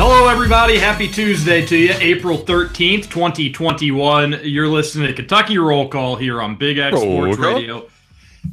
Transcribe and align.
Hello, 0.00 0.28
everybody. 0.28 0.78
Happy 0.78 1.08
Tuesday 1.08 1.66
to 1.66 1.76
you, 1.76 1.92
April 1.98 2.38
13th, 2.38 3.10
2021. 3.10 4.42
You're 4.44 4.68
listening 4.68 5.08
to 5.08 5.12
Kentucky 5.12 5.58
Roll 5.58 5.88
Call 5.88 6.14
here 6.14 6.40
on 6.40 6.54
Big 6.54 6.78
X 6.78 6.96
Sports 6.96 7.36
Roll 7.36 7.50
Call. 7.50 7.56
Radio. 7.56 7.88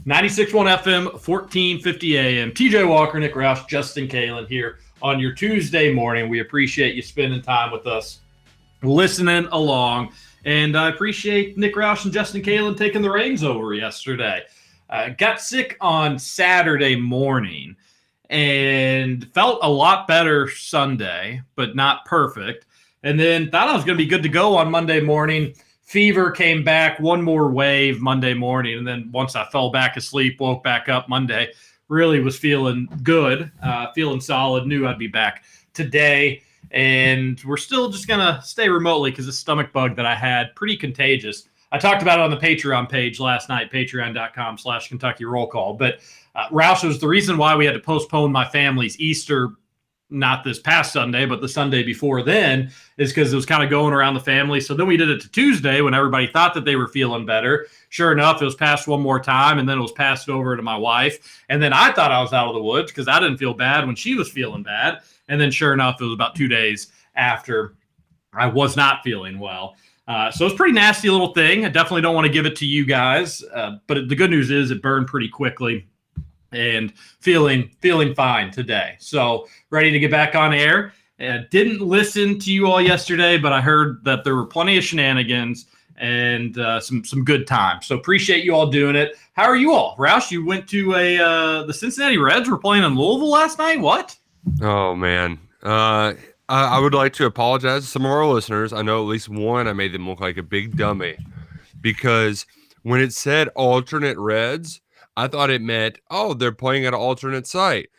96.1 0.07 0.77
FM, 0.79 1.03
1450 1.03 2.17
AM. 2.17 2.49
TJ 2.49 2.89
Walker, 2.89 3.19
Nick 3.19 3.35
Roush, 3.35 3.67
Justin 3.67 4.07
Kalen 4.07 4.47
here 4.47 4.79
on 5.03 5.19
your 5.19 5.33
Tuesday 5.33 5.93
morning. 5.93 6.29
We 6.29 6.39
appreciate 6.39 6.95
you 6.95 7.03
spending 7.03 7.43
time 7.43 7.71
with 7.71 7.85
us, 7.85 8.21
listening 8.81 9.45
along. 9.51 10.13
And 10.45 10.75
I 10.75 10.89
appreciate 10.89 11.59
Nick 11.59 11.75
Roush 11.75 12.05
and 12.05 12.11
Justin 12.11 12.41
Kalen 12.41 12.75
taking 12.75 13.03
the 13.03 13.11
reins 13.11 13.43
over 13.43 13.75
yesterday. 13.75 14.41
Uh, 14.89 15.09
got 15.09 15.39
sick 15.39 15.77
on 15.79 16.17
Saturday 16.17 16.95
morning 16.95 17.75
and 18.29 19.31
felt 19.33 19.59
a 19.61 19.69
lot 19.69 20.07
better 20.07 20.49
Sunday, 20.49 21.41
but 21.55 21.75
not 21.75 22.05
perfect. 22.05 22.65
And 23.03 23.19
then 23.19 23.51
thought 23.51 23.69
I 23.69 23.75
was 23.75 23.83
going 23.83 23.97
to 23.97 24.03
be 24.03 24.09
good 24.09 24.23
to 24.23 24.29
go 24.29 24.55
on 24.57 24.71
Monday 24.71 24.99
morning. 24.99 25.53
Fever 25.83 26.31
came 26.31 26.63
back, 26.63 26.99
one 26.99 27.21
more 27.21 27.51
wave 27.51 28.01
Monday 28.01 28.33
morning. 28.33 28.79
And 28.79 28.87
then 28.87 29.09
once 29.11 29.35
I 29.35 29.45
fell 29.45 29.69
back 29.69 29.95
asleep, 29.97 30.39
woke 30.39 30.63
back 30.63 30.89
up 30.89 31.07
Monday, 31.07 31.51
really 31.87 32.19
was 32.19 32.37
feeling 32.37 32.89
good, 33.03 33.51
uh, 33.61 33.91
feeling 33.93 34.19
solid, 34.19 34.65
knew 34.65 34.87
I'd 34.87 34.97
be 34.97 35.07
back 35.07 35.43
today. 35.73 36.41
And 36.71 37.39
we're 37.45 37.57
still 37.57 37.89
just 37.89 38.07
going 38.07 38.19
to 38.19 38.41
stay 38.41 38.69
remotely 38.69 39.11
because 39.11 39.27
the 39.27 39.33
stomach 39.33 39.71
bug 39.71 39.95
that 39.97 40.05
I 40.07 40.15
had, 40.15 40.55
pretty 40.55 40.75
contagious. 40.75 41.47
I 41.71 41.77
talked 41.77 42.01
about 42.01 42.19
it 42.19 42.23
on 42.23 42.31
the 42.31 42.37
Patreon 42.37 42.89
page 42.89 43.19
last 43.19 43.49
night, 43.49 43.71
patreon.com 43.71 44.57
slash 44.57 44.87
Kentucky 44.87 45.25
Roll 45.25 45.45
Call. 45.45 45.75
But 45.75 45.99
uh, 46.35 46.49
Roush 46.49 46.85
was 46.85 46.99
the 46.99 47.07
reason 47.07 47.37
why 47.37 47.55
we 47.55 47.65
had 47.65 47.73
to 47.73 47.79
postpone 47.79 48.31
my 48.31 48.45
family's 48.45 48.99
Easter, 48.99 49.51
not 50.09 50.43
this 50.43 50.59
past 50.59 50.91
Sunday, 50.91 51.25
but 51.25 51.39
the 51.39 51.47
Sunday 51.47 51.81
before 51.81 52.21
then, 52.23 52.71
is 52.97 53.11
because 53.11 53.31
it 53.31 53.35
was 53.35 53.45
kind 53.45 53.63
of 53.63 53.69
going 53.69 53.93
around 53.93 54.15
the 54.15 54.19
family. 54.19 54.59
So 54.59 54.73
then 54.73 54.85
we 54.85 54.97
did 54.97 55.09
it 55.09 55.21
to 55.21 55.31
Tuesday 55.31 55.81
when 55.81 55.93
everybody 55.93 56.27
thought 56.27 56.53
that 56.53 56.65
they 56.65 56.75
were 56.75 56.89
feeling 56.89 57.25
better. 57.25 57.67
Sure 57.89 58.11
enough, 58.11 58.41
it 58.41 58.45
was 58.45 58.55
passed 58.55 58.87
one 58.87 59.01
more 59.01 59.19
time, 59.19 59.59
and 59.59 59.67
then 59.67 59.77
it 59.77 59.81
was 59.81 59.93
passed 59.93 60.29
over 60.29 60.57
to 60.57 60.61
my 60.61 60.77
wife. 60.77 61.43
And 61.47 61.63
then 61.63 61.71
I 61.71 61.93
thought 61.93 62.11
I 62.11 62.21
was 62.21 62.33
out 62.33 62.49
of 62.49 62.53
the 62.53 62.61
woods 62.63 62.91
because 62.91 63.07
I 63.07 63.19
didn't 63.19 63.37
feel 63.37 63.53
bad 63.53 63.85
when 63.85 63.95
she 63.95 64.15
was 64.15 64.29
feeling 64.29 64.63
bad. 64.63 64.99
And 65.29 65.39
then 65.39 65.51
sure 65.51 65.73
enough, 65.73 66.01
it 66.01 66.03
was 66.03 66.13
about 66.13 66.35
two 66.35 66.49
days 66.49 66.91
after 67.15 67.75
I 68.33 68.47
was 68.47 68.75
not 68.75 69.03
feeling 69.03 69.39
well. 69.39 69.75
Uh, 70.07 70.29
so 70.29 70.45
it's 70.45 70.55
pretty 70.55 70.73
nasty 70.73 71.09
little 71.09 71.33
thing. 71.33 71.65
I 71.65 71.69
definitely 71.69 72.01
don't 72.01 72.13
want 72.13 72.27
to 72.27 72.33
give 72.33 72.45
it 72.45 72.55
to 72.57 72.65
you 72.65 72.85
guys, 72.85 73.43
uh, 73.55 73.77
but 73.87 74.07
the 74.07 74.15
good 74.15 74.29
news 74.29 74.51
is 74.51 74.69
it 74.69 74.81
burned 74.83 75.07
pretty 75.07 75.29
quickly 75.29 75.87
and 76.55 76.93
feeling 77.19 77.69
feeling 77.79 78.15
fine 78.15 78.51
today. 78.51 78.95
So 78.99 79.47
ready 79.69 79.91
to 79.91 79.99
get 79.99 80.11
back 80.11 80.35
on 80.35 80.53
air. 80.53 80.93
Uh, 81.19 81.39
didn't 81.49 81.81
listen 81.81 82.39
to 82.39 82.51
you 82.51 82.67
all 82.67 82.81
yesterday, 82.81 83.37
but 83.37 83.53
I 83.53 83.61
heard 83.61 84.03
that 84.03 84.23
there 84.23 84.35
were 84.35 84.45
plenty 84.45 84.77
of 84.77 84.83
shenanigans 84.83 85.67
and 85.97 86.57
uh, 86.57 86.79
some 86.79 87.05
some 87.05 87.23
good 87.23 87.47
times. 87.47 87.85
So 87.85 87.95
appreciate 87.95 88.43
you 88.43 88.53
all 88.53 88.67
doing 88.67 88.95
it. 88.95 89.15
How 89.33 89.43
are 89.43 89.55
you 89.55 89.73
all, 89.73 89.95
Roush? 89.97 90.31
You 90.31 90.45
went 90.45 90.67
to 90.69 90.95
a 90.95 91.17
uh, 91.17 91.63
the 91.63 91.73
Cincinnati 91.73 92.17
Reds 92.17 92.49
were 92.49 92.57
playing 92.57 92.83
in 92.83 92.95
Louisville 92.95 93.29
last 93.29 93.57
night. 93.59 93.79
What? 93.79 94.17
Oh 94.61 94.95
man. 94.95 95.39
Uh 95.63 96.13
I, 96.47 96.77
I 96.77 96.79
would 96.79 96.93
like 96.93 97.13
to 97.13 97.25
apologize 97.25 97.83
to 97.83 97.89
some 97.89 98.05
of 98.05 98.11
our 98.11 98.25
listeners. 98.25 98.73
I 98.73 98.81
know 98.81 99.01
at 99.01 99.07
least 99.07 99.29
one 99.29 99.67
I 99.67 99.73
made 99.73 99.93
them 99.93 100.07
look 100.07 100.19
like 100.19 100.37
a 100.37 100.43
big 100.43 100.77
dummy 100.77 101.17
because 101.81 102.45
when 102.83 103.01
it 103.01 103.13
said 103.13 103.47
alternate 103.55 104.17
Reds, 104.17 104.81
I 105.17 105.27
thought 105.27 105.49
it 105.49 105.61
meant, 105.61 105.99
oh, 106.11 106.33
they're 106.33 106.51
playing 106.51 106.85
at 106.85 106.93
an 106.93 106.99
alternate 106.99 107.47
site. 107.47 107.89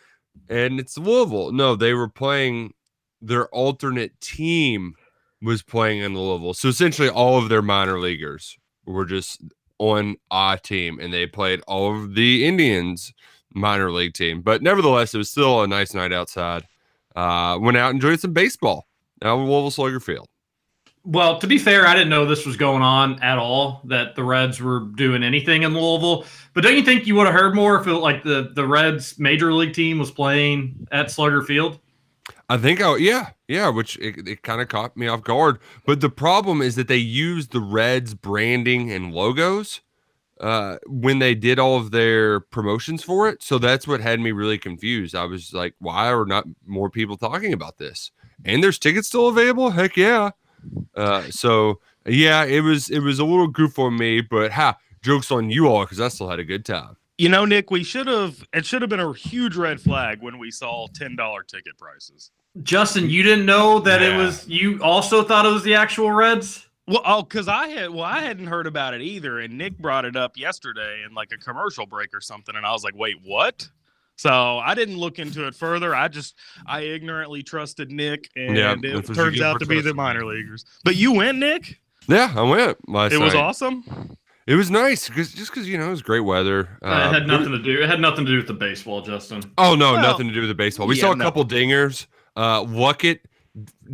And 0.48 0.78
it's 0.78 0.98
Louisville. 0.98 1.52
No, 1.52 1.76
they 1.76 1.94
were 1.94 2.08
playing 2.08 2.74
their 3.20 3.48
alternate 3.48 4.20
team 4.20 4.94
was 5.42 5.62
playing 5.62 6.00
in 6.00 6.14
the 6.14 6.20
Louisville. 6.20 6.54
So 6.54 6.68
essentially 6.68 7.08
all 7.08 7.38
of 7.38 7.48
their 7.48 7.62
minor 7.62 7.98
leaguers 7.98 8.56
were 8.84 9.04
just 9.04 9.42
on 9.78 10.16
a 10.30 10.58
team 10.62 10.98
and 11.00 11.12
they 11.12 11.26
played 11.26 11.60
all 11.66 11.94
of 11.94 12.14
the 12.14 12.46
Indians 12.46 13.12
minor 13.54 13.90
league 13.90 14.14
team. 14.14 14.42
But 14.42 14.62
nevertheless, 14.62 15.14
it 15.14 15.18
was 15.18 15.30
still 15.30 15.62
a 15.62 15.66
nice 15.66 15.94
night 15.94 16.12
outside. 16.12 16.66
Uh, 17.14 17.58
went 17.60 17.76
out 17.76 17.90
and 17.90 17.96
enjoyed 17.96 18.20
some 18.20 18.32
baseball 18.32 18.86
out 19.22 19.38
in 19.38 19.44
Louisville 19.44 19.70
Slugger 19.70 20.00
Field. 20.00 20.28
Well, 21.08 21.38
to 21.38 21.46
be 21.46 21.56
fair, 21.56 21.86
I 21.86 21.94
didn't 21.94 22.08
know 22.08 22.26
this 22.26 22.44
was 22.44 22.56
going 22.56 22.82
on 22.82 23.22
at 23.22 23.38
all. 23.38 23.80
That 23.84 24.16
the 24.16 24.24
Reds 24.24 24.60
were 24.60 24.80
doing 24.80 25.22
anything 25.22 25.62
in 25.62 25.72
Louisville. 25.72 26.24
But 26.52 26.64
don't 26.64 26.74
you 26.74 26.82
think 26.82 27.06
you 27.06 27.14
would 27.14 27.26
have 27.26 27.34
heard 27.34 27.54
more 27.54 27.80
if 27.80 27.86
it, 27.86 27.94
like 27.94 28.24
the 28.24 28.50
the 28.54 28.66
Reds 28.66 29.16
major 29.16 29.52
league 29.52 29.72
team 29.72 30.00
was 30.00 30.10
playing 30.10 30.88
at 30.90 31.12
Slugger 31.12 31.42
Field? 31.42 31.78
I 32.48 32.56
think, 32.56 32.80
I, 32.80 32.96
yeah, 32.96 33.30
yeah, 33.46 33.68
which 33.68 33.96
it, 33.98 34.26
it 34.26 34.42
kind 34.42 34.60
of 34.60 34.68
caught 34.68 34.96
me 34.96 35.06
off 35.06 35.22
guard. 35.22 35.58
But 35.84 36.00
the 36.00 36.10
problem 36.10 36.60
is 36.60 36.74
that 36.74 36.88
they 36.88 36.96
used 36.96 37.52
the 37.52 37.60
Reds 37.60 38.14
branding 38.14 38.90
and 38.90 39.14
logos 39.14 39.80
uh, 40.40 40.78
when 40.86 41.20
they 41.20 41.34
did 41.36 41.60
all 41.60 41.76
of 41.76 41.92
their 41.92 42.40
promotions 42.40 43.04
for 43.04 43.28
it. 43.28 43.42
So 43.44 43.58
that's 43.58 43.86
what 43.86 44.00
had 44.00 44.20
me 44.20 44.32
really 44.32 44.58
confused. 44.58 45.14
I 45.14 45.24
was 45.24 45.52
like, 45.52 45.74
why 45.78 46.10
are 46.12 46.26
not 46.26 46.46
more 46.66 46.90
people 46.90 47.16
talking 47.16 47.52
about 47.52 47.78
this? 47.78 48.10
And 48.44 48.62
there's 48.62 48.78
tickets 48.78 49.08
still 49.08 49.28
available? 49.28 49.70
Heck 49.70 49.96
yeah. 49.96 50.30
Uh, 50.94 51.22
so 51.30 51.80
yeah, 52.06 52.44
it 52.44 52.60
was 52.60 52.90
it 52.90 53.00
was 53.00 53.18
a 53.18 53.24
little 53.24 53.48
goof 53.48 53.78
on 53.78 53.96
me, 53.96 54.20
but 54.20 54.52
ha, 54.52 54.76
jokes 55.02 55.30
on 55.30 55.50
you 55.50 55.68
all 55.68 55.84
because 55.84 56.00
I 56.00 56.08
still 56.08 56.28
had 56.28 56.38
a 56.38 56.44
good 56.44 56.64
time. 56.64 56.96
You 57.18 57.30
know, 57.30 57.46
Nick, 57.46 57.70
we 57.70 57.82
should 57.82 58.06
have, 58.08 58.46
it 58.52 58.66
should 58.66 58.82
have 58.82 58.90
been 58.90 59.00
a 59.00 59.12
huge 59.14 59.56
red 59.56 59.80
flag 59.80 60.20
when 60.20 60.38
we 60.38 60.50
saw 60.50 60.86
$10 60.88 61.46
ticket 61.46 61.78
prices. 61.78 62.30
Justin, 62.62 63.08
you 63.08 63.22
didn't 63.22 63.46
know 63.46 63.78
that 63.80 64.02
it 64.02 64.16
was. 64.16 64.46
You 64.46 64.82
also 64.82 65.22
thought 65.22 65.46
it 65.46 65.50
was 65.50 65.62
the 65.62 65.74
actual 65.74 66.10
Reds. 66.10 66.66
Well, 66.86 67.00
oh, 67.04 67.22
because 67.22 67.48
I 67.48 67.68
had, 67.68 67.90
well, 67.90 68.04
I 68.04 68.20
hadn't 68.20 68.46
heard 68.46 68.66
about 68.66 68.92
it 68.92 69.00
either. 69.00 69.40
And 69.40 69.56
Nick 69.56 69.78
brought 69.78 70.04
it 70.04 70.14
up 70.14 70.36
yesterday 70.36 71.02
in 71.06 71.14
like 71.14 71.32
a 71.32 71.38
commercial 71.38 71.86
break 71.86 72.14
or 72.14 72.20
something. 72.20 72.54
And 72.54 72.66
I 72.66 72.72
was 72.72 72.84
like, 72.84 72.94
wait, 72.94 73.16
what? 73.24 73.66
So 74.16 74.58
I 74.58 74.74
didn't 74.74 74.96
look 74.96 75.18
into 75.18 75.46
it 75.46 75.54
further. 75.54 75.94
I 75.94 76.08
just, 76.08 76.34
I 76.66 76.80
ignorantly 76.80 77.42
trusted 77.42 77.90
Nick. 77.92 78.30
And 78.34 78.56
Yeah, 78.56 78.72
it 78.72 78.80
that's 78.82 78.94
what 78.94 79.08
you 79.08 79.14
turns 79.14 79.40
out 79.42 79.60
to 79.60 79.66
be 79.66 79.80
the 79.80 79.94
minor 79.94 80.24
leaguers. 80.24 80.64
But 80.84 80.96
you 80.96 81.12
went, 81.12 81.38
Nick? 81.38 81.78
Yeah, 82.08 82.32
I 82.34 82.42
went 82.42 82.88
last 82.88 83.12
It 83.12 83.20
was 83.20 83.34
night. 83.34 83.40
awesome. 83.42 84.16
It 84.46 84.54
was 84.54 84.70
nice 84.70 85.08
because 85.08 85.32
just 85.32 85.50
because 85.52 85.68
you 85.68 85.76
know 85.76 85.88
it 85.88 85.90
was 85.90 86.02
great 86.02 86.20
weather. 86.20 86.60
it 86.80 86.86
Uh, 86.86 87.12
had 87.12 87.26
nothing 87.26 87.50
to 87.50 87.58
do. 87.58 87.82
It 87.82 87.88
had 87.90 88.00
nothing 88.00 88.24
to 88.24 88.30
do 88.30 88.36
with 88.36 88.46
the 88.46 88.54
baseball, 88.54 89.02
Justin. 89.02 89.42
Oh 89.58 89.74
no, 89.74 89.94
Well, 89.94 90.02
nothing 90.02 90.28
to 90.28 90.32
do 90.34 90.40
with 90.40 90.48
the 90.48 90.54
baseball. 90.54 90.86
We 90.86 90.94
yeah, 90.96 91.00
saw 91.02 91.12
a 91.12 91.16
no. 91.16 91.24
couple 91.24 91.44
dingers. 91.44 92.06
Uh, 92.36 92.62
Luckett 92.62 93.20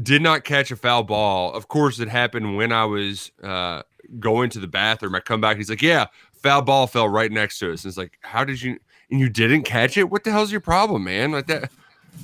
did 0.03 0.21
not 0.21 0.45
catch 0.45 0.71
a 0.71 0.77
foul 0.77 1.05
ball. 1.05 1.55
Of 1.55 1.69
course, 1.69 2.01
it 2.01 2.09
happened 2.09 2.57
when 2.57 2.71
I 2.71 2.85
was 2.85 3.33
uh, 3.43 3.83
going 4.21 4.51
to 4.51 4.59
the 4.61 4.67
bathroom. 4.69 5.15
I 5.15 5.21
come 5.21 5.41
back. 5.41 5.57
He's 5.57 5.71
like, 5.71 5.81
"Yeah, 5.81 6.07
foul 6.35 6.61
ball 6.61 6.87
fell 6.87 7.09
right 7.09 7.33
next 7.33 7.59
to 7.61 7.73
us." 7.73 7.85
And 7.85 7.91
it's 7.91 7.97
like, 7.97 8.19
"How 8.21 8.45
did 8.45 8.61
you?" 8.61 8.79
And 9.11 9.21
you 9.21 9.29
didn't 9.29 9.63
catch 9.63 9.97
it? 9.97 10.11
What 10.11 10.25
the 10.25 10.31
hell's 10.31 10.51
your 10.51 10.61
problem, 10.61 11.05
man? 11.05 11.33
Like 11.33 11.47
that? 11.47 11.71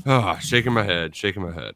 Oh, 0.07 0.39
shaking 0.41 0.73
my 0.73 0.83
head, 0.83 1.15
shaking 1.15 1.43
my 1.43 1.53
head. 1.53 1.75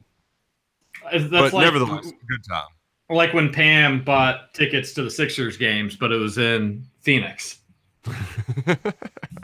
That's 1.10 1.28
but 1.28 1.52
like, 1.52 1.64
nevertheless, 1.64 2.12
good 2.28 2.44
time. 2.48 2.68
like 3.10 3.34
when 3.34 3.52
Pam 3.52 4.04
bought 4.04 4.54
tickets 4.54 4.92
to 4.94 5.02
the 5.02 5.10
Sixers 5.10 5.56
games, 5.56 5.96
but 5.96 6.12
it 6.12 6.16
was 6.16 6.38
in 6.38 6.84
Phoenix. 7.00 7.58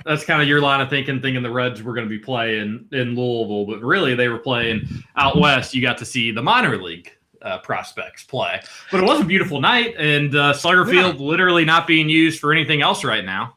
That's 0.04 0.24
kind 0.24 0.42
of 0.42 0.48
your 0.48 0.60
line 0.60 0.80
of 0.80 0.90
thinking, 0.90 1.20
thinking 1.20 1.42
the 1.42 1.50
Reds 1.50 1.82
were 1.82 1.94
going 1.94 2.06
to 2.06 2.10
be 2.10 2.18
playing 2.18 2.86
in 2.92 3.14
Louisville, 3.14 3.66
but 3.66 3.80
really 3.82 4.14
they 4.14 4.28
were 4.28 4.38
playing 4.38 4.88
out 5.16 5.38
west. 5.38 5.74
You 5.74 5.82
got 5.82 5.98
to 5.98 6.04
see 6.04 6.30
the 6.30 6.42
minor 6.42 6.80
league 6.80 7.12
uh, 7.42 7.58
prospects 7.58 8.24
play, 8.24 8.60
but 8.90 9.00
it 9.00 9.04
was 9.04 9.20
a 9.20 9.24
beautiful 9.24 9.60
night, 9.60 9.94
and 9.98 10.34
uh, 10.34 10.52
Slugger 10.52 10.86
Field 10.86 11.20
literally 11.20 11.64
not 11.64 11.86
being 11.86 12.08
used 12.08 12.40
for 12.40 12.52
anything 12.52 12.82
else 12.82 13.04
right 13.04 13.24
now. 13.24 13.54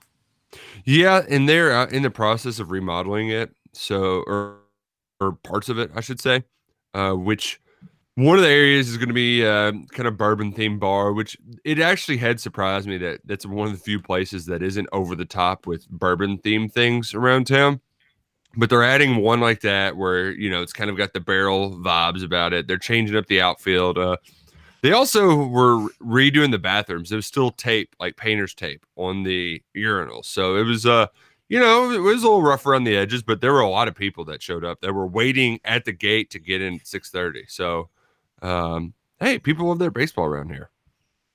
Yeah, 0.86 1.24
and 1.30 1.48
they're 1.48 1.72
uh, 1.72 1.88
in 1.88 2.04
the 2.04 2.12
process 2.12 2.60
of 2.60 2.72
remodeling 2.72 3.30
it. 3.30 3.54
So, 3.74 4.24
or, 4.28 4.58
or 5.20 5.34
parts 5.44 5.70
of 5.70 5.80
it, 5.80 5.92
I 5.96 6.02
should 6.02 6.20
say. 6.20 6.44
Uh, 6.94 7.14
which 7.14 7.60
one 8.16 8.38
of 8.38 8.44
the 8.44 8.50
areas 8.50 8.90
is 8.90 8.98
going 8.98 9.08
to 9.08 9.14
be 9.14 9.46
uh, 9.46 9.72
kind 9.92 10.08
of 10.08 10.18
bourbon 10.18 10.54
themed 10.54 10.80
bar, 10.80 11.14
which 11.14 11.38
it 11.64 11.80
actually 11.80 12.18
had 12.18 12.40
surprised 12.40 12.88
me 12.88 12.98
that 12.98 13.22
that's 13.26 13.46
one 13.46 13.68
of 13.68 13.74
the 13.74 13.80
few 13.80 14.02
places 14.02 14.46
that 14.48 14.62
isn't 14.62 14.90
over 14.92 15.16
the 15.16 15.26
top 15.26 15.68
with 15.68 15.88
bourbon 15.90 16.38
themed 16.40 16.74
things 16.74 17.14
around 17.14 17.48
town. 17.48 17.80
but 18.58 18.70
they're 18.70 18.84
adding 18.84 19.18
one 19.18 19.40
like 19.40 19.62
that 19.62 19.96
where 19.98 20.32
you 20.32 20.50
know 20.50 20.62
it's 20.62 20.74
kind 20.74 20.90
of 20.90 20.98
got 20.98 21.14
the 21.14 21.20
barrel 21.20 21.72
vibes 21.78 22.24
about 22.24 22.54
it. 22.54 22.68
They're 22.68 22.78
changing 22.78 23.16
up 23.16 23.28
the 23.28 23.42
outfield. 23.42 23.98
Uh, 23.98 24.18
they 24.82 24.92
also 24.92 25.46
were 25.46 25.88
redoing 26.02 26.52
the 26.52 26.60
bathrooms. 26.60 27.10
There 27.10 27.18
was 27.18 27.28
still 27.28 27.52
tape, 27.52 27.96
like 28.00 28.18
painter's 28.18 28.54
tape, 28.54 28.86
on 28.96 29.24
the 29.24 29.62
urinals. 29.76 30.26
So 30.26 30.56
it 30.58 30.64
was 30.64 30.86
uh 30.86 31.08
you 31.50 31.60
know, 31.60 31.92
it 31.92 32.00
was 32.00 32.24
a 32.24 32.28
little 32.28 32.42
rough 32.42 32.66
around 32.66 32.86
the 32.86 32.96
edges, 32.96 33.22
but 33.24 33.42
there 33.42 33.52
were 33.52 33.60
a 33.60 33.70
lot 33.70 33.90
of 33.90 33.96
people 33.96 34.24
that 34.26 34.42
showed 34.42 34.64
up 34.64 34.80
that 34.82 34.94
were 34.94 35.06
waiting 35.06 35.60
at 35.66 35.84
the 35.84 35.92
gate 35.92 36.30
to 36.30 36.40
get 36.40 36.62
in 36.62 36.80
6:30. 36.80 37.50
So 37.50 37.90
um 38.42 38.94
hey, 39.20 39.38
people 39.40 39.68
love 39.68 39.80
their 39.80 39.92
baseball 39.92 40.26
around 40.26 40.50
here. 40.50 40.70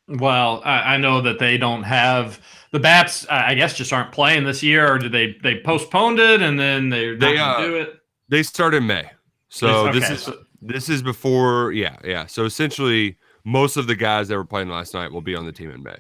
Well, 0.09 0.63
I, 0.65 0.95
I 0.95 0.97
know 0.99 1.21
that 1.23 1.41
they 1.41 1.59
don't 1.59 1.83
have 1.83 2.41
the 2.71 2.79
bats. 2.79 3.27
I 3.29 3.55
guess 3.55 3.75
just 3.75 3.93
aren't 3.93 4.13
playing 4.13 4.45
this 4.45 4.63
year, 4.63 4.93
or 4.93 4.99
did 4.99 5.13
they 5.13 5.37
they 5.43 5.61
postponed 5.61 6.19
it 6.19 6.43
and 6.43 6.59
then 6.59 6.89
they're 6.91 7.17
They, 7.17 7.39
uh, 7.39 7.59
do 7.59 7.75
it? 7.77 8.01
They 8.29 8.43
start 8.43 8.75
in 8.75 8.87
May. 8.87 9.11
So 9.49 9.89
It's- 9.89 10.09
this 10.09 10.29
is 10.29 10.35
this 10.63 10.89
is 10.89 11.03
before 11.03 11.73
yeah, 11.73 11.97
yeah. 12.05 12.27
So 12.27 12.45
essentially 12.45 13.17
most 13.47 13.77
of 13.77 13.87
the 13.87 13.95
guys 13.95 14.27
that 14.29 14.37
were 14.37 14.45
playing 14.45 14.69
last 14.69 14.93
night 14.93 15.13
will 15.13 15.23
be 15.23 15.37
on 15.37 15.47
the 15.47 15.53
team 15.53 15.71
in 15.71 15.81
May. 15.83 15.97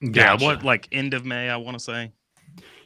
Yeah, 0.00 0.10
Gotcha. 0.10 0.44
what 0.44 0.64
like 0.64 0.88
end 0.92 1.14
of 1.14 1.24
May? 1.24 1.48
I 1.48 1.56
want 1.56 1.78
to 1.78 1.82
say. 1.82 2.12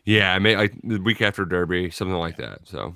Yeah, 0.04 0.34
I 0.34 0.38
may 0.38 0.54
like 0.56 0.74
the 0.84 0.98
week 0.98 1.22
after 1.22 1.44
Derby, 1.44 1.90
something 1.90 2.16
like 2.16 2.36
that. 2.36 2.60
So 2.64 2.94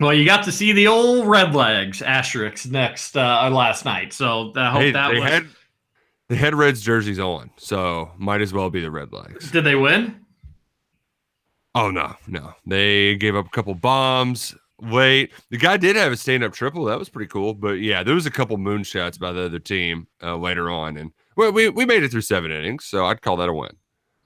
Well, 0.00 0.14
you 0.14 0.24
got 0.24 0.44
to 0.44 0.52
see 0.52 0.72
the 0.72 0.86
old 0.86 1.26
Red 1.28 1.54
Legs 1.54 2.00
asterisks 2.02 2.66
next 2.66 3.16
uh, 3.16 3.48
last 3.52 3.84
night, 3.84 4.12
so 4.12 4.52
I 4.56 4.70
hope 4.70 4.82
hey, 4.82 4.90
that 4.92 5.10
they 5.12 5.20
was. 5.20 5.30
had 5.30 5.46
they 6.28 6.36
had 6.36 6.54
Reds 6.54 6.80
jerseys 6.80 7.18
on, 7.18 7.50
so 7.56 8.10
might 8.16 8.40
as 8.40 8.52
well 8.52 8.70
be 8.70 8.80
the 8.80 8.90
Red 8.90 9.12
Legs. 9.12 9.50
Did 9.50 9.64
they 9.64 9.74
win? 9.76 10.16
Oh 11.74 11.90
no, 11.90 12.14
no. 12.26 12.54
They 12.66 13.16
gave 13.16 13.36
up 13.36 13.46
a 13.46 13.50
couple 13.50 13.74
bombs 13.74 14.54
late. 14.80 15.32
The 15.50 15.56
guy 15.58 15.76
did 15.76 15.96
have 15.96 16.12
a 16.12 16.16
stand-up 16.16 16.52
triple. 16.52 16.84
That 16.84 16.98
was 16.98 17.08
pretty 17.08 17.28
cool. 17.28 17.54
But 17.54 17.74
yeah, 17.80 18.02
there 18.02 18.14
was 18.14 18.26
a 18.26 18.30
couple 18.30 18.56
moonshots 18.58 19.18
by 19.18 19.32
the 19.32 19.42
other 19.46 19.58
team 19.58 20.06
uh, 20.22 20.36
later 20.36 20.70
on, 20.70 20.96
and 20.96 21.12
well, 21.36 21.52
we 21.52 21.68
we 21.68 21.84
made 21.86 22.02
it 22.02 22.10
through 22.10 22.20
seven 22.22 22.50
innings, 22.50 22.84
so 22.84 23.06
I'd 23.06 23.22
call 23.22 23.36
that 23.38 23.48
a 23.48 23.52
win. 23.52 23.70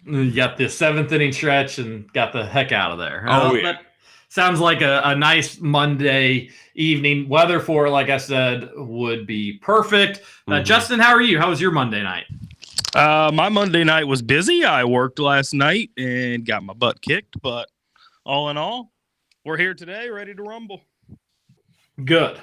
You 0.05 0.31
got 0.33 0.57
the 0.57 0.69
seventh 0.69 1.13
inning 1.13 1.33
stretch 1.33 1.79
and 1.79 2.11
got 2.13 2.33
the 2.33 2.45
heck 2.47 2.73
out 2.73 2.93
of 2.93 2.99
there. 2.99 3.25
Oh, 3.29 3.51
Uh, 3.51 3.53
yeah. 3.53 3.63
that 3.73 3.83
sounds 4.31 4.59
like 4.59 4.81
a, 4.81 5.03
a 5.05 5.15
nice 5.15 5.61
Monday 5.61 6.49
evening. 6.75 7.29
Weather 7.29 7.61
for, 7.61 7.89
like 7.91 8.09
I 8.09 8.17
said, 8.17 8.71
would 8.77 9.27
be 9.27 9.59
perfect. 9.61 10.23
Uh, 10.49 10.53
Mhm. 10.53 10.65
Justin, 10.65 11.01
how 11.01 11.11
are 11.13 11.21
you? 11.21 11.39
How 11.39 11.51
was 11.51 11.61
your 11.61 11.71
Monday 11.73 12.03
night? 12.03 12.25
Uh, 12.95 13.31
my 13.35 13.49
Monday 13.51 13.85
night 13.85 14.05
was 14.05 14.23
busy. 14.23 14.65
I 14.65 14.85
worked 14.85 15.19
last 15.19 15.53
night 15.53 15.91
and 15.99 16.47
got 16.47 16.63
my 16.65 16.73
butt 16.73 17.03
kicked, 17.03 17.41
but 17.43 17.69
all 18.25 18.49
in 18.49 18.57
all, 18.57 18.93
we're 19.45 19.57
here 19.57 19.75
today, 19.75 20.09
ready 20.11 20.35
to 20.35 20.43
rumble. 20.43 20.83
Good. 22.05 22.41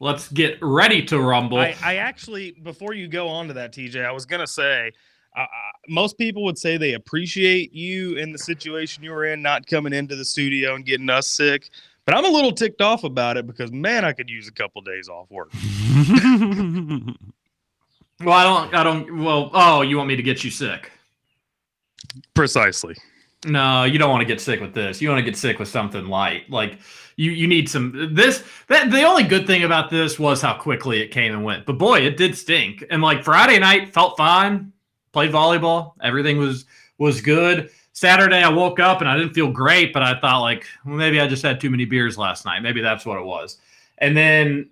Let's 0.00 0.28
get 0.28 0.58
ready 0.60 1.02
to 1.06 1.20
rumble. 1.20 1.58
I, 1.58 1.74
I 1.82 1.96
actually, 1.96 2.52
before 2.62 2.92
you 2.92 3.08
go 3.08 3.28
on 3.28 3.48
to 3.48 3.54
that, 3.54 3.72
TJ, 3.72 4.04
I 4.04 4.12
was 4.12 4.26
gonna 4.26 4.46
say, 4.46 4.92
uh, 5.36 5.40
uh, 5.40 5.46
most 5.88 6.18
people 6.18 6.44
would 6.44 6.58
say 6.58 6.76
they 6.76 6.94
appreciate 6.94 7.72
you 7.72 8.16
in 8.16 8.32
the 8.32 8.38
situation 8.38 9.02
you 9.02 9.10
were 9.12 9.24
in, 9.26 9.40
not 9.40 9.66
coming 9.66 9.92
into 9.92 10.16
the 10.16 10.24
studio 10.24 10.74
and 10.74 10.84
getting 10.84 11.10
us 11.10 11.26
sick. 11.26 11.70
But 12.06 12.14
I'm 12.14 12.24
a 12.24 12.28
little 12.28 12.52
ticked 12.52 12.82
off 12.82 13.04
about 13.04 13.36
it 13.36 13.46
because 13.46 13.72
man, 13.72 14.04
I 14.04 14.12
could 14.12 14.28
use 14.28 14.46
a 14.46 14.52
couple 14.52 14.82
days 14.82 15.08
off 15.08 15.30
work. 15.30 15.50
well, 18.22 18.34
I 18.34 18.44
don't. 18.44 18.74
I 18.74 18.84
don't. 18.84 19.24
Well, 19.24 19.50
oh, 19.54 19.80
you 19.80 19.96
want 19.96 20.08
me 20.08 20.16
to 20.16 20.22
get 20.22 20.44
you 20.44 20.50
sick? 20.50 20.90
Precisely. 22.34 22.94
No, 23.44 23.84
you 23.84 23.98
don't 23.98 24.10
want 24.10 24.22
to 24.22 24.26
get 24.26 24.40
sick 24.40 24.60
with 24.60 24.74
this. 24.74 25.02
You 25.02 25.08
want 25.08 25.18
to 25.18 25.24
get 25.24 25.36
sick 25.36 25.58
with 25.58 25.68
something 25.68 26.06
light. 26.06 26.48
Like 26.50 26.78
you, 27.16 27.30
you 27.30 27.46
need 27.46 27.68
some 27.68 28.14
this. 28.14 28.42
That 28.68 28.90
the 28.90 29.02
only 29.02 29.22
good 29.22 29.46
thing 29.46 29.64
about 29.64 29.90
this 29.90 30.18
was 30.18 30.40
how 30.40 30.54
quickly 30.54 31.00
it 31.00 31.08
came 31.08 31.32
and 31.32 31.44
went. 31.44 31.66
But 31.66 31.78
boy, 31.78 32.00
it 32.00 32.16
did 32.16 32.36
stink. 32.36 32.84
And 32.90 33.02
like 33.02 33.22
Friday 33.22 33.58
night 33.58 33.92
felt 33.92 34.16
fine. 34.16 34.72
Played 35.12 35.32
volleyball. 35.32 35.92
Everything 36.02 36.38
was 36.38 36.64
was 36.98 37.20
good. 37.20 37.70
Saturday 37.92 38.42
I 38.42 38.48
woke 38.48 38.80
up 38.80 39.00
and 39.00 39.08
I 39.08 39.16
didn't 39.16 39.34
feel 39.34 39.50
great, 39.50 39.92
but 39.92 40.02
I 40.02 40.18
thought 40.18 40.40
like 40.40 40.66
well, 40.84 40.96
maybe 40.96 41.20
I 41.20 41.28
just 41.28 41.42
had 41.42 41.60
too 41.60 41.70
many 41.70 41.84
beers 41.84 42.16
last 42.16 42.44
night. 42.44 42.60
Maybe 42.60 42.80
that's 42.80 43.06
what 43.06 43.18
it 43.18 43.24
was. 43.24 43.58
And 43.98 44.16
then 44.16 44.70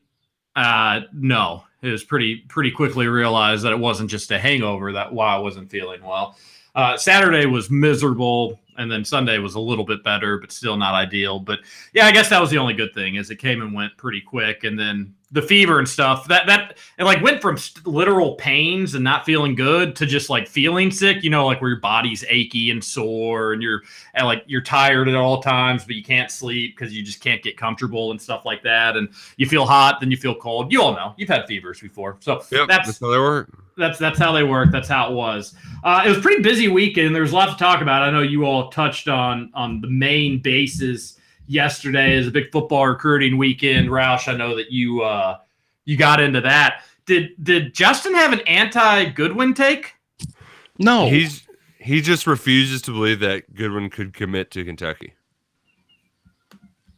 uh 0.56 1.02
no, 1.12 1.64
it 1.82 1.90
was 1.90 2.04
pretty 2.04 2.38
pretty 2.48 2.70
quickly 2.70 3.06
realized 3.06 3.64
that 3.64 3.72
it 3.72 3.78
wasn't 3.78 4.10
just 4.10 4.30
a 4.30 4.38
hangover. 4.38 4.92
That 4.92 5.12
why 5.12 5.34
I 5.34 5.38
wasn't 5.38 5.70
feeling 5.70 6.02
well. 6.02 6.36
Uh, 6.74 6.96
Saturday 6.96 7.46
was 7.46 7.70
miserable, 7.70 8.58
and 8.78 8.90
then 8.90 9.04
Sunday 9.04 9.38
was 9.38 9.54
a 9.54 9.60
little 9.60 9.84
bit 9.84 10.02
better, 10.02 10.38
but 10.38 10.52
still 10.52 10.76
not 10.76 10.94
ideal. 10.94 11.38
But 11.38 11.60
yeah, 11.92 12.06
I 12.06 12.12
guess 12.12 12.28
that 12.30 12.40
was 12.40 12.50
the 12.50 12.58
only 12.58 12.74
good 12.74 12.94
thing 12.94 13.16
is 13.16 13.30
it 13.30 13.36
came 13.36 13.62
and 13.62 13.74
went 13.74 13.96
pretty 13.96 14.20
quick, 14.20 14.64
and 14.64 14.78
then 14.78 15.14
the 15.32 15.40
fever 15.40 15.78
and 15.78 15.88
stuff 15.88 16.28
that 16.28 16.46
that 16.46 16.76
it 16.98 17.04
like 17.04 17.22
went 17.22 17.40
from 17.40 17.56
st- 17.56 17.86
literal 17.86 18.34
pains 18.34 18.94
and 18.94 19.02
not 19.02 19.24
feeling 19.24 19.54
good 19.54 19.96
to 19.96 20.04
just 20.04 20.28
like 20.28 20.46
feeling 20.46 20.90
sick. 20.90 21.24
You 21.24 21.30
know, 21.30 21.46
like 21.46 21.60
where 21.60 21.70
your 21.70 21.80
body's 21.80 22.22
achy 22.28 22.70
and 22.70 22.84
sore, 22.84 23.54
and 23.54 23.62
you're 23.62 23.80
and 24.14 24.26
like 24.26 24.44
you're 24.46 24.60
tired 24.60 25.08
at 25.08 25.14
all 25.14 25.42
times, 25.42 25.84
but 25.84 25.94
you 25.94 26.04
can't 26.04 26.30
sleep 26.30 26.76
because 26.76 26.94
you 26.94 27.02
just 27.02 27.20
can't 27.20 27.42
get 27.42 27.56
comfortable 27.56 28.10
and 28.10 28.20
stuff 28.20 28.44
like 28.44 28.62
that. 28.62 28.96
And 28.96 29.08
you 29.38 29.46
feel 29.46 29.64
hot, 29.64 30.00
then 30.00 30.10
you 30.10 30.18
feel 30.18 30.34
cold. 30.34 30.70
You 30.70 30.82
all 30.82 30.92
know 30.94 31.14
you've 31.16 31.30
had 31.30 31.46
fevers 31.46 31.80
before, 31.80 32.18
so 32.20 32.42
Yep, 32.50 32.68
that's 32.68 32.86
that's 32.86 33.00
how 33.00 33.10
they 33.10 33.18
work. 33.18 33.48
that's 33.78 33.98
that's 33.98 34.18
how 34.18 34.32
they 34.32 34.42
work. 34.42 34.70
That's 34.70 34.88
how 34.88 35.10
it 35.10 35.14
was. 35.14 35.54
Uh, 35.82 36.02
it 36.04 36.10
was 36.10 36.18
a 36.18 36.20
pretty 36.20 36.42
busy 36.42 36.68
weekend. 36.68 37.14
There 37.14 37.22
was 37.22 37.32
a 37.32 37.36
lot 37.36 37.50
to 37.50 37.56
talk 37.56 37.80
about. 37.80 38.02
I 38.02 38.10
know 38.10 38.20
you 38.20 38.44
all 38.44 38.70
touched 38.70 39.08
on 39.08 39.50
on 39.54 39.80
the 39.80 39.88
main 39.88 40.40
bases 40.40 41.18
yesterday 41.46 42.14
is 42.16 42.26
a 42.28 42.30
big 42.30 42.50
football 42.52 42.86
recruiting 42.86 43.36
weekend. 43.38 43.88
Roush, 43.88 44.28
I 44.32 44.36
know 44.36 44.56
that 44.56 44.70
you 44.70 45.02
uh, 45.02 45.38
you 45.84 45.96
got 45.96 46.20
into 46.20 46.40
that. 46.42 46.82
Did 47.06 47.30
did 47.42 47.74
Justin 47.74 48.14
have 48.14 48.32
an 48.32 48.40
anti 48.40 49.06
Goodwin 49.06 49.54
take? 49.54 49.94
No, 50.78 51.08
He's 51.08 51.46
he 51.78 52.00
just 52.00 52.26
refuses 52.26 52.80
to 52.82 52.92
believe 52.92 53.20
that 53.20 53.54
Goodwin 53.54 53.90
could 53.90 54.14
commit 54.14 54.50
to 54.52 54.64
Kentucky. 54.64 55.14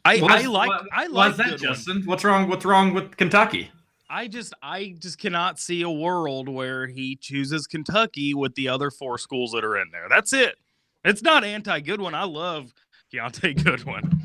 I, 0.04 0.18
What 0.18 0.32
I 0.32 0.42
like 0.46 0.68
what- 0.68 0.86
I 0.92 1.06
like 1.06 1.36
that, 1.36 1.50
Goodwin. 1.50 1.58
Justin. 1.74 2.02
What's 2.04 2.24
wrong? 2.24 2.48
What's 2.48 2.64
wrong 2.64 2.92
with 2.94 3.16
Kentucky? 3.16 3.70
I 4.10 4.28
just 4.28 4.52
I 4.62 4.94
just 4.98 5.18
cannot 5.18 5.58
see 5.58 5.82
a 5.82 5.90
world 5.90 6.48
where 6.48 6.86
he 6.86 7.16
chooses 7.16 7.66
Kentucky 7.66 8.34
with 8.34 8.54
the 8.54 8.68
other 8.68 8.90
four 8.90 9.16
schools 9.18 9.52
that 9.52 9.64
are 9.64 9.78
in 9.78 9.88
there. 9.90 10.06
That's 10.08 10.32
it. 10.32 10.56
It's 11.04 11.22
not 11.22 11.42
anti 11.42 11.80
Goodwin. 11.80 12.14
I 12.14 12.24
love 12.24 12.72
Keontae 13.18 13.62
Goodwin. 13.64 14.22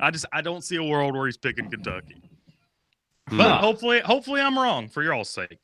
I 0.00 0.10
just 0.10 0.26
I 0.32 0.40
don't 0.40 0.62
see 0.62 0.76
a 0.76 0.82
world 0.84 1.14
where 1.14 1.26
he's 1.26 1.36
picking 1.36 1.70
Kentucky. 1.70 2.16
But 3.30 3.48
Huh. 3.50 3.58
hopefully 3.58 4.00
hopefully 4.00 4.40
I'm 4.40 4.58
wrong 4.58 4.88
for 4.88 5.02
your 5.02 5.14
all's 5.14 5.30
sake. 5.30 5.58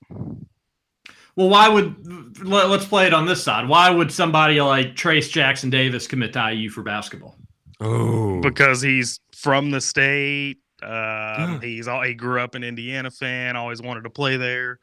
Well, 1.36 1.48
why 1.48 1.68
would 1.68 2.42
let, 2.44 2.68
let's 2.68 2.84
play 2.84 3.06
it 3.06 3.14
on 3.14 3.26
this 3.26 3.42
side? 3.42 3.68
Why 3.68 3.90
would 3.90 4.10
somebody 4.10 4.60
like 4.60 4.96
Trayce 4.96 5.30
Jackson-Davis 5.30 6.08
commit 6.08 6.32
to 6.32 6.52
IU 6.52 6.68
for 6.68 6.82
basketball? 6.82 7.36
Oh, 7.80 8.40
Because 8.40 8.82
he's 8.82 9.20
from 9.36 9.70
the 9.70 9.80
state. 9.80 10.58
Um, 10.82 11.60
he's 11.60 11.86
all 11.86 12.02
he 12.02 12.14
grew 12.14 12.40
up 12.40 12.54
an 12.56 12.64
Indiana 12.64 13.10
fan, 13.10 13.54
always 13.56 13.80
wanted 13.82 14.02
to 14.02 14.10
play 14.10 14.36
there. 14.36 14.80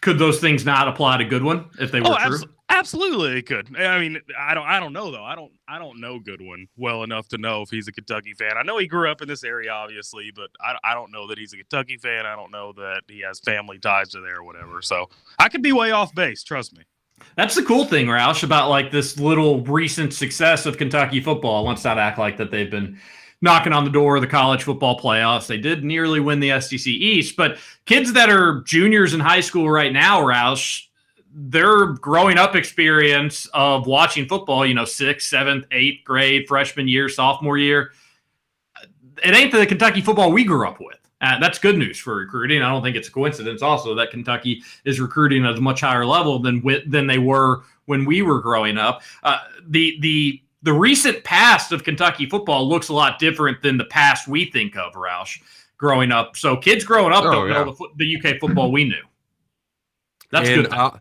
Could 0.00 0.18
those 0.18 0.40
things 0.40 0.64
not 0.64 0.86
apply 0.88 1.18
to 1.18 1.24
Goodwin 1.24 1.64
if 1.80 1.90
they 1.92 2.00
were 2.00 2.08
Oh, 2.08 2.16
true? 2.26 2.34
abs- 2.36 2.44
absolutely, 2.68 3.38
it 3.38 3.46
could. 3.46 3.76
I 3.76 3.98
mean, 3.98 4.20
I 4.38 4.54
don't, 4.54 4.66
I 4.66 4.80
don't 4.80 4.92
know 4.92 5.10
though. 5.10 5.24
I 5.24 5.34
don't, 5.34 5.52
I 5.68 5.78
don't 5.78 6.00
know 6.00 6.18
Goodwin 6.18 6.68
well 6.76 7.02
enough 7.02 7.28
to 7.28 7.38
know 7.38 7.62
if 7.62 7.70
he's 7.70 7.88
a 7.88 7.92
Kentucky 7.92 8.34
fan. 8.34 8.56
I 8.56 8.62
know 8.62 8.78
he 8.78 8.86
grew 8.86 9.10
up 9.10 9.22
in 9.22 9.28
this 9.28 9.44
area, 9.44 9.70
obviously, 9.70 10.30
but 10.34 10.50
I, 10.60 10.76
I 10.84 10.94
don't 10.94 11.12
know 11.12 11.26
that 11.28 11.38
he's 11.38 11.52
a 11.52 11.56
Kentucky 11.56 11.96
fan. 11.96 12.26
I 12.26 12.36
don't 12.36 12.50
know 12.50 12.72
that 12.74 13.02
he 13.08 13.20
has 13.20 13.40
family 13.40 13.78
ties 13.78 14.10
to 14.10 14.20
there 14.20 14.38
or 14.38 14.44
whatever. 14.44 14.82
So 14.82 15.08
I 15.38 15.48
could 15.48 15.62
be 15.62 15.72
way 15.72 15.90
off 15.90 16.14
base. 16.14 16.42
Trust 16.42 16.76
me. 16.76 16.84
That's 17.36 17.54
the 17.54 17.62
cool 17.62 17.84
thing, 17.84 18.06
Roush, 18.06 18.42
about 18.42 18.68
like 18.68 18.90
this 18.90 19.18
little 19.18 19.62
recent 19.64 20.12
success 20.12 20.66
of 20.66 20.78
Kentucky 20.78 21.20
football. 21.20 21.64
Let's 21.64 21.84
not 21.84 21.98
act 21.98 22.18
like 22.18 22.36
that 22.36 22.50
they've 22.50 22.70
been 22.70 22.98
knocking 23.40 23.72
on 23.72 23.84
the 23.84 23.90
door 23.90 24.16
of 24.16 24.22
the 24.22 24.28
college 24.28 24.64
football 24.64 24.98
playoffs. 24.98 25.46
They 25.46 25.58
did 25.58 25.84
nearly 25.84 26.20
win 26.20 26.40
the 26.40 26.60
SEC 26.60 26.86
East, 26.86 27.36
but 27.36 27.58
kids 27.86 28.12
that 28.14 28.30
are 28.30 28.62
juniors 28.62 29.14
in 29.14 29.20
high 29.20 29.40
school 29.40 29.70
right 29.70 29.92
now, 29.92 30.20
Roush, 30.20 30.87
their 31.32 31.86
growing 31.86 32.38
up 32.38 32.56
experience 32.56 33.46
of 33.54 33.86
watching 33.86 34.26
football, 34.26 34.66
you 34.66 34.74
know, 34.74 34.84
sixth, 34.84 35.28
seventh, 35.28 35.66
eighth 35.70 36.04
grade, 36.04 36.46
freshman 36.48 36.88
year, 36.88 37.08
sophomore 37.08 37.58
year, 37.58 37.92
it 39.24 39.34
ain't 39.34 39.52
the 39.52 39.66
Kentucky 39.66 40.00
football 40.00 40.32
we 40.32 40.44
grew 40.44 40.66
up 40.66 40.78
with. 40.80 40.96
Uh, 41.20 41.38
that's 41.40 41.58
good 41.58 41.76
news 41.76 41.98
for 41.98 42.14
recruiting. 42.16 42.62
I 42.62 42.70
don't 42.70 42.82
think 42.82 42.96
it's 42.96 43.08
a 43.08 43.12
coincidence 43.12 43.60
also 43.60 43.94
that 43.96 44.10
Kentucky 44.10 44.62
is 44.84 45.00
recruiting 45.00 45.44
at 45.44 45.56
a 45.58 45.60
much 45.60 45.80
higher 45.80 46.06
level 46.06 46.38
than 46.38 46.62
than 46.86 47.06
they 47.08 47.18
were 47.18 47.62
when 47.86 48.04
we 48.04 48.22
were 48.22 48.40
growing 48.40 48.78
up. 48.78 49.02
Uh, 49.24 49.38
the 49.66 49.98
the 50.00 50.40
the 50.62 50.72
recent 50.72 51.24
past 51.24 51.72
of 51.72 51.82
Kentucky 51.82 52.26
football 52.26 52.68
looks 52.68 52.88
a 52.88 52.94
lot 52.94 53.18
different 53.18 53.62
than 53.62 53.76
the 53.76 53.84
past 53.86 54.28
we 54.28 54.44
think 54.50 54.76
of, 54.76 54.92
Roush, 54.92 55.40
growing 55.76 56.12
up. 56.12 56.36
So 56.36 56.56
kids 56.56 56.84
growing 56.84 57.12
up 57.12 57.24
Oh, 57.24 57.32
don't 57.32 57.48
yeah. 57.48 57.64
know 57.64 57.72
the, 57.72 57.88
the 57.96 58.16
UK 58.16 58.38
football 58.40 58.70
we 58.70 58.84
knew. 58.84 59.02
That's 60.30 60.48
and 60.48 60.64
good. 60.64 60.72
I, 60.72 60.98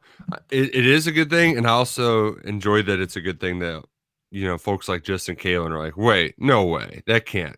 it, 0.49 0.75
it 0.75 0.85
is 0.85 1.07
a 1.07 1.11
good 1.11 1.29
thing, 1.29 1.57
and 1.57 1.67
I 1.67 1.71
also 1.71 2.35
enjoy 2.37 2.81
that 2.83 2.99
it's 2.99 3.15
a 3.15 3.21
good 3.21 3.39
thing 3.39 3.59
that 3.59 3.83
you 4.31 4.45
know, 4.45 4.57
folks 4.57 4.89
like 4.89 5.03
Justin 5.03 5.35
Kalen 5.35 5.71
are 5.71 5.79
like, 5.79 5.97
wait, 5.97 6.35
no 6.37 6.65
way, 6.65 7.01
that 7.07 7.25
can't, 7.25 7.57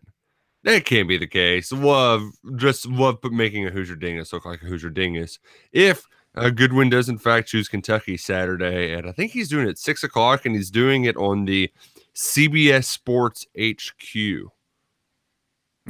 that 0.64 0.84
can't 0.84 1.08
be 1.08 1.18
the 1.18 1.26
case. 1.26 1.72
Love, 1.72 2.22
just 2.56 2.86
love 2.86 3.18
making 3.24 3.66
a 3.66 3.70
Hoosier 3.70 3.96
Dingus 3.96 4.32
look 4.32 4.44
like 4.44 4.62
a 4.62 4.66
Hoosier 4.66 4.90
Dingus. 4.90 5.38
If 5.72 6.06
uh, 6.36 6.50
Goodwin 6.50 6.90
does 6.90 7.08
in 7.08 7.18
fact 7.18 7.48
choose 7.48 7.68
Kentucky 7.68 8.16
Saturday, 8.16 8.92
and 8.92 9.08
I 9.08 9.12
think 9.12 9.32
he's 9.32 9.48
doing 9.48 9.66
it 9.66 9.70
at 9.70 9.78
six 9.78 10.04
o'clock, 10.04 10.46
and 10.46 10.54
he's 10.54 10.70
doing 10.70 11.04
it 11.04 11.16
on 11.16 11.44
the 11.44 11.70
CBS 12.14 12.84
Sports 12.84 13.46
HQ. 13.58 14.50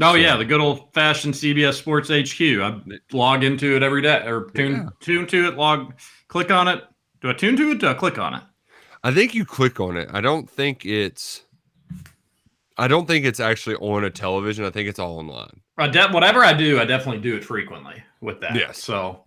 Oh 0.02 0.14
yeah, 0.14 0.36
the 0.36 0.44
good 0.44 0.60
old 0.60 0.92
fashioned 0.94 1.34
CBS 1.34 1.74
Sports 1.74 2.08
HQ. 2.08 2.40
I 2.40 2.80
log 3.12 3.44
into 3.44 3.76
it 3.76 3.82
every 3.82 4.02
day 4.02 4.22
or 4.26 4.50
tune 4.54 4.72
Yeah. 4.72 4.88
tune 5.00 5.26
to 5.28 5.48
it, 5.48 5.56
log 5.56 5.94
click 6.28 6.50
on 6.50 6.68
it. 6.68 6.82
Do 7.20 7.28
I 7.30 7.32
tune 7.34 7.56
to 7.56 7.70
it? 7.72 7.78
Do 7.80 7.88
I 7.88 7.94
click 7.94 8.18
on 8.18 8.34
it? 8.34 8.42
I 9.04 9.12
think 9.12 9.34
you 9.34 9.44
click 9.44 9.78
on 9.80 9.96
it. 9.96 10.08
I 10.12 10.20
don't 10.20 10.48
think 10.48 10.84
it's. 10.86 11.44
I 12.78 12.88
don't 12.88 13.06
think 13.06 13.26
it's 13.26 13.40
actually 13.40 13.76
on 13.76 14.04
a 14.04 14.10
television. 14.10 14.64
I 14.64 14.70
think 14.70 14.88
it's 14.88 14.98
all 14.98 15.18
online. 15.18 15.60
I 15.76 15.86
de- 15.88 16.08
whatever 16.08 16.42
I 16.44 16.54
do, 16.54 16.80
I 16.80 16.84
definitely 16.86 17.20
do 17.20 17.36
it 17.36 17.44
frequently 17.44 18.02
with 18.22 18.40
that. 18.40 18.54
Yes. 18.54 18.82
So 18.82 19.24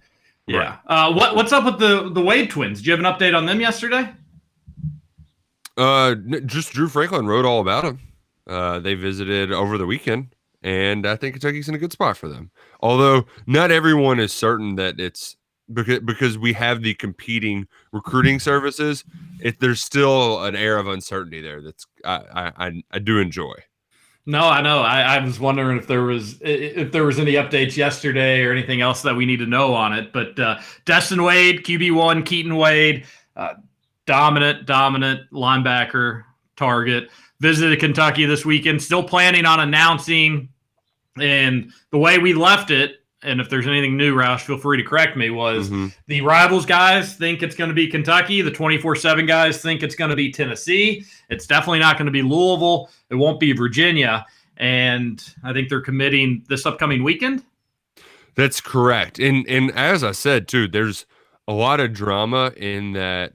yeah. 0.48 0.78
Uh, 0.88 1.14
what 1.14 1.36
what's 1.36 1.52
up 1.54 1.66
with 1.66 1.78
the 1.80 2.10
the 2.10 2.22
Wade 2.22 2.50
twins? 2.50 2.80
Did 2.80 2.88
you 2.88 2.92
have 2.94 3.00
an 3.00 3.06
update 3.06 3.38
on 3.38 3.46
them 3.46 3.62
yesterday? 3.62 4.12
Uh, 5.78 6.16
just 6.46 6.72
Drew 6.74 6.88
Franklin 6.88 7.26
wrote 7.28 7.46
all 7.46 7.62
about 7.62 7.84
them. 7.84 8.00
Uh, 8.48 8.80
they 8.80 8.94
visited 8.94 9.52
over 9.52 9.78
the 9.78 9.86
weekend, 9.86 10.36
and 10.64 11.06
I 11.06 11.16
think 11.16 11.36
Kentucky's 11.36 11.70
in 11.70 11.76
a 11.76 11.80
good 11.80 11.92
spot 11.92 12.18
for 12.18 12.28
them. 12.28 12.52
Although 12.80 13.26
not 13.46 13.72
everyone 13.72 14.20
is 14.20 14.32
certain 14.32 14.76
that 14.76 15.00
it's 15.00 15.36
because 15.72 16.00
because 16.00 16.38
we 16.38 16.54
have 16.54 16.82
the 16.82 16.94
competing 16.96 17.68
recruiting 17.92 18.40
services. 18.40 19.04
It 19.40 19.60
there's 19.60 19.82
still 19.82 20.44
an 20.44 20.56
air 20.56 20.78
of 20.78 20.88
uncertainty 20.88 21.42
there. 21.42 21.62
That's 21.62 21.86
I 22.06 22.16
I 22.34 22.68
I, 22.68 22.84
I 22.92 23.00
do 23.00 23.20
enjoy. 23.20 23.56
No, 24.26 24.48
I 24.48 24.62
know. 24.62 24.82
I, 24.82 25.02
I 25.02 25.24
was 25.24 25.38
wondering 25.38 25.78
if 25.78 25.88
there 25.88 26.04
was 26.04 26.38
if 26.42 26.94
there 26.94 27.04
was 27.04 27.20
any 27.20 27.34
updates 27.34 27.76
yesterday 27.76 28.44
or 28.44 28.52
anything 28.52 28.80
else 28.80 29.02
that 29.02 29.16
we 29.16 29.26
need 29.26 29.38
to 29.38 29.46
know 29.46 29.74
on 29.74 29.92
it. 29.92 30.14
But 30.14 30.40
uh, 30.40 30.60
Destin 30.86 31.24
Wade, 31.24 31.64
QB 31.66 31.94
one, 31.94 32.24
Keaton 32.24 32.56
Wade, 32.56 33.06
uh, 33.36 33.56
dominant, 34.06 34.66
dominant 34.66 35.30
linebacker 35.32 36.24
target. 36.56 37.10
Visited 37.42 37.80
Kentucky 37.82 38.26
this 38.26 38.46
weekend. 38.46 38.82
Still 38.82 39.04
planning 39.04 39.46
on 39.46 39.60
announcing. 39.60 40.48
And 41.20 41.72
the 41.92 41.98
way 41.98 42.18
we 42.18 42.34
left 42.34 42.72
it, 42.72 43.04
and 43.22 43.40
if 43.40 43.50
there's 43.50 43.68
anything 43.68 43.96
new, 43.96 44.16
Roush, 44.16 44.42
feel 44.42 44.58
free 44.58 44.78
to 44.78 44.84
correct 44.84 45.16
me. 45.16 45.30
Was 45.30 45.70
Mhm. 45.70 45.96
the 46.08 46.22
rivals 46.22 46.66
guys 46.66 47.16
think 47.16 47.42
it's 47.42 47.56
going 47.56 47.70
to 47.70 47.74
be 47.74 47.88
Kentucky. 47.88 48.42
The 48.42 48.52
24 48.52 48.96
7 48.96 49.26
guys 49.26 49.62
think 49.62 49.82
it's 49.84 49.96
going 49.96 50.10
to 50.10 50.16
be 50.16 50.32
Tennessee. 50.32 51.06
It's 51.30 51.48
definitely 51.48 51.80
not 51.80 51.98
going 51.98 52.08
to 52.08 52.12
be 52.12 52.22
Louisville. 52.22 52.90
It 53.10 53.16
won't 53.16 53.40
be 53.40 53.54
Virginia. 53.54 54.26
And 54.58 55.24
I 55.44 55.54
think 55.54 55.70
they're 55.70 55.82
committing 55.82 56.44
this 56.50 56.66
upcoming 56.66 57.04
weekend. 57.04 57.44
That's 58.36 58.60
correct. 58.60 59.20
And 59.20 59.48
and 59.48 59.72
as 59.72 60.04
I 60.04 60.12
said 60.12 60.48
too, 60.48 60.68
there's 60.68 61.06
a 61.48 61.54
lot 61.54 61.80
of 61.80 61.94
drama 61.94 62.52
in 62.58 62.94
that 62.94 63.34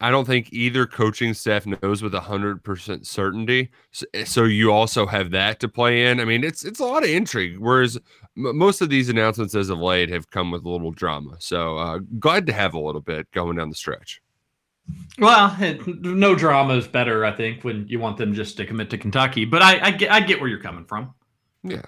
I 0.00 0.10
don't 0.10 0.26
think 0.26 0.48
either 0.52 0.86
coaching 0.86 1.34
staff 1.34 1.66
knows 1.66 2.02
with 2.02 2.14
hundred 2.14 2.64
percent 2.64 3.06
certainty. 3.06 3.70
So, 3.90 4.06
so 4.24 4.44
you 4.44 4.72
also 4.72 5.06
have 5.06 5.30
that 5.32 5.60
to 5.60 5.68
play 5.68 6.06
in. 6.06 6.20
I 6.20 6.24
mean, 6.24 6.42
it's 6.42 6.64
it's 6.64 6.80
a 6.80 6.84
lot 6.84 7.04
of 7.04 7.10
intrigue. 7.10 7.58
Whereas 7.58 7.96
m- 8.36 8.56
most 8.56 8.80
of 8.80 8.88
these 8.88 9.08
announcements 9.08 9.54
as 9.54 9.68
of 9.68 9.78
late 9.78 10.08
have 10.08 10.30
come 10.30 10.50
with 10.50 10.64
a 10.64 10.68
little 10.68 10.90
drama. 10.90 11.36
So 11.38 11.76
uh, 11.76 11.98
glad 12.18 12.46
to 12.46 12.52
have 12.52 12.74
a 12.74 12.80
little 12.80 13.00
bit 13.02 13.30
going 13.32 13.56
down 13.56 13.68
the 13.68 13.74
stretch. 13.74 14.22
Well, 15.18 15.54
it, 15.60 15.86
no 16.02 16.34
drama 16.34 16.74
is 16.74 16.88
better, 16.88 17.24
I 17.24 17.32
think, 17.32 17.62
when 17.62 17.86
you 17.86 18.00
want 18.00 18.16
them 18.16 18.34
just 18.34 18.56
to 18.56 18.66
commit 18.66 18.90
to 18.90 18.98
Kentucky. 18.98 19.44
But 19.44 19.62
I, 19.62 19.86
I, 19.86 19.90
get, 19.92 20.10
I 20.10 20.20
get 20.20 20.40
where 20.40 20.48
you're 20.48 20.58
coming 20.58 20.84
from. 20.84 21.14
Yeah. 21.62 21.82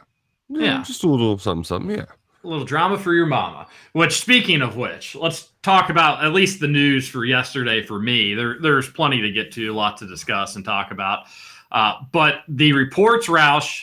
Yeah. 0.48 0.82
Just 0.82 1.02
a 1.02 1.08
little 1.08 1.38
something, 1.38 1.64
something. 1.64 1.96
Yeah. 1.96 2.04
A 2.44 2.48
little 2.48 2.64
drama 2.64 2.98
for 2.98 3.12
your 3.14 3.26
mama. 3.26 3.68
Which, 3.92 4.20
speaking 4.20 4.62
of 4.62 4.76
which, 4.76 5.14
let's 5.14 5.50
talk 5.62 5.90
about 5.90 6.24
at 6.24 6.32
least 6.32 6.58
the 6.60 6.66
news 6.68 7.08
for 7.08 7.24
yesterday 7.24 7.82
for 7.84 7.98
me. 8.00 8.34
There, 8.34 8.56
there's 8.60 8.90
plenty 8.90 9.20
to 9.22 9.30
get 9.30 9.52
to, 9.52 9.68
a 9.68 9.72
lot 9.74 9.96
to 9.98 10.06
discuss 10.08 10.56
and 10.56 10.64
talk 10.64 10.90
about. 10.90 11.26
Uh, 11.70 11.94
but 12.10 12.40
the 12.48 12.72
reports, 12.72 13.28
Roush, 13.28 13.82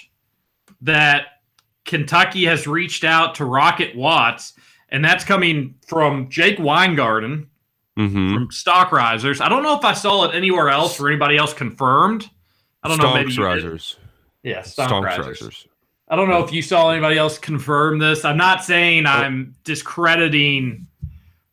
that 0.81 1.41
Kentucky 1.85 2.45
has 2.45 2.67
reached 2.67 3.03
out 3.03 3.35
to 3.35 3.45
Rocket 3.45 3.95
Watts, 3.95 4.53
and 4.89 5.03
that's 5.03 5.23
coming 5.23 5.75
from 5.87 6.29
Jake 6.29 6.59
Weingarten 6.59 7.47
Mm-hmm. 7.97 8.33
from 8.33 8.49
Stock 8.51 8.93
Risers. 8.93 9.41
I 9.41 9.49
don't 9.49 9.61
know 9.61 9.77
if 9.77 9.83
I 9.83 9.91
saw 9.91 10.23
it 10.23 10.33
anywhere 10.33 10.69
else 10.69 10.97
or 11.01 11.09
anybody 11.09 11.35
else 11.35 11.53
confirmed. 11.53 12.29
I 12.81 12.87
don't 12.87 12.97
know. 12.97 13.13
Maybe 13.13 13.31
Stonks 13.31 13.35
did. 13.35 13.41
risers. 13.43 13.95
Yeah, 14.41 14.61
Stock 14.61 15.03
Risers. 15.03 15.25
risers. 15.41 15.67
I 16.09 16.15
don't 16.15 16.29
know 16.29 16.43
if 16.43 16.51
you 16.51 16.61
saw 16.61 16.89
anybody 16.89 17.17
else 17.17 17.37
confirm 17.37 17.99
this. 17.99 18.25
I'm 18.25 18.37
not 18.37 18.63
saying 18.63 19.05
I'm 19.05 19.55
discrediting 19.63 20.87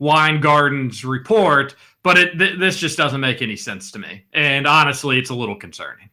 Weingarten's 0.00 1.04
report, 1.04 1.76
but 2.02 2.16
it 2.16 2.38
th- 2.38 2.58
this 2.58 2.78
just 2.78 2.96
doesn't 2.96 3.20
make 3.20 3.42
any 3.42 3.56
sense 3.56 3.90
to 3.92 3.98
me. 3.98 4.24
And 4.32 4.66
honestly, 4.66 5.18
it's 5.18 5.30
a 5.30 5.34
little 5.34 5.56
concerning. 5.56 6.08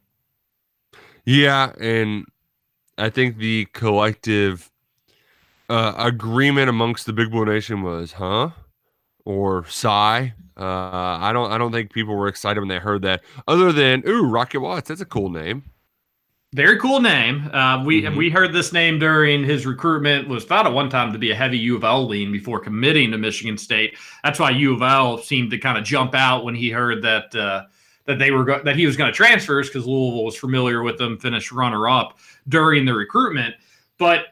Yeah, 1.25 1.71
and 1.79 2.25
I 2.97 3.09
think 3.09 3.37
the 3.37 3.65
collective 3.71 4.69
uh, 5.69 5.93
agreement 5.97 6.69
amongst 6.69 7.05
the 7.05 7.13
Big 7.13 7.31
Blue 7.31 7.45
Nation 7.45 7.81
was, 7.81 8.13
"Huh?" 8.13 8.49
or 9.23 9.65
"Sigh." 9.67 10.33
Uh, 10.57 11.17
I 11.19 11.31
don't. 11.33 11.49
I 11.51 11.57
don't 11.57 11.71
think 11.71 11.93
people 11.93 12.15
were 12.15 12.27
excited 12.27 12.59
when 12.59 12.67
they 12.67 12.79
heard 12.79 13.03
that. 13.03 13.21
Other 13.47 13.71
than, 13.71 14.03
"Ooh, 14.05 14.27
Rocket 14.27 14.59
Watts, 14.59 14.89
that's 14.89 15.01
a 15.01 15.05
cool 15.05 15.29
name." 15.29 15.63
Very 16.53 16.77
cool 16.77 16.99
name. 17.01 17.49
Uh, 17.51 17.83
we 17.83 18.03
Mhm. 18.03 18.15
we 18.15 18.29
heard 18.29 18.53
this 18.53 18.71
name 18.71 18.99
during 18.99 19.43
his 19.43 19.65
recruitment. 19.65 20.27
Was 20.27 20.45
thought 20.45 20.67
at 20.67 20.71
one 20.73 20.87
time 20.87 21.11
to 21.11 21.17
be 21.17 21.31
a 21.31 21.35
heavy 21.35 21.57
U 21.57 21.75
of 21.75 21.83
L 21.83 22.07
lean 22.07 22.31
before 22.31 22.59
committing 22.59 23.09
to 23.11 23.17
Michigan 23.17 23.57
State. 23.57 23.97
That's 24.23 24.39
why 24.39 24.51
U 24.51 24.75
of 24.75 24.83
L 24.83 25.17
seemed 25.17 25.49
to 25.51 25.57
kind 25.57 25.79
of 25.79 25.83
jump 25.83 26.13
out 26.13 26.45
when 26.45 26.53
he 26.53 26.69
heard 26.69 27.01
that 27.01 27.35
uh, 27.35 27.63
that 28.05 28.19
they 28.19 28.29
were 28.29 28.43
go- 28.45 28.61
that 28.63 28.75
he 28.75 28.85
was 28.85 28.95
going 28.95 29.11
to 29.11 29.15
transfers 29.15 29.67
because 29.67 29.87
Louisville 29.87 30.25
was 30.25 30.37
familiar 30.37 30.83
with 30.83 30.97
them. 30.99 31.17
Finished 31.17 31.51
runner 31.51 31.89
up 31.89 32.19
during 32.47 32.85
the 32.85 32.93
recruitment, 32.93 33.55
but. 33.97 34.27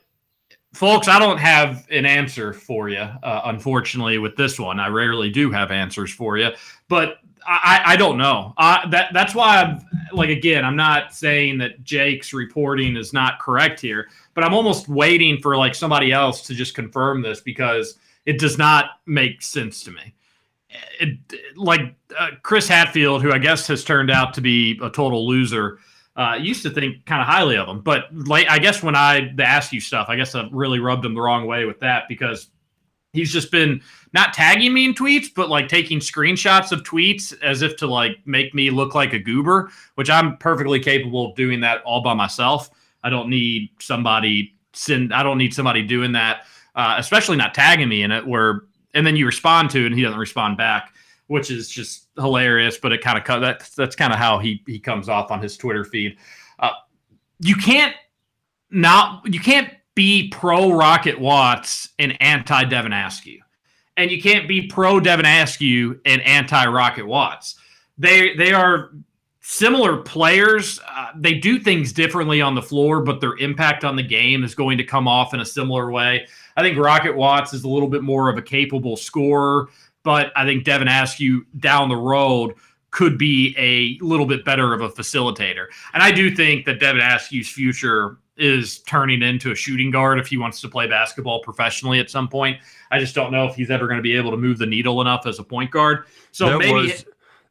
Folks, 0.73 1.09
I 1.09 1.19
don't 1.19 1.37
have 1.37 1.85
an 1.91 2.05
answer 2.05 2.53
for 2.53 2.87
you, 2.87 2.99
uh, 3.01 3.41
unfortunately, 3.43 4.17
with 4.19 4.37
this 4.37 4.57
one. 4.57 4.79
I 4.79 4.87
rarely 4.87 5.29
do 5.29 5.51
have 5.51 5.69
answers 5.69 6.13
for 6.13 6.37
you, 6.37 6.51
but 6.87 7.17
I, 7.45 7.81
I 7.85 7.95
don't 7.95 8.17
know. 8.17 8.53
That 8.57 9.09
that's 9.13 9.33
why 9.33 9.61
I'm 9.61 9.79
like 10.13 10.29
again. 10.29 10.63
I'm 10.63 10.75
not 10.75 11.13
saying 11.13 11.57
that 11.59 11.83
Jake's 11.83 12.33
reporting 12.33 12.95
is 12.95 13.13
not 13.13 13.39
correct 13.39 13.79
here, 13.79 14.09
but 14.33 14.43
I'm 14.43 14.53
almost 14.53 14.87
waiting 14.87 15.41
for 15.41 15.57
like 15.57 15.75
somebody 15.75 16.11
else 16.11 16.41
to 16.43 16.53
just 16.53 16.75
confirm 16.75 17.21
this 17.21 17.41
because 17.41 17.97
it 18.25 18.39
does 18.39 18.57
not 18.57 18.91
make 19.05 19.41
sense 19.41 19.83
to 19.83 19.91
me. 19.91 20.13
It, 20.99 21.17
like 21.55 21.81
uh, 22.17 22.31
Chris 22.43 22.67
Hatfield, 22.67 23.21
who 23.21 23.31
I 23.31 23.37
guess 23.39 23.67
has 23.67 23.83
turned 23.83 24.11
out 24.11 24.33
to 24.35 24.41
be 24.41 24.79
a 24.81 24.89
total 24.89 25.27
loser, 25.27 25.79
uh, 26.15 26.37
used 26.39 26.63
to 26.63 26.69
think 26.69 27.05
kind 27.05 27.21
of 27.21 27.27
highly 27.27 27.57
of 27.57 27.67
him. 27.67 27.81
But 27.81 28.05
like, 28.13 28.47
I 28.49 28.59
guess 28.59 28.83
when 28.83 28.95
I 28.95 29.31
the 29.35 29.43
Askew 29.43 29.79
stuff, 29.79 30.07
I 30.09 30.15
guess 30.15 30.35
I 30.35 30.47
really 30.51 30.79
rubbed 30.79 31.05
him 31.05 31.13
the 31.13 31.21
wrong 31.21 31.45
way 31.45 31.65
with 31.65 31.79
that 31.79 32.03
because 32.07 32.49
he's 33.13 33.31
just 33.31 33.51
been 33.51 33.81
not 34.13 34.33
tagging 34.33 34.73
me 34.73 34.85
in 34.85 34.93
tweets, 34.93 35.27
but 35.33 35.49
like 35.49 35.67
taking 35.67 35.99
screenshots 35.99 36.71
of 36.71 36.83
tweets 36.83 37.33
as 37.41 37.61
if 37.61 37.77
to 37.77 37.87
like 37.87 38.17
make 38.25 38.53
me 38.53 38.69
look 38.69 38.93
like 38.93 39.13
a 39.13 39.19
goober, 39.19 39.71
which 39.95 40.09
I'm 40.09 40.37
perfectly 40.37 40.79
capable 40.79 41.29
of 41.29 41.35
doing 41.35 41.61
that 41.61 41.81
all 41.83 42.01
by 42.01 42.13
myself. 42.13 42.69
I 43.03 43.09
don't 43.09 43.29
need 43.29 43.69
somebody 43.79 44.55
send. 44.73 45.13
I 45.13 45.23
don't 45.23 45.37
need 45.37 45.53
somebody 45.53 45.81
doing 45.83 46.11
that, 46.13 46.45
uh, 46.75 46.95
especially 46.97 47.37
not 47.37 47.53
tagging 47.53 47.89
me 47.89 48.03
in 48.03 48.11
it. 48.11 48.25
Where 48.25 48.63
and 48.93 49.05
then 49.05 49.15
you 49.15 49.25
respond 49.25 49.69
to 49.71 49.83
it 49.83 49.87
and 49.87 49.95
he 49.95 50.01
doesn't 50.01 50.19
respond 50.19 50.57
back, 50.57 50.93
which 51.27 51.49
is 51.49 51.69
just 51.69 52.07
hilarious. 52.17 52.77
But 52.77 52.91
it 52.91 53.01
kind 53.01 53.17
of 53.17 53.41
that's 53.41 53.75
that's 53.75 53.95
kind 53.95 54.13
of 54.13 54.19
how 54.19 54.39
he 54.39 54.61
he 54.67 54.79
comes 54.79 55.09
off 55.09 55.31
on 55.31 55.41
his 55.41 55.57
Twitter 55.57 55.83
feed. 55.83 56.17
Uh, 56.59 56.71
you 57.39 57.55
can't 57.55 57.95
not 58.69 59.21
you 59.25 59.39
can't 59.39 59.69
be 59.95 60.29
pro 60.29 60.71
Rocket 60.71 61.19
Watts 61.19 61.89
and 61.99 62.21
anti 62.21 62.63
Devin 62.65 62.93
Askew, 62.93 63.41
and 63.97 64.09
you 64.11 64.21
can't 64.21 64.47
be 64.47 64.67
pro 64.67 64.99
Devin 64.99 65.25
Askew 65.25 65.99
and 66.05 66.21
anti 66.21 66.65
Rocket 66.65 67.05
Watts. 67.05 67.55
They 67.97 68.35
they 68.35 68.53
are 68.53 68.91
similar 69.41 69.97
players. 69.97 70.79
Uh, 70.87 71.07
they 71.15 71.33
do 71.33 71.59
things 71.59 71.91
differently 71.91 72.41
on 72.41 72.55
the 72.55 72.61
floor, 72.61 73.01
but 73.01 73.19
their 73.19 73.37
impact 73.37 73.83
on 73.83 73.95
the 73.95 74.03
game 74.03 74.43
is 74.43 74.55
going 74.55 74.77
to 74.77 74.83
come 74.83 75.07
off 75.07 75.33
in 75.33 75.41
a 75.41 75.45
similar 75.45 75.91
way. 75.91 76.27
I 76.55 76.61
think 76.61 76.77
Rocket 76.77 77.15
Watts 77.15 77.53
is 77.53 77.63
a 77.63 77.69
little 77.69 77.89
bit 77.89 78.03
more 78.03 78.29
of 78.29 78.37
a 78.37 78.41
capable 78.41 78.95
scorer, 78.95 79.67
but 80.03 80.31
I 80.35 80.45
think 80.45 80.63
Devin 80.63 80.87
Askew 80.87 81.45
down 81.59 81.89
the 81.89 81.95
road 81.95 82.55
could 82.91 83.17
be 83.17 83.55
a 83.57 84.03
little 84.03 84.25
bit 84.25 84.43
better 84.43 84.73
of 84.73 84.81
a 84.81 84.89
facilitator. 84.89 85.67
And 85.93 86.03
I 86.03 86.11
do 86.11 86.35
think 86.35 86.65
that 86.65 86.79
Devin 86.79 87.01
Askew's 87.01 87.49
future 87.49 88.17
is 88.41 88.79
turning 88.79 89.21
into 89.21 89.51
a 89.51 89.55
shooting 89.55 89.91
guard 89.91 90.19
if 90.19 90.27
he 90.27 90.37
wants 90.37 90.59
to 90.61 90.67
play 90.67 90.87
basketball 90.87 91.41
professionally 91.41 91.99
at 91.99 92.09
some 92.09 92.27
point. 92.27 92.57
I 92.89 92.99
just 92.99 93.13
don't 93.15 93.31
know 93.31 93.45
if 93.45 93.55
he's 93.55 93.69
ever 93.69 93.87
going 93.87 93.97
to 93.97 94.03
be 94.03 94.15
able 94.15 94.31
to 94.31 94.37
move 94.37 94.57
the 94.57 94.65
needle 94.65 94.99
enough 95.01 95.25
as 95.25 95.39
a 95.39 95.43
point 95.43 95.71
guard. 95.71 96.05
So 96.31 96.49
that 96.49 96.57
maybe 96.57 96.73
was 96.73 97.05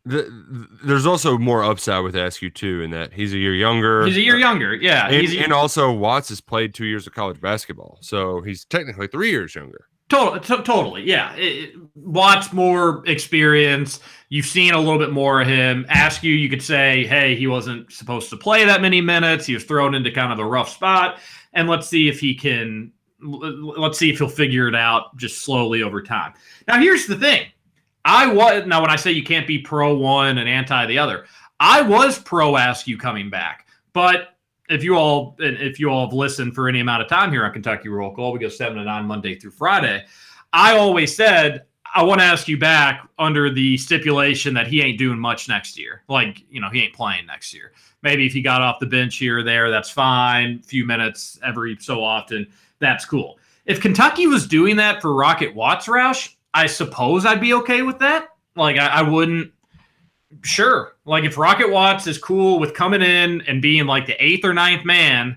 the, 0.05 0.67
there's 0.83 1.07
also 1.07 1.39
more 1.39 1.63
upside 1.63 2.03
with 2.03 2.17
Askew 2.17 2.51
too, 2.51 2.83
in 2.83 2.91
that 2.91 3.13
he's 3.13 3.33
a 3.35 3.39
year 3.39 3.55
younger. 3.55 4.07
He's 4.07 4.17
a 4.17 4.23
year 4.23 4.37
younger. 4.37 4.75
Yeah. 4.75 5.07
and, 5.07 5.15
he's 5.15 5.35
a- 5.35 5.41
and 5.43 5.53
also 5.53 5.93
Watts 5.93 6.31
has 6.31 6.41
played 6.41 6.75
two 6.75 6.87
years 6.87 7.07
of 7.07 7.13
college 7.15 7.41
basketball, 7.41 7.99
so 8.01 8.41
he's 8.41 8.65
technically 8.65 9.07
three 9.07 9.31
years 9.31 9.55
younger. 9.55 9.87
Total, 10.11 10.41
to- 10.41 10.63
totally, 10.63 11.05
yeah. 11.05 11.35
It, 11.37 11.75
Watts 11.95 12.53
more 12.53 13.03
experience. 13.07 14.01
You've 14.31 14.47
seen 14.47 14.73
a 14.73 14.79
little 14.79 14.99
bit 14.99 15.13
more 15.13 15.43
of 15.43 15.47
him. 15.47 15.87
Askew, 15.91 16.33
you 16.33 16.49
could 16.49 16.63
say, 16.63 17.07
hey, 17.07 17.37
he 17.37 17.47
wasn't 17.47 17.93
supposed 17.93 18.31
to 18.31 18.37
play 18.37 18.65
that 18.65 18.81
many 18.81 19.01
minutes. 19.01 19.47
He 19.47 19.55
was 19.55 19.65
thrown 19.65 19.95
into 19.95 20.11
kind 20.11 20.33
of 20.33 20.39
the 20.39 20.45
rough 20.45 20.71
spot, 20.71 21.21
and 21.53 21.69
let's 21.69 21.89
see 21.89 22.09
if 22.09 22.19
he 22.19 22.35
can. 22.35 22.93
Let's 23.23 23.99
see 23.99 24.11
if 24.11 24.19
he'll 24.19 24.29
figure 24.29 24.67
it 24.67 24.75
out 24.75 25.17
just 25.17 25.43
slowly 25.43 25.83
over 25.83 26.03
time. 26.03 26.33
Now, 26.67 26.81
here's 26.81 27.07
the 27.07 27.17
thing. 27.17 27.47
I 28.05 28.27
was 28.33 28.67
now 28.67 28.81
when 28.81 28.91
I 28.91 28.97
say 28.97 29.13
you 29.13 29.25
can't 29.25 29.47
be 29.47 29.59
pro 29.59 29.95
one 29.95 30.39
and 30.39 30.49
anti 30.49 30.87
the 30.87 30.99
other, 30.99 31.27
I 31.61 31.83
was 31.83 32.19
pro 32.19 32.57
Askew 32.57 32.97
coming 32.97 33.31
back, 33.31 33.67
but 33.93 34.37
if 34.71 34.85
you 34.85 34.97
all 34.97 35.37
if 35.39 35.79
you 35.79 35.91
all 35.91 36.07
have 36.07 36.15
listened 36.15 36.55
for 36.55 36.69
any 36.69 36.81
amount 36.81 37.03
of 37.03 37.09
time 37.09 37.31
here 37.31 37.45
on 37.45 37.53
Kentucky 37.53 37.89
Roll 37.89 38.15
Call, 38.15 38.33
we 38.33 38.39
go 38.39 38.49
seven 38.49 38.79
to 38.79 38.85
nine 38.85 39.05
Monday 39.05 39.35
through 39.35 39.51
Friday. 39.51 40.05
I 40.53 40.77
always 40.77 41.15
said 41.15 41.65
I 41.93 42.05
want 42.05 42.21
to 42.21 42.33
Askew 42.33 42.57
back 42.57 43.09
under 43.19 43.53
the 43.53 43.77
stipulation 43.77 44.55
that 44.55 44.69
he 44.69 44.81
ain't 44.81 44.99
doing 44.99 45.19
much 45.19 45.49
next 45.49 45.79
year. 45.79 46.03
Like 46.09 46.45
you 46.49 46.61
know 46.61 46.71
he 46.71 46.83
ain't 46.83 46.95
playing 46.95 47.27
next 47.27 47.53
year. 47.53 47.73
Maybe 48.03 48.27
if 48.27 48.33
he 48.33 48.41
got 48.41 48.63
off 48.63 48.79
the 48.79 48.87
bench 48.87 49.17
here 49.17 49.39
or 49.39 49.43
there, 49.43 49.71
that's 49.71 49.91
fine. 49.91 50.61
few 50.61 50.87
minutes 50.87 51.39
every 51.45 51.77
so 51.81 52.03
often, 52.03 52.47
that's 52.79 53.05
cool. 53.05 53.39
If 53.67 53.81
Kentucky 53.81 54.27
was 54.27 54.47
doing 54.47 54.77
that 54.77 55.03
for 55.03 55.15
Rocket 55.15 55.55
Watts 55.55 55.87
Roush, 55.87 56.35
I 56.55 56.67
suppose 56.67 57.27
I'd 57.27 57.41
be 57.41 57.55
okay 57.55 57.83
with 57.83 57.99
that. 57.99 58.29
Like 58.57 58.79
I, 58.79 58.87
I 58.87 59.03
wouldn't 59.03 59.53
sure. 60.43 60.95
Like 61.11 61.25
if 61.25 61.37
Rocket 61.37 61.69
Watts 61.69 62.07
is 62.07 62.19
cool 62.19 62.61
with 62.61 62.73
coming 62.73 63.03
in 63.03 63.41
and 63.49 63.61
being 63.61 63.85
like 63.85 64.07
the 64.07 64.25
eighth 64.25 64.45
or 64.45 64.55
ninth 64.55 64.85
man, 64.85 65.37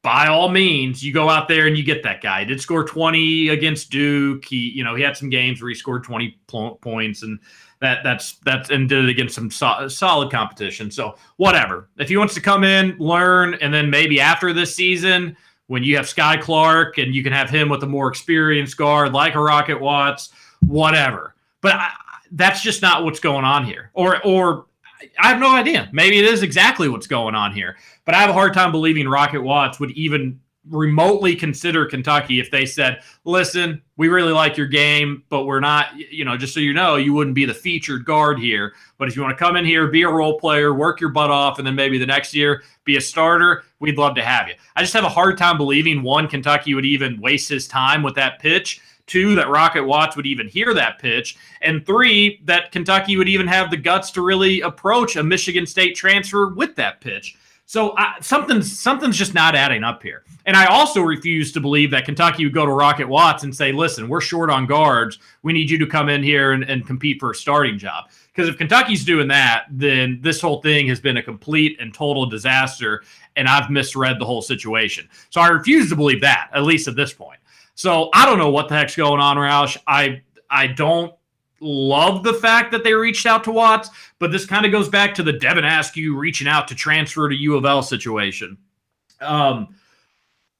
by 0.00 0.28
all 0.28 0.48
means, 0.48 1.02
you 1.02 1.12
go 1.12 1.28
out 1.28 1.46
there 1.46 1.66
and 1.66 1.76
you 1.76 1.82
get 1.82 2.02
that 2.04 2.22
guy. 2.22 2.40
He 2.40 2.46
did 2.46 2.58
score 2.58 2.82
20 2.82 3.50
against 3.50 3.90
Duke. 3.90 4.46
He, 4.46 4.70
you 4.70 4.82
know, 4.82 4.94
he 4.94 5.02
had 5.02 5.14
some 5.14 5.28
games 5.28 5.60
where 5.60 5.68
he 5.68 5.74
scored 5.74 6.04
20 6.04 6.38
pl- 6.46 6.76
points 6.76 7.22
and 7.22 7.38
that 7.80 8.02
that's 8.02 8.38
that's 8.46 8.70
and 8.70 8.88
did 8.88 9.04
it 9.04 9.10
against 9.10 9.34
some 9.34 9.50
so- 9.50 9.88
solid 9.88 10.32
competition. 10.32 10.90
So 10.90 11.16
whatever. 11.36 11.90
If 11.98 12.08
he 12.08 12.16
wants 12.16 12.32
to 12.32 12.40
come 12.40 12.64
in, 12.64 12.96
learn, 12.98 13.58
and 13.60 13.74
then 13.74 13.90
maybe 13.90 14.20
after 14.20 14.54
this 14.54 14.74
season, 14.74 15.36
when 15.66 15.84
you 15.84 15.96
have 15.96 16.06
Skyy 16.06 16.40
Clark 16.40 16.96
and 16.96 17.14
you 17.14 17.22
can 17.22 17.34
have 17.34 17.50
him 17.50 17.68
with 17.68 17.82
a 17.82 17.86
more 17.86 18.08
experienced 18.08 18.78
guard 18.78 19.12
like 19.12 19.34
a 19.34 19.40
Rocket 19.40 19.78
Watts, 19.78 20.30
whatever. 20.60 21.34
But 21.60 21.74
I, 21.74 21.90
that's 22.32 22.62
just 22.62 22.82
not 22.82 23.04
what's 23.04 23.20
going 23.20 23.44
on 23.44 23.64
here. 23.64 23.90
Or 23.94 24.20
or 24.24 24.66
I 25.18 25.28
have 25.28 25.38
no 25.38 25.54
idea. 25.54 25.88
Maybe 25.92 26.18
it 26.18 26.24
is 26.24 26.42
exactly 26.42 26.88
what's 26.88 27.06
going 27.06 27.34
on 27.34 27.52
here. 27.52 27.76
But 28.04 28.14
I 28.14 28.20
have 28.20 28.30
a 28.30 28.34
hard 28.34 28.54
time 28.54 28.72
believing 28.72 29.08
Rocket 29.08 29.42
Watts 29.42 29.78
would 29.78 29.90
even 29.92 30.40
remotely 30.68 31.36
consider 31.36 31.86
Kentucky 31.86 32.40
if 32.40 32.50
they 32.50 32.66
said, 32.66 33.00
"Listen, 33.24 33.80
we 33.96 34.08
really 34.08 34.32
like 34.32 34.56
your 34.56 34.66
game, 34.66 35.22
but 35.28 35.44
we're 35.44 35.60
not, 35.60 35.96
you 35.96 36.24
know, 36.24 36.36
just 36.36 36.54
so 36.54 36.60
you 36.60 36.74
know, 36.74 36.96
you 36.96 37.12
wouldn't 37.12 37.36
be 37.36 37.44
the 37.44 37.54
featured 37.54 38.04
guard 38.04 38.38
here. 38.38 38.74
But 38.98 39.06
if 39.06 39.14
you 39.14 39.22
want 39.22 39.36
to 39.36 39.44
come 39.44 39.54
in 39.54 39.64
here, 39.64 39.86
be 39.86 40.02
a 40.02 40.08
role 40.08 40.40
player, 40.40 40.74
work 40.74 41.00
your 41.00 41.10
butt 41.10 41.30
off, 41.30 41.58
and 41.58 41.66
then 41.66 41.76
maybe 41.76 41.98
the 41.98 42.06
next 42.06 42.34
year 42.34 42.64
be 42.84 42.96
a 42.96 43.00
starter, 43.00 43.64
we'd 43.78 43.98
love 43.98 44.16
to 44.16 44.24
have 44.24 44.48
you." 44.48 44.54
I 44.74 44.80
just 44.80 44.94
have 44.94 45.04
a 45.04 45.08
hard 45.08 45.38
time 45.38 45.56
believing 45.56 46.02
one 46.02 46.26
Kentucky 46.26 46.74
would 46.74 46.86
even 46.86 47.20
waste 47.20 47.48
his 47.48 47.68
time 47.68 48.02
with 48.02 48.16
that 48.16 48.40
pitch. 48.40 48.80
Two, 49.06 49.34
that 49.36 49.48
Rocket 49.48 49.84
Watts 49.84 50.16
would 50.16 50.26
even 50.26 50.48
hear 50.48 50.74
that 50.74 50.98
pitch. 50.98 51.36
And 51.62 51.86
three, 51.86 52.40
that 52.44 52.72
Kentucky 52.72 53.16
would 53.16 53.28
even 53.28 53.46
have 53.46 53.70
the 53.70 53.76
guts 53.76 54.10
to 54.12 54.22
really 54.22 54.62
approach 54.62 55.16
a 55.16 55.22
Michigan 55.22 55.66
State 55.66 55.94
transfer 55.94 56.48
with 56.48 56.74
that 56.76 57.00
pitch. 57.00 57.36
So 57.68 57.96
I, 57.96 58.14
something's 58.20 58.78
something's 58.78 59.16
just 59.16 59.34
not 59.34 59.56
adding 59.56 59.82
up 59.82 60.00
here. 60.00 60.22
And 60.46 60.56
I 60.56 60.66
also 60.66 61.02
refuse 61.02 61.50
to 61.52 61.60
believe 61.60 61.90
that 61.90 62.04
Kentucky 62.04 62.44
would 62.44 62.54
go 62.54 62.64
to 62.64 62.70
Rocket 62.70 63.08
Watts 63.08 63.42
and 63.42 63.54
say, 63.54 63.72
"Listen, 63.72 64.08
we're 64.08 64.20
short 64.20 64.50
on 64.50 64.66
guards. 64.66 65.18
We 65.42 65.52
need 65.52 65.68
you 65.68 65.76
to 65.78 65.86
come 65.86 66.08
in 66.08 66.22
here 66.22 66.52
and, 66.52 66.62
and 66.62 66.86
compete 66.86 67.18
for 67.18 67.32
a 67.32 67.34
starting 67.34 67.76
job." 67.76 68.04
Because 68.32 68.48
if 68.48 68.56
Kentucky's 68.56 69.04
doing 69.04 69.26
that, 69.28 69.64
then 69.68 70.20
this 70.22 70.40
whole 70.40 70.62
thing 70.62 70.86
has 70.88 71.00
been 71.00 71.16
a 71.16 71.22
complete 71.22 71.76
and 71.80 71.92
total 71.92 72.26
disaster, 72.26 73.02
and 73.34 73.48
I've 73.48 73.68
misread 73.68 74.20
the 74.20 74.26
whole 74.26 74.42
situation. 74.42 75.08
So 75.30 75.40
I 75.40 75.48
refuse 75.48 75.88
to 75.88 75.96
believe 75.96 76.20
that, 76.20 76.50
at 76.54 76.62
least 76.62 76.86
at 76.86 76.94
this 76.94 77.12
point. 77.12 77.40
So 77.76 78.08
I 78.14 78.26
don't 78.26 78.38
know 78.38 78.50
what 78.50 78.68
the 78.68 78.74
heck's 78.74 78.96
going 78.96 79.20
on, 79.20 79.36
Roush. 79.36 79.76
I 79.86 80.22
I 80.50 80.66
don't 80.66 81.14
love 81.60 82.24
the 82.24 82.32
fact 82.32 82.72
that 82.72 82.82
they 82.82 82.94
reached 82.94 83.26
out 83.26 83.44
to 83.44 83.52
Watts, 83.52 83.90
but 84.18 84.32
this 84.32 84.46
kind 84.46 84.66
of 84.66 84.72
goes 84.72 84.88
back 84.88 85.14
to 85.14 85.22
the 85.22 85.34
Devin 85.34 85.64
Askew 85.64 86.16
reaching 86.16 86.48
out 86.48 86.66
to 86.68 86.74
transfer 86.74 87.28
to 87.28 87.36
U 87.36 87.54
of 87.54 87.66
L 87.66 87.82
situation. 87.82 88.56
Um, 89.20 89.74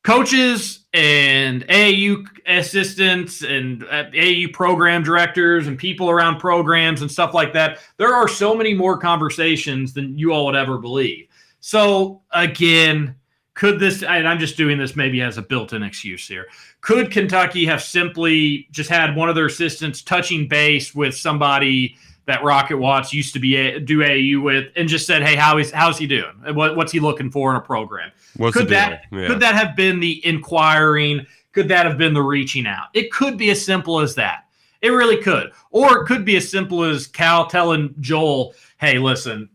coaches 0.03 0.85
and 0.93 1.67
AAU 1.69 2.27
assistants 2.47 3.43
and 3.43 3.83
AAU 3.83 4.53
program 4.53 5.03
directors 5.03 5.69
and 5.69 5.79
people 5.79 6.11
around 6.11 6.39
programs 6.39 7.01
and 7.01 7.11
stuff 7.11 7.33
like 7.33 7.53
that. 7.55 7.79
There 7.97 8.15
are 8.15 8.29
so 8.29 8.55
many 8.55 8.75
more 8.75 8.99
conversations 8.99 9.95
than 9.95 10.19
you 10.19 10.33
all 10.33 10.47
would 10.47 10.55
ever 10.55 10.77
believe. 10.79 11.29
So 11.61 12.21
again, 12.31 13.17
could 13.57 13.81
this 13.81 14.03
and 14.03 14.29
I'm 14.29 14.39
just 14.39 14.57
doing 14.57 14.77
this 14.79 14.95
maybe 14.95 15.23
as 15.23 15.39
a 15.39 15.43
built-in 15.43 15.83
excuse 15.83 16.29
here. 16.29 16.47
Could 16.83 17.11
Kentucky 17.11 17.65
have 17.67 17.83
simply 17.83 18.69
just 18.71 18.91
had 18.91 19.17
one 19.17 19.29
of 19.29 19.35
their 19.35 19.47
assistants 19.47 20.03
touching 20.03 20.47
base 20.47 20.95
with 20.95 21.17
somebody 21.17 21.97
that 22.27 22.45
Rocket 22.45 22.77
Watts 22.77 23.15
used 23.15 23.33
to 23.33 23.41
be 23.41 23.57
a, 23.57 23.81
do 23.81 24.01
AAU 24.01 24.43
with 24.43 24.67
and 24.77 24.89
just 24.89 25.07
said, 25.07 25.23
"Hey, 25.23 25.37
how 25.37 25.59
is 25.59 25.71
how's 25.73 25.97
he 25.99 26.07
doing? 26.07 26.33
What, 26.53 26.77
what's 26.77 26.93
he 26.93 27.01
looking 27.01 27.31
for 27.31 27.51
in 27.51 27.57
a 27.57 27.61
program?" 27.61 28.13
What's 28.37 28.55
could 28.57 28.69
that 28.69 29.05
Yeah. 29.11 29.27
could 29.27 29.41
that 29.41 29.55
have 29.55 29.75
been 29.75 30.01
the 30.01 30.25
inquiring? 30.27 31.27
Could 31.53 31.69
that 31.69 31.87
have 31.87 31.97
been 31.97 32.13
the 32.13 32.23
reaching 32.23 32.67
out? 32.67 32.89
It 32.93 33.11
could 33.11 33.39
be 33.39 33.51
as 33.51 33.65
simple 33.65 34.01
as 34.01 34.15
that. 34.17 34.45
It 34.83 34.91
really 34.91 35.17
could. 35.23 35.53
Or 35.71 36.03
it 36.03 36.07
could 36.07 36.27
be 36.27 36.37
as 36.37 36.51
simple 36.51 36.85
as 36.85 37.07
Cal 37.07 37.47
telling 37.47 37.95
Joel, 38.01 38.55
"Hey, 38.79 38.99
listen, 38.99 39.49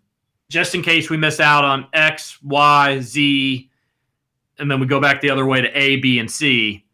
just 0.50 0.74
in 0.74 0.82
case 0.82 1.12
we 1.12 1.18
miss 1.18 1.40
out 1.40 1.64
on 1.64 1.86
X, 1.94 2.40
Y, 2.42 3.00
Z, 3.02 3.70
and 4.62 4.70
then 4.70 4.80
we 4.80 4.86
go 4.86 5.02
back 5.02 5.20
the 5.20 5.30
other 5.30 5.46
way 5.46 5.60
to 5.60 5.68
A, 5.78 5.98
B, 5.98 6.20
and 6.20 6.30
C, 6.30 6.86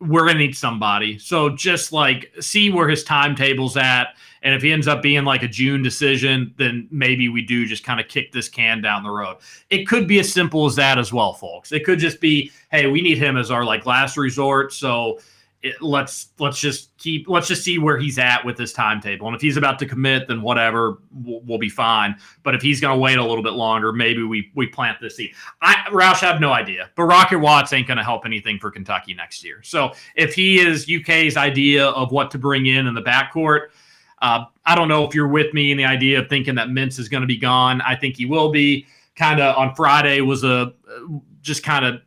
we're 0.00 0.26
gonna 0.26 0.38
need 0.38 0.56
somebody. 0.56 1.18
So 1.18 1.50
just 1.50 1.92
like 1.92 2.32
see 2.40 2.70
where 2.70 2.88
his 2.88 3.04
timetable's 3.04 3.76
at, 3.76 4.16
and 4.42 4.54
if 4.54 4.62
he 4.62 4.72
ends 4.72 4.86
up 4.86 5.02
being 5.02 5.24
like 5.24 5.42
a 5.42 5.48
June 5.48 5.82
decision, 5.82 6.54
then 6.58 6.86
maybe 6.90 7.28
we 7.28 7.42
do 7.42 7.66
just 7.66 7.84
kind 7.84 7.98
of 7.98 8.08
kick 8.08 8.30
this 8.32 8.48
can 8.48 8.80
down 8.80 9.02
the 9.02 9.10
road. 9.10 9.38
It 9.70 9.86
could 9.86 10.06
be 10.06 10.20
as 10.20 10.32
simple 10.32 10.66
as 10.66 10.76
that 10.76 10.98
as 10.98 11.12
well, 11.12 11.32
folks. 11.32 11.72
It 11.72 11.84
could 11.84 11.98
just 11.98 12.20
be, 12.20 12.52
hey, 12.70 12.86
we 12.86 13.00
need 13.00 13.18
him 13.18 13.36
as 13.36 13.50
our 13.50 13.64
like 13.64 13.86
last 13.86 14.16
resort. 14.16 14.72
So 14.72 15.18
it, 15.62 15.82
let's 15.82 16.28
let's 16.38 16.60
just 16.60 16.96
keep 16.98 17.28
let's 17.28 17.48
just 17.48 17.64
see 17.64 17.78
where 17.78 17.98
he's 17.98 18.18
at 18.18 18.44
with 18.44 18.56
this 18.56 18.72
timetable. 18.72 19.26
And 19.26 19.34
if 19.34 19.42
he's 19.42 19.56
about 19.56 19.78
to 19.80 19.86
commit, 19.86 20.28
then 20.28 20.40
whatever, 20.40 20.98
we'll, 21.12 21.40
we'll 21.40 21.58
be 21.58 21.68
fine. 21.68 22.14
But 22.44 22.54
if 22.54 22.62
he's 22.62 22.80
going 22.80 22.94
to 22.94 23.00
wait 23.00 23.18
a 23.18 23.24
little 23.24 23.42
bit 23.42 23.54
longer, 23.54 23.92
maybe 23.92 24.22
we 24.22 24.52
we 24.54 24.68
plant 24.68 24.98
this 25.00 25.16
seed. 25.16 25.32
I 25.60 25.74
Roush 25.88 26.22
I 26.22 26.26
have 26.26 26.40
no 26.40 26.52
idea, 26.52 26.90
but 26.94 27.04
Rocket 27.04 27.38
Watts 27.38 27.72
ain't 27.72 27.88
going 27.88 27.98
to 27.98 28.04
help 28.04 28.24
anything 28.24 28.58
for 28.60 28.70
Kentucky 28.70 29.14
next 29.14 29.44
year. 29.44 29.60
So 29.64 29.92
if 30.14 30.32
he 30.32 30.60
is 30.60 30.88
UK's 30.88 31.36
idea 31.36 31.86
of 31.86 32.12
what 32.12 32.30
to 32.32 32.38
bring 32.38 32.66
in 32.66 32.86
in 32.86 32.94
the 32.94 33.02
backcourt. 33.02 33.68
Uh, 34.20 34.44
I 34.66 34.74
don't 34.74 34.88
know 34.88 35.04
if 35.04 35.14
you're 35.14 35.28
with 35.28 35.54
me 35.54 35.70
in 35.70 35.76
the 35.76 35.84
idea 35.84 36.18
of 36.18 36.28
thinking 36.28 36.56
that 36.56 36.68
Mintz 36.68 36.98
is 36.98 37.08
going 37.08 37.20
to 37.20 37.26
be 37.28 37.36
gone. 37.36 37.80
I 37.82 37.94
think 37.94 38.16
he 38.16 38.26
will 38.26 38.50
be. 38.50 38.86
Kind 39.14 39.40
of 39.40 39.56
on 39.56 39.74
Friday 39.74 40.20
was 40.20 40.44
a 40.44 40.74
just 41.40 41.62
kind 41.64 41.84
of 41.84 42.00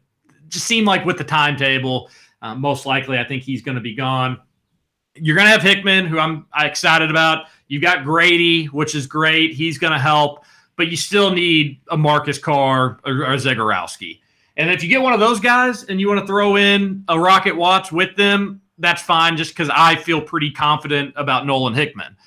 just 0.51 0.65
seemed 0.65 0.85
like 0.85 1.05
with 1.05 1.17
the 1.17 1.23
timetable, 1.23 2.09
uh, 2.41 2.55
most 2.55 2.85
likely 2.85 3.17
I 3.17 3.23
think 3.23 3.43
he's 3.43 3.61
going 3.61 3.75
to 3.75 3.81
be 3.81 3.95
gone. 3.95 4.39
You're 5.15 5.35
going 5.35 5.45
to 5.45 5.51
have 5.51 5.61
Hickman, 5.61 6.05
who 6.05 6.19
I'm 6.19 6.45
excited 6.57 7.09
about. 7.09 7.47
You've 7.67 7.81
got 7.81 8.03
Grady, 8.03 8.65
which 8.65 8.95
is 8.95 9.07
great. 9.07 9.53
He's 9.53 9.77
going 9.77 9.93
to 9.93 9.99
help, 9.99 10.45
but 10.77 10.87
you 10.87 10.97
still 10.97 11.31
need 11.31 11.81
a 11.89 11.97
Marcus 11.97 12.37
Carr 12.37 12.99
or, 13.05 13.11
or 13.11 13.33
a 13.33 13.37
Zegarowski. 13.37 14.19
And 14.57 14.69
if 14.69 14.83
you 14.83 14.89
get 14.89 15.01
one 15.01 15.13
of 15.13 15.19
those 15.19 15.39
guys 15.39 15.83
and 15.83 15.99
you 15.99 16.07
want 16.07 16.19
to 16.19 16.27
throw 16.27 16.55
in 16.55 17.03
a 17.07 17.19
Rocket 17.19 17.55
Watts 17.55 17.91
with 17.91 18.15
them, 18.15 18.61
that's 18.77 19.01
fine. 19.01 19.37
Just 19.37 19.51
because 19.51 19.69
I 19.73 19.95
feel 19.95 20.21
pretty 20.21 20.51
confident 20.51 21.13
about 21.15 21.45
Nolan 21.45 21.73
Hickman, 21.73 22.17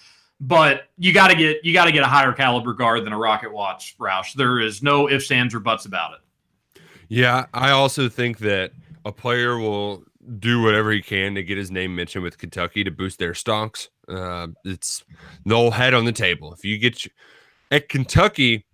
but 0.40 0.88
you 0.96 1.12
got 1.12 1.28
to 1.28 1.36
get 1.36 1.64
you 1.64 1.72
got 1.72 1.84
to 1.86 1.92
get 1.92 2.02
a 2.02 2.06
higher 2.06 2.32
caliber 2.32 2.72
guard 2.72 3.04
than 3.04 3.12
a 3.12 3.18
Rocket 3.18 3.52
Watts, 3.52 3.94
Roush. 3.98 4.34
There 4.34 4.60
is 4.60 4.82
no 4.82 5.08
ifs, 5.10 5.30
ands, 5.30 5.54
or 5.54 5.60
buts 5.60 5.84
about 5.84 6.14
it. 6.14 6.80
Yeah, 7.08 7.46
I 7.52 7.70
also 7.70 8.08
think 8.08 8.38
that 8.38 8.72
a 9.04 9.12
player 9.12 9.58
will 9.58 10.04
do 10.38 10.62
whatever 10.62 10.90
he 10.90 11.02
can 11.02 11.34
to 11.34 11.42
get 11.42 11.58
his 11.58 11.70
name 11.70 11.94
mentioned 11.94 12.24
with 12.24 12.38
Kentucky 12.38 12.84
to 12.84 12.90
boost 12.90 13.18
their 13.18 13.34
stocks. 13.34 13.90
Uh, 14.08 14.48
it's 14.64 15.04
whole 15.48 15.70
head 15.70 15.94
on 15.94 16.04
the 16.04 16.12
table. 16.12 16.52
If 16.52 16.64
you 16.64 16.78
get 16.78 17.06
at 17.70 17.88
Kentucky, 17.88 18.64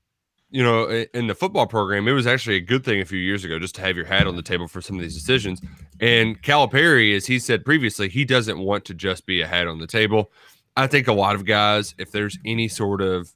you 0.50 0.62
know, 0.62 0.88
in 1.14 1.26
the 1.26 1.34
football 1.34 1.66
program, 1.66 2.08
it 2.08 2.12
was 2.12 2.26
actually 2.26 2.56
a 2.56 2.60
good 2.60 2.84
thing 2.84 3.00
a 3.00 3.04
few 3.04 3.18
years 3.18 3.44
ago 3.44 3.58
just 3.58 3.74
to 3.76 3.82
have 3.82 3.96
your 3.96 4.06
hat 4.06 4.26
on 4.26 4.36
the 4.36 4.42
table 4.42 4.66
for 4.66 4.80
some 4.80 4.96
of 4.96 5.02
these 5.02 5.14
decisions. 5.14 5.60
And 6.00 6.40
Calipari, 6.42 7.14
as 7.14 7.26
he 7.26 7.38
said 7.38 7.64
previously, 7.64 8.08
he 8.08 8.24
doesn't 8.24 8.58
want 8.58 8.84
to 8.86 8.94
just 8.94 9.26
be 9.26 9.40
a 9.40 9.46
hat 9.46 9.66
on 9.66 9.78
the 9.78 9.86
table. 9.86 10.32
I 10.76 10.86
think 10.86 11.08
a 11.08 11.12
lot 11.12 11.34
of 11.34 11.44
guys, 11.44 11.94
if 11.98 12.10
there's 12.10 12.38
any 12.44 12.68
sort 12.68 13.00
of, 13.00 13.32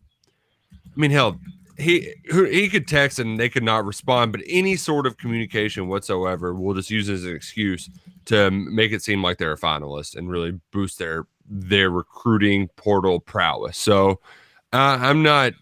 I 0.72 1.00
mean, 1.00 1.11
hell, 1.11 1.38
he 1.79 2.15
he 2.27 2.69
could 2.69 2.87
text 2.87 3.19
and 3.19 3.39
they 3.39 3.49
could 3.49 3.63
not 3.65 3.85
respond, 3.85 4.33
but 4.33 4.41
any 4.47 4.77
sort 4.77 5.07
of 5.07 5.17
communication 5.17 5.89
whatsoever, 5.89 6.55
we'll 6.55 6.75
just 6.75 6.91
use 6.91 7.09
as 7.09 7.25
an 7.25 7.35
excuse 7.35 7.91
to 8.27 8.51
make 8.51 8.93
it 8.93 9.03
seem 9.03 9.23
like 9.23 9.39
they're 9.39 9.53
a 9.53 9.59
finalist 9.59 10.17
and 10.17 10.31
really 10.31 10.59
boost 10.73 10.99
their 10.99 11.27
their 11.49 11.91
recruiting 11.91 12.69
portal 12.77 13.21
prowess. 13.21 13.77
So 13.77 14.21
uh, 14.73 14.99
I'm 15.01 15.23
not. 15.23 15.53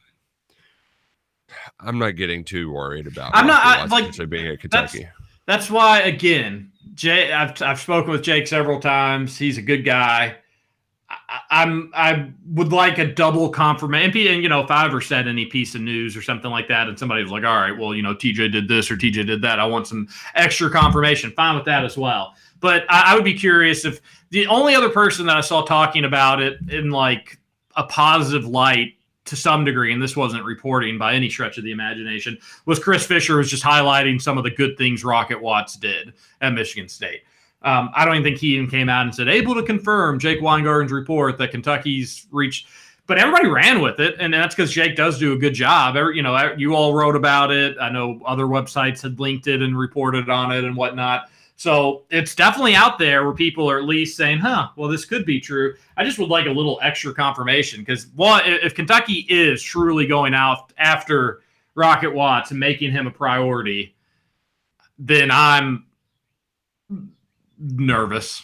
I'm 1.81 1.99
not 1.99 2.17
getting 2.17 2.45
too 2.45 2.71
worried 2.73 3.07
about. 3.07 3.33
I'm 3.35 3.47
not- 3.47 3.65
I- 3.65 3.85
like, 3.87 4.15
being 4.31 4.47
at 4.47 4.61
that's- 4.71 4.93
Kentucky. 4.93 5.09
That's 5.47 5.69
why, 5.69 6.01
again, 6.03 6.71
Jay. 6.95 7.33
I've 7.33 7.61
I've 7.63 7.81
spoken 7.81 8.13
with 8.13 8.23
Jake 8.23 8.47
several 8.47 8.79
times. 8.81 9.37
He's 9.37 9.59
a 9.59 9.63
good 9.63 9.85
guy. 9.85 10.37
I, 11.29 11.41
I'm 11.51 11.91
I 11.95 12.31
would 12.47 12.73
like 12.73 12.99
a 12.99 13.07
double 13.07 13.49
confirmation. 13.51 14.27
And 14.27 14.43
you 14.43 14.49
know, 14.49 14.61
if 14.61 14.71
I 14.71 14.87
ever 14.87 15.01
said 15.01 15.29
any 15.29 15.47
piece 15.47 15.75
of 15.75 15.81
news 15.81 16.17
or 16.17 16.23
something 16.23 16.51
like 16.51 16.69
that, 16.69 16.89
and 16.89 16.99
somebody 16.99 17.23
was 17.23 17.33
like, 17.33 17.45
"All 17.45 17.57
right, 17.57 17.77
well, 17.77 17.95
you 17.95 18.03
know, 18.03 18.15
TJ 18.15 18.53
did 18.53 18.69
this 18.69 18.91
or 18.91 18.97
TJ 18.97 19.27
did 19.27 19.43
that," 19.43 19.61
I 19.61 19.67
want 19.67 19.87
some 19.87 20.09
extra 20.35 20.71
confirmation. 20.71 21.31
Fine 21.33 21.57
with 21.57 21.65
that 21.67 21.85
as 21.85 21.97
well. 21.97 22.35
But 22.61 22.85
I, 22.89 23.13
I 23.13 23.15
would 23.15 23.25
be 23.25 23.35
curious 23.35 23.85
if 23.85 24.01
the 24.31 24.47
only 24.47 24.75
other 24.75 24.89
person 24.89 25.27
that 25.27 25.37
I 25.37 25.41
saw 25.41 25.63
talking 25.63 26.05
about 26.05 26.41
it 26.41 26.59
in 26.71 26.91
like 26.91 27.39
a 27.77 27.85
positive 27.85 28.47
light 28.47 28.95
to 29.25 29.37
some 29.37 29.65
degree, 29.65 29.93
and 29.93 30.03
this 30.03 30.17
wasn't 30.17 30.45
reporting 30.45 30.99
by 30.99 31.15
any 31.15 31.29
stretch 31.29 31.59
of 31.59 31.65
the 31.65 31.71
imagination, 31.71 32.37
was 32.67 32.79
Chris 32.79 33.07
Fisher 33.07 33.37
was 33.37 33.49
just 33.49 33.63
highlighting 33.63 34.21
some 34.21 34.37
of 34.37 34.45
the 34.45 34.51
good 34.51 34.77
things 34.77 35.05
Rocket 35.05 35.41
Watts 35.41 35.77
did 35.77 36.13
at 36.41 36.53
Michigan 36.53 36.89
State. 36.89 37.23
Um, 37.65 37.91
I 37.95 38.05
don't 38.05 38.15
even 38.15 38.25
think 38.25 38.39
he 38.39 38.55
even 38.57 38.69
came 38.69 38.89
out 38.89 39.07
and 39.07 39.15
said 39.15 39.29
able 39.29 39.55
to 39.55 39.63
confirm 39.63 40.19
Jake 40.19 40.41
Weingarten's 40.41 40.93
report 40.93 41.39
that 41.39 41.51
Kentucky's 41.51 42.27
reached. 42.31 42.67
But 43.07 43.19
everybody 43.19 43.49
ran 43.49 43.81
with 43.81 43.99
it, 43.99 44.17
and 44.21 44.33
that's 44.33 44.55
because 44.55 44.73
Jake 44.73 44.97
does 44.97 45.19
do 45.19 45.33
a 45.33 45.37
good 45.37 45.55
job. 45.55 45.97
Every, 45.97 46.17
you 46.17 46.23
know, 46.23 46.55
you 46.57 46.75
all 46.75 46.95
wrote 46.95 47.17
about 47.17 47.51
it. 47.51 47.77
I 47.81 47.91
know 47.91 48.21
other 48.25 48.45
websites 48.45 49.03
had 49.03 49.19
linked 49.19 49.49
it 49.49 49.61
and 49.61 49.77
reported 49.77 50.31
on 50.31 50.53
it 50.53 50.65
and 50.65 50.77
whatnot. 50.77 51.29
So 51.57 52.03
it's 52.11 52.35
definitely 52.35 52.75
out 52.75 52.99
there 52.99 53.25
where 53.25 53.35
people 53.35 53.71
are 53.71 53.79
at 53.79 53.85
least 53.85 54.17
saying, 54.17 54.39
"Huh, 54.39 54.69
well, 54.77 54.89
this 54.89 55.05
could 55.05 55.25
be 55.25 55.41
true." 55.41 55.75
I 55.97 56.05
just 56.05 56.19
would 56.19 56.29
like 56.29 56.47
a 56.47 56.51
little 56.51 56.79
extra 56.83 57.13
confirmation 57.13 57.81
because, 57.81 58.09
well, 58.17 58.41
if 58.45 58.75
Kentucky 58.75 59.27
is 59.29 59.63
truly 59.63 60.07
going 60.07 60.35
out 60.35 60.73
after 60.79 61.43
Rocket 61.75 62.13
Watts 62.13 62.51
and 62.51 62.59
making 62.59 62.93
him 62.93 63.07
a 63.07 63.11
priority, 63.11 63.95
then 64.99 65.31
I'm 65.31 65.87
nervous. 67.63 68.43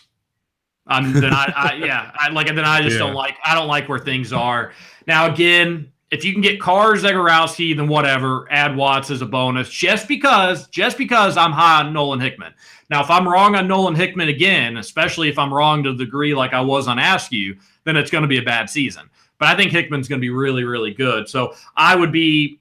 I'm 0.87 1.13
then 1.13 1.33
I, 1.35 1.53
I 1.55 1.73
yeah 1.85 2.11
I 2.19 2.31
like 2.31 2.47
then 2.47 2.61
I 2.61 2.81
just 2.81 2.95
Yeah. 2.95 3.01
don't 3.07 3.15
like 3.15 3.37
I 3.45 3.55
don't 3.55 3.69
like 3.69 3.89
where 3.89 3.99
things 3.99 4.33
are 4.33 4.73
now. 5.07 5.27
Again, 5.33 5.93
if 6.11 6.25
you 6.25 6.33
can 6.33 6.41
get 6.41 6.59
Cars 6.61 7.03
Zegarowski, 7.03 7.77
then 7.77 7.89
whatever. 7.89 8.47
Add 8.51 8.75
Watts 8.77 9.11
as 9.11 9.21
a 9.21 9.27
bonus, 9.27 9.69
just 9.69 10.09
because 10.09 10.67
just 10.69 10.97
because 10.97 11.37
I'm 11.37 11.53
high 11.53 11.81
on 11.81 11.93
Nolan 11.93 12.21
Hickman. 12.21 12.55
Now, 12.91 13.03
if 13.03 13.11
I'm 13.11 13.29
wrong 13.29 13.55
on 13.55 13.69
Nolan 13.69 13.95
Hickman 13.95 14.29
again, 14.31 14.79
especially 14.79 15.29
if 15.29 15.39
I'm 15.39 15.53
wrong 15.53 15.83
to 15.83 15.93
the 15.93 16.05
degree 16.07 16.35
like 16.35 16.55
I 16.55 16.63
was 16.63 16.89
on 16.89 16.99
Askew, 16.99 17.57
then 17.85 17.97
it's 17.99 18.11
going 18.11 18.23
to 18.23 18.29
be 18.29 18.39
a 18.39 18.43
bad 18.43 18.71
season. 18.71 19.11
But 19.39 19.49
I 19.49 19.57
think 19.57 19.73
Hickman's 19.73 20.09
going 20.09 20.21
to 20.21 20.25
be 20.25 20.31
really 20.31 20.65
really 20.65 20.95
good. 20.95 21.29
So 21.29 21.55
I 21.77 21.95
would 21.95 22.13
be 22.13 22.61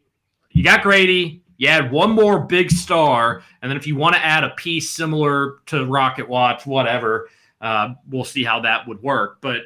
you 0.51 0.63
got 0.63 0.81
Grady. 0.83 1.41
You 1.57 1.67
add 1.67 1.91
one 1.91 2.11
more 2.11 2.39
big 2.39 2.71
star, 2.71 3.43
and 3.61 3.69
then 3.69 3.77
if 3.77 3.87
you 3.87 3.95
want 3.95 4.15
to 4.15 4.23
add 4.23 4.43
a 4.43 4.51
piece 4.51 4.89
similar 4.89 5.57
to 5.67 5.85
Rocket 5.85 6.29
Watts, 6.29 6.65
whatever, 6.65 7.29
uh, 7.61 7.95
we'll 8.09 8.23
see 8.23 8.43
how 8.43 8.59
that 8.61 8.87
would 8.87 9.01
work. 9.01 9.39
But 9.41 9.61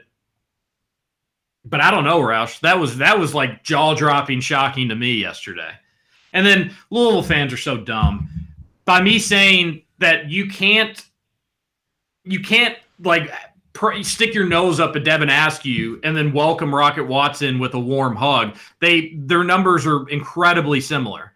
but 1.65 1.81
I 1.81 1.91
don't 1.91 2.03
know, 2.03 2.19
Roush. 2.19 2.59
That 2.61 2.79
was 2.79 2.97
that 2.97 3.19
was 3.19 3.35
like 3.35 3.63
jaw 3.63 3.93
dropping, 3.93 4.41
shocking 4.41 4.89
to 4.89 4.95
me 4.95 5.13
yesterday. 5.13 5.71
And 6.33 6.45
then 6.45 6.73
Louisville 6.89 7.23
fans 7.23 7.53
are 7.53 7.57
so 7.57 7.77
dumb. 7.77 8.29
By 8.85 9.01
me 9.01 9.19
saying 9.19 9.83
that 9.99 10.29
you 10.29 10.47
can't 10.47 11.03
you 12.23 12.39
can't 12.39 12.77
like 13.03 13.31
pr- 13.73 14.01
stick 14.01 14.33
your 14.33 14.45
nose 14.45 14.79
up 14.79 14.95
at 14.95 15.03
Devin 15.03 15.29
Askew 15.29 15.99
and 16.03 16.15
then 16.15 16.33
welcome 16.33 16.73
Rocket 16.73 17.05
Watson 17.05 17.59
with 17.59 17.73
a 17.73 17.79
warm 17.79 18.15
hug. 18.15 18.55
They 18.79 19.13
their 19.17 19.43
numbers 19.43 19.85
are 19.85 20.07
incredibly 20.09 20.81
similar. 20.81 21.30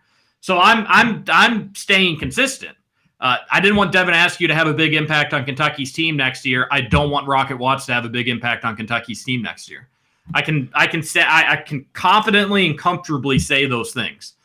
So 0.46 0.60
I'm 0.60 0.86
I'm 0.88 1.24
I'm 1.28 1.74
staying 1.74 2.20
consistent. 2.20 2.78
Uh, 3.20 3.38
I 3.52 3.60
didn't 3.60 3.78
want 3.78 3.92
Devin 3.92 4.14
Askew 4.14 4.48
to 4.48 4.54
have 4.54 4.68
a 4.68 4.76
big 4.76 4.94
impact 4.94 5.34
on 5.34 5.44
Kentucky's 5.44 5.92
team 5.92 6.16
next 6.16 6.46
year. 6.46 6.68
I 6.70 6.82
don't 6.82 7.10
want 7.10 7.28
Rocket 7.28 7.58
Watts 7.58 7.88
to 7.88 7.96
have 7.96 8.06
a 8.06 8.10
big 8.10 8.28
impact 8.28 8.64
on 8.64 8.76
Kentucky's 8.76 9.24
team 9.24 9.42
next 9.42 9.72
year. 9.72 9.88
I 10.36 10.44
can 10.44 10.70
I 10.76 10.86
can 10.86 11.02
say 11.02 11.24
I, 11.24 11.54
I 11.54 11.56
can 11.56 11.84
confidently 11.94 12.68
and 12.68 12.78
comfortably 12.78 13.40
say 13.40 13.66
those 13.66 13.92
things. 13.92 14.36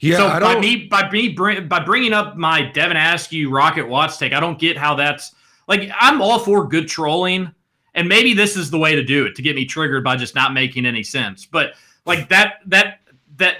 Yeah, 0.00 0.16
so 0.16 0.26
I 0.26 0.40
by 0.40 0.58
me 0.58 0.88
by 0.88 1.08
me 1.08 1.28
bring, 1.28 1.68
by 1.68 1.84
bringing 1.84 2.12
up 2.12 2.36
my 2.36 2.62
Devin 2.62 2.96
Askew 2.96 3.48
Rocket 3.48 3.86
Watts 3.86 4.16
take, 4.16 4.32
I 4.32 4.40
don't 4.40 4.58
get 4.58 4.76
how 4.76 4.96
that's 4.96 5.36
like 5.68 5.88
I'm 6.00 6.20
all 6.20 6.40
for 6.40 6.66
good 6.66 6.88
trolling, 6.88 7.54
and 7.94 8.08
maybe 8.08 8.34
this 8.34 8.56
is 8.56 8.72
the 8.72 8.78
way 8.78 8.96
to 8.96 9.04
do 9.04 9.26
it 9.26 9.36
to 9.36 9.42
get 9.42 9.54
me 9.54 9.66
triggered 9.66 10.02
by 10.02 10.16
just 10.16 10.34
not 10.34 10.52
making 10.52 10.84
any 10.84 11.04
sense. 11.04 11.46
But 11.46 11.74
like 12.06 12.28
that 12.28 12.54
that 12.66 13.02
that 13.36 13.58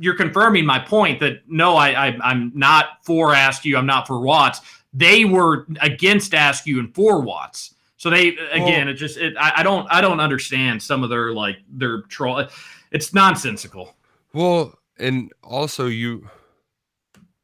you're 0.00 0.14
confirming 0.14 0.64
my 0.64 0.78
point 0.78 1.20
that 1.20 1.42
no, 1.46 1.76
I, 1.76 2.08
I 2.08 2.18
I'm 2.22 2.50
not 2.54 3.04
for 3.04 3.34
Askew, 3.34 3.76
I'm 3.76 3.86
not 3.86 4.06
for 4.06 4.18
Watts. 4.20 4.60
They 4.94 5.24
were 5.24 5.66
against 5.80 6.32
Askew 6.34 6.80
and 6.80 6.92
for 6.94 7.20
Watts. 7.20 7.74
So 7.98 8.08
they 8.08 8.28
again, 8.50 8.88
it 8.88 8.94
just 8.94 9.18
it, 9.18 9.34
I, 9.38 9.52
I 9.56 9.62
don't 9.62 9.86
I 9.90 10.00
don't 10.00 10.20
understand 10.20 10.82
some 10.82 11.04
of 11.04 11.10
their 11.10 11.34
like 11.34 11.58
their 11.68 12.00
troll. 12.02 12.46
It's 12.90 13.12
nonsensical. 13.12 13.94
Well, 14.32 14.74
and 14.98 15.30
also 15.44 15.86
you 15.86 16.28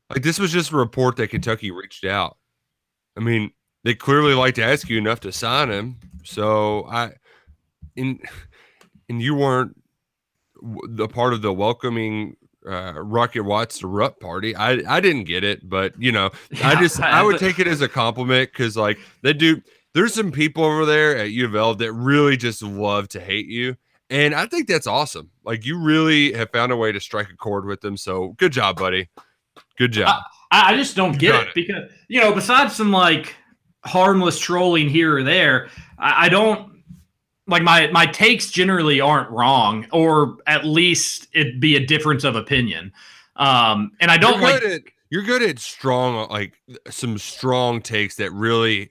like 0.09 0.23
this 0.23 0.39
was 0.39 0.51
just 0.51 0.73
a 0.73 0.77
report 0.77 1.17
that 1.17 1.29
Kentucky 1.29 1.71
reached 1.71 2.07
out. 2.07 2.39
I 3.19 3.21
mean, 3.21 3.53
they 3.85 3.95
clearly 3.95 4.33
like 4.33 4.55
to 4.55 4.63
Askew 4.63 4.97
enough 4.97 5.21
to 5.21 5.33
sign 5.33 5.71
him. 5.71 5.99
So 6.25 6.87
I 6.87 7.13
in 7.95 8.19
and 9.11 9.21
you 9.21 9.35
weren't 9.35 9.77
the 10.89 11.07
part 11.07 11.35
of 11.35 11.43
the 11.43 11.53
welcoming 11.53 12.35
uh, 12.67 12.95
Rocket 12.97 13.43
Watts 13.43 13.79
to 13.81 13.87
Rupp 13.87 14.21
party. 14.21 14.55
I 14.57 14.83
I 14.89 15.01
didn't 15.01 15.25
get 15.25 15.45
it, 15.45 15.69
but 15.69 15.95
you 16.01 16.13
know, 16.13 16.31
I 16.65 16.81
just 16.81 17.01
I 17.01 17.23
would 17.23 17.39
take 17.39 17.59
it 17.59 17.67
as 17.67 17.81
a 17.81 17.89
compliment 17.89 18.51
because 18.53 18.77
like 18.77 18.99
they 19.23 19.33
do. 19.33 19.63
There's 19.95 20.13
some 20.13 20.31
people 20.31 20.63
over 20.63 20.85
there 20.85 21.17
at 21.17 21.31
U 21.31 21.47
of 21.47 21.55
L 21.55 21.75
that 21.75 21.91
really 21.93 22.37
just 22.37 22.63
love 22.63 23.09
to 23.09 23.21
hate 23.21 23.47
you. 23.47 23.77
And 24.11 24.35
I 24.35 24.47
think 24.47 24.69
that's 24.69 24.87
awesome. 24.87 25.31
Like 25.43 25.65
you 25.65 25.79
really 25.79 26.33
have 26.35 26.51
found 26.51 26.71
a 26.71 26.77
way 26.77 26.93
to 26.93 27.01
strike 27.01 27.31
a 27.31 27.37
chord 27.37 27.65
with 27.65 27.81
them. 27.81 27.97
So 27.97 28.35
good 28.37 28.53
job, 28.53 28.77
buddy. 28.77 29.09
Good 29.79 29.93
job. 29.93 30.23
I, 30.51 30.75
I 30.75 30.77
just 30.77 30.97
don't 30.97 31.19
get 31.19 31.35
it, 31.35 31.49
it. 31.49 31.55
because 31.55 31.91
you 32.09 32.21
know, 32.21 32.35
besides 32.35 32.77
some 32.77 32.93
like 32.93 33.35
harmless 33.85 34.39
trolling 34.39 34.89
here 34.89 35.17
or 35.17 35.23
there, 35.23 35.69
I, 35.99 36.27
I 36.27 36.29
don't 36.29 36.76
like 37.47 37.63
my 37.63 37.89
my 37.89 38.07
takes 38.07 38.51
generally 38.51 39.01
aren't 39.01 39.31
wrong, 39.31 39.87
or 39.93 40.39
at 40.47 40.65
least 40.65 41.29
it'd 41.33 41.61
be 41.61 41.77
a 41.77 41.87
difference 41.87 42.25
of 42.25 42.37
opinion. 42.37 42.93
Um, 43.37 43.93
and 44.01 44.11
I 44.11 44.17
don't 44.17 44.41
you're 44.41 44.51
like 44.51 44.63
at 44.63 44.81
you're 45.11 45.23
good 45.23 45.43
at 45.43 45.59
strong 45.59 46.29
like 46.31 46.55
some 46.91 47.19
strong 47.19 47.81
takes 47.81 48.17
that 48.17 48.33
really 48.33 48.91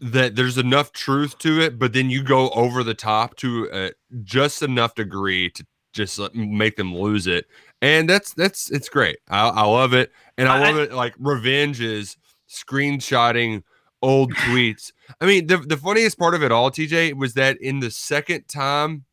that 0.00 0.36
there's 0.36 0.58
enough 0.58 0.92
truth 0.92 1.38
to 1.38 1.60
it, 1.60 1.78
but 1.78 1.92
then 1.92 2.10
you 2.10 2.22
go 2.22 2.50
over 2.50 2.82
the 2.82 2.94
top 2.94 3.36
to 3.36 3.70
uh, 3.70 3.90
just 4.22 4.62
enough 4.62 4.94
degree 4.94 5.50
to 5.50 5.66
just 5.92 6.20
make 6.34 6.76
them 6.76 6.94
lose 6.94 7.26
it, 7.26 7.46
and 7.82 8.08
that's 8.08 8.34
that's 8.34 8.70
it's 8.70 8.88
great. 8.88 9.18
I, 9.28 9.48
I 9.48 9.64
love 9.64 9.92
it, 9.94 10.12
and 10.38 10.48
I 10.48 10.58
I- 10.58 10.70
love 10.70 10.78
it. 10.78 10.92
Like 10.92 11.14
revenge 11.18 11.80
is 11.80 12.16
screenshotting 12.48 13.62
old 14.04 14.34
tweets. 14.34 14.92
I 15.20 15.26
mean, 15.26 15.46
the 15.46 15.58
the 15.58 15.76
funniest 15.76 16.18
part 16.18 16.34
of 16.34 16.42
it 16.42 16.52
all, 16.52 16.70
TJ, 16.70 17.14
was 17.14 17.34
that 17.34 17.60
in 17.60 17.80
the 17.80 17.90
second 17.90 18.48
time, 18.48 19.04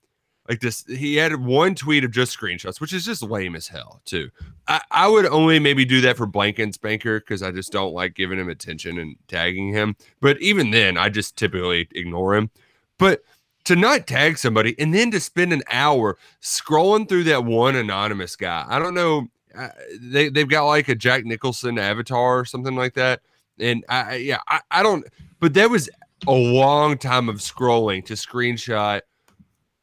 like 0.49 0.59
this, 0.59 0.83
he 0.85 1.15
had 1.15 1.35
one 1.35 1.75
tweet 1.75 2.03
of 2.03 2.11
just 2.11 2.37
screenshots, 2.37 2.81
which 2.81 2.93
is 2.93 3.05
just 3.05 3.23
lame 3.23 3.55
as 3.55 3.67
hell, 3.67 4.01
too. 4.05 4.29
I, 4.67 4.81
I 4.91 5.07
would 5.07 5.25
only 5.25 5.59
maybe 5.59 5.85
do 5.85 6.01
that 6.01 6.17
for 6.17 6.27
Blanken 6.27 6.73
Spanker 6.73 7.19
because 7.19 7.41
I 7.41 7.51
just 7.51 7.71
don't 7.71 7.93
like 7.93 8.15
giving 8.15 8.39
him 8.39 8.49
attention 8.49 8.97
and 8.97 9.15
tagging 9.27 9.71
him. 9.71 9.95
But 10.19 10.41
even 10.41 10.71
then, 10.71 10.97
I 10.97 11.09
just 11.09 11.37
typically 11.37 11.87
ignore 11.93 12.35
him. 12.35 12.49
But 12.97 13.21
to 13.65 13.75
not 13.75 14.07
tag 14.07 14.37
somebody 14.37 14.77
and 14.79 14.93
then 14.93 15.11
to 15.11 15.19
spend 15.19 15.53
an 15.53 15.63
hour 15.71 16.17
scrolling 16.41 17.07
through 17.07 17.23
that 17.25 17.45
one 17.45 17.75
anonymous 17.75 18.35
guy, 18.35 18.65
I 18.67 18.79
don't 18.79 18.93
know. 18.93 19.27
Uh, 19.55 19.69
they 20.01 20.29
they've 20.29 20.49
got 20.49 20.65
like 20.65 20.87
a 20.89 20.95
Jack 20.95 21.25
Nicholson 21.25 21.77
avatar 21.77 22.39
or 22.39 22.45
something 22.45 22.75
like 22.75 22.95
that, 22.95 23.21
and 23.61 23.85
I 23.89 24.15
yeah 24.15 24.39
I, 24.47 24.61
I 24.71 24.83
don't. 24.83 25.05
But 25.39 25.53
that 25.55 25.69
was 25.69 25.89
a 26.27 26.31
long 26.31 26.97
time 26.97 27.29
of 27.29 27.37
scrolling 27.37 28.05
to 28.05 28.13
screenshot 28.13 29.01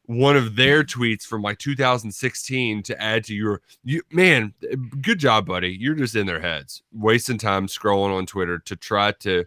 one 0.05 0.35
of 0.35 0.55
their 0.55 0.83
tweets 0.83 1.23
from 1.23 1.43
like 1.43 1.59
2016 1.59 2.81
to 2.81 2.99
add 3.01 3.23
to 3.25 3.35
your 3.35 3.61
you 3.83 4.01
man 4.11 4.53
good 5.01 5.19
job 5.19 5.45
buddy 5.45 5.69
you're 5.69 5.93
just 5.93 6.15
in 6.15 6.25
their 6.25 6.39
heads 6.39 6.81
wasting 6.91 7.37
time 7.37 7.67
scrolling 7.67 8.17
on 8.17 8.25
twitter 8.25 8.57
to 8.57 8.75
try 8.75 9.11
to 9.11 9.45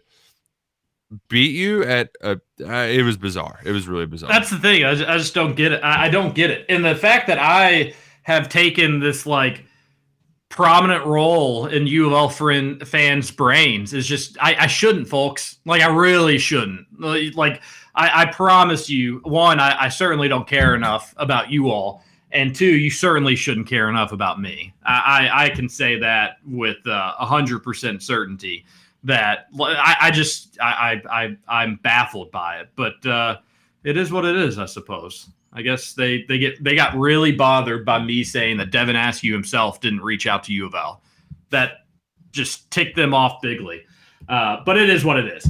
beat 1.27 1.55
you 1.55 1.83
at 1.83 2.11
a. 2.21 2.39
Uh, 2.61 2.87
it 2.89 3.03
was 3.03 3.17
bizarre. 3.17 3.59
It 3.65 3.71
was 3.71 3.87
really 3.87 4.05
bizarre. 4.05 4.31
That's 4.31 4.49
the 4.49 4.59
thing. 4.59 4.83
I 4.83 4.95
just, 4.95 5.09
I 5.09 5.17
just 5.17 5.33
don't 5.33 5.55
get 5.55 5.71
it. 5.71 5.83
I, 5.83 6.05
I 6.05 6.09
don't 6.09 6.33
get 6.33 6.49
it. 6.49 6.65
And 6.69 6.83
the 6.83 6.95
fact 6.95 7.27
that 7.27 7.39
I 7.39 7.93
have 8.23 8.49
taken 8.49 8.99
this 8.99 9.25
like 9.25 9.65
prominent 10.53 11.03
role 11.03 11.65
in 11.65 11.87
U 11.87 12.05
of 12.05 12.13
L 12.13 12.29
fans' 12.29 13.31
brains 13.31 13.91
is 13.91 14.05
just 14.05 14.37
I, 14.39 14.55
I 14.59 14.67
shouldn't, 14.67 15.09
folks. 15.09 15.57
Like 15.65 15.81
I 15.81 15.87
really 15.87 16.37
shouldn't. 16.37 16.85
Like 16.99 17.63
I, 17.95 18.21
I 18.21 18.25
promise 18.31 18.87
you, 18.87 19.19
one, 19.23 19.59
I, 19.59 19.85
I 19.85 19.89
certainly 19.89 20.27
don't 20.27 20.47
care 20.47 20.75
enough 20.75 21.13
about 21.17 21.49
you 21.49 21.71
all, 21.71 22.03
and 22.31 22.55
two, 22.55 22.77
you 22.77 22.91
certainly 22.91 23.35
shouldn't 23.35 23.67
care 23.67 23.89
enough 23.89 24.11
about 24.11 24.39
me. 24.39 24.73
I 24.85 25.29
I, 25.31 25.45
I 25.45 25.49
can 25.49 25.67
say 25.67 25.97
that 25.99 26.37
with 26.45 26.85
uh, 26.85 27.15
a 27.19 27.25
hundred 27.25 27.63
percent 27.63 28.03
certainty 28.03 28.63
that 29.03 29.47
I, 29.59 29.95
I 30.01 30.11
just 30.11 30.59
I, 30.61 31.01
I 31.09 31.23
I 31.23 31.37
I'm 31.47 31.75
baffled 31.77 32.31
by 32.31 32.59
it, 32.59 32.69
but 32.75 33.03
uh, 33.07 33.37
it 33.83 33.97
is 33.97 34.11
what 34.11 34.23
it 34.23 34.35
is, 34.35 34.59
I 34.59 34.65
suppose. 34.65 35.29
I 35.53 35.61
guess 35.61 35.93
they 35.93 36.23
they 36.23 36.37
get 36.37 36.63
they 36.63 36.75
got 36.75 36.95
really 36.97 37.31
bothered 37.31 37.85
by 37.85 38.03
me 38.03 38.23
saying 38.23 38.57
that 38.57 38.71
Devin 38.71 38.95
Askew 38.95 39.33
himself 39.33 39.79
didn't 39.79 40.01
reach 40.01 40.27
out 40.27 40.43
to 40.45 40.53
U 40.53 40.65
of 40.65 40.73
L. 40.73 41.03
That 41.49 41.85
just 42.31 42.69
ticked 42.71 42.95
them 42.95 43.13
off 43.13 43.41
bigly. 43.41 43.83
Uh, 44.27 44.57
but 44.65 44.77
it 44.77 44.89
is 44.89 45.05
what 45.05 45.17
it 45.17 45.27
is. 45.27 45.47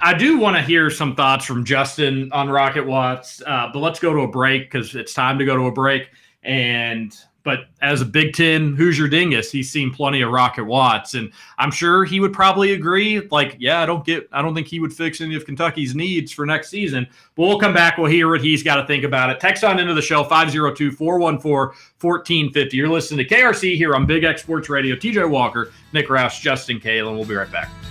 I 0.00 0.14
do 0.14 0.38
want 0.38 0.56
to 0.56 0.62
hear 0.62 0.90
some 0.90 1.14
thoughts 1.14 1.44
from 1.44 1.64
Justin 1.64 2.30
on 2.32 2.48
Rocket 2.48 2.86
Watts, 2.86 3.42
uh, 3.46 3.70
but 3.72 3.78
let's 3.78 4.00
go 4.00 4.12
to 4.12 4.20
a 4.20 4.28
break 4.28 4.70
because 4.70 4.94
it's 4.94 5.14
time 5.14 5.38
to 5.38 5.44
go 5.44 5.56
to 5.56 5.66
a 5.66 5.72
break. 5.72 6.08
And 6.42 7.16
but 7.44 7.66
as 7.80 8.00
a 8.00 8.04
Big 8.04 8.34
Ten 8.34 8.74
Hoosier 8.74 9.08
dingus, 9.08 9.50
he's 9.50 9.70
seen 9.70 9.92
plenty 9.92 10.22
of 10.22 10.30
Rocket 10.30 10.64
Watts, 10.64 11.14
and 11.14 11.32
I'm 11.58 11.70
sure 11.70 12.04
he 12.04 12.20
would 12.20 12.32
probably 12.32 12.72
agree. 12.72 13.20
Like, 13.30 13.56
yeah, 13.58 13.80
I 13.80 13.86
don't 13.86 14.04
get, 14.04 14.28
I 14.32 14.42
don't 14.42 14.54
think 14.54 14.68
he 14.68 14.80
would 14.80 14.92
fix 14.92 15.20
any 15.20 15.34
of 15.34 15.44
Kentucky's 15.44 15.94
needs 15.94 16.32
for 16.32 16.46
next 16.46 16.68
season. 16.70 17.06
But 17.34 17.46
we'll 17.46 17.58
come 17.58 17.74
back. 17.74 17.98
We'll 17.98 18.10
hear 18.10 18.28
what 18.28 18.42
he's 18.42 18.62
got 18.62 18.76
to 18.76 18.86
think 18.86 19.04
about 19.04 19.30
it. 19.30 19.40
Text 19.40 19.64
on 19.64 19.78
into 19.78 19.94
the 19.94 20.02
show 20.02 20.22
502 20.22 20.92
414 20.92 21.76
1450. 22.00 22.76
You're 22.76 22.88
listening 22.88 23.26
to 23.26 23.34
KRC 23.34 23.76
here 23.76 23.94
on 23.94 24.06
Big 24.06 24.24
X 24.24 24.42
Sports 24.42 24.68
Radio. 24.68 24.94
TJ 24.94 25.28
Walker, 25.28 25.72
Nick 25.92 26.08
Roush, 26.08 26.40
Justin 26.40 26.78
Kalen. 26.78 27.14
We'll 27.14 27.24
be 27.24 27.34
right 27.34 27.50
back. 27.50 27.81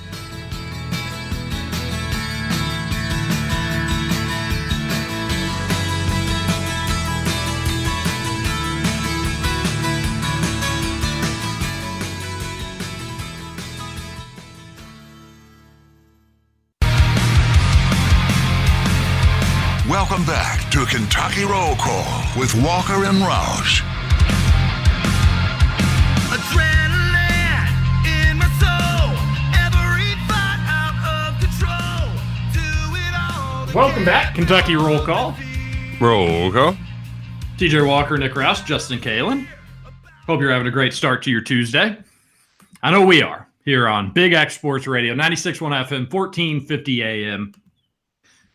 Back 20.52 20.70
to 20.72 20.86
Kentucky 20.86 21.46
Roll 21.46 21.78
Call 21.78 22.24
with 22.38 22.54
Walker 22.56 23.06
and 23.06 23.20
Roush. 23.20 23.82
Welcome 33.74 34.04
back, 34.04 34.36
Kentucky 34.36 34.76
Roll 34.76 35.00
Call. 35.06 35.38
Roll 36.02 36.52
call. 36.52 36.76
TJ 37.56 37.88
Walker, 37.88 38.18
Nick 38.18 38.34
Roush, 38.34 38.66
Justin 38.66 39.00
Kalen. 39.00 39.48
Hope 40.28 40.42
you're 40.42 40.52
having 40.52 40.68
a 40.68 40.72
great 40.72 40.92
start 40.92 41.24
to 41.24 41.32
your 41.32 41.40
Tuesday. 41.40 41.98
I 42.84 42.92
know 42.92 43.06
we 43.06 43.22
are 43.22 43.48
here 43.64 43.88
on 43.88 44.12
Big 44.12 44.34
X 44.34 44.56
Sports 44.56 44.86
Radio, 44.86 45.14
96.1 45.16 45.60
FM, 45.60 46.12
1450 46.12 47.04
AM. 47.04 47.54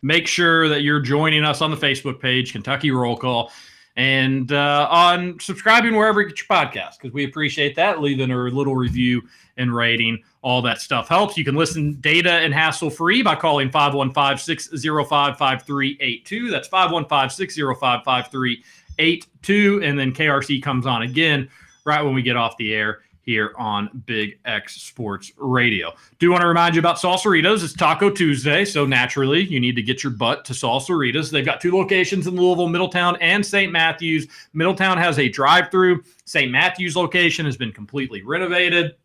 Make 0.01 0.27
sure 0.27 0.69
that 0.69 0.81
you're 0.81 0.99
joining 0.99 1.43
us 1.43 1.61
on 1.61 1.71
the 1.71 1.77
Facebook 1.77 2.19
page, 2.19 2.51
Kentucky 2.51 2.91
Roll 2.91 3.17
Call, 3.17 3.51
and 3.95 4.51
uh, 4.51 4.87
on 4.91 5.39
subscribing 5.39 5.95
wherever 5.95 6.21
you 6.21 6.27
get 6.27 6.37
your 6.37 6.47
podcast 6.47 6.99
because 7.01 7.13
we 7.13 7.25
appreciate 7.25 7.75
that. 7.75 7.99
Leaving 7.99 8.31
a 8.31 8.37
little 8.37 8.75
review 8.75 9.23
and 9.57 9.75
rating, 9.75 10.21
all 10.43 10.61
that 10.61 10.79
stuff 10.79 11.07
helps. 11.07 11.35
You 11.35 11.43
can 11.43 11.55
listen 11.55 11.95
data 11.99 12.31
and 12.31 12.53
hassle 12.53 12.91
free 12.91 13.23
by 13.23 13.35
calling 13.35 13.71
515 13.71 14.37
605 14.37 15.37
5382. 15.37 16.51
That's 16.51 16.67
515 16.67 17.29
605 17.31 18.03
5382. 18.03 19.81
And 19.83 19.97
then 19.97 20.13
KRC 20.13 20.61
comes 20.61 20.85
on 20.85 21.01
again 21.01 21.49
right 21.85 22.03
when 22.03 22.13
we 22.13 22.21
get 22.21 22.35
off 22.35 22.55
the 22.57 22.75
air 22.75 22.99
here 23.27 23.53
on 23.57 23.89
Big 24.05 24.39
X 24.45 24.81
Sports 24.81 25.33
Radio. 25.35 25.93
Do 26.17 26.31
want 26.31 26.41
to 26.41 26.47
remind 26.47 26.73
you 26.73 26.79
about 26.79 26.95
Salsaritas. 26.95 27.61
It's 27.61 27.73
Taco 27.73 28.09
Tuesday, 28.09 28.63
so 28.63 28.85
naturally 28.85 29.41
you 29.41 29.59
need 29.59 29.75
to 29.75 29.83
get 29.83 30.01
your 30.01 30.13
butt 30.13 30.45
to 30.45 30.53
Salsaritas. 30.53 31.29
They've 31.29 31.45
got 31.45 31.59
two 31.59 31.73
locations 31.73 32.25
in 32.25 32.35
Louisville, 32.35 32.69
Middletown, 32.69 33.17
and 33.17 33.45
St. 33.45 33.69
Matthews. 33.71 34.27
Middletown 34.53 34.97
has 34.97 35.19
a 35.19 35.27
drive-through. 35.27 36.03
St. 36.23 36.49
Matthews 36.49 36.95
location 36.95 37.45
has 37.45 37.57
been 37.57 37.73
completely 37.73 38.21
renovated. 38.21 38.95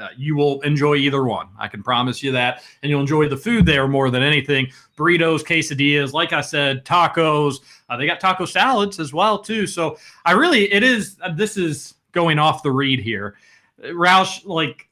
Uh, 0.00 0.08
you 0.16 0.36
will 0.36 0.60
enjoy 0.60 0.94
either 0.94 1.24
one. 1.24 1.48
I 1.58 1.66
can 1.66 1.82
promise 1.82 2.22
you 2.22 2.30
that. 2.32 2.62
And 2.82 2.90
you'll 2.90 3.00
enjoy 3.00 3.28
the 3.28 3.36
food 3.36 3.66
there 3.66 3.88
more 3.88 4.10
than 4.10 4.22
anything. 4.22 4.68
Burritos, 4.96 5.42
quesadillas, 5.42 6.12
like 6.12 6.32
I 6.32 6.40
said, 6.40 6.84
tacos. 6.84 7.56
Uh, 7.88 7.96
they 7.96 8.06
got 8.06 8.20
taco 8.20 8.44
salads 8.44 9.00
as 9.00 9.12
well, 9.12 9.38
too. 9.38 9.66
So 9.66 9.98
I 10.24 10.32
really, 10.32 10.72
it 10.72 10.84
is, 10.84 11.16
uh, 11.22 11.32
this 11.32 11.56
is 11.56 11.94
going 12.12 12.38
off 12.38 12.62
the 12.62 12.70
read 12.70 13.00
here. 13.00 13.36
Roush, 13.82 14.44
like 14.46 14.88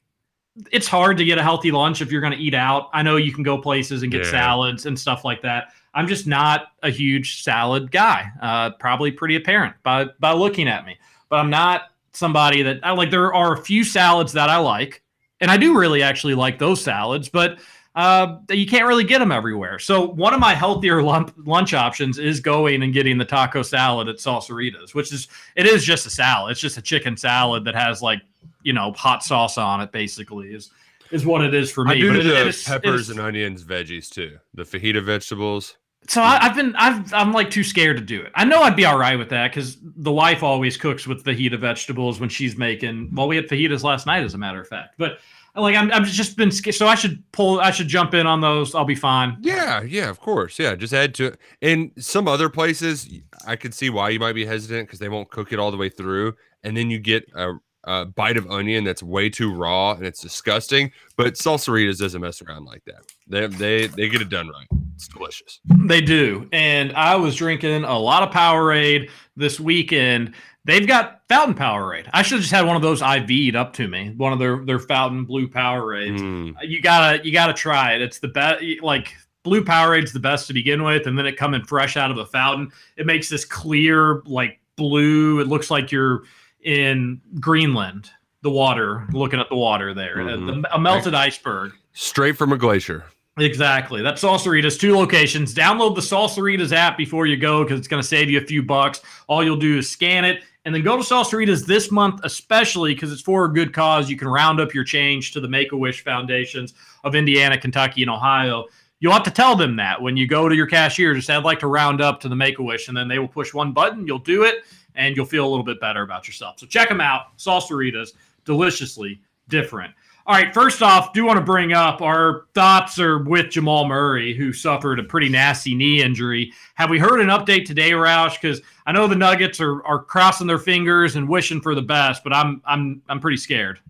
it's 0.71 0.87
hard 0.87 1.17
to 1.19 1.25
get 1.25 1.37
a 1.39 1.43
healthy 1.43 1.73
lunch 1.73 2.01
if 2.01 2.13
you're 2.13 2.21
going 2.21 2.33
to 2.33 2.39
eat 2.39 2.55
out. 2.55 2.89
I 2.93 3.03
know 3.03 3.17
you 3.17 3.33
can 3.33 3.43
go 3.43 3.59
places 3.59 4.03
and 4.03 4.13
get 4.13 4.25
Yeah. 4.25 4.31
salads 4.31 4.87
and 4.87 4.99
stuff 4.99 5.25
like 5.25 5.43
that. 5.43 5.73
I'm 5.95 6.07
just 6.09 6.27
not 6.27 6.69
a 6.83 6.91
huge 6.91 7.43
salad 7.43 7.91
guy. 7.91 8.27
Uh, 8.41 8.71
probably 8.79 9.11
pretty 9.11 9.37
apparent 9.37 9.75
by 9.83 10.07
by 10.21 10.33
looking 10.33 10.69
at 10.69 10.85
me. 10.87 10.97
But 11.29 11.41
I'm 11.41 11.51
not 11.51 11.91
somebody 12.13 12.63
that 12.63 12.81
I 12.83 12.93
like. 12.93 13.11
There 13.11 13.33
are 13.35 13.55
a 13.55 13.63
few 13.63 13.83
salads 13.85 14.33
that 14.35 14.49
I 14.49 14.59
like, 14.59 15.03
and 15.41 15.51
I 15.51 15.57
do 15.57 15.77
really 15.79 16.03
actually 16.03 16.35
like 16.35 16.59
those 16.59 16.81
salads, 16.81 17.29
but 17.29 17.59
uh, 17.95 18.39
you 18.51 18.67
can't 18.67 18.87
really 18.87 19.05
get 19.05 19.19
them 19.21 19.31
everywhere. 19.31 19.79
So 19.79 20.07
one 20.09 20.35
of 20.35 20.41
my 20.41 20.55
healthier 20.55 21.03
lump, 21.03 21.33
lunch 21.45 21.75
options 21.75 22.19
is 22.19 22.41
going 22.41 22.83
and 22.83 22.93
getting 22.93 23.19
the 23.19 23.25
taco 23.25 23.63
salad 23.63 24.09
at 24.09 24.17
Salsaritas, 24.17 24.95
which 24.95 25.13
is 25.13 25.29
it 25.57 25.67
is 25.67 25.85
just 25.85 26.07
a 26.07 26.11
salad. 26.11 26.53
It's 26.53 26.61
just 26.61 26.77
a 26.77 26.83
chicken 26.83 27.17
salad 27.17 27.65
that 27.67 27.75
has 27.75 28.03
like 28.03 28.21
you 28.63 28.73
know 28.73 28.93
hot 28.93 29.23
sauce 29.23 29.59
on 29.59 29.81
it. 29.81 29.93
Basically, 29.93 30.49
is 30.55 30.71
is 31.13 31.25
what 31.25 31.43
it 31.45 31.55
is 31.55 31.71
for 31.71 31.85
me. 31.85 31.93
I 31.93 31.99
do 32.01 32.09
But 32.13 32.21
it- 32.21 32.25
the 32.25 32.49
it 32.49 32.63
peppers 32.67 33.01
is- 33.03 33.11
and 33.11 33.21
onions 33.21 33.63
veggies 33.65 34.09
too. 34.11 34.39
The 34.55 34.65
fajita 34.65 35.03
vegetables. 35.05 35.77
so 36.09 36.21
I, 36.21 36.39
I've 36.43 36.57
been 36.57 36.75
I've 36.77 37.15
I'm 37.15 37.33
like 37.33 37.51
too 37.51 37.63
scared 37.63 37.97
to 37.99 38.03
do 38.03 38.21
it. 38.23 38.33
I 38.35 38.45
know 38.45 38.63
I'd 38.63 38.75
be 38.77 38.85
all 38.87 38.99
right 38.99 39.17
with 39.19 39.29
that 39.29 39.53
because 39.53 39.79
the 39.83 40.11
wife 40.13 40.43
always 40.43 40.77
cooks 40.77 41.07
with 41.07 41.23
fajita 41.25 41.61
vegetables 41.61 42.19
when 42.19 42.29
she's 42.29 42.57
making. 42.57 43.11
Well, 43.15 43.29
we 43.29 43.37
had 43.37 43.47
fajitas 43.49 43.85
last 43.85 44.05
night, 44.07 44.25
as 44.25 44.35
a 44.35 44.39
matter 44.39 44.61
of 44.61 44.67
fact. 44.67 44.97
But 44.99 45.19
like 45.57 45.77
I'm 45.77 45.93
I've 45.93 46.07
just 46.07 46.37
been. 46.37 46.51
So 46.51 46.87
I 46.87 46.95
should 46.95 47.23
pull. 47.33 47.61
I 47.61 47.71
should 47.71 47.89
jump 47.89 48.15
in 48.15 48.27
on 48.27 48.41
those. 48.41 48.75
I'll 48.75 48.85
be 48.85 48.95
fine. 48.95 49.37
Yeah, 49.41 49.83
yeah, 49.83 50.11
of 50.11 50.21
course. 50.21 50.59
Yeah, 50.59 50.75
just 50.75 50.93
add 50.93 51.15
to 51.15 51.27
it. 51.27 51.39
In 51.61 51.93
some 51.99 52.27
other 52.27 52.49
places, 52.49 53.09
I 53.47 53.57
could 53.57 53.75
see 53.75 53.91
why 53.91 54.11
you 54.11 54.19
might 54.19 54.35
be 54.35 54.45
hesitant 54.45 54.89
because 54.89 54.99
they 54.99 55.09
won't 55.09 55.31
cook 55.31 55.53
it 55.53 55.59
all 55.59 55.71
the 55.71 55.77
way 55.77 55.89
through, 55.89 56.35
and 56.63 56.77
then 56.77 56.91
you 56.91 56.99
get 56.99 57.25
a, 57.35 57.55
a 57.85 58.05
bite 58.05 58.37
of 58.37 58.51
onion 58.51 58.85
that's 58.85 59.03
way 59.03 59.29
too 59.29 59.55
raw 59.55 59.93
and 59.93 60.05
it's 60.05 60.21
disgusting. 60.21 60.91
But 61.17 61.35
Salsaritas 61.35 61.99
doesn't 61.99 62.21
mess 62.21 62.43
around 62.43 62.65
like 62.65 62.85
that. 62.85 63.03
They 63.29 63.47
they 63.47 63.87
they 63.87 64.09
get 64.09 64.21
it 64.21 64.29
done 64.29 64.49
right. 64.49 64.67
It's 64.95 65.09
delicious. 65.09 65.61
They 65.65 66.01
do. 66.01 66.49
And 66.53 66.93
I 66.93 67.17
was 67.17 67.37
drinking 67.37 67.85
a 67.85 67.99
lot 67.99 68.23
of 68.23 68.31
Powerade 68.31 69.11
this 69.37 69.59
weekend. 69.59 70.35
They've 70.65 70.87
got 70.87 71.21
fountain 71.29 71.55
Powerade. 71.55 72.09
I 72.13 72.23
should 72.23 72.37
have 72.37 72.43
just 72.43 72.53
had 72.53 72.67
one 72.67 72.77
of 72.77 72.83
those 72.83 73.03
IV'd 73.03 73.55
up 73.55 73.73
to 73.75 73.87
me. 73.87 74.15
One 74.17 74.33
of 74.33 74.39
their 74.39 74.65
their 74.65 74.79
fountain 74.79 75.25
blue 75.25 75.49
Powerades. 75.49 76.19
Mm. 76.19 76.55
You 76.63 76.81
gotta 76.81 77.25
you 77.25 77.33
gotta 77.33 77.53
try 77.53 77.95
it. 77.95 78.03
It's 78.03 78.19
the 78.19 78.29
best. 78.29 78.63
Like 78.83 79.15
blue 79.43 79.63
Powerade's 79.63 80.13
the 80.13 80.21
best 80.21 80.47
to 80.47 80.55
begin 80.55 80.83
with, 80.83 81.07
and 81.07 81.19
then 81.19 81.27
it 81.27 81.37
coming 81.37 81.63
fresh 81.65 81.97
out 81.97 82.11
of 82.11 82.17
the 82.17 82.27
fountain. 82.27 82.73
It 82.97 83.07
makes 83.07 83.29
this 83.29 83.45
clear 83.45 84.23
like 84.25 84.59
blue. 84.77 85.41
It 85.41 85.49
looks 85.49 85.71
like 85.71 85.93
you're 85.93 86.23
in 86.65 87.21
Greenland. 87.41 88.11
The 88.43 88.51
water, 88.51 89.07
looking 89.13 89.41
at 89.41 89.49
the 89.49 89.57
water 89.57 89.95
there, 89.95 90.17
Mhm. 90.17 90.63
the- 90.63 90.75
a 90.75 90.79
melted 90.79 91.15
iceberg. 91.15 91.73
Straight 91.95 92.37
from 92.37 92.53
a 92.53 92.59
glacier. 92.59 93.05
Exactly. 93.39 94.01
That's 94.03 94.23
Salsaritas, 94.23 94.79
two 94.79 94.95
locations. 94.97 95.55
Download 95.55 95.95
the 95.95 96.01
Salsaritas 96.01 96.73
app 96.73 96.97
before 96.97 97.27
you 97.27 97.37
go 97.37 97.65
because 97.65 97.79
it's 97.79 97.89
going 97.89 98.01
to 98.03 98.07
save 98.07 98.31
you 98.31 98.39
a 98.39 98.43
few 98.45 98.63
bucks. 98.63 99.01
All 99.27 99.43
you'll 99.43 99.57
do 99.57 99.79
is 99.79 99.91
scan 99.91 100.25
it 100.25 100.43
and 100.65 100.75
then 100.75 100.83
go 100.83 100.97
to 100.97 101.03
Salsaritas 101.03 101.67
this 101.67 101.91
month, 101.91 102.21
especially 102.23 102.95
because 102.95 103.11
it's 103.13 103.23
for 103.23 103.47
a 103.47 103.53
good 103.53 103.73
cause. 103.73 104.09
You 104.09 104.17
can 104.17 104.29
round 104.29 104.61
up 104.61 104.73
your 104.73 104.85
change 104.85 105.33
to 105.33 105.41
the 105.41 105.49
Make 105.49 105.73
a 105.73 105.77
Wish 105.77 106.05
Foundations 106.05 106.75
of 107.03 107.15
Indiana, 107.17 107.59
Kentucky, 107.59 108.03
and 108.03 108.11
Ohio. 108.11 108.67
You'll 109.01 109.13
have 109.13 109.25
to 109.25 109.31
tell 109.33 109.57
them 109.57 109.77
that 109.77 110.01
when 110.01 110.17
you 110.17 110.27
go 110.29 110.49
to 110.49 110.55
your 110.55 110.67
cashier, 110.67 111.13
just 111.15 111.27
say, 111.27 111.35
I'd 111.35 111.45
like 111.45 111.59
to 111.61 111.67
round 111.67 112.01
up 112.01 112.21
to 112.21 112.29
the 112.29 112.37
Make 112.37 112.59
a 112.61 112.63
Wish, 112.63 112.87
and 112.89 112.97
then 112.97 113.09
they 113.09 113.19
will 113.19 113.29
push 113.29 113.53
one 113.53 113.73
button. 113.73 114.07
You'll 114.07 114.19
do 114.21 114.45
it, 114.45 114.65
and 114.95 115.17
you'll 115.17 115.27
feel 115.27 115.47
a 115.47 115.51
little 115.51 115.65
bit 115.65 115.81
better 115.81 116.03
about 116.03 116.27
yourself. 116.27 116.59
So 116.59 116.67
check 116.67 116.89
them 116.89 117.01
out. 117.01 117.37
Salsaritas, 117.39 118.11
deliciously 118.45 119.21
different. 119.49 119.93
All 120.27 120.35
right, 120.35 120.55
first 120.55 120.81
off, 120.81 121.13
do 121.13 121.27
want 121.27 121.39
to 121.39 121.45
bring 121.45 121.75
up 121.75 122.01
our 122.01 122.47
thoughts 122.55 122.99
are 122.99 123.19
with 123.19 123.51
Jamal 123.51 123.87
Murray, 123.87 124.35
who 124.35 124.55
suffered 124.55 124.99
a 124.99 125.03
pretty 125.03 125.29
nasty 125.29 125.75
knee 125.75 126.01
injury. 126.01 126.51
Have 126.77 126.89
we 126.89 126.99
heard 126.99 127.21
an 127.21 127.27
update 127.27 127.67
today, 127.67 127.91
Roush? 127.91 128.41
Because 128.41 128.63
I 128.87 128.93
know 128.93 129.07
the 129.07 129.17
Nuggets 129.17 129.61
are, 129.61 129.85
are 129.85 130.03
crossing 130.03 130.47
their 130.47 130.59
fingers 130.59 131.17
and 131.17 131.29
wishing 131.29 131.61
for 131.61 131.75
the 131.75 131.83
best, 131.83 132.25
but 132.25 132.33
I'm 132.33 132.63
I'm 132.65 133.03
I'm 133.11 133.21
pretty 133.21 133.37
scared. 133.37 133.81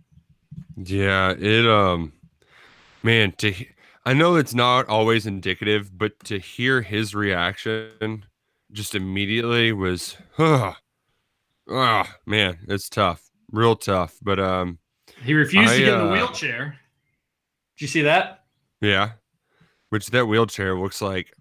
Yeah, 0.76 1.34
it 1.38 1.68
um 1.68 2.12
man, 3.04 3.30
to 3.38 3.54
I 4.04 4.12
know 4.12 4.34
it's 4.34 4.54
not 4.54 4.88
always 4.88 5.26
indicative, 5.26 5.96
but 5.96 6.18
to 6.24 6.40
hear 6.40 6.82
his 6.82 7.14
reaction 7.14 8.24
just 8.72 8.96
immediately 8.96 9.72
was 9.72 10.16
oh, 10.40 10.74
oh 11.68 12.04
man, 12.26 12.58
it's 12.68 12.88
tough. 12.88 13.22
Real 13.50 13.76
tough. 13.76 14.16
But 14.22 14.38
um 14.40 14.78
He 15.22 15.34
refused 15.34 15.72
I, 15.72 15.78
to 15.78 15.84
get 15.84 15.94
in 15.94 15.98
the 16.00 16.06
uh, 16.10 16.12
wheelchair. 16.12 16.76
Did 17.76 17.82
you 17.82 17.88
see 17.88 18.02
that? 18.02 18.44
yeah. 18.80 19.12
Which 19.90 20.08
that 20.08 20.26
wheelchair 20.26 20.76
looks 20.76 21.00
like 21.00 21.32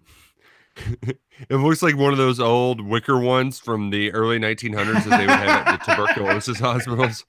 it 1.02 1.18
looks 1.56 1.82
like 1.82 1.96
one 1.96 2.12
of 2.12 2.18
those 2.18 2.38
old 2.40 2.80
wicker 2.80 3.18
ones 3.18 3.58
from 3.60 3.90
the 3.90 4.12
early 4.12 4.38
1900s 4.38 5.04
that 5.04 5.18
they 5.18 5.26
would 5.26 5.30
have 5.36 5.66
at 5.66 5.78
the 5.80 5.84
tuberculosis 5.92 6.58
hospitals. 6.60 7.24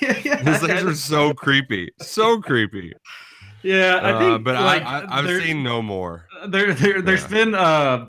Yeah, 0.00 0.18
yeah, 0.24 0.36
His 0.36 0.62
legs 0.62 0.84
are 0.84 0.94
so 0.94 1.34
creepy, 1.34 1.90
so 2.00 2.40
creepy. 2.40 2.92
Yeah, 3.62 3.98
I 4.02 4.12
Uh, 4.12 4.18
think. 4.18 4.44
but 4.44 4.54
like, 4.56 4.82
I, 4.82 5.00
I, 5.00 5.18
I've 5.18 5.42
seen 5.42 5.62
no 5.64 5.82
more. 5.82 6.26
there, 6.46 6.74
there 6.74 7.02
there's 7.02 7.22
Yeah. 7.22 7.28
been 7.28 7.54
uh 7.54 8.06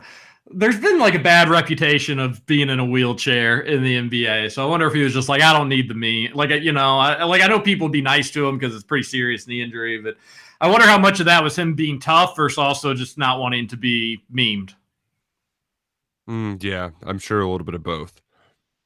there's 0.51 0.79
been 0.79 0.99
like 0.99 1.15
a 1.15 1.19
bad 1.19 1.49
reputation 1.49 2.19
of 2.19 2.45
being 2.45 2.69
in 2.69 2.79
a 2.79 2.86
wheelchair 2.86 3.62
in 3.62 3.81
the 3.84 3.97
NBA. 3.97 4.51
So 4.51 4.63
I 4.65 4.69
wonder 4.69 4.86
if 4.86 4.93
he 4.93 5.01
was 5.01 5.13
just 5.13 5.27
like, 5.27 5.41
I 5.41 5.51
don't 5.51 5.69
need 5.69 5.89
the 5.89 5.95
me. 5.95 6.29
Like, 6.34 6.51
you 6.51 6.71
know, 6.71 6.99
I, 6.99 7.23
like 7.23 7.41
I 7.41 7.47
know 7.47 7.60
people 7.60 7.89
be 7.89 8.01
nice 8.01 8.29
to 8.31 8.47
him 8.47 8.58
because 8.58 8.75
it's 8.75 8.84
pretty 8.84 9.03
serious 9.03 9.47
knee 9.47 9.62
injury, 9.62 9.99
but 9.99 10.17
I 10.62 10.69
wonder 10.69 10.86
how 10.86 10.99
much 10.99 11.19
of 11.19 11.25
that 11.25 11.43
was 11.43 11.58
him 11.58 11.73
being 11.73 11.99
tough 11.99 12.36
versus 12.36 12.58
also 12.58 12.93
just 12.93 13.17
not 13.17 13.39
wanting 13.39 13.67
to 13.69 13.77
be 13.77 14.23
memed. 14.34 14.73
Mm, 16.29 16.63
yeah, 16.63 16.91
I'm 17.03 17.19
sure 17.19 17.41
a 17.41 17.49
little 17.49 17.65
bit 17.65 17.75
of 17.75 17.84
both. 17.84 18.21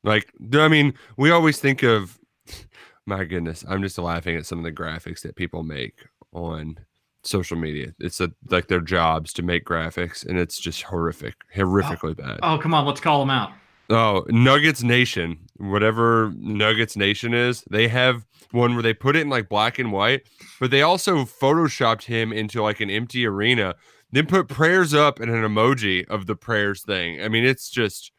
Like, 0.04 0.32
I 0.54 0.68
mean, 0.70 0.94
we 1.18 1.32
always 1.32 1.60
think 1.60 1.84
of, 1.84 2.18
my 3.06 3.26
goodness, 3.26 3.66
I'm 3.68 3.82
just 3.82 3.98
laughing 3.98 4.38
at 4.38 4.46
some 4.46 4.60
of 4.60 4.64
the 4.64 4.72
graphics 4.72 5.22
that 5.22 5.36
people 5.36 5.64
make 5.64 6.06
on 6.32 6.78
social 7.24 7.58
media. 7.58 7.94
It's 8.00 8.20
a, 8.20 8.32
like 8.50 8.68
their 8.68 8.80
jobs 8.80 9.34
to 9.34 9.44
make 9.44 9.66
graphics, 9.66 10.26
and 10.26 10.38
it's 10.38 10.60
just 10.60 10.84
horrific, 10.84 11.36
oh, 11.56 11.60
horrifically 11.60 12.16
bad. 12.16 12.40
Oh, 12.44 12.58
come 12.58 12.74
on, 12.74 12.86
let's 12.86 13.02
call 13.02 13.20
them 13.20 13.30
out. 13.30 13.52
Oh, 13.90 14.24
Nuggets 14.30 14.84
Nation, 14.84 15.40
whatever 15.58 16.32
Nuggets 16.38 16.96
Nation 16.96 17.34
is, 17.34 17.64
they 17.70 17.88
have 17.88 18.26
one 18.52 18.74
where 18.74 18.84
they 18.84 18.94
put 18.94 19.16
it 19.16 19.22
in 19.22 19.30
like 19.30 19.50
black 19.50 19.80
and 19.80 19.92
white, 19.92 20.28
but 20.60 20.72
they 20.72 20.82
also 20.82 21.26
photoshopped 21.26 22.04
him 22.04 22.32
into 22.32 22.62
like 22.62 22.80
an 22.80 22.90
empty 22.90 23.26
arena, 23.26 23.76
then 24.12 24.28
put 24.28 24.48
prayers 24.48 24.94
up 24.94 25.20
and 25.20 25.32
an 25.32 25.44
emoji 25.44 26.08
of 26.08 26.28
the 26.28 26.36
prayers 26.36 26.84
thing. 26.84 27.22
I 27.22 27.30
mean, 27.30 27.46
it's 27.46 27.70
just, 27.70 28.12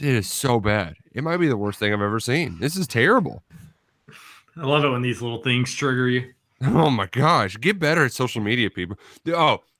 it 0.00 0.08
is 0.08 0.28
so 0.28 0.58
bad. 0.58 0.94
It 1.12 1.22
might 1.22 1.36
be 1.36 1.48
the 1.48 1.56
worst 1.56 1.78
thing 1.78 1.92
I've 1.92 2.00
ever 2.00 2.20
seen. 2.20 2.58
This 2.60 2.76
is 2.76 2.88
terrible. 2.88 3.44
I 4.56 4.64
love 4.64 4.84
it 4.84 4.90
when 4.90 5.02
these 5.02 5.22
little 5.22 5.42
things 5.42 5.72
trigger 5.72 6.08
you. 6.08 6.32
Oh 6.64 6.90
my 6.90 7.06
gosh, 7.06 7.56
get 7.60 7.78
better 7.78 8.04
at 8.04 8.12
social 8.12 8.40
media, 8.42 8.70
people. 8.70 8.96
Oh, 9.28 9.34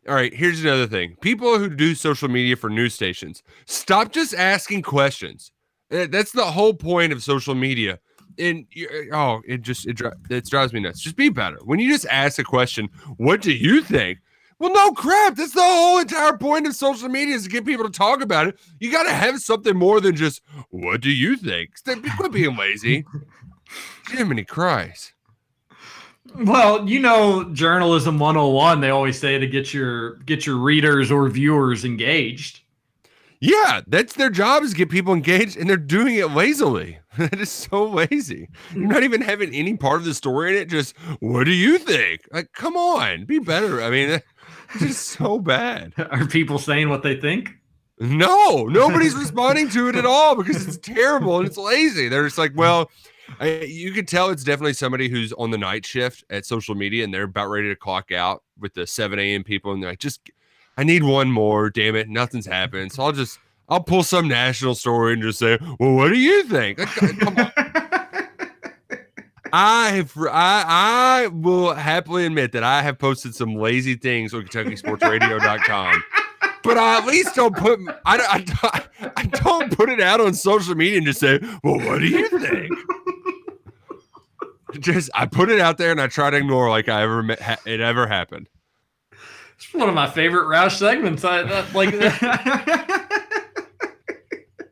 all 0.08 0.14
right. 0.14 0.34
Here's 0.34 0.62
another 0.62 0.86
thing: 0.86 1.16
people 1.20 1.58
who 1.58 1.68
do 1.68 1.94
social 1.94 2.28
media 2.28 2.56
for 2.56 2.68
news 2.68 2.94
stations, 2.94 3.42
stop 3.66 4.12
just 4.12 4.34
asking 4.34 4.82
questions. 4.82 5.52
Uh, 5.90 6.06
That's 6.10 6.32
the 6.32 6.44
whole 6.44 6.74
point 6.74 7.12
of 7.12 7.22
social 7.22 7.54
media. 7.54 7.98
And 8.38 8.66
oh, 9.12 9.40
it 9.46 9.62
just 9.62 9.86
it, 9.86 10.00
it 10.28 10.46
drives 10.46 10.72
me 10.72 10.80
nuts. 10.80 11.00
Just 11.00 11.16
be 11.16 11.28
better. 11.28 11.58
When 11.64 11.78
you 11.78 11.88
just 11.90 12.06
ask 12.10 12.38
a 12.38 12.44
question, 12.44 12.88
what 13.16 13.40
do 13.40 13.52
you 13.52 13.80
think? 13.82 14.18
Well, 14.58 14.72
no 14.72 14.92
crap. 14.92 15.36
That's 15.36 15.52
the 15.54 15.62
whole 15.62 15.98
entire 15.98 16.36
point 16.36 16.66
of 16.66 16.74
social 16.74 17.08
media 17.08 17.34
is 17.34 17.44
to 17.44 17.48
get 17.48 17.64
people 17.64 17.84
to 17.84 17.90
talk 17.90 18.20
about 18.20 18.46
it. 18.48 18.58
You 18.80 18.90
got 18.90 19.04
to 19.04 19.12
have 19.12 19.40
something 19.40 19.76
more 19.76 20.00
than 20.00 20.16
just 20.16 20.42
what 20.70 21.00
do 21.00 21.10
you 21.10 21.36
think? 21.36 21.76
Stop- 21.78 22.02
Quit 22.16 22.32
being 22.32 22.56
lazy. 22.56 23.04
Jiminy 24.10 24.44
Christ. 24.44 25.13
Well, 26.36 26.88
you 26.88 27.00
know, 27.00 27.44
journalism 27.52 28.18
101, 28.18 28.80
they 28.80 28.90
always 28.90 29.18
say 29.18 29.38
to 29.38 29.46
get 29.46 29.72
your 29.72 30.16
get 30.16 30.46
your 30.46 30.56
readers 30.56 31.10
or 31.10 31.28
viewers 31.28 31.84
engaged. 31.84 32.60
Yeah, 33.40 33.82
that's 33.86 34.14
their 34.14 34.30
job 34.30 34.62
is 34.62 34.72
get 34.72 34.88
people 34.88 35.12
engaged, 35.12 35.56
and 35.56 35.68
they're 35.68 35.76
doing 35.76 36.16
it 36.16 36.30
lazily. 36.30 36.98
That 37.16 37.38
is 37.38 37.48
so 37.48 37.84
lazy. 37.84 38.48
You're 38.74 38.88
not 38.88 39.04
even 39.04 39.20
having 39.20 39.54
any 39.54 39.76
part 39.76 40.00
of 40.00 40.04
the 40.04 40.14
story 40.14 40.50
in 40.50 40.60
it. 40.60 40.68
Just 40.68 40.98
what 41.20 41.44
do 41.44 41.52
you 41.52 41.78
think? 41.78 42.22
Like, 42.32 42.52
come 42.52 42.76
on, 42.76 43.24
be 43.24 43.38
better. 43.38 43.80
I 43.84 43.90
mean, 43.90 44.10
it's 44.10 44.80
just 44.80 45.06
so 45.10 45.38
bad. 45.38 45.92
Are 46.10 46.26
people 46.26 46.58
saying 46.58 46.88
what 46.88 47.04
they 47.04 47.14
think? 47.14 47.52
No, 48.00 48.64
nobody's 48.64 49.14
responding 49.14 49.68
to 49.70 49.88
it 49.88 49.94
at 49.94 50.04
all 50.04 50.34
because 50.34 50.66
it's 50.66 50.76
terrible 50.76 51.38
and 51.38 51.46
it's 51.46 51.56
lazy. 51.56 52.08
They're 52.08 52.24
just 52.24 52.38
like, 52.38 52.50
well, 52.56 52.90
I, 53.40 53.60
you 53.60 53.92
can 53.92 54.06
tell 54.06 54.30
it's 54.30 54.44
definitely 54.44 54.74
somebody 54.74 55.08
who's 55.08 55.32
on 55.34 55.50
the 55.50 55.58
night 55.58 55.84
shift 55.86 56.24
at 56.30 56.44
social 56.46 56.74
media 56.74 57.04
and 57.04 57.12
they're 57.12 57.22
about 57.24 57.48
ready 57.48 57.68
to 57.68 57.76
clock 57.76 58.12
out 58.12 58.42
with 58.58 58.74
the 58.74 58.86
7 58.86 59.18
a.m. 59.18 59.42
people, 59.44 59.72
and 59.72 59.82
they're 59.82 59.90
like, 59.90 59.98
just, 59.98 60.30
I 60.76 60.84
need 60.84 61.02
one 61.02 61.30
more. 61.30 61.70
Damn 61.70 61.96
it, 61.96 62.08
nothing's 62.08 62.46
happened. 62.46 62.92
So 62.92 63.02
I'll 63.02 63.12
just, 63.12 63.38
I'll 63.68 63.82
pull 63.82 64.02
some 64.02 64.28
national 64.28 64.74
story 64.74 65.14
and 65.14 65.22
just 65.22 65.38
say, 65.38 65.58
well, 65.80 65.92
what 65.94 66.08
do 66.10 66.18
you 66.18 66.42
think? 66.44 66.78
I 69.52 69.90
have, 69.90 70.12
I, 70.18 70.64
I 70.66 71.26
will 71.28 71.74
happily 71.74 72.26
admit 72.26 72.52
that 72.52 72.64
I 72.64 72.82
have 72.82 72.98
posted 72.98 73.34
some 73.36 73.54
lazy 73.54 73.94
things 73.94 74.34
on 74.34 74.42
KentuckySportsRadio.com 74.46 76.02
but 76.64 76.78
I 76.78 76.96
at 76.98 77.06
least 77.06 77.34
don't 77.34 77.54
put 77.54 77.78
I, 78.06 78.16
don't- 78.16 78.34
I, 78.34 78.38
don't- 78.40 79.12
I 79.18 79.22
don't 79.26 79.76
put 79.76 79.90
it 79.90 80.00
out 80.00 80.20
on 80.20 80.32
social 80.34 80.74
media 80.74 80.96
and 80.96 81.06
just 81.06 81.20
say, 81.20 81.38
"Well, 81.62 81.76
what 81.78 81.98
do 81.98 82.06
you 82.06 82.26
think?" 82.40 82.72
Just 84.80 85.10
I 85.14 85.26
put 85.26 85.50
it 85.50 85.60
out 85.60 85.78
there 85.78 85.90
and 85.90 86.00
I 86.00 86.06
try 86.06 86.30
to 86.30 86.36
ignore 86.36 86.70
like 86.70 86.88
I 86.88 87.02
ever 87.02 87.22
met, 87.22 87.40
ha- 87.40 87.60
it 87.66 87.80
ever 87.80 88.06
happened. 88.06 88.48
It's 89.56 89.72
one 89.72 89.88
of 89.88 89.94
my 89.94 90.08
favorite 90.08 90.46
Roush 90.46 90.78
segments. 90.78 91.24
I 91.24 91.42
that, 91.42 91.74
like. 91.74 91.94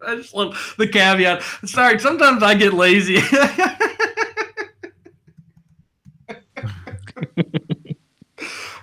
I 0.04 0.16
just 0.16 0.34
love 0.34 0.74
the 0.78 0.88
caveat. 0.88 1.42
Sorry, 1.64 1.98
sometimes 1.98 2.42
I 2.42 2.54
get 2.54 2.72
lazy. 2.72 3.20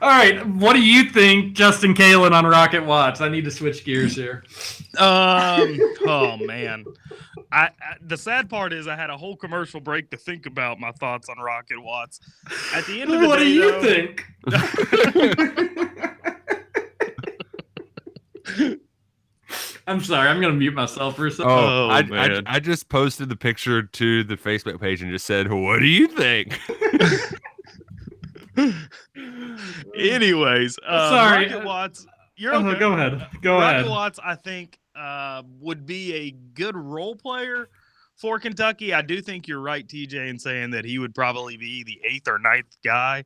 All 0.01 0.07
right, 0.09 0.45
what 0.47 0.73
do 0.73 0.81
you 0.81 1.09
think, 1.09 1.53
Justin 1.53 1.93
Kalen 1.93 2.31
on 2.31 2.45
Rocket 2.45 2.83
Watts? 2.85 3.19
I 3.19 3.27
need 3.27 3.43
to 3.45 3.51
switch 3.51 3.83
gears 3.83 4.15
here. 4.15 4.43
Um. 4.97 5.77
oh 6.07 6.37
man. 6.37 6.85
I, 7.51 7.63
I 7.65 7.71
the 8.01 8.15
sad 8.17 8.49
part 8.49 8.71
is 8.73 8.87
I 8.87 8.95
had 8.95 9.09
a 9.09 9.17
whole 9.17 9.35
commercial 9.35 9.79
break 9.81 10.09
to 10.11 10.17
think 10.17 10.45
about 10.45 10.79
my 10.79 10.91
thoughts 10.93 11.27
on 11.29 11.37
Rocket 11.37 11.81
Watts. 11.81 12.19
At 12.73 12.85
the 12.85 13.01
end 13.01 13.11
of 13.13 13.19
the 13.21 13.27
What 13.27 13.39
day, 13.39 13.45
do 13.45 13.49
you 13.49 13.71
though- 13.71 13.81
think? 13.81 14.25
I'm 19.87 20.03
sorry, 20.03 20.27
I'm 20.29 20.39
gonna 20.39 20.53
mute 20.53 20.75
myself 20.75 21.15
for 21.15 21.25
a 21.27 21.31
second. 21.31 21.51
Oh, 21.51 21.87
Oh, 21.87 21.89
I, 21.89 21.99
I, 21.99 22.03
man. 22.03 22.43
I 22.45 22.59
just 22.59 22.89
posted 22.89 23.29
the 23.29 23.35
picture 23.35 23.81
to 23.81 24.23
the 24.23 24.35
Facebook 24.37 24.79
page 24.79 25.01
and 25.01 25.09
just 25.11 25.25
said, 25.25 25.51
"What 25.51 25.79
do 25.79 25.87
you 25.87 26.07
think?" 26.07 26.59
Anyways, 29.95 30.77
uh, 30.87 31.09
Sorry. 31.09 31.45
Rocket 31.45 31.65
Watts. 31.65 32.07
You're 32.35 32.53
Oh, 32.53 32.65
okay. 32.65 32.79
Go 32.79 32.93
ahead. 32.93 33.27
Go 33.41 33.55
Rocket 33.59 33.79
ahead. 33.79 33.89
Watts, 33.89 34.19
I 34.23 34.35
think, 34.35 34.79
uh, 34.95 35.43
would 35.59 35.85
be 35.85 36.13
a 36.13 36.31
good 36.31 36.75
role 36.75 37.15
player 37.15 37.69
for 38.15 38.39
Kentucky. 38.39 38.93
I 38.93 39.01
do 39.01 39.21
think 39.21 39.47
you're 39.47 39.59
right, 39.61 39.87
TJ, 39.87 40.29
in 40.29 40.39
saying 40.39 40.71
that 40.71 40.85
he 40.85 40.99
would 40.99 41.13
probably 41.15 41.57
be 41.57 41.83
the 41.83 41.99
eighth 42.09 42.27
or 42.27 42.39
ninth 42.39 42.77
guy 42.83 43.25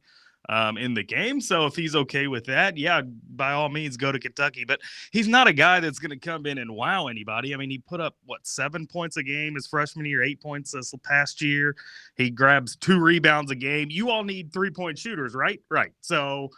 um, 0.49 0.77
in 0.77 0.93
the 0.93 1.03
game. 1.03 1.39
So 1.39 1.65
if 1.65 1.75
he's 1.75 1.95
okay 1.95 2.27
with 2.27 2.45
that, 2.45 2.77
yeah, 2.77 3.01
by 3.35 3.53
all 3.53 3.69
means, 3.69 3.97
go 3.97 4.11
to 4.11 4.19
Kentucky. 4.19 4.65
But 4.65 4.81
he's 5.11 5.27
not 5.27 5.47
a 5.47 5.53
guy 5.53 5.79
that's 5.79 5.99
going 5.99 6.11
to 6.11 6.17
come 6.17 6.45
in 6.45 6.57
and 6.57 6.71
wow 6.75 7.07
anybody. 7.07 7.53
I 7.53 7.57
mean, 7.57 7.69
he 7.69 7.77
put 7.77 8.01
up 8.01 8.15
what 8.25 8.45
seven 8.45 8.87
points 8.87 9.17
a 9.17 9.23
game 9.23 9.55
his 9.55 9.67
freshman 9.67 10.05
year, 10.05 10.23
eight 10.23 10.41
points 10.41 10.71
this 10.71 10.93
past 11.03 11.41
year. 11.41 11.75
He 12.15 12.29
grabs 12.29 12.75
two 12.75 12.99
rebounds 12.99 13.51
a 13.51 13.55
game. 13.55 13.89
You 13.89 14.09
all 14.09 14.23
need 14.23 14.51
three 14.51 14.71
point 14.71 14.97
shooters, 14.97 15.33
right? 15.33 15.61
Right. 15.69 15.93
So. 16.01 16.49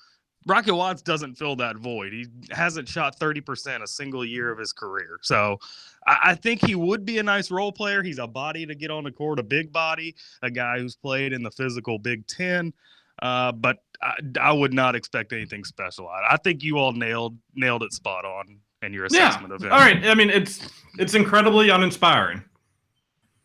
Rocket 0.48 0.76
Watts 0.76 1.02
doesn't 1.02 1.34
fill 1.34 1.56
that 1.56 1.78
void. 1.78 2.14
He 2.14 2.28
hasn't 2.52 2.88
shot 2.88 3.20
30% 3.20 3.82
a 3.82 3.88
single 3.88 4.24
year 4.24 4.52
of 4.52 4.60
his 4.60 4.74
career. 4.74 5.18
So 5.24 5.58
I, 6.06 6.20
I 6.24 6.36
think 6.36 6.64
he 6.64 6.76
would 6.76 7.04
be 7.04 7.18
a 7.18 7.24
nice 7.24 7.50
role 7.50 7.72
player. 7.72 8.04
He's 8.04 8.20
a 8.20 8.28
body 8.28 8.64
to 8.68 8.76
get 8.76 8.92
on 8.92 9.04
the 9.04 9.12
court, 9.12 9.40
a 9.40 9.44
big 9.44 9.74
body, 9.74 10.16
a 10.44 10.52
guy 10.52 10.78
who's 10.78 10.96
played 10.96 11.34
in 11.34 11.42
the 11.42 11.50
physical 11.50 11.98
Big 11.98 12.28
Ten. 12.28 12.74
Uh, 13.22 13.52
but 13.52 13.78
I, 14.02 14.14
I 14.42 14.52
would 14.52 14.74
not 14.74 14.96
expect 14.96 15.32
anything 15.34 15.64
special. 15.64 16.08
I, 16.08 16.34
I 16.34 16.38
think 16.38 16.64
you 16.64 16.78
all 16.78 16.92
nailed 16.92 17.38
nailed 17.56 17.84
it 17.84 17.94
spot 17.94 18.26
on 18.26 18.60
in 18.82 18.94
your 18.94 19.08
Yeah. 19.12 19.30
assessment 19.30 19.54
of 19.54 19.62
him. 19.64 19.72
All 19.72 19.80
right. 19.80 20.06
I 20.06 20.14
mean, 20.16 20.30
it's 20.30 20.68
it's 21.00 21.14
incredibly 21.16 21.70
uninspiring. 21.70 22.44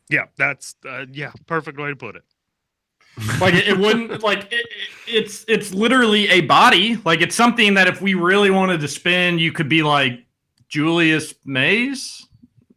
Yeah, 0.08 0.24
that's 0.36 0.74
uh, 0.88 1.06
yeah, 1.12 1.30
perfect 1.46 1.78
way 1.78 1.88
to 1.90 1.96
put 1.96 2.16
it. 2.16 2.22
Like 3.40 3.54
it, 3.54 3.68
it 3.68 3.78
wouldn't 3.78 4.22
like 4.22 4.46
it, 4.52 4.54
it- 4.54 4.66
it's 5.12 5.44
it's 5.48 5.72
literally 5.74 6.28
a 6.28 6.40
body. 6.42 6.96
Like 7.04 7.20
it's 7.20 7.34
something 7.34 7.74
that 7.74 7.86
if 7.88 8.00
we 8.00 8.14
really 8.14 8.50
wanted 8.50 8.80
to 8.80 8.88
spin, 8.88 9.38
you 9.38 9.50
could 9.52 9.68
be 9.68 9.82
like 9.82 10.24
Julius 10.68 11.34
Mays. 11.44 12.26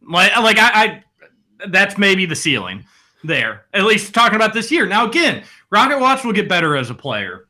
Like 0.06 0.36
like 0.36 0.58
I, 0.58 0.70
I 0.84 1.66
that's 1.68 1.96
maybe 1.98 2.26
the 2.26 2.34
ceiling 2.36 2.84
there. 3.22 3.66
At 3.72 3.84
least 3.84 4.12
talking 4.14 4.36
about 4.36 4.52
this 4.52 4.70
year. 4.72 4.86
Now 4.86 5.06
again, 5.08 5.44
Rocket 5.74 5.98
Watts 5.98 6.24
will 6.24 6.32
get 6.32 6.48
better 6.48 6.76
as 6.76 6.90
a 6.90 6.94
player. 6.94 7.48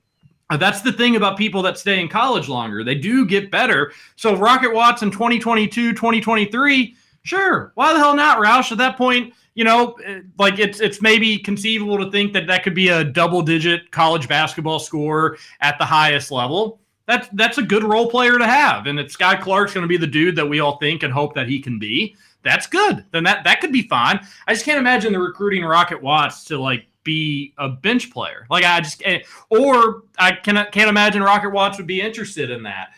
Uh, 0.49 0.57
That's 0.57 0.81
the 0.81 0.93
thing 0.93 1.16
about 1.16 1.37
people 1.37 1.61
that 1.61 1.77
stay 1.77 2.01
in 2.01 2.09
college 2.09 2.49
longer. 2.49 2.83
They 2.83 2.95
do 2.95 3.27
get 3.27 3.51
better. 3.51 3.93
So 4.16 4.35
Rocket 4.35 4.72
Watts 4.72 5.03
in 5.03 5.11
2022, 5.11 5.93
2023, 5.93 6.97
sure. 7.22 7.72
Why 7.75 7.93
the 7.93 7.99
hell 7.99 8.16
not, 8.16 8.39
Roush? 8.39 8.72
At 8.72 8.79
that 8.79 8.97
point, 8.97 9.35
you 9.55 9.64
know, 9.64 9.93
eh, 10.07 10.20
like 10.39 10.59
it's 10.59 10.81
it's 10.81 11.03
maybe 11.03 11.37
conceivable 11.37 11.99
to 11.99 12.11
think 12.11 12.33
that 12.33 12.47
that 12.47 12.62
could 12.62 12.75
be 12.75 12.89
a 12.89 13.05
double 13.05 13.43
digit 13.43 13.91
college 13.91 14.27
basketball 14.27 14.79
scorer 14.79 15.37
at 15.61 15.77
the 15.79 15.85
highest 15.85 16.31
level. 16.31 16.81
That's 17.07 17.29
that's 17.35 17.59
a 17.59 17.62
good 17.62 17.85
role 17.85 18.11
player 18.11 18.39
to 18.39 18.47
have. 18.47 18.87
And 18.87 18.99
if 18.99 19.14
Skyy 19.14 19.39
Clark's 19.39 19.75
going 19.75 19.85
to 19.85 19.89
be 19.89 19.99
the 19.99 20.07
dude 20.07 20.37
that 20.37 20.47
we 20.47 20.61
all 20.61 20.79
think 20.79 21.03
and 21.03 21.12
hope 21.12 21.35
that 21.35 21.47
he 21.47 21.61
can 21.61 21.79
be, 21.79 22.16
that's 22.43 22.66
good. 22.66 23.05
Then 23.11 23.25
that 23.25 23.45
that 23.45 23.61
could 23.61 23.72
be 23.72 23.83
fine. 23.83 24.18
I 24.47 24.55
just 24.55 24.64
can't 24.64 24.79
imagine 24.79 25.12
the 25.12 25.20
recruiting 25.20 25.62
Rocket 25.62 26.01
Watts 26.03 26.45
to 26.45 26.59
like 26.59 26.87
be 27.05 27.55
a 27.59 27.69
bench 27.69 28.11
player. 28.11 28.47
Like 28.51 28.65
I 28.65 28.81
just 28.81 29.03
eh, 29.05 29.21
or 29.51 30.03
I 30.19 30.33
cannot 30.33 30.73
can't 30.73 30.89
imagine 30.89 31.23
Rocket 31.23 31.51
Watts 31.51 31.79
would 31.79 31.87
be 31.87 32.01
interested 32.01 32.51
in 32.51 32.63
that. 32.65 32.91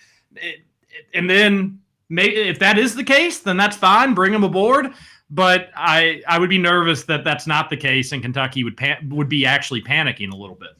And 1.12 1.28
then 1.28 1.80
if 2.08 2.58
that 2.60 2.78
is 2.78 2.94
the 2.94 3.04
case, 3.04 3.40
then 3.40 3.56
that's 3.56 3.76
fine. 3.76 4.14
Bring 4.14 4.32
him 4.32 4.44
aboard. 4.44 4.92
But 5.28 5.70
I 5.76 6.22
I 6.28 6.38
would 6.38 6.50
be 6.50 6.58
nervous 6.58 7.02
that 7.04 7.24
that's 7.24 7.46
not 7.46 7.68
the 7.68 7.76
case, 7.76 8.12
and 8.12 8.22
Kentucky 8.22 8.62
would 8.62 8.76
pan, 8.76 9.08
would 9.10 9.28
be 9.28 9.44
actually 9.44 9.82
panicking 9.82 10.32
a 10.32 10.36
little 10.36 10.54
bit. 10.54 10.70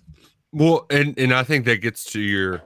Well, 0.53 0.87
and 0.91 1.19
and 1.19 1.35
I 1.35 1.43
think 1.43 1.65
that 1.65 1.83
gets 1.83 2.05
to 2.13 2.21
your 2.21 2.63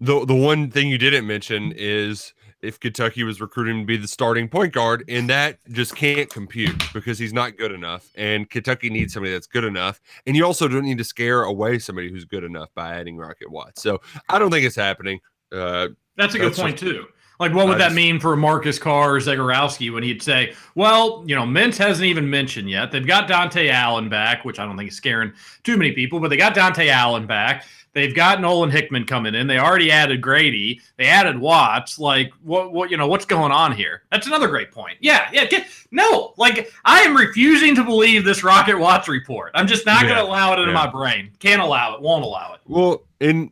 the 0.00 0.24
the 0.24 0.34
one 0.34 0.70
thing 0.70 0.88
you 0.88 0.98
didn't 0.98 1.26
mention 1.26 1.72
is 1.76 2.34
if 2.62 2.80
Kentucky 2.80 3.22
was 3.24 3.40
recruiting 3.40 3.80
to 3.80 3.86
be 3.86 3.96
the 3.96 4.08
starting 4.08 4.48
point 4.48 4.72
guard, 4.72 5.04
and 5.08 5.28
that 5.30 5.58
just 5.70 5.94
can't 5.94 6.28
compute 6.30 6.82
because 6.92 7.18
he's 7.18 7.32
not 7.32 7.56
good 7.56 7.72
enough, 7.72 8.08
and 8.16 8.48
Kentucky 8.50 8.90
needs 8.90 9.12
somebody 9.14 9.32
that's 9.32 9.46
good 9.46 9.64
enough, 9.64 10.00
and 10.26 10.36
you 10.36 10.44
also 10.44 10.66
don't 10.68 10.84
need 10.84 10.98
to 10.98 11.04
scare 11.04 11.42
away 11.44 11.78
somebody 11.78 12.10
who's 12.10 12.24
good 12.24 12.44
enough 12.44 12.68
by 12.74 12.94
adding 12.96 13.16
Rocket 13.16 13.50
Watts. 13.50 13.82
So 13.82 14.00
I 14.28 14.38
don't 14.38 14.50
think 14.50 14.66
it's 14.66 14.76
happening. 14.76 15.20
Uh, 15.52 15.88
That's 16.16 16.34
a 16.34 16.38
good 16.38 16.48
That's 16.48 16.60
point 16.60 16.78
just- 16.78 16.92
too. 16.92 17.06
Like, 17.40 17.54
what 17.54 17.68
would 17.68 17.76
I 17.76 17.78
that 17.78 17.84
just- 17.86 17.94
mean 17.94 18.18
for 18.18 18.34
Marcus 18.36 18.80
Carr 18.80 19.14
or 19.14 19.20
Zegarowski 19.20 19.94
when 19.94 20.02
he'd 20.02 20.20
say, 20.20 20.54
"Well, 20.74 21.22
you 21.24 21.36
know, 21.36 21.44
Mintz 21.44 21.76
hasn't 21.78 22.04
even 22.04 22.28
mentioned 22.28 22.68
yet. 22.68 22.90
They've 22.90 23.06
got 23.06 23.28
Dontaie 23.28 23.70
Allen 23.70 24.08
back, 24.08 24.44
which 24.44 24.58
I 24.58 24.64
don't 24.64 24.76
think 24.76 24.90
is 24.90 24.96
scaring 24.96 25.32
too 25.62 25.76
many 25.76 25.92
people, 25.92 26.18
but 26.18 26.30
they 26.30 26.36
got 26.36 26.56
Dontaie 26.56 26.88
Allen 26.88 27.26
back. 27.28 27.64
They've 27.92 28.14
got 28.14 28.40
Nolan 28.40 28.70
Hickman 28.70 29.04
coming 29.04 29.34
in. 29.34 29.46
They 29.46 29.58
already 29.58 29.90
added 29.90 30.20
Grady. 30.20 30.80
They 30.96 31.06
added 31.06 31.38
Watts. 31.38 31.98
Like, 31.98 32.32
what, 32.42 32.72
what, 32.72 32.90
you 32.90 32.96
know, 32.96 33.08
what's 33.08 33.24
going 33.24 33.52
on 33.52 33.72
here? 33.72 34.02
That's 34.10 34.26
another 34.26 34.48
great 34.48 34.70
point. 34.70 34.98
Yeah, 35.00 35.28
yeah. 35.32 35.46
Get, 35.46 35.66
no, 35.90 36.34
like, 36.36 36.72
I 36.84 37.00
am 37.00 37.16
refusing 37.16 37.74
to 37.74 37.84
believe 37.84 38.24
this 38.24 38.44
Rocket 38.44 38.78
Watts 38.78 39.08
report. 39.08 39.52
I'm 39.54 39.66
just 39.66 39.86
not 39.86 40.02
going 40.02 40.16
to 40.16 40.22
allow 40.22 40.52
it 40.52 40.58
into 40.58 40.72
yeah. 40.72 40.84
my 40.84 40.90
brain. 40.90 41.30
Can't 41.38 41.62
allow 41.62 41.94
it. 41.94 42.02
Won't 42.02 42.24
allow 42.24 42.54
it. 42.54 42.60
well, 42.66 43.02
and 43.20 43.50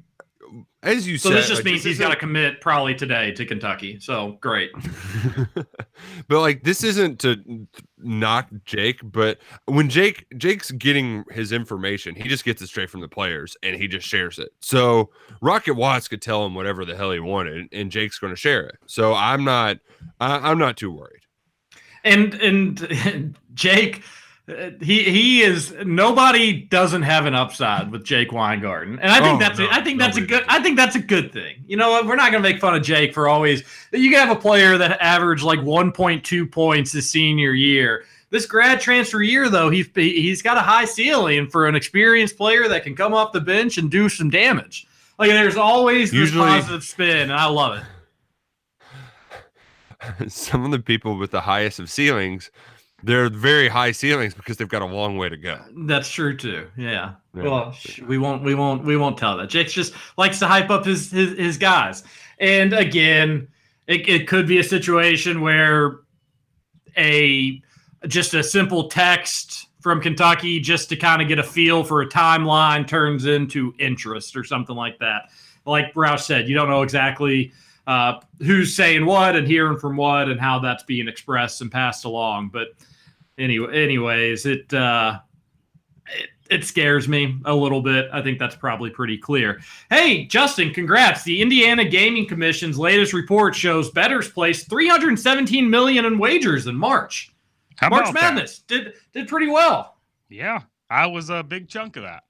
as 0.87 1.07
you 1.07 1.19
So 1.19 1.29
said, 1.31 1.39
this 1.39 1.49
just 1.49 1.59
like, 1.61 1.65
means 1.67 1.85
he's 1.85 1.93
isn't- 1.95 2.07
got 2.07 2.15
to 2.15 2.19
commit 2.19 2.61
probably 2.61 2.95
today 2.95 3.33
to 3.33 3.45
Kentucky. 3.45 3.99
So 4.01 4.39
great. 4.41 4.71
but 6.29 6.41
like 6.41 6.63
this 6.63 6.83
isn't 6.85 7.21
to 7.21 7.67
knock 7.99 8.49
Jake, 8.65 9.01
but 9.03 9.39
when 9.67 9.89
Jake 9.89 10.27
Jake's 10.37 10.71
getting 10.71 11.25
his 11.31 11.53
information, 11.53 12.15
he 12.15 12.29
just 12.29 12.45
gets 12.45 12.63
it 12.63 12.69
straight 12.69 12.91
from 12.91 13.01
the 13.01 13.09
players 13.09 13.57
and 13.63 13.77
he 13.77 13.89
just 13.89 14.07
shares 14.07 14.39
it. 14.39 14.51
So 14.61 15.11
Rocket 15.41 15.75
Watts 15.75 16.09
could 16.09 16.23
tell 16.23 16.45
him 16.47 16.55
whatever 16.55 16.85
the 16.85 16.97
hell 16.97 17.11
he 17.13 17.21
wanted, 17.21 17.69
and 17.73 17.91
Jake's 17.91 18.19
going 18.19 18.33
to 18.33 18.37
share 18.41 18.67
it. 18.67 18.77
So 18.87 19.15
I'm 19.15 19.45
not, 19.45 19.79
I, 20.21 20.51
I'm 20.51 20.59
not 20.59 20.77
too 20.77 20.91
worried. 20.93 21.23
And 22.05 22.35
and 22.35 23.37
Jake, 23.55 24.03
he 24.81 25.03
he 25.03 25.43
is 25.43 25.75
nobody 25.85 26.53
doesn't 26.53 27.03
have 27.03 27.27
an 27.27 27.35
upside 27.35 27.91
with 27.91 28.05
Jake 28.05 28.31
Weingarten, 28.31 28.99
and 29.01 29.11
I 29.11 29.21
think 29.21 29.37
Oh, 29.37 29.39
that's 29.39 29.59
no, 29.59 29.67
a, 29.67 29.69
I 29.73 29.83
think 29.83 29.99
that's 29.99 30.17
a 30.17 30.21
good 30.21 30.45
I 30.47 30.63
think 30.63 30.77
that's 30.77 30.95
a 30.95 31.01
good 31.01 31.33
thing. 31.33 31.65
You 31.67 31.77
know, 31.77 31.91
what? 31.91 32.07
we're 32.07 32.15
not 32.17 32.31
going 32.31 32.43
to 32.43 32.49
make 32.49 32.61
fun 32.61 32.77
of 32.77 32.83
Jake 32.85 33.13
for 33.13 33.27
always. 33.29 33.65
You 33.93 34.09
can 34.11 34.25
have 34.25 34.37
a 34.37 34.41
player 34.41 34.79
that 34.79 35.01
averaged 35.01 35.43
like 35.43 35.59
1.2 35.59 36.53
points 36.53 36.93
his 36.93 37.11
senior 37.11 37.53
year. 37.53 38.05
This 38.31 38.47
grad 38.47 38.81
transfer 38.81 39.23
year, 39.23 39.49
though, 39.49 39.71
he's 39.71 39.89
he's 39.95 40.43
got 40.43 40.57
a 40.57 40.61
high 40.61 40.85
ceiling 40.85 41.49
for 41.49 41.67
an 41.67 41.75
experienced 41.75 42.37
player 42.37 42.69
that 42.69 42.85
can 42.85 42.95
come 42.95 43.15
off 43.15 43.33
the 43.33 43.41
bench 43.41 43.79
and 43.79 43.91
do 43.91 44.09
some 44.09 44.31
damage. 44.31 44.87
Like 45.19 45.31
there's 45.31 45.57
always 45.57 46.13
this 46.13 46.21
Usually- 46.21 46.47
positive 46.47 46.85
spin, 46.85 47.31
and 47.31 47.33
I 47.33 47.47
love 47.47 47.79
it. 47.79 47.85
Some 50.29 50.65
of 50.65 50.71
the 50.71 50.79
people 50.79 51.19
with 51.19 51.33
the 51.33 51.41
highest 51.41 51.81
of 51.81 51.91
ceilings, 51.91 52.53
they're 53.03 53.29
very 53.29 53.69
high 53.69 53.93
ceilings 53.93 54.35
because 54.35 54.57
they've 54.57 54.69
got 54.69 54.83
a 54.83 54.87
long 54.87 55.17
way 55.17 55.29
to 55.29 55.37
go. 55.37 55.61
That's 55.87 56.11
true 56.11 56.37
too. 56.37 56.69
Yeah. 56.77 57.15
Yeah. 57.35 57.43
Well, 57.43 57.73
sh- 57.73 58.01
we 58.01 58.19
won't. 58.19 58.43
We 58.43 58.55
won't. 58.55 58.85
We 58.85 58.97
won't 58.97 59.19
tell 59.19 59.37
that. 59.37 59.49
Jake's 59.49 59.73
just 59.73 59.93
likes 60.17 60.39
to 60.39 60.47
hype 60.47 60.71
up 60.71 60.85
his 60.85 61.11
his, 61.11 61.37
his 61.39 61.59
guys. 61.59 62.05
And 62.39 62.73
again, 62.73 63.49
it, 63.87 64.09
it 64.09 64.29
could 64.29 64.47
be 64.47 64.59
a 64.59 64.65
situation 64.65 65.41
where 65.41 66.01
a 66.97 67.63
just 68.09 68.35
a 68.35 68.43
simple 68.43 68.89
text 68.89 69.69
from 69.81 70.01
Kentucky 70.01 70.59
just 70.59 70.89
to 70.89 70.97
kind 70.97 71.23
of 71.23 71.29
get 71.29 71.39
a 71.39 71.43
feel 71.43 71.85
for 71.85 72.03
a 72.03 72.09
timeline 72.09 72.87
turns 72.87 73.27
into 73.27 73.75
interest 73.79 74.37
or 74.37 74.43
something 74.43 74.75
like 74.75 74.99
that. 74.99 75.31
Like 75.65 75.93
Roush 75.95 76.21
said, 76.21 76.49
you 76.49 76.55
don't 76.55 76.69
know 76.69 76.83
exactly 76.83 77.53
uh, 77.87 78.21
who's 78.41 78.75
saying 78.75 79.07
what 79.07 79.37
and 79.37 79.47
hearing 79.47 79.79
from 79.79 79.97
what 79.97 80.29
and 80.29 80.41
how 80.41 80.59
that's 80.59 80.83
being 80.83 81.09
expressed 81.09 81.61
and 81.61 81.71
passed 81.71 82.05
along. 82.05 82.51
But 82.53 82.69
anyway, 83.39 83.83
anyways, 83.83 84.47
it 84.47 84.73
uh, 84.75 85.21
it, 86.09 86.31
it 86.51 86.65
scares 86.65 87.09
me 87.09 87.39
a 87.45 87.55
little 87.55 87.83
bit. 87.83 88.09
I 88.13 88.23
think 88.23 88.39
that's 88.39 88.57
probably 88.57 88.91
pretty 88.91 89.19
clear. 89.19 89.61
Hey, 89.91 90.25
Justin, 90.27 90.73
congrats. 90.73 91.25
The 91.25 91.41
Indiana 91.41 91.85
Gaming 91.85 92.27
Commission's 92.27 92.79
latest 92.79 93.13
report 93.13 93.55
shows 93.55 93.91
bettors 93.91 94.31
placed 94.31 94.69
317 94.69 95.69
million 95.69 96.05
in 96.05 96.19
wagers 96.19 96.67
in 96.67 96.77
March. 96.77 97.33
How 97.77 97.89
March 97.89 98.11
about 98.11 98.15
that? 98.15 98.35
Madness 98.35 98.61
did 98.61 98.95
did 99.13 99.29
pretty 99.29 99.49
well. 99.49 99.97
Yeah, 100.29 100.63
I 100.91 101.07
was 101.07 101.31
a 101.31 101.43
big 101.43 101.69
chunk 101.69 101.97
of 101.97 102.03
that. 102.03 102.25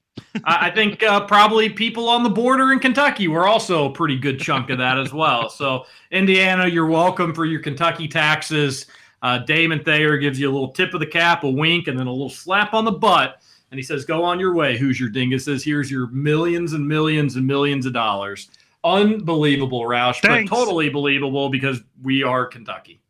I, 0.45 0.69
I 0.69 0.71
think 0.71 1.03
uh, 1.03 1.27
probably 1.27 1.69
people 1.69 2.09
on 2.09 2.23
the 2.23 2.31
border 2.31 2.73
in 2.73 2.79
Kentucky 2.79 3.29
were 3.29 3.47
also 3.47 3.89
a 3.89 3.93
pretty 3.93 4.19
good 4.19 4.39
chunk 4.41 4.71
of 4.71 4.79
that 4.79 4.99
as 4.99 5.12
well. 5.12 5.49
So, 5.49 5.87
Indiana, 6.11 6.67
you're 6.67 6.87
welcome 6.87 7.35
for 7.35 7.45
your 7.45 7.61
Kentucky 7.61 8.09
taxes. 8.09 8.87
Uh, 9.23 9.39
Damon 9.39 9.83
Thayer 9.83 10.19
gives 10.19 10.39
you 10.39 10.51
a 10.51 10.53
little 10.53 10.73
tip 10.73 10.95
of 10.95 11.01
the 11.01 11.07
cap, 11.07 11.45
a 11.45 11.51
wink, 11.51 11.89
and 11.89 11.99
then 11.99 12.07
a 12.07 12.12
little 12.12 12.31
slap 12.31 12.75
on 12.75 12.85
the 12.85 12.93
butt. 12.93 13.41
And 13.71 13.79
he 13.79 13.83
says, 13.83 14.05
Go 14.05 14.23
on 14.23 14.39
your 14.39 14.55
way, 14.55 14.77
Hoosier 14.77 15.09
Dinguses. 15.09 15.64
Here's 15.64 15.91
your 15.91 16.07
millions 16.09 16.73
and 16.73 16.87
millions 16.87 17.37
and 17.37 17.47
millions 17.47 17.87
of 17.87 17.93
dollars. 17.93 18.51
Unbelievable, 18.85 19.83
Roush, 19.83 20.21
Thanks. 20.21 20.49
but 20.49 20.57
totally 20.57 20.89
believable 20.89 21.49
because 21.49 21.81
we 22.03 22.23
are 22.23 22.47
Kentucky. 22.47 23.01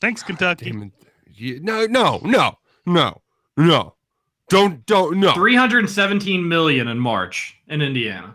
Thanks, 0.00 0.22
Kentucky. 0.22 0.70
Damon, 0.70 0.92
you, 1.26 1.60
no, 1.60 1.84
no, 1.84 2.20
no, 2.24 2.56
no, 2.86 3.20
no. 3.56 3.94
Don't, 4.48 4.84
don't, 4.84 5.20
no. 5.20 5.32
317 5.32 6.48
million 6.48 6.88
in 6.88 6.98
March 6.98 7.56
in 7.68 7.80
Indiana. 7.82 8.34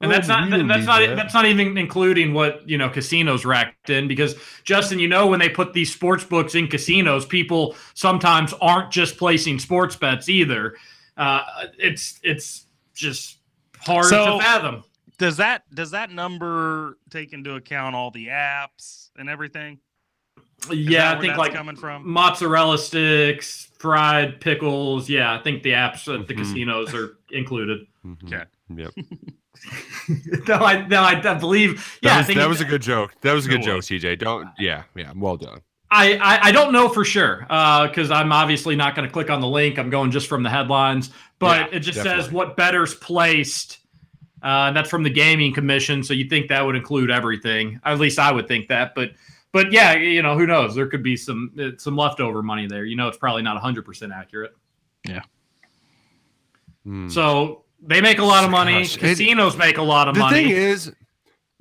And 0.00 0.10
Oh, 0.10 0.14
that's 0.14 0.28
not 0.28 0.50
that's 0.50 0.86
not 0.86 1.00
that. 1.00 1.14
that's 1.16 1.32
not 1.34 1.46
even 1.46 1.76
including 1.78 2.34
what 2.34 2.66
you 2.68 2.76
know 2.76 2.88
casinos 2.90 3.44
racked 3.46 3.88
in 3.90 4.08
because 4.08 4.34
Justin, 4.64 4.98
you 4.98 5.08
know 5.08 5.26
when 5.26 5.40
they 5.40 5.48
put 5.48 5.72
these 5.72 5.90
sports 5.92 6.22
books 6.24 6.54
in 6.54 6.68
casinos, 6.68 7.24
people 7.24 7.74
sometimes 7.94 8.52
aren't 8.60 8.90
just 8.90 9.16
placing 9.16 9.58
sports 9.58 9.96
bets 9.96 10.28
either. 10.28 10.74
Uh, 11.16 11.42
it's 11.78 12.20
it's 12.22 12.66
just 12.94 13.38
hard 13.78 14.04
So- 14.06 14.38
to 14.38 14.44
fathom. 14.44 14.84
Does 15.18 15.38
that 15.38 15.62
does 15.74 15.92
that 15.92 16.10
number 16.10 16.98
take 17.08 17.32
into 17.32 17.54
account 17.54 17.94
all 17.96 18.10
the 18.10 18.26
apps 18.26 19.08
and 19.16 19.30
everything? 19.30 19.78
Is 20.70 20.78
Yeah, 20.78 21.12
I 21.12 21.20
think 21.20 21.36
like 21.36 21.52
coming 21.52 21.76
from. 21.76 22.08
mozzarella 22.08 22.78
sticks, 22.78 23.68
fried 23.78 24.40
pickles. 24.40 25.08
Yeah, 25.08 25.34
I 25.34 25.38
think 25.42 25.62
the 25.62 25.70
apps 25.72 26.12
at 26.12 26.26
the 26.26 26.34
Mhm. 26.34 26.38
casinos 26.38 26.94
are 26.94 27.16
included. 27.30 27.86
Mhm. 28.04 28.24
Okay. 28.32 28.44
Yep. 28.76 28.92
no, 30.48 30.54
I 30.54 30.86
no, 30.86 31.02
I, 31.02 31.20
I 31.24 31.34
believe. 31.34 31.98
Yeah, 32.02 32.10
that 32.10 32.14
I 32.14 32.18
was, 32.18 32.26
think 32.26 32.38
that 32.38 32.48
was 32.48 32.60
a 32.60 32.64
good 32.64 32.82
joke. 32.82 33.14
That 33.22 33.32
was 33.32 33.46
a 33.46 33.48
good 33.48 33.62
joke, 33.62 33.76
was. 33.76 33.88
TJ. 33.88 34.18
Don't, 34.18 34.48
yeah, 34.58 34.84
yeah. 34.94 35.12
Well 35.16 35.36
done. 35.36 35.60
I, 35.90 36.16
I, 36.16 36.48
I 36.48 36.52
don't 36.52 36.72
know 36.72 36.88
for 36.88 37.04
sure 37.04 37.40
because 37.48 38.10
I'm 38.10 38.32
obviously 38.32 38.74
not 38.76 38.94
going 38.96 39.06
to 39.08 39.12
click 39.12 39.30
on 39.30 39.40
the 39.40 39.46
link. 39.46 39.78
I'm 39.78 39.88
going 39.88 40.10
just 40.10 40.28
from 40.28 40.42
the 40.42 40.50
headlines, 40.50 41.10
but 41.38 41.70
Yeah, 41.70 41.76
it 41.76 41.80
just 41.80 42.02
says 42.02 42.30
what 42.30 42.56
betters 42.56 42.94
placed. 42.94 43.78
Uh, 44.42 44.66
and 44.68 44.76
that's 44.76 44.90
from 44.90 45.02
the 45.02 45.10
gaming 45.10 45.54
commission, 45.54 46.02
so 46.04 46.12
you 46.12 46.28
think 46.28 46.48
that 46.48 46.64
would 46.64 46.76
include 46.76 47.10
everything. 47.10 47.80
At 47.84 47.98
least 47.98 48.18
I 48.18 48.30
would 48.30 48.46
think 48.46 48.68
that. 48.68 48.94
But 48.94 49.12
but 49.52 49.72
yeah, 49.72 49.94
you 49.94 50.22
know, 50.22 50.36
who 50.36 50.46
knows? 50.46 50.74
There 50.74 50.86
could 50.86 51.02
be 51.02 51.16
some 51.16 51.52
uh, 51.58 51.70
some 51.78 51.96
leftover 51.96 52.42
money 52.42 52.66
there. 52.66 52.84
You 52.84 52.96
know, 52.96 53.08
it's 53.08 53.18
probably 53.18 53.42
not 53.42 53.62
100% 53.62 54.14
accurate. 54.14 54.52
Hmm. 56.84 57.08
So 57.08 57.64
they 57.82 58.00
make 58.00 58.18
a 58.18 58.24
lot 58.24 58.44
of 58.44 58.50
money. 58.50 58.74
Gosh, 58.82 58.96
it- 58.96 59.00
Casinos 59.00 59.56
make 59.56 59.76
a 59.78 59.82
lot 59.82 60.08
of 60.08 60.14
the 60.14 60.20
money. 60.20 60.44
thing 60.44 60.50
is, 60.50 60.92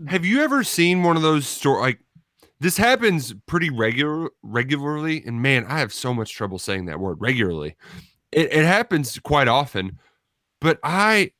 have 0.07 0.23
you 0.23 0.41
ever 0.43 0.63
seen 0.63 1.03
one 1.03 1.15
of 1.15 1.23
those 1.23 1.47
store 1.47 1.81
like 1.81 1.99
this 2.59 2.77
happens 2.77 3.33
pretty 3.47 3.69
regular 3.69 4.29
regularly? 4.43 5.23
And 5.25 5.41
man, 5.41 5.65
I 5.65 5.79
have 5.79 5.91
so 5.91 6.13
much 6.13 6.33
trouble 6.33 6.59
saying 6.59 6.85
that 6.85 6.99
word 6.99 7.17
regularly. 7.19 7.75
It, 8.31 8.53
it 8.53 8.65
happens 8.65 9.17
quite 9.19 9.47
often, 9.47 9.99
but 10.61 10.79
I 10.83 11.31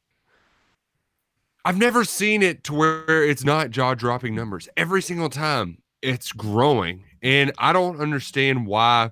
I've 1.64 1.78
never 1.78 2.04
seen 2.04 2.42
it 2.42 2.64
to 2.66 2.74
where 2.74 3.24
it's 3.24 3.44
not 3.44 3.70
jaw 3.70 3.94
dropping 3.94 4.36
numbers. 4.36 4.70
Every 4.78 5.02
single 5.02 5.30
time 5.30 5.80
it's 6.06 6.32
growing, 6.32 7.04
and 7.22 7.52
I 7.58 7.74
don't 7.74 8.00
understand 8.00 8.68
why 8.68 9.12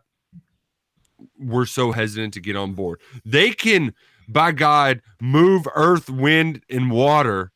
we're 1.40 1.66
so 1.66 1.92
hesitant 1.92 2.34
to 2.36 2.40
get 2.40 2.56
on 2.56 2.74
board. 2.74 3.02
They 3.26 3.52
can, 3.52 3.94
by 4.30 4.52
God, 4.52 5.02
move 5.20 5.68
earth, 5.76 6.10
wind, 6.10 6.62
and 6.70 6.92
water 6.92 7.52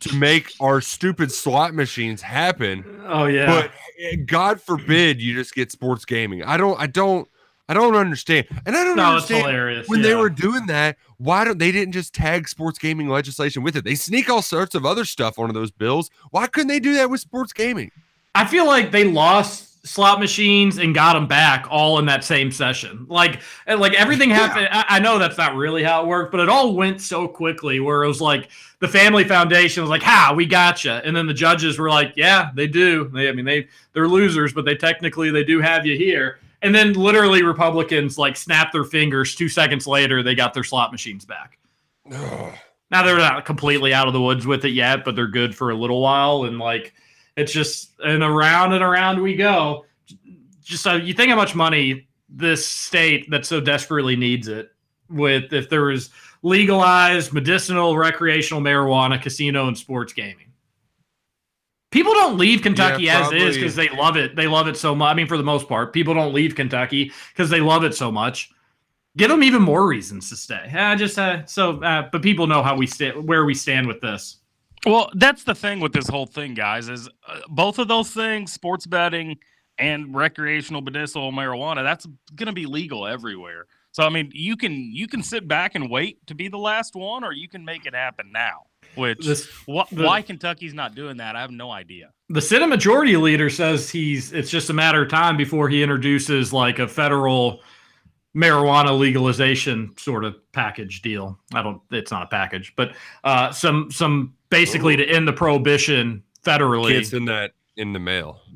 to 0.00 0.14
make 0.14 0.52
our 0.60 0.80
stupid 0.80 1.30
slot 1.30 1.74
machines 1.74 2.22
happen. 2.22 2.84
oh 3.06 3.26
yeah. 3.26 3.46
But 3.46 3.70
eh, 4.00 4.16
God 4.26 4.60
forbid 4.60 5.20
you 5.20 5.34
just 5.34 5.54
get 5.54 5.70
sports 5.70 6.04
gaming. 6.04 6.42
I 6.42 6.56
don't, 6.56 6.80
I 6.80 6.86
don't, 6.86 7.28
I 7.68 7.74
don't 7.74 7.96
understand. 7.96 8.46
And 8.64 8.74
I 8.74 8.84
don't 8.84 8.96
no, 8.96 9.04
understand 9.04 9.84
when 9.88 10.00
they 10.00 10.14
were 10.14 10.30
doing 10.30 10.66
that, 10.66 10.96
why 11.18 11.44
don't 11.44 11.58
they 11.58 11.70
didn't 11.70 11.92
just 11.92 12.14
tag 12.14 12.48
sports 12.48 12.78
gaming 12.78 13.08
legislation 13.08 13.62
with 13.62 13.76
it? 13.76 13.84
They 13.84 13.94
sneak 13.94 14.30
all 14.30 14.40
sorts 14.40 14.74
of 14.74 14.86
other 14.86 15.04
stuff 15.04 15.38
onto 15.38 15.52
those 15.52 15.70
bills. 15.70 16.10
Why 16.30 16.46
couldn't 16.46 16.68
they 16.68 16.80
do 16.80 16.94
that 16.94 17.10
with 17.10 17.20
sports 17.20 17.52
gaming? 17.52 17.90
I 18.38 18.44
feel 18.44 18.66
like 18.66 18.92
they 18.92 19.02
lost 19.02 19.84
slot 19.84 20.20
machines 20.20 20.78
and 20.78 20.94
got 20.94 21.14
them 21.14 21.26
back 21.26 21.66
all 21.70 21.98
in 21.98 22.06
that 22.06 22.22
same 22.22 22.52
session. 22.52 23.04
Like, 23.08 23.40
like 23.66 23.94
everything 23.94 24.30
happened. 24.30 24.68
I, 24.70 24.84
I 24.88 24.98
know 25.00 25.18
that's 25.18 25.36
not 25.36 25.56
really 25.56 25.82
how 25.82 26.02
it 26.02 26.06
worked, 26.06 26.30
but 26.30 26.38
it 26.40 26.48
all 26.48 26.74
went 26.74 27.00
so 27.00 27.26
quickly. 27.26 27.80
Where 27.80 28.04
it 28.04 28.06
was 28.06 28.20
like 28.20 28.48
the 28.78 28.86
Family 28.86 29.24
Foundation 29.24 29.82
was 29.82 29.90
like, 29.90 30.04
"Ha, 30.04 30.34
we 30.36 30.46
gotcha," 30.46 31.02
and 31.04 31.16
then 31.16 31.26
the 31.26 31.34
judges 31.34 31.80
were 31.80 31.90
like, 31.90 32.12
"Yeah, 32.14 32.50
they 32.54 32.68
do. 32.68 33.08
They, 33.08 33.28
I 33.28 33.32
mean, 33.32 33.44
they 33.44 33.66
they're 33.92 34.06
losers, 34.06 34.52
but 34.52 34.64
they 34.64 34.76
technically 34.76 35.30
they 35.30 35.42
do 35.42 35.60
have 35.60 35.84
you 35.84 35.96
here." 35.96 36.38
And 36.62 36.72
then 36.72 36.92
literally 36.92 37.42
Republicans 37.42 38.18
like 38.18 38.36
snap 38.36 38.70
their 38.70 38.84
fingers. 38.84 39.34
Two 39.34 39.48
seconds 39.48 39.88
later, 39.88 40.22
they 40.22 40.36
got 40.36 40.54
their 40.54 40.64
slot 40.64 40.92
machines 40.92 41.24
back. 41.24 41.58
Now 42.90 43.02
they're 43.02 43.18
not 43.18 43.44
completely 43.44 43.92
out 43.92 44.06
of 44.06 44.12
the 44.12 44.22
woods 44.22 44.46
with 44.46 44.64
it 44.64 44.70
yet, 44.70 45.04
but 45.04 45.16
they're 45.16 45.26
good 45.26 45.56
for 45.56 45.70
a 45.70 45.74
little 45.74 46.00
while. 46.00 46.44
And 46.44 46.58
like, 46.58 46.94
it's 47.38 47.52
just 47.52 47.92
and 48.00 48.22
around 48.22 48.72
and 48.72 48.82
around 48.82 49.22
we 49.22 49.36
go. 49.36 49.86
Just 50.62 50.82
so 50.82 50.96
you 50.96 51.14
think 51.14 51.30
how 51.30 51.36
much 51.36 51.54
money 51.54 52.08
this 52.28 52.66
state 52.66 53.30
that 53.30 53.46
so 53.46 53.60
desperately 53.60 54.16
needs 54.16 54.48
it 54.48 54.70
with 55.08 55.52
if 55.52 55.70
there 55.70 55.84
was 55.84 56.10
legalized 56.42 57.32
medicinal 57.32 57.96
recreational 57.96 58.60
marijuana 58.60 59.20
casino 59.20 59.68
and 59.68 59.78
sports 59.78 60.12
gaming. 60.12 60.52
People 61.90 62.12
don't 62.12 62.36
leave 62.36 62.60
Kentucky 62.60 63.04
Yeah, 63.04 63.26
as 63.26 63.32
is 63.32 63.56
because 63.56 63.74
they 63.74 63.88
love 63.88 64.16
it. 64.16 64.36
They 64.36 64.46
love 64.46 64.68
it 64.68 64.76
so 64.76 64.94
much. 64.94 65.10
I 65.10 65.14
mean, 65.14 65.26
for 65.26 65.38
the 65.38 65.42
most 65.42 65.68
part, 65.68 65.94
people 65.94 66.12
don't 66.12 66.34
leave 66.34 66.54
Kentucky 66.54 67.12
because 67.32 67.48
they 67.48 67.60
love 67.60 67.82
it 67.84 67.94
so 67.94 68.12
much. 68.12 68.50
Give 69.16 69.30
them 69.30 69.42
even 69.42 69.62
more 69.62 69.86
reasons 69.86 70.28
to 70.28 70.36
stay. 70.36 70.70
Uh, 70.76 70.96
just 70.96 71.18
uh, 71.18 71.46
so, 71.46 71.82
uh, 71.82 72.08
but 72.12 72.20
people 72.20 72.46
know 72.46 72.62
how 72.62 72.76
we 72.76 72.86
stand, 72.86 73.26
where 73.26 73.46
we 73.46 73.54
stand 73.54 73.86
with 73.86 74.00
this. 74.00 74.37
Well, 74.86 75.10
that's 75.14 75.44
the 75.44 75.54
thing 75.54 75.80
with 75.80 75.92
this 75.92 76.08
whole 76.08 76.26
thing, 76.26 76.54
guys. 76.54 76.88
Is 76.88 77.08
uh, 77.26 77.40
both 77.48 77.78
of 77.78 77.88
those 77.88 78.10
things, 78.10 78.52
sports 78.52 78.86
betting 78.86 79.38
and 79.78 80.14
recreational 80.14 80.80
medicinal 80.82 81.32
marijuana, 81.32 81.82
that's 81.84 82.06
going 82.34 82.46
to 82.46 82.52
be 82.52 82.66
legal 82.66 83.06
everywhere. 83.06 83.66
So, 83.92 84.02
I 84.04 84.10
mean, 84.10 84.30
you 84.32 84.56
can 84.56 84.72
you 84.92 85.08
can 85.08 85.22
sit 85.22 85.48
back 85.48 85.74
and 85.74 85.90
wait 85.90 86.24
to 86.26 86.34
be 86.34 86.48
the 86.48 86.58
last 86.58 86.94
one, 86.94 87.24
or 87.24 87.32
you 87.32 87.48
can 87.48 87.64
make 87.64 87.86
it 87.86 87.94
happen 87.94 88.30
now. 88.32 88.66
Which 88.94 89.18
This- 89.24 89.48
wh- 89.68 89.88
the- 89.90 90.04
why 90.04 90.22
Kentucky's 90.22 90.74
not 90.74 90.94
doing 90.94 91.16
that, 91.18 91.36
I 91.36 91.40
have 91.40 91.50
no 91.50 91.70
idea. 91.70 92.10
The 92.28 92.40
Senate 92.40 92.68
Majority 92.68 93.16
Leader 93.16 93.50
says 93.50 93.90
he's. 93.90 94.32
It's 94.32 94.50
just 94.50 94.70
a 94.70 94.72
matter 94.74 95.02
of 95.02 95.08
time 95.08 95.36
before 95.36 95.68
he 95.68 95.82
introduces 95.82 96.52
like 96.52 96.78
a 96.78 96.86
federal 96.88 97.60
marijuana 98.38 98.96
legalization 98.96 99.92
sort 99.96 100.24
of 100.24 100.36
package 100.52 101.02
deal. 101.02 101.38
I 101.52 101.62
don't. 101.62 101.82
It's 101.90 102.10
not 102.10 102.22
a 102.22 102.26
package, 102.26 102.72
but 102.76 102.92
uh, 103.24 103.50
some 103.50 103.90
some 103.90 104.34
basically 104.48 104.96
to 104.96 105.04
end 105.04 105.26
the 105.26 105.32
prohibition 105.32 106.22
federally. 106.44 106.92
Can't 106.92 107.06
send 107.06 107.28
that 107.28 107.52
in 107.76 107.92
the 107.92 107.98
mail. 107.98 108.40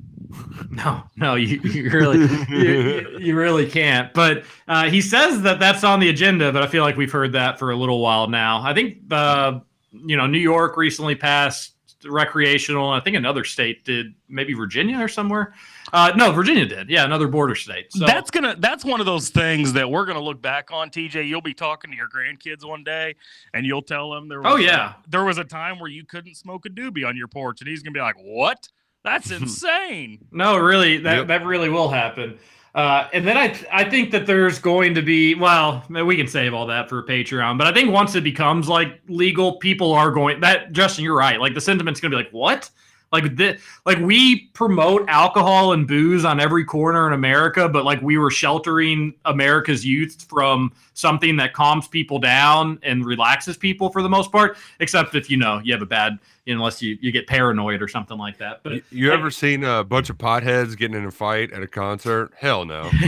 No, 0.70 1.03
no, 1.16 1.35
you, 1.35 1.61
you 1.62 1.91
really, 1.91 2.26
you, 2.49 3.18
you 3.18 3.37
really 3.37 3.68
can't. 3.68 4.14
But 4.14 4.45
uh, 4.66 4.89
he 4.89 5.03
says 5.03 5.43
that 5.43 5.61
that's 5.61 5.85
on 5.85 6.01
the 6.01 6.09
agenda. 6.09 6.51
But 6.51 6.62
I 6.62 6.66
feel 6.66 6.83
like 6.83 6.97
we've 6.97 7.12
heard 7.12 7.33
that 7.33 7.59
for 7.59 7.72
a 7.72 7.76
little 7.76 8.01
while 8.01 8.26
now. 8.28 8.62
I 8.62 8.72
think, 8.72 9.01
uh, 9.11 9.61
you 9.93 10.16
know, 10.16 10.26
New 10.26 10.39
York 10.39 10.78
recently 10.78 11.14
passed 11.14 11.74
recreational. 12.07 12.89
I 12.89 13.01
think 13.01 13.16
another 13.16 13.45
state 13.45 13.85
did, 13.85 14.14
maybe 14.30 14.55
Virginia 14.55 14.99
or 14.99 15.09
somewhere. 15.09 15.53
Uh, 15.93 16.11
no, 16.16 16.32
Virginia 16.32 16.64
did. 16.64 16.88
Yeah, 16.88 17.05
another 17.05 17.28
border 17.28 17.55
state. 17.55 17.93
So 17.93 18.07
that's 18.07 18.30
gonna 18.30 18.57
that's 18.59 18.82
one 18.84 19.01
of 19.01 19.07
those 19.07 19.28
things 19.28 19.74
that 19.74 19.90
we're 19.90 20.07
gonna 20.07 20.22
look 20.22 20.40
back 20.40 20.70
on. 20.72 20.88
TJ, 20.88 21.28
you'll 21.28 21.43
be 21.43 21.53
talking 21.53 21.90
to 21.90 21.97
your 21.97 22.09
grandkids 22.09 22.64
one 22.66 22.82
day, 22.82 23.14
and 23.53 23.66
you'll 23.66 23.82
tell 23.82 24.11
them 24.11 24.26
there. 24.28 24.40
Was 24.40 24.53
Oh, 24.53 24.57
a- 24.57 24.62
yeah. 24.62 24.95
there 25.09 25.24
was 25.24 25.36
a 25.38 25.45
time 25.45 25.78
where 25.78 25.90
you 25.90 26.05
couldn't 26.07 26.36
smoke 26.36 26.64
a 26.64 26.70
doobie 26.70 27.07
on 27.07 27.16
your 27.16 27.28
porch, 27.28 27.61
and 27.61 27.68
he's 27.68 27.82
gonna 27.82 27.93
be 27.93 28.01
like, 28.01 28.16
"What? 28.18 28.68
That's 29.05 29.30
insane." 29.66 30.24
No, 30.32 30.57
really, 30.57 30.97
that 30.99 31.16
Yep. 31.18 31.26
that 31.26 31.45
really 31.45 31.68
will 31.68 31.90
happen. 31.90 32.38
Uh, 32.74 33.07
and 33.12 33.26
then 33.28 33.36
I 33.36 33.55
I 33.70 33.84
think 33.84 34.12
that 34.12 34.24
there's 34.24 34.59
going 34.59 34.95
to 34.95 35.03
be 35.03 35.34
well, 35.34 35.84
we 35.90 36.16
can 36.16 36.26
save 36.26 36.55
all 36.55 36.66
that 36.68 36.88
for 36.88 37.03
Patreon, 37.03 37.59
but 37.59 37.66
I 37.66 37.72
think 37.74 37.90
once 37.93 38.14
it 38.14 38.24
becomes 38.24 38.66
like 38.66 38.99
legal, 39.09 39.59
people 39.59 39.93
are 39.93 40.11
going 40.11 40.40
that 40.40 40.72
Justin, 40.72 41.05
you're 41.05 41.14
right. 41.18 41.38
Like 41.38 41.53
the 41.53 41.61
sentiment's 41.61 42.01
gonna 42.01 42.12
be 42.12 42.16
like, 42.16 42.30
what? 42.30 42.70
Like 43.12 43.36
the, 43.36 43.58
like 43.84 43.98
we 43.98 44.46
promote 44.54 45.08
alcohol 45.08 45.72
and 45.72 45.86
booze 45.86 46.24
on 46.24 46.40
every 46.40 46.64
corner 46.64 47.06
in 47.06 47.12
America, 47.12 47.68
but 47.68 47.84
like 47.84 48.00
we 48.00 48.16
were 48.16 48.30
sheltering 48.30 49.14
America's 49.26 49.84
youth 49.84 50.26
from 50.28 50.72
something 50.94 51.36
that 51.36 51.52
calms 51.52 51.86
people 51.86 52.18
down 52.18 52.78
and 52.82 53.04
relaxes 53.04 53.56
people 53.56 53.90
for 53.90 54.02
the 54.02 54.08
most 54.08 54.32
part. 54.32 54.56
Except 54.80 55.14
if 55.14 55.28
you 55.28 55.36
know 55.36 55.60
you 55.62 55.72
have 55.72 55.82
a 55.82 55.86
bad, 55.86 56.18
unless 56.46 56.80
you 56.80 56.96
you 57.00 57.12
get 57.12 57.26
paranoid 57.26 57.82
or 57.82 57.88
something 57.88 58.16
like 58.18 58.38
that. 58.38 58.62
But 58.62 58.72
You, 58.72 58.82
you 58.90 59.12
ever 59.12 59.30
seen 59.30 59.62
a 59.62 59.84
bunch 59.84 60.08
of 60.08 60.16
potheads 60.18 60.76
getting 60.76 60.96
in 60.96 61.04
a 61.04 61.10
fight 61.10 61.52
at 61.52 61.62
a 61.62 61.68
concert? 61.68 62.32
Hell 62.36 62.64
no. 62.64 62.90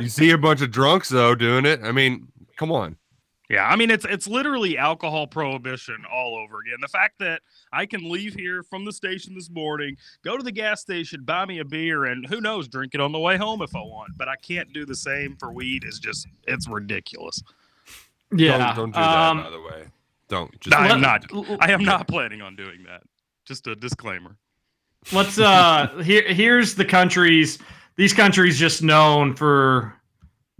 You 0.00 0.08
see 0.08 0.30
a 0.30 0.38
bunch 0.38 0.62
of 0.62 0.70
drunks 0.70 1.10
though 1.10 1.34
doing 1.34 1.66
it. 1.66 1.80
I 1.82 1.92
mean, 1.92 2.28
come 2.56 2.72
on. 2.72 2.96
Yeah, 3.50 3.66
I 3.66 3.74
mean 3.74 3.90
it's 3.90 4.06
it's 4.08 4.28
literally 4.28 4.78
alcohol 4.78 5.26
prohibition 5.26 5.96
all 6.10 6.36
over 6.36 6.60
again. 6.60 6.76
The 6.80 6.86
fact 6.86 7.18
that 7.18 7.42
I 7.72 7.84
can 7.84 8.08
leave 8.08 8.32
here 8.32 8.62
from 8.62 8.84
the 8.84 8.92
station 8.92 9.34
this 9.34 9.50
morning, 9.50 9.96
go 10.24 10.36
to 10.36 10.42
the 10.44 10.52
gas 10.52 10.80
station, 10.80 11.24
buy 11.24 11.44
me 11.46 11.58
a 11.58 11.64
beer, 11.64 12.04
and 12.04 12.24
who 12.28 12.40
knows, 12.40 12.68
drink 12.68 12.94
it 12.94 13.00
on 13.00 13.10
the 13.10 13.18
way 13.18 13.36
home 13.36 13.60
if 13.60 13.74
I 13.74 13.80
want. 13.80 14.16
But 14.16 14.28
I 14.28 14.36
can't 14.36 14.72
do 14.72 14.86
the 14.86 14.94
same 14.94 15.36
for 15.36 15.52
weed. 15.52 15.82
Is 15.84 15.98
just 15.98 16.28
it's 16.46 16.68
ridiculous. 16.68 17.42
yeah, 18.32 18.72
Don't, 18.72 18.76
don't 18.76 18.90
do 18.92 19.00
that, 19.00 19.18
um, 19.18 19.42
by 19.42 19.50
the 19.50 19.60
way. 19.60 19.84
Don't. 20.28 20.60
Just 20.60 20.76
I 20.76 20.86
am 20.86 21.00
let- 21.00 21.28
not. 21.32 21.60
I 21.60 21.72
am 21.72 21.82
not 21.82 22.06
planning 22.06 22.40
on 22.42 22.54
doing 22.54 22.84
that. 22.84 23.02
Just 23.44 23.66
a 23.66 23.74
disclaimer. 23.74 24.36
Let's 25.12 25.40
uh 25.40 25.88
here 26.04 26.22
here's 26.32 26.76
the 26.76 26.84
countries 26.84 27.58
these 27.96 28.14
countries 28.14 28.60
just 28.60 28.80
known 28.84 29.34
for 29.34 29.92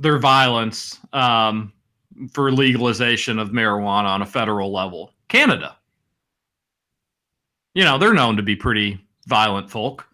their 0.01 0.19
violence 0.19 0.99
um 1.13 1.73
for 2.33 2.53
legalization 2.53 3.39
of 3.39 3.51
marijuana 3.51 4.07
on 4.07 4.23
a 4.23 4.27
federal 4.27 4.73
level. 4.73 5.13
Canada. 5.29 5.77
You 7.75 7.85
know, 7.85 7.99
they're 7.99 8.15
known 8.15 8.37
to 8.37 8.43
be 8.43 8.57
pretty 8.57 9.05
violent 9.27 9.71
folk. 9.71 10.07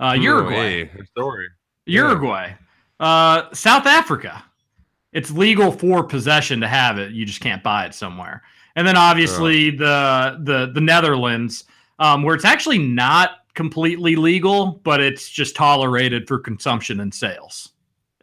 Uh 0.00 0.16
Uruguay. 0.18 0.84
Hey, 0.84 1.04
story. 1.10 1.48
Uruguay. 1.86 2.54
Uh 3.00 3.52
South 3.52 3.86
Africa. 3.86 4.44
It's 5.12 5.30
legal 5.30 5.70
for 5.70 6.04
possession 6.04 6.60
to 6.60 6.68
have 6.68 6.98
it. 6.98 7.12
You 7.12 7.26
just 7.26 7.40
can't 7.40 7.62
buy 7.62 7.84
it 7.84 7.94
somewhere. 7.94 8.42
And 8.76 8.86
then 8.86 8.96
obviously 8.96 9.70
the 9.70 10.38
the 10.42 10.70
the 10.72 10.80
Netherlands 10.80 11.64
um, 11.98 12.22
where 12.22 12.34
it's 12.34 12.44
actually 12.44 12.78
not 12.78 13.38
completely 13.54 14.16
legal, 14.16 14.80
but 14.82 15.00
it's 15.00 15.28
just 15.28 15.54
tolerated 15.54 16.26
for 16.26 16.38
consumption 16.38 17.00
and 17.00 17.12
sales 17.12 17.72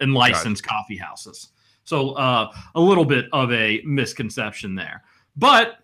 in 0.02 0.14
licensed 0.14 0.64
coffee 0.64 0.98
houses. 0.98 1.50
So 1.90 2.12
uh, 2.12 2.52
a 2.76 2.80
little 2.80 3.04
bit 3.04 3.26
of 3.34 3.52
a 3.52 3.82
misconception 3.84 4.76
there. 4.76 5.02
But 5.36 5.80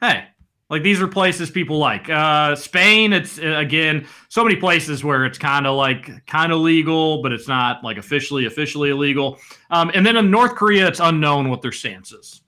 hey, 0.00 0.26
like 0.68 0.84
these 0.84 1.00
are 1.00 1.08
places 1.08 1.50
people 1.50 1.78
like. 1.78 2.08
Uh, 2.08 2.54
Spain, 2.54 3.12
it's 3.12 3.40
uh, 3.40 3.56
again 3.56 4.06
so 4.28 4.44
many 4.44 4.54
places 4.54 5.02
where 5.02 5.26
it's 5.26 5.36
kind 5.36 5.66
of 5.66 5.74
like 5.74 6.24
kind 6.28 6.52
of 6.52 6.60
legal, 6.60 7.22
but 7.22 7.32
it's 7.32 7.48
not 7.48 7.82
like 7.82 7.96
officially 7.96 8.46
officially 8.46 8.90
illegal. 8.90 9.40
Um, 9.72 9.90
and 9.94 10.06
then 10.06 10.16
in 10.16 10.30
North 10.30 10.54
Korea, 10.54 10.86
it's 10.86 11.00
unknown 11.00 11.50
what 11.50 11.60
their 11.60 11.72
stance 11.72 12.12
is. 12.12 12.42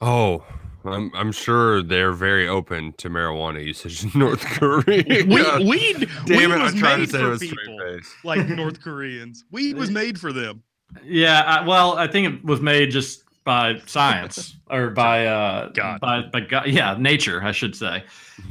Oh, 0.00 0.44
I'm 0.84 1.10
I'm 1.12 1.32
sure 1.32 1.82
they're 1.82 2.12
very 2.12 2.46
open 2.46 2.92
to 2.98 3.10
marijuana 3.10 3.64
usage 3.64 4.04
in 4.04 4.12
North 4.14 4.44
Korea. 4.44 5.02
We, 5.08 5.24
weed, 5.24 6.08
Damn 6.24 6.38
weed 6.38 6.54
it! 6.54 6.62
was 6.62 6.72
I'm 6.72 6.78
trying 6.78 7.00
made 7.00 7.06
to 7.06 7.12
say 7.12 7.18
it 7.18 7.22
for 7.22 7.30
was 7.30 7.40
people 7.40 8.00
like 8.22 8.48
North 8.48 8.80
Koreans. 8.80 9.44
Weed 9.50 9.76
was 9.76 9.90
made 10.02 10.20
for 10.20 10.32
them. 10.32 10.62
Yeah, 11.04 11.42
I, 11.42 11.66
well, 11.66 11.96
I 11.98 12.06
think 12.06 12.34
it 12.34 12.44
was 12.44 12.60
made 12.60 12.90
just 12.90 13.22
by 13.44 13.80
science 13.86 14.56
or 14.70 14.90
by 14.90 15.26
uh 15.26 15.68
God. 15.70 16.00
by 16.00 16.22
by 16.22 16.40
God, 16.40 16.66
yeah, 16.68 16.96
nature, 16.98 17.42
I 17.42 17.52
should 17.52 17.74
say. 17.76 18.04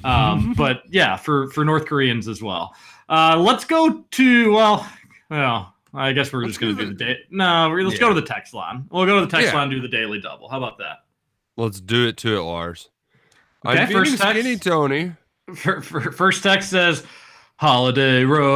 Um, 0.03 0.53
but 0.57 0.83
yeah, 0.89 1.15
for 1.17 1.49
for 1.51 1.65
North 1.65 1.85
Koreans 1.85 2.27
as 2.27 2.41
well. 2.41 2.75
Uh, 3.09 3.37
let's 3.39 3.65
go 3.65 4.03
to 4.11 4.51
well, 4.53 4.87
well, 5.29 5.73
I 5.93 6.11
guess 6.13 6.31
we're 6.33 6.41
Let's 6.41 6.57
just 6.57 6.61
going 6.61 6.75
to 6.77 6.83
do 6.85 6.89
the 6.89 6.95
day. 6.95 7.17
No, 7.29 7.69
let's 7.69 7.99
go 7.99 8.09
to 8.09 8.15
the 8.19 8.25
text 8.25 8.53
line. 8.53 8.85
We'll 8.89 9.05
go 9.05 9.19
to 9.19 9.25
the 9.25 9.31
text 9.31 9.47
Yeah. 9.47 9.53
line, 9.55 9.63
and 9.63 9.71
do 9.71 9.81
the 9.81 9.87
daily 9.87 10.19
double. 10.19 10.49
How 10.49 10.57
about 10.57 10.77
that? 10.79 11.03
Let's 11.57 11.79
do 11.79 12.07
it 12.07 12.17
to 12.17 12.35
it, 12.37 12.41
Lars. 12.41 12.89
Okay, 13.65 13.79
I'm 13.79 13.87
first 13.91 14.17
text. 14.17 14.39
skinny, 14.39 14.57
Tony. 14.57 15.13
Fir- 15.55 15.81
fir- 15.81 16.11
First 16.11 16.43
text 16.43 16.69
says, 16.69 17.03
"Holiday 17.57 18.23
road." 18.23 18.55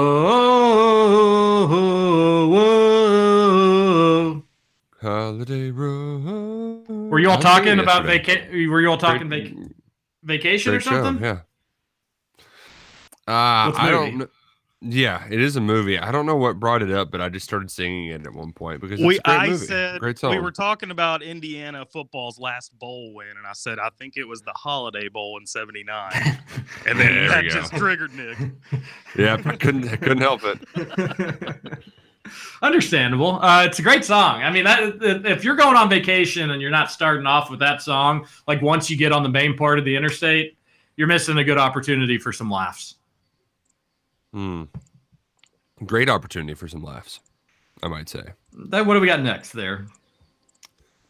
Holiday 5.02 5.72
road. 5.72 6.86
Were 6.88 7.20
you 7.20 7.30
all 7.30 7.38
talking 7.40 7.80
about 7.80 8.06
yesterday. 8.06 8.36
vacation? 8.36 8.70
Were 8.70 8.82
you 8.82 8.90
all 8.90 8.98
talking 8.98 9.30
Great- 9.30 9.54
vac- 9.56 9.68
vacation 10.24 10.72
or 10.74 10.76
great 10.76 10.84
show, 10.84 11.04
something? 11.04 11.24
Yeah. 11.24 11.40
Uh, 13.28 13.72
I 13.78 13.88
don't 13.92 14.18
know. 14.18 14.28
Yeah, 14.82 15.26
it 15.30 15.42
is 15.42 15.58
a 15.58 15.62
movie. 15.62 16.00
I 16.00 16.10
don't 16.10 16.26
know 16.26 16.38
what 16.38 16.58
brought 16.58 16.82
it 16.82 16.90
up, 16.90 17.12
but 17.12 17.20
I 17.20 17.28
just 17.28 17.44
started 17.46 17.70
singing 17.70 18.08
it 18.08 18.26
at 18.26 18.34
one 18.34 18.54
point 18.54 18.80
because 18.80 18.98
it's 19.00 19.06
We, 19.06 19.18
a 19.18 19.22
great 19.22 19.38
I 19.40 19.48
movie. 19.50 19.66
said 19.66 20.00
great 20.00 20.18
song. 20.18 20.32
we 20.32 20.40
were 20.40 20.54
talking 20.54 20.90
about 20.90 21.22
Indiana 21.22 21.86
football's 21.86 22.40
last 22.40 22.78
bowl 22.80 23.14
win, 23.14 23.28
and 23.38 23.46
I 23.46 23.52
said 23.52 23.78
I 23.78 23.90
think 24.00 24.16
it 24.16 24.24
was 24.24 24.42
the 24.42 24.54
Holiday 24.56 25.10
Bowl 25.10 25.38
in 25.38 25.46
'79, 25.46 26.12
and 26.88 26.98
then 26.98 27.14
There 27.14 27.28
that 27.28 27.44
just 27.44 27.74
triggered 27.76 28.14
Nick. 28.14 28.38
yeah, 29.18 29.38
I 29.46 29.58
couldn't 29.58 29.90
I 29.90 29.98
couldn't 29.98 30.22
help 30.22 30.42
it. 30.46 30.60
Understandable. 32.62 33.40
Uh, 33.42 33.66
it's 33.66 33.80
a 33.80 33.82
great 33.82 34.06
song. 34.06 34.44
I 34.44 34.52
mean, 34.52 34.64
that, 34.66 34.98
if 35.26 35.44
you're 35.44 35.56
going 35.56 35.76
on 35.76 35.90
vacation 35.90 36.52
and 36.52 36.62
you're 36.62 36.72
not 36.72 36.92
starting 36.92 37.26
off 37.26 37.50
with 37.50 37.60
that 37.60 37.82
song, 37.82 38.28
like 38.48 38.62
once 38.62 38.90
you 38.90 38.98
get 38.98 39.12
on 39.12 39.24
the 39.24 39.30
main 39.30 39.56
part 39.58 39.80
of 39.80 39.86
the 39.86 39.96
interstate, 39.96 40.58
you're 40.96 41.08
missing 41.08 41.38
a 41.38 41.44
good 41.44 41.58
opportunity 41.58 42.18
for 42.18 42.32
some 42.32 42.52
laughs. 42.52 42.96
Hmm. 44.34 44.64
Great 45.86 46.10
opportunity 46.10 46.54
for 46.54 46.68
some 46.68 46.84
laughs, 46.84 47.22
I 47.82 47.88
might 47.88 48.10
say. 48.10 48.24
That, 48.54 48.86
what 48.86 48.96
do 48.96 49.00
we 49.00 49.08
got 49.08 49.22
next 49.22 49.54
there? 49.54 49.88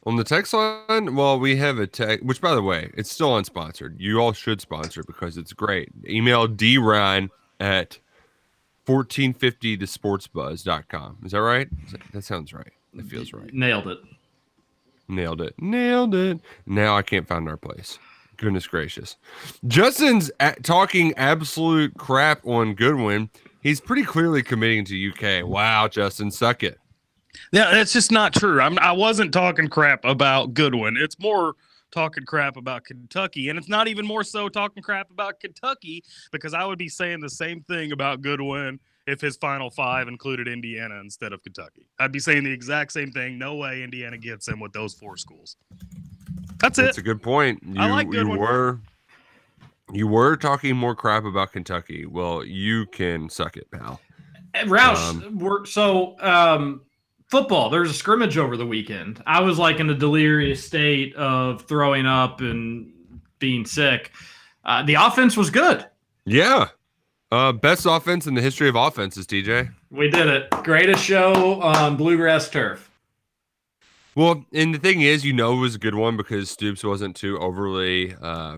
On 0.06 0.16
the 0.16 0.24
text 0.24 0.54
line, 0.54 1.16
well, 1.16 1.40
we 1.40 1.58
have 1.58 1.80
a 1.80 1.88
text, 1.88 2.24
which 2.24 2.40
by 2.40 2.56
the 2.56 2.62
way, 2.62 2.92
it's 2.94 3.12
still 3.12 3.32
unsponsored. 3.32 3.96
You 4.00 4.20
all 4.20 4.32
should 4.32 4.62
sponsor 4.62 5.04
because 5.04 5.38
it's 5.38 5.54
great. 5.54 5.90
Email 6.08 6.48
dryan 6.48 7.30
at 7.60 7.98
1450thesportsbuzz.com. 8.90 11.18
Is 11.24 11.32
that 11.32 11.42
right? 11.42 11.68
That 12.12 12.24
sounds 12.24 12.54
right. 12.54 12.72
That 12.96 13.06
feels 13.06 13.34
right. 13.34 13.54
Nailed 13.54 13.88
it. 13.88 14.00
Nailed 15.08 15.42
it. 15.42 15.54
Nailed 15.60 16.16
it. 16.16 16.40
Now 16.66 16.98
I 16.98 17.04
can't 17.04 17.28
find 17.28 17.48
our 17.48 17.58
place. 17.58 18.00
Goodness 18.38 18.66
gracious. 18.68 19.18
Justin's 19.68 20.32
at, 20.40 20.64
talking 20.64 21.14
absolute 21.18 21.96
crap 21.98 22.44
on 22.48 22.74
Goodwin. 22.74 23.30
He's 23.62 23.80
pretty 23.82 24.04
clearly 24.04 24.42
committing 24.42 24.86
to 24.86 25.10
UK. 25.10 25.46
Wow, 25.48 25.88
Justin, 25.88 26.32
suck 26.32 26.64
it. 26.64 26.80
Yeah, 27.52 27.70
that's 27.72 27.94
just 27.94 28.12
not 28.12 28.34
true. 28.34 28.60
I'm, 28.62 28.80
I 28.80 28.94
wasn't 28.94 29.34
talking 29.34 29.68
crap 29.68 30.06
about 30.06 30.54
Goodwin. 30.54 30.96
It's 30.98 31.20
more 31.20 31.56
talking 31.92 32.26
crap 32.26 32.58
about 32.58 32.84
Kentucky, 32.86 33.50
and 33.50 33.58
it's 33.58 33.70
not 33.70 33.88
even 33.88 34.06
more 34.06 34.24
so 34.24 34.50
talking 34.50 34.84
crap 34.84 35.10
about 35.12 35.40
Kentucky 35.40 36.04
because 36.32 36.54
I 36.54 36.66
would 36.66 36.78
be 36.78 36.90
saying 36.90 37.20
the 37.20 37.30
same 37.30 37.62
thing 37.62 37.92
about 37.92 38.22
Goodwin 38.22 38.80
if 39.08 39.20
his 39.22 39.38
final 39.38 39.70
five 39.70 40.08
included 40.08 40.48
Indiana 40.48 41.00
instead 41.00 41.34
of 41.34 41.42
Kentucky. 41.42 41.88
I'd 42.00 42.12
be 42.12 42.20
saying 42.20 42.44
the 42.44 42.52
exact 42.52 42.92
same 42.92 43.12
thing. 43.12 43.38
No 43.38 43.56
way 43.56 43.82
Indiana 43.84 44.18
gets 44.18 44.48
him 44.48 44.60
with 44.60 44.72
those 44.74 44.94
four 44.94 45.18
schools. 45.18 45.56
That's 46.60 46.78
it. 46.78 46.84
That's 46.84 46.98
a 46.98 47.02
good 47.02 47.22
point. 47.24 47.64
You, 47.66 47.82
I 47.82 47.90
like 47.90 48.10
Goodwin. 48.10 48.36
you 48.36 48.40
were 48.40 48.80
you 49.92 50.08
were 50.08 50.36
talking 50.36 50.76
more 50.76 50.96
crap 50.96 51.26
about 51.26 51.52
Kentucky. 51.52 52.06
Well, 52.06 52.44
you 52.46 52.86
can 52.88 53.30
suck 53.30 53.58
it, 53.58 53.70
pal. 53.72 54.00
Roush, 54.56 55.10
Um, 55.10 55.38
we're, 55.40 55.66
so 55.66 56.16
um, 56.20 56.82
football. 57.30 57.70
There 57.70 57.82
was 57.82 57.92
a 57.92 57.94
scrimmage 57.94 58.38
over 58.38 58.58
the 58.58 58.66
weekend. 58.66 59.24
I 59.26 59.42
was 59.42 59.58
like 59.58 59.80
in 59.80 59.90
a 59.90 59.96
delirious 59.96 60.66
state 60.66 61.16
of 61.16 61.62
throwing 61.64 62.06
up 62.06 62.42
and 62.42 62.92
being 63.40 63.66
sick. 63.66 64.12
Uh, 64.66 64.84
the 64.84 64.96
offense 64.96 65.38
was 65.38 65.50
good. 65.50 65.86
Yeah. 66.26 66.68
Uh, 67.32 67.52
best 67.52 67.86
offense 67.88 68.26
in 68.28 68.34
the 68.34 68.42
history 68.42 68.68
of 68.68 68.76
offenses, 68.76 69.28
TJ. 69.28 69.72
We 69.92 70.10
did 70.10 70.28
it. 70.28 70.50
Greatest 70.64 71.04
show 71.04 71.62
on 71.62 71.96
bluegrass 71.96 72.50
turf. 72.50 72.90
Well, 74.16 74.44
and 74.52 74.74
the 74.74 74.80
thing 74.80 75.02
is, 75.02 75.24
you 75.24 75.34
know, 75.34 75.54
it 75.54 75.60
was 75.60 75.76
a 75.76 75.80
good 75.80 75.96
one 75.96 76.18
because 76.18 76.50
Stoops 76.50 76.84
wasn't 76.84 77.16
too 77.16 77.38
overly 77.40 78.16
uh, 78.20 78.58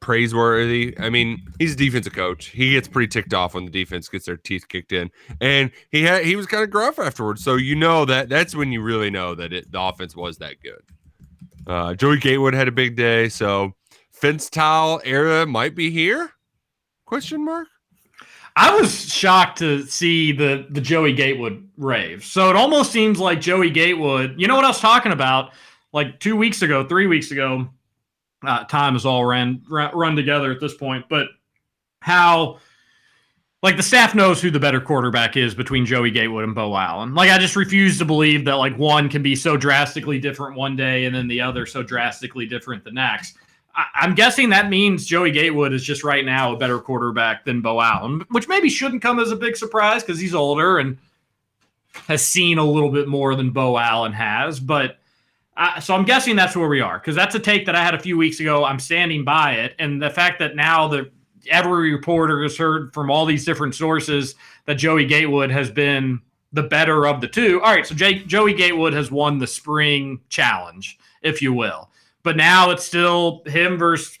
praiseworthy. 0.00 0.94
I 0.98 1.10
mean, 1.10 1.42
he's 1.58 1.74
a 1.74 1.76
defensive 1.76 2.12
coach. 2.12 2.46
He 2.46 2.72
gets 2.72 2.88
pretty 2.88 3.08
ticked 3.08 3.34
off 3.34 3.54
when 3.54 3.64
the 3.64 3.70
defense 3.70 4.08
gets 4.08 4.26
their 4.26 4.36
teeth 4.36 4.68
kicked 4.68 4.92
in, 4.92 5.10
and 5.40 5.70
he 5.90 6.02
had 6.02 6.24
he 6.24 6.36
was 6.36 6.46
kind 6.46 6.62
of 6.62 6.70
gruff 6.70 6.98
afterwards. 6.98 7.42
So 7.42 7.56
you 7.56 7.74
know 7.74 8.04
that 8.04 8.28
that's 8.28 8.54
when 8.54 8.72
you 8.72 8.82
really 8.82 9.10
know 9.10 9.34
that 9.34 9.52
it, 9.52 9.70
the 9.70 9.80
offense 9.80 10.16
was 10.16 10.38
that 10.38 10.56
good. 10.62 10.82
Uh, 11.66 11.94
Joey 11.94 12.18
Gatewood 12.18 12.54
had 12.54 12.68
a 12.68 12.72
big 12.72 12.96
day, 12.96 13.28
so 13.28 13.74
fence 14.10 14.50
tile 14.50 15.00
era 15.04 15.46
might 15.46 15.74
be 15.74 15.90
here? 15.90 16.32
Question 17.06 17.44
mark. 17.44 17.68
I 18.54 18.74
was 18.78 19.12
shocked 19.12 19.58
to 19.58 19.82
see 19.86 20.32
the 20.32 20.66
the 20.70 20.80
Joey 20.80 21.12
Gatewood 21.12 21.68
rave. 21.76 22.24
So 22.24 22.50
it 22.50 22.56
almost 22.56 22.92
seems 22.92 23.18
like 23.18 23.40
Joey 23.40 23.70
Gatewood. 23.70 24.34
You 24.38 24.46
know 24.46 24.56
what 24.56 24.64
I 24.64 24.68
was 24.68 24.80
talking 24.80 25.12
about? 25.12 25.52
Like 25.92 26.20
two 26.20 26.36
weeks 26.36 26.62
ago, 26.62 26.86
three 26.86 27.06
weeks 27.06 27.30
ago. 27.30 27.68
Uh, 28.42 28.64
time 28.64 28.96
is 28.96 29.06
all 29.06 29.24
ran 29.24 29.62
run, 29.68 30.16
together 30.16 30.50
at 30.50 30.60
this 30.60 30.74
point, 30.74 31.04
but 31.08 31.28
how 32.00 32.58
like 33.62 33.76
the 33.76 33.82
staff 33.82 34.14
knows 34.14 34.42
who 34.42 34.50
the 34.50 34.58
better 34.58 34.80
quarterback 34.80 35.36
is 35.36 35.54
between 35.54 35.86
Joey 35.86 36.10
Gatewood 36.10 36.42
and 36.42 36.54
Beau 36.54 36.76
Allen. 36.76 37.14
Like 37.14 37.30
I 37.30 37.38
just 37.38 37.54
refuse 37.54 37.96
to 37.98 38.04
believe 38.04 38.44
that 38.46 38.54
like 38.54 38.76
one 38.76 39.08
can 39.08 39.22
be 39.22 39.36
so 39.36 39.56
drastically 39.56 40.18
different 40.18 40.56
one 40.56 40.74
day 40.74 41.04
and 41.04 41.14
then 41.14 41.28
the 41.28 41.40
other 41.40 41.64
so 41.64 41.82
drastically 41.82 42.46
different 42.46 42.82
the 42.82 42.90
next. 42.90 43.36
I'm 43.74 44.14
guessing 44.14 44.50
that 44.50 44.68
means 44.68 45.06
Joey 45.06 45.30
Gatewood 45.30 45.72
is 45.72 45.82
just 45.82 46.04
right 46.04 46.26
now 46.26 46.52
a 46.52 46.58
better 46.58 46.78
quarterback 46.78 47.44
than 47.44 47.62
Beau 47.62 47.80
Allen, 47.80 48.22
which 48.30 48.48
maybe 48.48 48.68
shouldn't 48.68 49.00
come 49.00 49.18
as 49.18 49.30
a 49.30 49.36
big 49.36 49.56
surprise 49.56 50.02
because 50.02 50.18
he's 50.18 50.34
older 50.34 50.78
and 50.78 50.98
has 52.06 52.24
seen 52.24 52.58
a 52.58 52.64
little 52.64 52.90
bit 52.90 53.08
more 53.08 53.34
than 53.34 53.50
Beau 53.50 53.78
Allen 53.78 54.12
has. 54.12 54.60
But 54.60 54.98
uh, 55.56 55.80
so 55.80 55.94
I'm 55.94 56.04
guessing 56.04 56.34
that's 56.34 56.56
where 56.56 56.68
we 56.68 56.80
are 56.80 56.98
because 56.98 57.14
that's 57.14 57.34
a 57.34 57.38
take 57.38 57.66
that 57.66 57.74
I 57.74 57.84
had 57.84 57.94
a 57.94 57.98
few 57.98 58.16
weeks 58.16 58.40
ago. 58.40 58.64
I'm 58.64 58.78
standing 58.78 59.24
by 59.24 59.54
it, 59.54 59.74
and 59.78 60.00
the 60.00 60.10
fact 60.10 60.38
that 60.38 60.56
now 60.56 60.88
the 60.88 61.10
every 61.50 61.92
reporter 61.92 62.42
has 62.42 62.56
heard 62.56 62.92
from 62.94 63.10
all 63.10 63.26
these 63.26 63.44
different 63.44 63.74
sources 63.74 64.34
that 64.66 64.74
Joey 64.74 65.04
Gatewood 65.04 65.50
has 65.50 65.70
been 65.70 66.20
the 66.52 66.62
better 66.62 67.06
of 67.06 67.20
the 67.20 67.28
two. 67.28 67.60
All 67.62 67.72
right, 67.72 67.86
so 67.86 67.94
Jake, 67.94 68.26
Joey 68.26 68.54
Gatewood 68.54 68.92
has 68.92 69.10
won 69.10 69.38
the 69.38 69.46
spring 69.46 70.20
challenge, 70.28 70.98
if 71.22 71.42
you 71.42 71.52
will. 71.52 71.90
But 72.22 72.36
now 72.36 72.70
it's 72.70 72.84
still 72.84 73.42
him 73.46 73.76
versus 73.76 74.18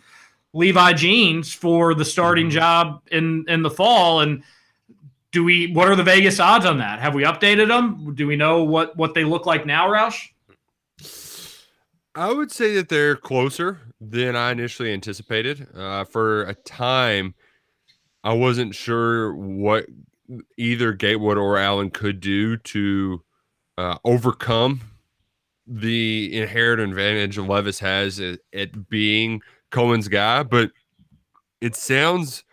Levi 0.52 0.92
Jeans 0.94 1.54
for 1.54 1.94
the 1.94 2.04
starting 2.04 2.50
job 2.50 3.02
in 3.10 3.44
in 3.48 3.62
the 3.62 3.70
fall. 3.70 4.20
And 4.20 4.42
do 5.30 5.44
we? 5.44 5.72
What 5.72 5.88
are 5.88 5.96
the 5.96 6.02
Vegas 6.02 6.40
odds 6.40 6.66
on 6.66 6.78
that? 6.78 6.98
Have 6.98 7.14
we 7.14 7.24
updated 7.24 7.68
them? 7.68 8.14
Do 8.14 8.26
we 8.26 8.36
know 8.36 8.64
what 8.64 8.96
what 8.96 9.14
they 9.14 9.24
look 9.24 9.46
like 9.46 9.64
now, 9.64 9.88
Roush? 9.88 10.28
I 12.14 12.32
would 12.32 12.50
say 12.52 12.74
that 12.74 12.88
they're 12.88 13.16
closer 13.16 13.80
than 14.00 14.36
I 14.36 14.52
initially 14.52 14.92
anticipated. 14.92 15.66
Uh, 15.74 16.04
for 16.04 16.42
a 16.44 16.54
time, 16.54 17.34
I 18.22 18.34
wasn't 18.34 18.74
sure 18.74 19.34
what 19.34 19.86
either 20.56 20.92
Gatewood 20.92 21.38
or 21.38 21.58
Allen 21.58 21.90
could 21.90 22.20
do 22.20 22.56
to 22.58 23.22
uh, 23.78 23.98
overcome 24.04 24.80
the 25.66 26.36
inherent 26.36 26.80
advantage 26.80 27.38
Levis 27.38 27.78
has 27.78 28.20
at, 28.20 28.40
at 28.52 28.88
being 28.88 29.40
Coen's 29.70 30.08
guy, 30.08 30.42
but 30.42 30.70
it 31.60 31.74
sounds 31.74 32.44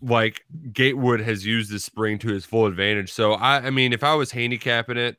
like 0.00 0.44
Gatewood 0.72 1.20
has 1.20 1.44
used 1.44 1.70
this 1.70 1.84
spring 1.84 2.18
to 2.20 2.28
his 2.28 2.44
full 2.44 2.66
advantage. 2.66 3.12
So 3.12 3.32
I, 3.34 3.66
I 3.66 3.70
mean, 3.70 3.92
if 3.92 4.02
I 4.04 4.14
was 4.14 4.30
handicapping 4.30 4.96
it, 4.96 5.16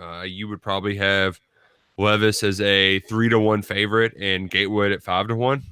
uh, 0.00 0.22
you 0.22 0.48
would 0.48 0.62
probably 0.62 0.96
have 0.96 1.38
Levis 2.00 2.42
as 2.42 2.60
a 2.60 3.00
three 3.00 3.28
to 3.28 3.38
one 3.38 3.62
favorite 3.62 4.14
and 4.18 4.50
Gatewood 4.50 4.92
at 4.92 5.02
five 5.02 5.28
to 5.28 5.36
one. 5.36 5.62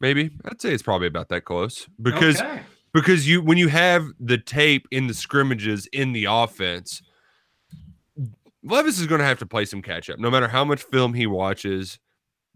Maybe 0.00 0.30
I'd 0.44 0.60
say 0.62 0.72
it's 0.72 0.82
probably 0.82 1.08
about 1.08 1.28
that 1.30 1.44
close 1.44 1.88
because 2.00 2.40
Okay. 2.40 2.62
because 2.94 3.28
you 3.28 3.42
when 3.42 3.58
you 3.58 3.68
have 3.68 4.06
the 4.20 4.38
tape 4.38 4.86
in 4.90 5.08
the 5.08 5.14
scrimmages 5.14 5.86
in 5.92 6.12
the 6.12 6.26
offense 6.26 7.02
Levis 8.64 8.98
is 8.98 9.06
going 9.06 9.20
to 9.20 9.24
have 9.24 9.38
to 9.38 9.46
play 9.46 9.64
some 9.64 9.80
catch 9.80 10.10
up, 10.10 10.18
no 10.18 10.30
matter 10.30 10.48
how 10.48 10.64
much 10.64 10.82
film 10.82 11.14
he 11.14 11.26
watches 11.26 11.98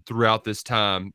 throughout 0.04 0.44
this 0.44 0.62
time. 0.62 1.12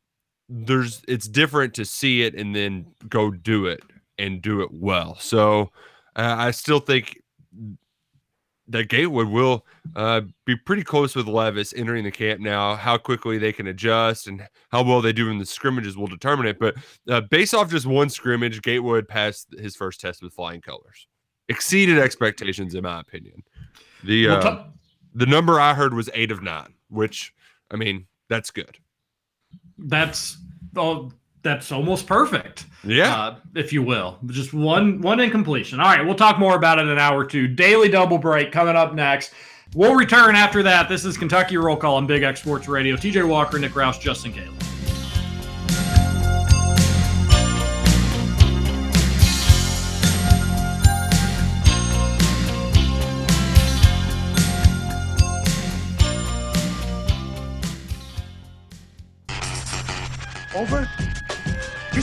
There's 0.49 1.01
it's 1.08 1.28
different 1.28 1.74
to 1.76 1.84
see 1.86 2.24
it 2.24 2.34
and 2.34 2.55
then 2.55 2.88
go 3.10 3.30
do 3.32 3.66
it 3.68 3.82
and 4.18 4.41
do 4.41 4.62
it 4.62 4.70
well. 4.72 5.18
So 5.20 5.72
uh, 6.16 6.36
I 6.38 6.51
still 6.51 6.80
think 6.80 7.22
that 8.70 8.89
Gatewood 8.89 9.30
will 9.30 9.65
uh, 9.95 10.22
be 10.45 10.55
pretty 10.55 10.84
close 10.84 11.15
with 11.15 11.28
Levis 11.28 11.74
entering 11.74 12.03
the 12.03 12.11
camp 12.11 12.41
now. 12.41 12.76
How 12.76 12.97
quickly 12.97 13.38
they 13.38 13.53
can 13.53 13.68
adjust 13.68 14.28
and 14.28 14.47
how 14.72 14.84
well 14.84 15.01
they 15.01 15.13
do 15.13 15.30
in 15.30 15.38
the 15.38 15.45
scrimmages 15.45 15.97
will 15.97 16.07
determine 16.07 16.47
it. 16.47 16.59
But 16.59 16.76
uh, 17.09 17.22
based 17.22 17.53
off 17.53 17.72
just 17.72 17.86
one 17.86 18.09
scrimmage, 18.09 18.61
Gatewood 18.61 19.07
passed 19.07 19.47
his 19.57 19.76
first 19.76 20.01
test 20.01 20.22
with 20.22 20.34
flying 20.34 20.61
colors, 20.61 21.07
exceeded 21.49 21.97
expectations 21.97 22.76
in 22.76 22.84
my 22.84 22.99
opinion. 22.99 23.43
The 24.03 24.28
We'll 24.28 24.47
uh, 24.47 24.63
the 25.13 25.26
number 25.26 25.59
I 25.59 25.74
heard 25.74 25.93
was 25.93 26.09
eight 26.13 26.32
of 26.32 26.43
nine, 26.43 26.74
which 26.89 27.34
I 27.72 27.76
mean 27.76 28.05
that's 28.30 28.51
good. 28.51 28.78
that's 29.78 30.38
oh, 30.76 31.11
that's 31.47 31.71
almost 31.71 32.05
perfect. 32.05 32.65
Yeah. 32.83 33.15
uh, 33.15 33.35
if 33.55 33.71
you 33.71 33.81
will. 33.81 34.17
Just 34.27 34.53
one 34.53 35.01
one 35.01 35.19
incompletion. 35.19 35.79
All 35.79 35.85
right, 35.85 36.05
we'll 36.05 36.15
talk 36.15 36.37
more 36.39 36.55
about 36.55 36.77
it 36.77 36.83
in 36.83 36.89
an 36.89 36.99
hour 36.99 37.19
or 37.19 37.25
two. 37.25 37.47
Daily 37.47 37.87
double 37.89 38.17
break 38.17 38.51
coming 38.51 38.75
up 38.75 38.93
next. 38.93 39.33
We'll 39.73 39.95
return 39.95 40.35
after 40.35 40.61
that. 40.63 40.89
This 40.89 41.05
is 41.05 41.17
Kentucky 41.17 41.57
Roll 41.57 41.77
Call 41.77 41.95
on 41.95 42.05
Big 42.05 42.23
X 42.23 42.41
Sports 42.41 42.67
Radio. 42.67 42.95
TJ 42.95 43.27
Walker, 43.27 43.57
Nick 43.59 43.71
Roush, 43.71 43.99
Justin 43.99 44.33
Caleb. 44.33 44.53
Over? 60.55 60.89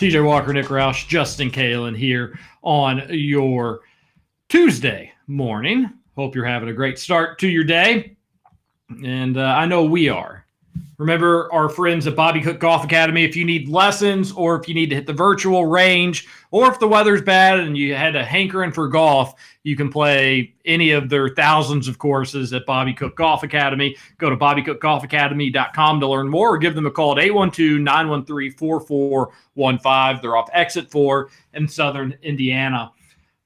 TJ 0.00 0.24
Walker, 0.24 0.50
Nick 0.54 0.68
Roush, 0.68 1.06
Justin 1.08 1.50
Kalen 1.50 1.94
here 1.94 2.38
on 2.62 3.02
your 3.10 3.80
Tuesday 4.48 5.12
morning. 5.26 5.90
Hope 6.16 6.34
you're 6.34 6.46
having 6.46 6.70
a 6.70 6.72
great 6.72 6.98
start 6.98 7.38
to 7.40 7.48
your 7.48 7.64
day. 7.64 8.16
And 8.88 9.36
uh, 9.36 9.42
I 9.42 9.66
know 9.66 9.84
we 9.84 10.08
are. 10.08 10.39
Remember 11.00 11.50
our 11.50 11.70
friends 11.70 12.06
at 12.06 12.14
Bobby 12.14 12.42
Cook 12.42 12.60
Golf 12.60 12.84
Academy. 12.84 13.24
If 13.24 13.34
you 13.34 13.46
need 13.46 13.70
lessons 13.70 14.32
or 14.32 14.60
if 14.60 14.68
you 14.68 14.74
need 14.74 14.90
to 14.90 14.96
hit 14.96 15.06
the 15.06 15.14
virtual 15.14 15.64
range 15.64 16.28
or 16.50 16.70
if 16.70 16.78
the 16.78 16.86
weather's 16.86 17.22
bad 17.22 17.58
and 17.58 17.74
you 17.74 17.94
had 17.94 18.16
a 18.16 18.22
hankering 18.22 18.70
for 18.70 18.86
golf, 18.86 19.32
you 19.62 19.76
can 19.76 19.90
play 19.90 20.54
any 20.66 20.90
of 20.90 21.08
their 21.08 21.30
thousands 21.30 21.88
of 21.88 21.96
courses 21.96 22.52
at 22.52 22.66
Bobby 22.66 22.92
Cook 22.92 23.16
Golf 23.16 23.42
Academy. 23.42 23.96
Go 24.18 24.28
to 24.28 24.36
bobbycookgolfacademy.com 24.36 26.00
to 26.00 26.06
learn 26.06 26.28
more 26.28 26.50
or 26.54 26.58
give 26.58 26.74
them 26.74 26.84
a 26.84 26.90
call 26.90 27.12
at 27.12 27.24
812 27.24 27.80
913 27.80 28.52
4415. 28.58 30.20
They're 30.20 30.36
off 30.36 30.50
exit 30.52 30.90
4 30.90 31.30
in 31.54 31.66
southern 31.66 32.14
Indiana. 32.22 32.92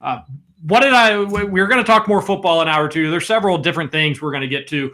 Uh, 0.01 0.23
what 0.67 0.81
did 0.81 0.93
I? 0.93 1.21
we- 1.23 1.45
We're 1.45 1.69
going 1.69 1.79
to 1.81 1.87
talk 1.87 2.09
more 2.09 2.21
football 2.21 2.63
in 2.63 2.69
hour 2.69 2.89
two. 2.89 3.13
There's 3.13 3.27
several 3.27 3.59
different 3.59 3.93
things 3.93 4.21
we're 4.21 4.33
going 4.33 4.41
to 4.41 4.49
get 4.49 4.67
to. 4.69 4.93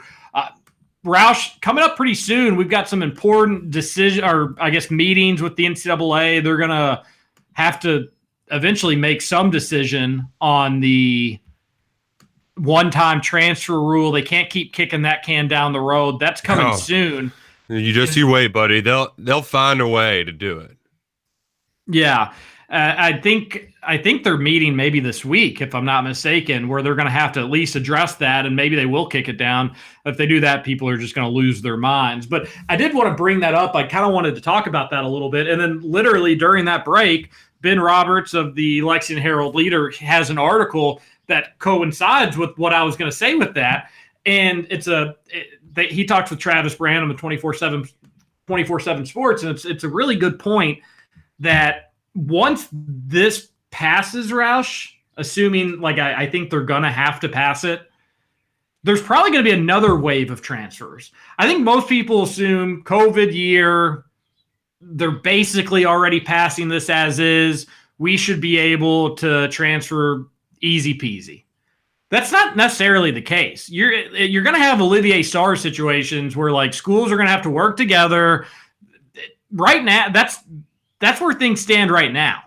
Roush, 1.04 1.58
coming 1.62 1.82
up 1.82 1.96
pretty 1.96 2.14
soon, 2.14 2.56
we've 2.56 2.68
got 2.68 2.88
some 2.88 3.02
important 3.02 3.70
decision, 3.70 4.22
or 4.24 4.54
I 4.60 4.70
guess 4.70 4.90
meetings 4.90 5.40
with 5.40 5.56
the 5.56 5.64
NCAA. 5.64 6.42
They're 6.44 6.58
going 6.58 6.70
to 6.70 7.02
have 7.54 7.80
to 7.80 8.08
eventually 8.50 8.96
make 8.96 9.22
some 9.22 9.50
decision 9.50 10.26
on 10.40 10.80
the 10.80 11.38
one-time 12.56 13.20
transfer 13.22 13.80
rule. 13.80 14.12
They 14.12 14.22
can't 14.22 14.50
keep 14.50 14.72
kicking 14.74 15.02
that 15.02 15.24
can 15.24 15.48
down 15.48 15.72
the 15.72 15.80
road. 15.80 16.18
That's 16.20 16.40
coming 16.40 16.66
Oh. 16.66 16.76
soon. 16.76 17.32
You 17.68 17.92
just 17.92 18.16
you 18.16 18.26
wait, 18.28 18.48
buddy. 18.48 18.80
They'll 18.80 19.14
they'll 19.16 19.42
find 19.42 19.80
a 19.80 19.86
way 19.86 20.24
to 20.24 20.32
do 20.32 20.58
it. 20.58 20.76
Yeah, 21.86 22.34
uh, 22.70 22.94
I 22.96 23.14
think 23.14 23.74
I 23.82 23.98
think 23.98 24.22
they're 24.22 24.36
meeting 24.36 24.76
maybe 24.76 25.00
this 25.00 25.24
week, 25.24 25.60
if 25.60 25.74
I'm 25.74 25.84
not 25.84 26.04
mistaken, 26.04 26.68
where 26.68 26.82
they're 26.82 26.94
going 26.94 27.06
to 27.06 27.12
have 27.12 27.32
to 27.32 27.40
at 27.40 27.50
least 27.50 27.74
address 27.74 28.14
that, 28.16 28.46
and 28.46 28.54
maybe 28.54 28.76
they 28.76 28.86
will 28.86 29.06
kick 29.06 29.28
it 29.28 29.38
down. 29.38 29.74
If 30.04 30.16
they 30.16 30.26
do 30.26 30.38
that, 30.40 30.62
people 30.62 30.88
are 30.88 30.96
just 30.96 31.14
going 31.16 31.26
to 31.26 31.32
lose 31.32 31.60
their 31.60 31.76
minds. 31.76 32.26
But 32.26 32.48
I 32.68 32.76
did 32.76 32.94
want 32.94 33.08
to 33.08 33.14
bring 33.14 33.40
that 33.40 33.54
up. 33.54 33.74
I 33.74 33.82
kind 33.82 34.04
of 34.04 34.12
wanted 34.12 34.36
to 34.36 34.40
talk 34.40 34.68
about 34.68 34.88
that 34.90 35.02
a 35.02 35.08
little 35.08 35.30
bit, 35.30 35.48
and 35.48 35.60
then 35.60 35.80
literally 35.80 36.36
during 36.36 36.64
that 36.66 36.84
break, 36.84 37.32
Ben 37.60 37.80
Roberts 37.80 38.34
of 38.34 38.54
the 38.54 38.82
Lexington 38.82 39.22
Herald 39.22 39.56
Leader 39.56 39.90
has 39.98 40.30
an 40.30 40.38
article 40.38 41.02
that 41.26 41.58
coincides 41.58 42.36
with 42.36 42.56
what 42.56 42.72
I 42.72 42.84
was 42.84 42.96
going 42.96 43.10
to 43.10 43.16
say 43.16 43.34
with 43.34 43.52
that, 43.54 43.90
and 44.26 44.64
it's 44.70 44.86
a 44.86 45.16
it, 45.26 45.58
they, 45.72 45.88
he 45.88 46.04
talks 46.04 46.30
with 46.30 46.38
Travis 46.38 46.76
Branham 46.76 47.10
of 47.10 47.16
24 47.16 47.54
7 47.54 47.84
24 48.46 48.80
7 48.80 49.06
Sports, 49.06 49.42
and 49.42 49.50
it's 49.50 49.64
it's 49.64 49.82
a 49.82 49.88
really 49.88 50.14
good 50.14 50.38
point 50.38 50.78
that 51.40 51.89
once 52.14 52.68
this 52.72 53.48
passes 53.70 54.30
Roush, 54.30 54.88
assuming 55.16 55.80
like 55.80 55.98
I, 55.98 56.22
I 56.22 56.30
think 56.30 56.50
they're 56.50 56.62
gonna 56.62 56.92
have 56.92 57.20
to 57.20 57.28
pass 57.28 57.64
it, 57.64 57.82
there's 58.82 59.02
probably 59.02 59.30
gonna 59.30 59.44
be 59.44 59.50
another 59.50 59.96
wave 59.96 60.30
of 60.30 60.42
transfers. 60.42 61.12
I 61.38 61.46
think 61.46 61.62
most 61.62 61.88
people 61.88 62.22
assume 62.22 62.82
COVID 62.84 63.32
year, 63.32 64.04
they're 64.80 65.10
basically 65.10 65.84
already 65.84 66.20
passing 66.20 66.68
this 66.68 66.88
as 66.90 67.18
is. 67.18 67.66
We 67.98 68.16
should 68.16 68.40
be 68.40 68.56
able 68.56 69.14
to 69.16 69.48
transfer 69.48 70.26
easy 70.62 70.96
peasy. 70.96 71.44
That's 72.10 72.32
not 72.32 72.56
necessarily 72.56 73.12
the 73.12 73.22
case. 73.22 73.68
You're 73.68 73.92
you're 73.92 74.42
going 74.42 74.56
to 74.56 74.62
have 74.62 74.80
Olivier 74.80 75.20
Sarr 75.20 75.56
situations 75.56 76.36
where 76.36 76.50
like 76.50 76.74
schools 76.74 77.12
are 77.12 77.16
going 77.16 77.28
to 77.28 77.32
have 77.32 77.42
to 77.42 77.50
work 77.50 77.76
together. 77.76 78.46
Right 79.52 79.84
now, 79.84 80.08
that's 80.08 80.38
that's 81.00 81.20
where 81.20 81.34
things 81.34 81.60
stand 81.60 81.90
right 81.90 82.12
now. 82.12 82.42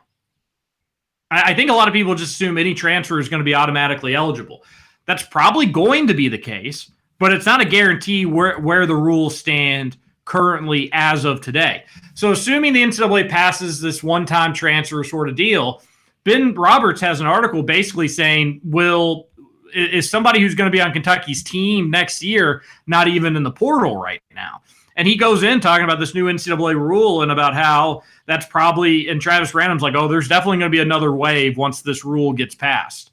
I, 1.30 1.52
I 1.52 1.54
think 1.54 1.70
a 1.70 1.74
lot 1.74 1.88
of 1.88 1.94
people 1.94 2.16
just 2.16 2.34
assume 2.34 2.58
any 2.58 2.74
transfer 2.74 3.20
is 3.20 3.28
going 3.28 3.40
to 3.42 3.46
be 3.46 3.56
automatically 3.56 4.16
eligible. 4.16 4.64
That's 5.06 5.24
probably 5.24 5.66
going 5.66 6.08
to 6.08 6.14
be 6.14 6.30
the 6.30 6.38
case, 6.38 6.90
but 7.20 7.34
it's 7.34 7.46
not 7.46 7.60
a 7.60 7.66
guarantee 7.66 8.26
where 8.26 8.60
where 8.60 8.86
the 8.86 8.96
rules 8.96 9.38
stand 9.38 9.98
currently 10.26 10.90
as 10.94 11.26
of 11.26 11.42
today. 11.42 11.84
So, 12.14 12.32
assuming 12.32 12.74
the 12.74 12.84
NCAA 12.84 13.30
passes 13.30 13.82
this 13.82 14.02
one-time 14.02 14.54
transfer 14.54 15.04
sort 15.04 15.28
of 15.28 15.36
deal, 15.36 15.82
Ben 16.24 16.54
Roberts 16.54 17.02
has 17.02 17.20
an 17.20 17.28
article 17.28 17.64
basically 17.64 18.08
saying, 18.08 18.62
"Will 18.64 19.28
is 19.74 20.10
somebody 20.10 20.40
who's 20.40 20.56
going 20.56 20.72
to 20.72 20.76
be 20.76 20.82
on 20.82 20.94
Kentucky's 20.94 21.44
team 21.44 21.90
next 21.90 22.24
year 22.24 22.62
not 22.88 23.08
even 23.08 23.36
in 23.36 23.44
the 23.44 23.52
portal 23.52 23.98
right 23.98 24.22
now?" 24.34 24.62
And 24.96 25.08
he 25.08 25.16
goes 25.16 25.44
in 25.44 25.60
talking 25.60 25.84
about 25.84 26.00
this 26.00 26.14
new 26.14 26.26
NCAA 26.26 26.76
rule 26.76 27.24
and 27.24 27.32
about 27.32 27.54
how 27.54 28.04
that's 28.26 28.46
probably 28.46 29.10
and 29.10 29.20
Travis 29.20 29.52
Branham's 29.52 29.82
like, 29.82 29.96
"Oh, 29.96 30.08
there's 30.08 30.28
definitely 30.28 30.60
going 30.60 30.72
to 30.72 30.76
be 30.76 30.82
another 30.82 31.12
wave 31.14 31.58
once 31.58 31.82
this 31.82 32.06
rule 32.06 32.34
gets 32.34 32.56
passed." 32.56 33.12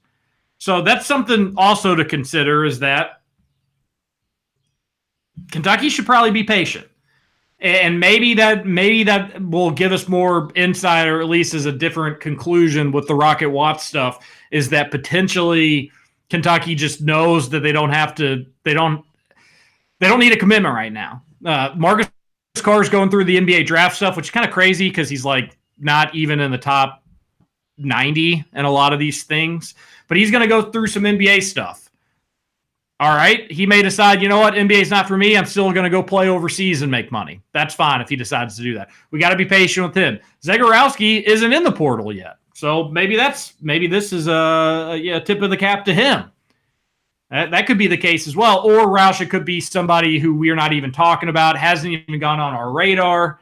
So 0.59 0.83
that's 0.83 1.07
something 1.07 1.55
also 1.57 1.95
to 1.95 2.05
consider 2.05 2.65
is 2.65 2.81
that 2.81 3.23
Kentucky 5.51 5.89
should 5.89 6.07
probably 6.07 6.31
be 6.31 6.45
patient 6.45 6.87
and 7.61 8.01
maybe 8.01 8.35
that 8.35 8.67
maybe 8.67 9.03
that 9.05 9.41
will 9.43 9.71
give 9.71 9.93
us 9.93 10.09
more 10.09 10.51
insight 10.55 11.07
or 11.07 11.21
at 11.21 11.29
least 11.29 11.55
as 11.55 11.67
a 11.67 11.73
different 11.73 12.21
conclusion 12.21 12.91
with 12.91 13.07
the 13.07 13.15
rocket 13.15 13.51
watts 13.51 13.85
stuff 13.85 14.27
is 14.51 14.69
that 14.71 14.91
potentially 14.91 15.91
kentucky 16.31 16.75
just 16.75 17.03
knows 17.03 17.51
that 17.51 17.61
they 17.61 17.73
don't 17.73 17.91
have 17.91 18.15
to 18.15 18.47
they 18.65 18.73
don't 18.73 19.05
they 19.99 20.09
don't 20.09 20.21
need 20.21 20.33
a 20.33 20.37
commitment 20.37 20.75
right 20.75 20.93
now 20.93 21.23
uh, 21.45 21.73
marcus 21.77 22.11
carr's 22.59 22.89
going 22.89 23.11
through 23.11 23.25
the 23.25 23.37
nba 23.39 23.65
draft 23.65 23.97
stuff 23.97 24.17
which 24.17 24.27
is 24.27 24.31
kind 24.31 24.47
of 24.47 24.53
crazy 24.53 24.89
because 24.89 25.09
he's 25.09 25.25
like 25.25 25.57
not 25.79 26.15
even 26.15 26.41
in 26.41 26.51
the 26.51 26.59
top 26.59 27.03
90 27.79 28.45
in 28.53 28.65
a 28.65 28.71
lot 28.71 28.93
of 28.93 28.99
these 28.99 29.25
things 29.25 29.75
but 30.09 30.17
he's 30.17 30.31
going 30.31 30.43
to 30.43 30.49
go 30.49 30.71
through 30.71 30.87
some 30.87 31.05
nba 31.05 31.43
stuff 31.43 31.91
all 33.01 33.17
right. 33.17 33.51
He 33.51 33.65
may 33.65 33.81
decide, 33.81 34.21
you 34.21 34.29
know 34.29 34.39
what, 34.39 34.53
NBA 34.53 34.83
is 34.83 34.91
not 34.91 35.09
for 35.09 35.17
me. 35.17 35.35
I'm 35.35 35.47
still 35.47 35.73
going 35.73 35.85
to 35.85 35.91
go 35.91 36.03
play 36.03 36.29
overseas 36.29 36.83
and 36.83 36.91
make 36.91 37.11
money. 37.11 37.41
That's 37.55 37.75
fine 37.75 38.03
if 38.03 38.11
he 38.11 38.15
decides 38.15 38.59
to 38.59 38.63
do 38.63 38.75
that. 38.75 38.91
We 39.11 39.19
got 39.19 39.31
to 39.31 39.37
be 39.37 39.47
patient 39.47 39.87
with 39.87 39.97
him. 39.97 40.21
Zegarowski 40.45 41.23
isn't 41.23 41.51
in 41.51 41.65
the 41.65 41.73
portal 41.73 42.15
yet. 42.15 42.37
So 42.55 42.89
maybe 42.89 43.17
that's 43.17 43.55
maybe 43.63 43.87
this 43.87 44.13
is 44.13 44.29
a, 44.29 45.01
a 45.15 45.21
tip 45.21 45.41
of 45.41 45.49
the 45.49 45.57
cap 45.57 45.87
to 45.87 45.95
him. 45.95 46.31
That, 47.31 47.51
that 47.53 47.67
could 47.67 47.79
be 47.79 47.87
the 47.87 47.97
case 47.97 48.27
as 48.27 48.35
well. 48.35 48.61
Or 48.61 48.87
Roush, 48.87 49.21
it 49.21 49.31
could 49.31 49.45
be 49.45 49.61
somebody 49.61 50.19
who 50.19 50.35
we're 50.35 50.57
not 50.57 50.73
even 50.73 50.91
talking 50.91 51.29
about, 51.29 51.57
hasn't 51.57 51.93
even 51.93 52.19
gone 52.19 52.41
on 52.41 52.55
our 52.55 52.73
radar, 52.73 53.39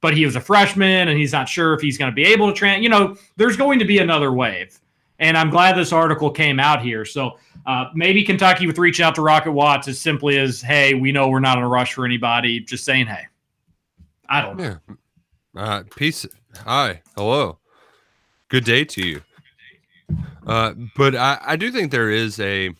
but 0.00 0.14
he 0.14 0.26
was 0.26 0.36
a 0.36 0.40
freshman 0.40 1.08
and 1.08 1.18
he's 1.18 1.32
not 1.32 1.48
sure 1.48 1.72
if 1.72 1.80
he's 1.80 1.96
going 1.96 2.10
to 2.10 2.14
be 2.14 2.24
able 2.24 2.48
to 2.48 2.54
train. 2.54 2.82
You 2.82 2.90
know, 2.90 3.16
there's 3.36 3.56
going 3.56 3.78
to 3.78 3.84
be 3.84 3.98
another 3.98 4.32
wave. 4.32 4.78
And 5.18 5.36
I'm 5.36 5.50
glad 5.50 5.76
this 5.76 5.92
article 5.92 6.30
came 6.30 6.60
out 6.60 6.82
here. 6.82 7.04
So 7.04 7.38
uh, 7.66 7.86
maybe 7.94 8.22
Kentucky 8.24 8.66
with 8.66 8.78
reaching 8.78 9.04
out 9.04 9.14
to 9.16 9.22
Rocket 9.22 9.52
Watts 9.52 9.88
as 9.88 9.98
simply 9.98 10.38
as, 10.38 10.60
hey, 10.62 10.94
we 10.94 11.12
know 11.12 11.28
we're 11.28 11.40
not 11.40 11.58
in 11.58 11.64
a 11.64 11.68
rush 11.68 11.94
for 11.94 12.04
anybody, 12.04 12.60
just 12.60 12.84
saying, 12.84 13.06
hey. 13.06 13.26
I 14.32 14.42
don't 14.42 14.56
know. 14.58 14.78
Yeah. 14.88 14.94
Uh, 15.56 15.82
peace. 15.96 16.24
Hi. 16.64 17.02
Hello. 17.16 17.58
Good 18.48 18.64
day 18.64 18.84
to 18.84 19.04
you. 19.04 19.22
Uh, 20.46 20.74
but 20.96 21.16
I, 21.16 21.38
I 21.44 21.56
do 21.56 21.72
think 21.72 21.90
there 21.90 22.10
is 22.10 22.38
a 22.38 22.70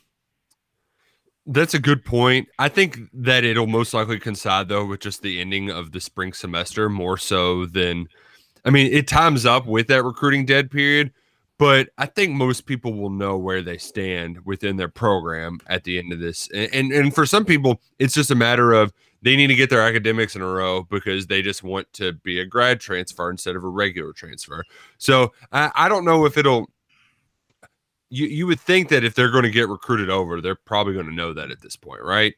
that's 1.46 1.74
a 1.74 1.78
good 1.78 2.04
point. 2.04 2.48
I 2.58 2.68
think 2.68 2.98
that 3.12 3.44
it'll 3.44 3.66
most 3.66 3.94
likely 3.94 4.18
coincide 4.18 4.68
though 4.68 4.84
with 4.84 5.00
just 5.00 5.22
the 5.22 5.40
ending 5.40 5.70
of 5.70 5.92
the 5.92 6.00
spring 6.00 6.32
semester 6.32 6.88
more 6.88 7.16
so 7.18 7.66
than 7.66 8.08
I 8.64 8.70
mean, 8.70 8.92
it 8.92 9.08
times 9.08 9.46
up 9.46 9.66
with 9.66 9.86
that 9.88 10.04
recruiting 10.04 10.44
dead 10.44 10.70
period, 10.70 11.12
but 11.58 11.88
I 11.96 12.06
think 12.06 12.32
most 12.32 12.66
people 12.66 12.92
will 12.92 13.10
know 13.10 13.38
where 13.38 13.62
they 13.62 13.78
stand 13.78 14.44
within 14.44 14.76
their 14.76 14.88
program 14.88 15.60
at 15.66 15.84
the 15.84 15.98
end 15.98 16.12
of 16.12 16.20
this. 16.20 16.48
And 16.52 16.68
and, 16.74 16.92
and 16.92 17.14
for 17.14 17.26
some 17.26 17.44
people, 17.44 17.80
it's 17.98 18.14
just 18.14 18.30
a 18.30 18.34
matter 18.34 18.72
of 18.72 18.92
they 19.22 19.36
need 19.36 19.48
to 19.48 19.54
get 19.54 19.70
their 19.70 19.82
academics 19.82 20.34
in 20.34 20.42
a 20.42 20.46
row 20.46 20.84
because 20.84 21.26
they 21.26 21.42
just 21.42 21.62
want 21.62 21.92
to 21.94 22.12
be 22.12 22.40
a 22.40 22.46
grad 22.46 22.80
transfer 22.80 23.30
instead 23.30 23.56
of 23.56 23.64
a 23.64 23.68
regular 23.68 24.12
transfer. 24.12 24.64
So 24.98 25.32
I, 25.52 25.70
I 25.74 25.88
don't 25.88 26.04
know 26.04 26.24
if 26.24 26.38
it'll 26.38 26.70
you 28.10 28.26
you 28.26 28.46
would 28.46 28.60
think 28.60 28.88
that 28.88 29.04
if 29.04 29.14
they're 29.14 29.30
going 29.30 29.44
to 29.44 29.50
get 29.50 29.68
recruited 29.68 30.10
over, 30.10 30.40
they're 30.40 30.54
probably 30.54 30.94
going 30.94 31.06
to 31.06 31.14
know 31.14 31.32
that 31.32 31.50
at 31.50 31.60
this 31.62 31.76
point, 31.76 32.02
right? 32.02 32.34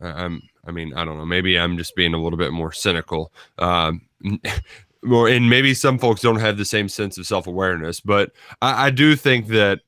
I'm 0.00 0.42
I 0.66 0.70
mean, 0.70 0.94
I 0.94 1.04
don't 1.04 1.18
know. 1.18 1.26
Maybe 1.26 1.58
I'm 1.58 1.76
just 1.76 1.96
being 1.96 2.14
a 2.14 2.22
little 2.22 2.38
bit 2.38 2.52
more 2.52 2.72
cynical. 2.72 3.32
Um, 3.58 4.02
more 5.02 5.28
and 5.28 5.48
maybe 5.48 5.74
some 5.74 5.98
folks 5.98 6.20
don't 6.20 6.40
have 6.40 6.56
the 6.56 6.64
same 6.64 6.88
sense 6.88 7.18
of 7.18 7.26
self-awareness, 7.26 8.00
but 8.00 8.32
I, 8.62 8.86
I 8.86 8.90
do 8.90 9.14
think 9.14 9.46
that 9.48 9.80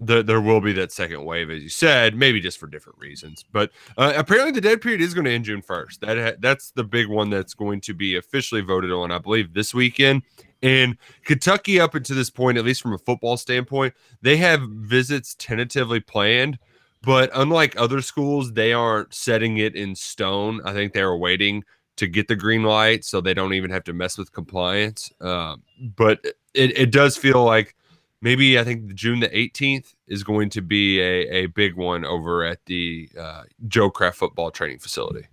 the, 0.00 0.22
there 0.22 0.40
will 0.40 0.60
be 0.60 0.72
that 0.74 0.92
second 0.92 1.24
wave, 1.24 1.50
as 1.50 1.62
you 1.62 1.68
said, 1.68 2.14
maybe 2.16 2.40
just 2.40 2.58
for 2.58 2.66
different 2.66 2.98
reasons. 2.98 3.44
But 3.50 3.70
uh, 3.96 4.12
apparently, 4.16 4.52
the 4.52 4.60
dead 4.60 4.80
period 4.80 5.00
is 5.00 5.14
going 5.14 5.24
to 5.24 5.30
end 5.30 5.44
June 5.44 5.62
first. 5.62 6.00
That 6.00 6.18
ha- 6.18 6.36
that's 6.40 6.72
the 6.72 6.84
big 6.84 7.08
one 7.08 7.30
that's 7.30 7.54
going 7.54 7.80
to 7.82 7.94
be 7.94 8.16
officially 8.16 8.60
voted 8.60 8.90
on, 8.92 9.10
I 9.10 9.18
believe, 9.18 9.54
this 9.54 9.72
weekend. 9.72 10.22
And 10.64 10.96
Kentucky, 11.26 11.78
up 11.78 11.94
until 11.94 12.16
this 12.16 12.30
point, 12.30 12.56
at 12.56 12.64
least 12.64 12.80
from 12.80 12.94
a 12.94 12.98
football 12.98 13.36
standpoint, 13.36 13.92
they 14.22 14.38
have 14.38 14.62
visits 14.62 15.36
tentatively 15.38 16.00
planned. 16.00 16.58
But 17.02 17.30
unlike 17.34 17.78
other 17.78 18.00
schools, 18.00 18.54
they 18.54 18.72
aren't 18.72 19.12
setting 19.12 19.58
it 19.58 19.76
in 19.76 19.94
stone. 19.94 20.62
I 20.64 20.72
think 20.72 20.94
they're 20.94 21.14
waiting 21.14 21.64
to 21.96 22.06
get 22.06 22.28
the 22.28 22.34
green 22.34 22.62
light 22.62 23.04
so 23.04 23.20
they 23.20 23.34
don't 23.34 23.52
even 23.52 23.70
have 23.70 23.84
to 23.84 23.92
mess 23.92 24.16
with 24.16 24.32
compliance. 24.32 25.12
Um, 25.20 25.62
but 25.78 26.24
it, 26.54 26.78
it 26.78 26.90
does 26.90 27.18
feel 27.18 27.44
like 27.44 27.76
maybe 28.22 28.58
I 28.58 28.64
think 28.64 28.94
June 28.94 29.20
the 29.20 29.28
18th 29.28 29.94
is 30.08 30.24
going 30.24 30.48
to 30.48 30.62
be 30.62 30.98
a, 30.98 31.44
a 31.44 31.46
big 31.46 31.76
one 31.76 32.06
over 32.06 32.42
at 32.42 32.64
the 32.64 33.10
uh, 33.20 33.42
Joe 33.68 33.90
Craft 33.90 34.16
football 34.16 34.50
training 34.50 34.78
facility. 34.78 35.26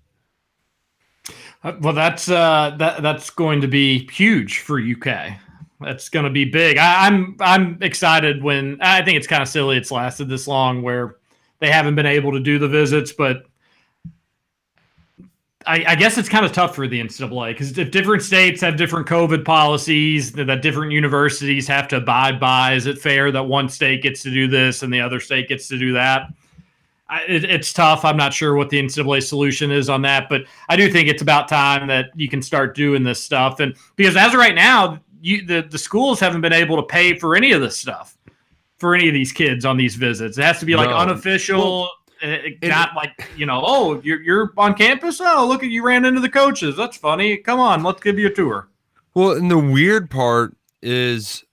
Uh, 1.63 1.73
Well, 1.79 1.93
that's 1.93 2.29
uh, 2.29 2.75
that 2.79 3.01
that's 3.01 3.29
going 3.29 3.61
to 3.61 3.67
be 3.67 4.09
huge 4.11 4.59
for 4.59 4.79
UK. 4.79 5.37
That's 5.79 6.09
going 6.09 6.25
to 6.25 6.31
be 6.31 6.45
big. 6.45 6.77
I, 6.77 7.07
I'm 7.07 7.35
I'm 7.39 7.77
excited 7.81 8.43
when 8.43 8.77
I 8.81 9.03
think 9.03 9.17
it's 9.17 9.27
kind 9.27 9.41
of 9.41 9.47
silly 9.47 9.77
it's 9.77 9.91
lasted 9.91 10.29
this 10.29 10.47
long 10.47 10.81
where 10.81 11.17
they 11.59 11.71
haven't 11.71 11.95
been 11.95 12.05
able 12.05 12.31
to 12.31 12.39
do 12.39 12.59
the 12.59 12.67
visits, 12.67 13.11
but 13.11 13.45
I, 15.67 15.83
I 15.89 15.95
guess 15.95 16.17
it's 16.17 16.29
kind 16.29 16.45
of 16.45 16.51
tough 16.51 16.75
for 16.75 16.87
the 16.87 16.99
NCAA 16.99 17.51
because 17.51 17.77
if 17.77 17.91
different 17.91 18.23
states 18.23 18.61
have 18.61 18.77
different 18.77 19.07
COVID 19.07 19.45
policies 19.45 20.31
that 20.33 20.61
different 20.61 20.91
universities 20.91 21.67
have 21.67 21.87
to 21.89 21.97
abide 21.97 22.39
by, 22.39 22.73
is 22.73 22.87
it 22.87 22.97
fair 22.97 23.31
that 23.31 23.43
one 23.43 23.69
state 23.69 24.01
gets 24.01 24.23
to 24.23 24.31
do 24.31 24.47
this 24.47 24.81
and 24.81 24.91
the 24.91 24.99
other 24.99 25.19
state 25.19 25.47
gets 25.47 25.67
to 25.67 25.77
do 25.77 25.93
that? 25.93 26.27
I, 27.11 27.23
it, 27.27 27.43
it's 27.43 27.73
tough. 27.73 28.05
I'm 28.05 28.15
not 28.15 28.33
sure 28.33 28.55
what 28.55 28.69
the 28.69 28.79
NCAA 28.81 29.21
solution 29.21 29.69
is 29.69 29.89
on 29.89 30.01
that, 30.03 30.29
but 30.29 30.45
I 30.69 30.77
do 30.77 30.89
think 30.89 31.09
it's 31.09 31.21
about 31.21 31.49
time 31.49 31.87
that 31.87 32.07
you 32.15 32.29
can 32.29 32.41
start 32.41 32.73
doing 32.73 33.03
this 33.03 33.21
stuff. 33.21 33.59
And 33.59 33.75
because 33.97 34.15
as 34.15 34.33
of 34.33 34.39
right 34.39 34.55
now, 34.55 34.97
you, 35.21 35.45
the 35.45 35.61
the 35.69 35.77
schools 35.77 36.19
haven't 36.21 36.41
been 36.41 36.53
able 36.53 36.77
to 36.77 36.83
pay 36.83 37.19
for 37.19 37.35
any 37.35 37.51
of 37.51 37.61
this 37.61 37.77
stuff 37.77 38.17
for 38.79 38.95
any 38.95 39.07
of 39.09 39.13
these 39.13 39.31
kids 39.31 39.65
on 39.65 39.77
these 39.77 39.95
visits. 39.95 40.37
It 40.39 40.43
has 40.43 40.59
to 40.61 40.65
be 40.65 40.75
like 40.75 40.89
No. 40.89 40.97
unofficial. 40.97 41.89
uh, 42.23 42.37
not 42.63 42.95
like 42.95 43.29
you 43.35 43.45
know, 43.45 43.61
oh, 43.63 43.99
you're 44.03 44.21
you're 44.21 44.53
on 44.57 44.73
campus. 44.73 45.19
Oh, 45.21 45.45
look 45.47 45.63
at 45.63 45.69
you 45.69 45.83
ran 45.83 46.05
into 46.05 46.21
the 46.21 46.29
coaches. 46.29 46.77
That's 46.77 46.95
funny. 46.97 47.37
Come 47.37 47.59
on, 47.59 47.83
let's 47.83 48.01
give 48.01 48.17
you 48.17 48.27
a 48.27 48.33
tour. 48.33 48.69
Well, 49.13 49.31
and 49.33 49.51
the 49.51 49.59
weird 49.59 50.09
part 50.09 50.55
is 50.81 51.43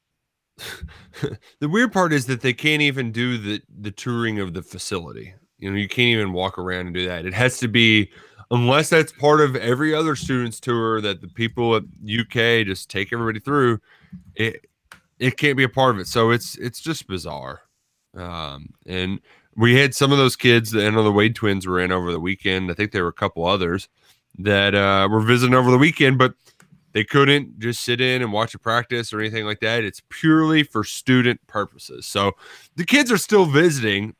the 1.60 1.68
weird 1.68 1.92
part 1.92 2.12
is 2.12 2.26
that 2.26 2.40
they 2.42 2.52
can't 2.54 2.82
even 2.82 3.12
do 3.12 3.36
the 3.38 3.60
the 3.80 3.90
touring 3.90 4.38
of 4.38 4.54
the 4.54 4.62
facility. 4.62 5.34
You 5.58 5.70
know, 5.70 5.76
you 5.76 5.88
can't 5.88 6.08
even 6.08 6.32
walk 6.32 6.58
around 6.58 6.86
and 6.86 6.94
do 6.94 7.06
that. 7.06 7.26
It 7.26 7.34
has 7.34 7.58
to 7.58 7.68
be 7.68 8.10
unless 8.50 8.88
that's 8.88 9.12
part 9.12 9.40
of 9.40 9.56
every 9.56 9.94
other 9.94 10.16
student's 10.16 10.60
tour 10.60 11.00
that 11.00 11.20
the 11.20 11.28
people 11.28 11.76
at 11.76 11.82
UK 11.82 12.66
just 12.66 12.88
take 12.88 13.12
everybody 13.12 13.40
through. 13.40 13.80
It 14.34 14.66
it 15.18 15.36
can't 15.36 15.56
be 15.56 15.64
a 15.64 15.68
part 15.68 15.94
of 15.94 16.00
it. 16.00 16.06
So 16.06 16.30
it's 16.30 16.56
it's 16.56 16.80
just 16.80 17.06
bizarre. 17.06 17.62
Um, 18.14 18.70
and 18.86 19.20
we 19.56 19.74
had 19.74 19.94
some 19.94 20.12
of 20.12 20.18
those 20.18 20.36
kids 20.36 20.70
that 20.70 20.86
I 20.86 20.90
know 20.90 21.02
the 21.02 21.12
Wade 21.12 21.34
twins 21.34 21.66
were 21.66 21.80
in 21.80 21.92
over 21.92 22.12
the 22.12 22.20
weekend. 22.20 22.70
I 22.70 22.74
think 22.74 22.92
there 22.92 23.02
were 23.02 23.10
a 23.10 23.12
couple 23.12 23.44
others 23.44 23.88
that 24.38 24.74
uh, 24.74 25.08
were 25.10 25.20
visiting 25.20 25.54
over 25.54 25.70
the 25.70 25.78
weekend, 25.78 26.16
but 26.18 26.34
they 26.92 27.04
couldn't 27.04 27.58
just 27.58 27.82
sit 27.82 28.00
in 28.00 28.22
and 28.22 28.32
watch 28.32 28.54
a 28.54 28.58
practice 28.58 29.12
or 29.12 29.20
anything 29.20 29.44
like 29.44 29.60
that. 29.60 29.84
It's 29.84 30.02
purely 30.08 30.62
for 30.62 30.84
student 30.84 31.44
purposes. 31.46 32.06
So 32.06 32.32
the 32.76 32.84
kids 32.84 33.12
are 33.12 33.18
still 33.18 33.46
visiting, 33.46 34.14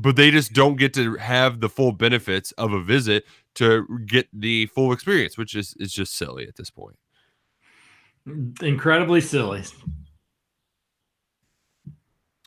but 0.00 0.16
they 0.16 0.30
just 0.30 0.52
don't 0.52 0.76
get 0.76 0.94
to 0.94 1.16
have 1.16 1.60
the 1.60 1.68
full 1.68 1.92
benefits 1.92 2.52
of 2.52 2.72
a 2.72 2.82
visit 2.82 3.24
to 3.54 3.86
get 4.06 4.28
the 4.32 4.66
full 4.66 4.92
experience, 4.92 5.36
which 5.36 5.54
is 5.54 5.74
is 5.78 5.92
just 5.92 6.16
silly 6.16 6.46
at 6.48 6.56
this 6.56 6.70
point. 6.70 6.96
Incredibly 8.62 9.20
silly. 9.20 9.62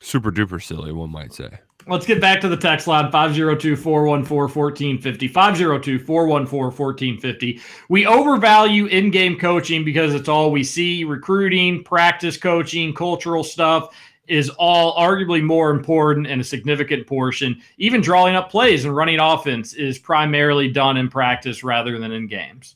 Super 0.02 0.32
duper 0.32 0.62
silly, 0.62 0.92
one 0.92 1.12
might 1.12 1.34
say. 1.34 1.50
Let's 1.88 2.06
get 2.06 2.22
back 2.22 2.40
to 2.42 2.50
the 2.50 2.58
text 2.58 2.88
line 2.88 3.12
502 3.12 3.76
414 3.76 4.48
1450. 4.56 5.28
502 5.28 6.00
414 6.00 6.66
1450. 6.78 7.62
We 7.90 8.06
overvalue 8.06 8.86
in 8.86 9.12
game 9.12 9.38
coaching 9.38 9.84
because 9.84 10.14
it's 10.14 10.30
all 10.30 10.52
we 10.52 10.64
see. 10.64 11.04
Recruiting, 11.04 11.84
practice 11.84 12.38
coaching, 12.38 12.94
cultural 12.94 13.44
stuff 13.44 13.96
is 14.28 14.50
all 14.52 14.96
arguably 14.96 15.44
more 15.44 15.70
important 15.70 16.28
and 16.28 16.40
a 16.40 16.44
significant 16.44 17.06
portion. 17.06 17.62
Even 17.78 18.02
drawing 18.02 18.36
up 18.36 18.50
plays 18.50 18.86
and 18.86 18.96
running 18.96 19.20
offense 19.20 19.74
is 19.74 20.00
primarily 20.00 20.70
done 20.70 20.98
in 20.98 21.10
practice 21.10 21.64
rather 21.64 22.00
than 22.00 22.12
in 22.12 22.28
games. 22.28 22.76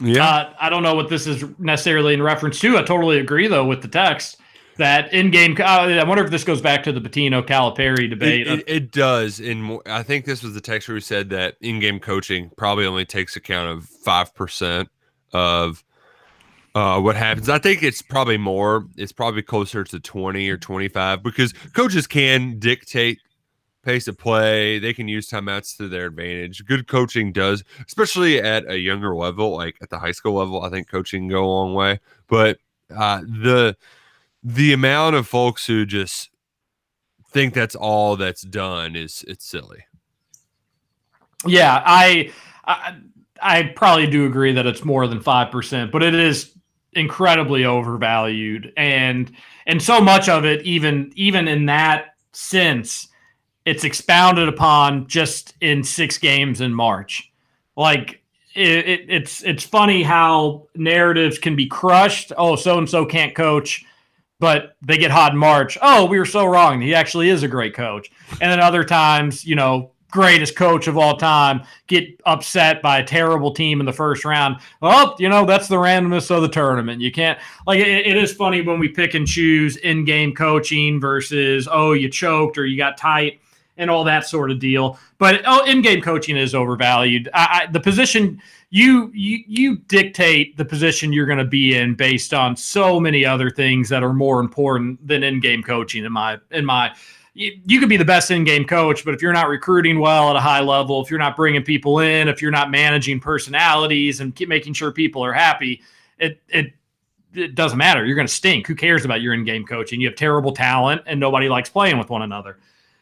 Yeah. 0.00 0.24
Uh, 0.24 0.54
I 0.60 0.68
don't 0.68 0.82
know 0.82 0.94
what 0.94 1.08
this 1.08 1.26
is 1.26 1.44
necessarily 1.58 2.14
in 2.14 2.22
reference 2.22 2.58
to. 2.60 2.76
I 2.76 2.82
totally 2.82 3.20
agree, 3.20 3.46
though, 3.46 3.64
with 3.64 3.82
the 3.82 3.88
text 3.88 4.38
that 4.78 5.12
in-game. 5.12 5.56
Uh, 5.60 5.62
I 5.62 6.04
wonder 6.04 6.24
if 6.24 6.30
this 6.30 6.44
goes 6.44 6.60
back 6.60 6.82
to 6.84 6.92
the 6.92 7.00
Pitino 7.00 7.40
Calipari 7.46 8.08
debate. 8.10 8.46
It, 8.46 8.60
it, 8.60 8.64
it 8.66 8.92
does. 8.92 9.38
In 9.38 9.62
more, 9.62 9.82
I 9.86 10.02
think 10.02 10.24
this 10.24 10.42
was 10.42 10.54
the 10.54 10.60
text 10.60 10.88
who 10.88 10.98
said 10.98 11.30
that 11.30 11.56
in-game 11.60 12.00
coaching 12.00 12.50
probably 12.56 12.86
only 12.86 13.04
takes 13.04 13.36
account 13.36 13.70
of 13.70 13.84
five 13.84 14.34
percent 14.34 14.88
of 15.32 15.84
uh, 16.74 17.00
what 17.00 17.16
happens. 17.16 17.48
I 17.48 17.58
think 17.58 17.82
it's 17.82 18.02
probably 18.02 18.38
more. 18.38 18.86
It's 18.96 19.12
probably 19.12 19.42
closer 19.42 19.84
to 19.84 20.00
twenty 20.00 20.48
or 20.48 20.56
twenty-five 20.56 21.22
because 21.22 21.52
coaches 21.74 22.06
can 22.06 22.58
dictate 22.58 23.20
pace 23.82 24.06
of 24.06 24.16
play. 24.16 24.78
They 24.78 24.94
can 24.94 25.08
use 25.08 25.28
timeouts 25.28 25.76
to 25.78 25.88
their 25.88 26.06
advantage. 26.06 26.64
Good 26.64 26.86
coaching 26.86 27.32
does, 27.32 27.64
especially 27.86 28.40
at 28.40 28.70
a 28.70 28.78
younger 28.78 29.14
level, 29.14 29.56
like 29.56 29.76
at 29.82 29.90
the 29.90 29.98
high 29.98 30.12
school 30.12 30.34
level. 30.34 30.62
I 30.62 30.70
think 30.70 30.88
coaching 30.88 31.22
can 31.22 31.28
go 31.28 31.44
a 31.44 31.46
long 31.46 31.74
way. 31.74 32.00
But 32.28 32.58
uh, 32.94 33.20
the 33.20 33.76
the 34.42 34.72
amount 34.72 35.16
of 35.16 35.26
folks 35.26 35.66
who 35.66 35.84
just 35.84 36.30
think 37.30 37.54
that's 37.54 37.74
all 37.74 38.16
that's 38.16 38.42
done 38.42 38.94
is 38.94 39.24
it's 39.26 39.44
silly. 39.44 39.84
Yeah, 41.44 41.82
I, 41.84 42.30
I 42.64 42.96
I 43.40 43.62
probably 43.74 44.06
do 44.06 44.26
agree 44.26 44.52
that 44.52 44.66
it's 44.66 44.84
more 44.84 45.08
than 45.08 45.20
five 45.20 45.50
percent, 45.50 45.90
but 45.90 46.02
it 46.02 46.14
is 46.14 46.56
incredibly 46.92 47.64
overvalued, 47.64 48.72
and 48.76 49.30
and 49.66 49.82
so 49.82 50.00
much 50.00 50.28
of 50.28 50.44
it, 50.44 50.62
even 50.62 51.12
even 51.16 51.48
in 51.48 51.66
that 51.66 52.14
sense, 52.32 53.08
it's 53.64 53.84
expounded 53.84 54.48
upon 54.48 55.06
just 55.06 55.54
in 55.60 55.82
six 55.82 56.18
games 56.18 56.60
in 56.60 56.74
March. 56.74 57.32
Like 57.76 58.22
it, 58.54 58.88
it, 58.88 59.00
it's 59.08 59.42
it's 59.42 59.64
funny 59.64 60.02
how 60.02 60.68
narratives 60.74 61.38
can 61.38 61.56
be 61.56 61.66
crushed. 61.66 62.32
Oh, 62.36 62.56
so 62.56 62.78
and 62.78 62.88
so 62.88 63.06
can't 63.06 63.34
coach 63.34 63.84
but 64.42 64.74
they 64.82 64.98
get 64.98 65.12
hot 65.12 65.30
in 65.30 65.38
March. 65.38 65.78
Oh, 65.80 66.04
we 66.04 66.18
were 66.18 66.24
so 66.24 66.44
wrong. 66.44 66.80
He 66.80 66.96
actually 66.96 67.28
is 67.28 67.44
a 67.44 67.48
great 67.48 67.74
coach. 67.74 68.10
And 68.40 68.50
then 68.50 68.58
other 68.58 68.82
times, 68.82 69.44
you 69.44 69.54
know, 69.54 69.92
greatest 70.12 70.54
coach 70.54 70.86
of 70.86 70.96
all 70.96 71.16
time 71.16 71.62
get 71.88 72.20
upset 72.26 72.82
by 72.82 72.98
a 72.98 73.04
terrible 73.04 73.52
team 73.52 73.80
in 73.80 73.86
the 73.86 73.92
first 73.92 74.24
round. 74.24 74.58
Well, 74.80 75.16
you 75.18 75.28
know, 75.28 75.44
that's 75.44 75.66
the 75.66 75.76
randomness 75.76 76.30
of 76.30 76.42
the 76.42 76.48
tournament. 76.48 77.00
You 77.00 77.10
can't 77.10 77.38
like 77.66 77.80
it, 77.80 78.06
it 78.06 78.16
is 78.16 78.32
funny 78.32 78.60
when 78.60 78.78
we 78.78 78.88
pick 78.88 79.14
and 79.14 79.26
choose 79.26 79.76
in-game 79.78 80.34
coaching 80.34 81.00
versus 81.00 81.66
oh, 81.68 81.94
you 81.94 82.08
choked 82.08 82.58
or 82.58 82.66
you 82.66 82.76
got 82.76 82.96
tight 82.96 83.40
and 83.78 83.90
all 83.90 84.04
that 84.04 84.26
sort 84.26 84.50
of 84.50 84.58
deal. 84.58 84.98
But 85.18 85.42
oh, 85.46 85.64
in-game 85.64 86.02
coaching 86.02 86.36
is 86.36 86.54
overvalued. 86.54 87.30
I, 87.32 87.62
I, 87.64 87.72
the 87.72 87.80
position 87.80 88.40
you 88.68 89.10
you 89.14 89.42
you 89.46 89.76
dictate 89.76 90.58
the 90.58 90.64
position 90.64 91.12
you're 91.12 91.26
going 91.26 91.38
to 91.38 91.44
be 91.44 91.74
in 91.76 91.94
based 91.94 92.34
on 92.34 92.54
so 92.54 93.00
many 93.00 93.24
other 93.24 93.48
things 93.48 93.88
that 93.88 94.02
are 94.02 94.12
more 94.12 94.40
important 94.40 95.06
than 95.06 95.22
in-game 95.22 95.62
coaching. 95.62 96.04
In 96.04 96.12
my 96.12 96.38
in 96.50 96.66
my 96.66 96.94
you, 97.34 97.60
you 97.64 97.80
could 97.80 97.88
be 97.88 97.96
the 97.96 98.04
best 98.04 98.30
in-game 98.30 98.64
coach, 98.66 99.04
but 99.04 99.14
if 99.14 99.22
you're 99.22 99.32
not 99.32 99.48
recruiting 99.48 99.98
well 99.98 100.30
at 100.30 100.36
a 100.36 100.40
high 100.40 100.60
level, 100.60 101.02
if 101.02 101.10
you're 101.10 101.18
not 101.18 101.36
bringing 101.36 101.62
people 101.62 102.00
in, 102.00 102.28
if 102.28 102.42
you're 102.42 102.50
not 102.50 102.70
managing 102.70 103.20
personalities 103.20 104.20
and 104.20 104.38
making 104.46 104.74
sure 104.74 104.92
people 104.92 105.24
are 105.24 105.32
happy, 105.32 105.80
it 106.18 106.40
it 106.48 106.72
it 107.34 107.54
doesn't 107.54 107.78
matter. 107.78 108.04
You're 108.04 108.16
going 108.16 108.26
to 108.26 108.32
stink. 108.32 108.66
Who 108.66 108.74
cares 108.74 109.06
about 109.06 109.22
your 109.22 109.32
in-game 109.32 109.64
coaching? 109.64 110.00
You 110.00 110.08
have 110.08 110.16
terrible 110.16 110.52
talent, 110.52 111.00
and 111.06 111.18
nobody 111.18 111.48
likes 111.48 111.70
playing 111.70 111.98
with 111.98 112.10
one 112.10 112.20
another. 112.20 112.58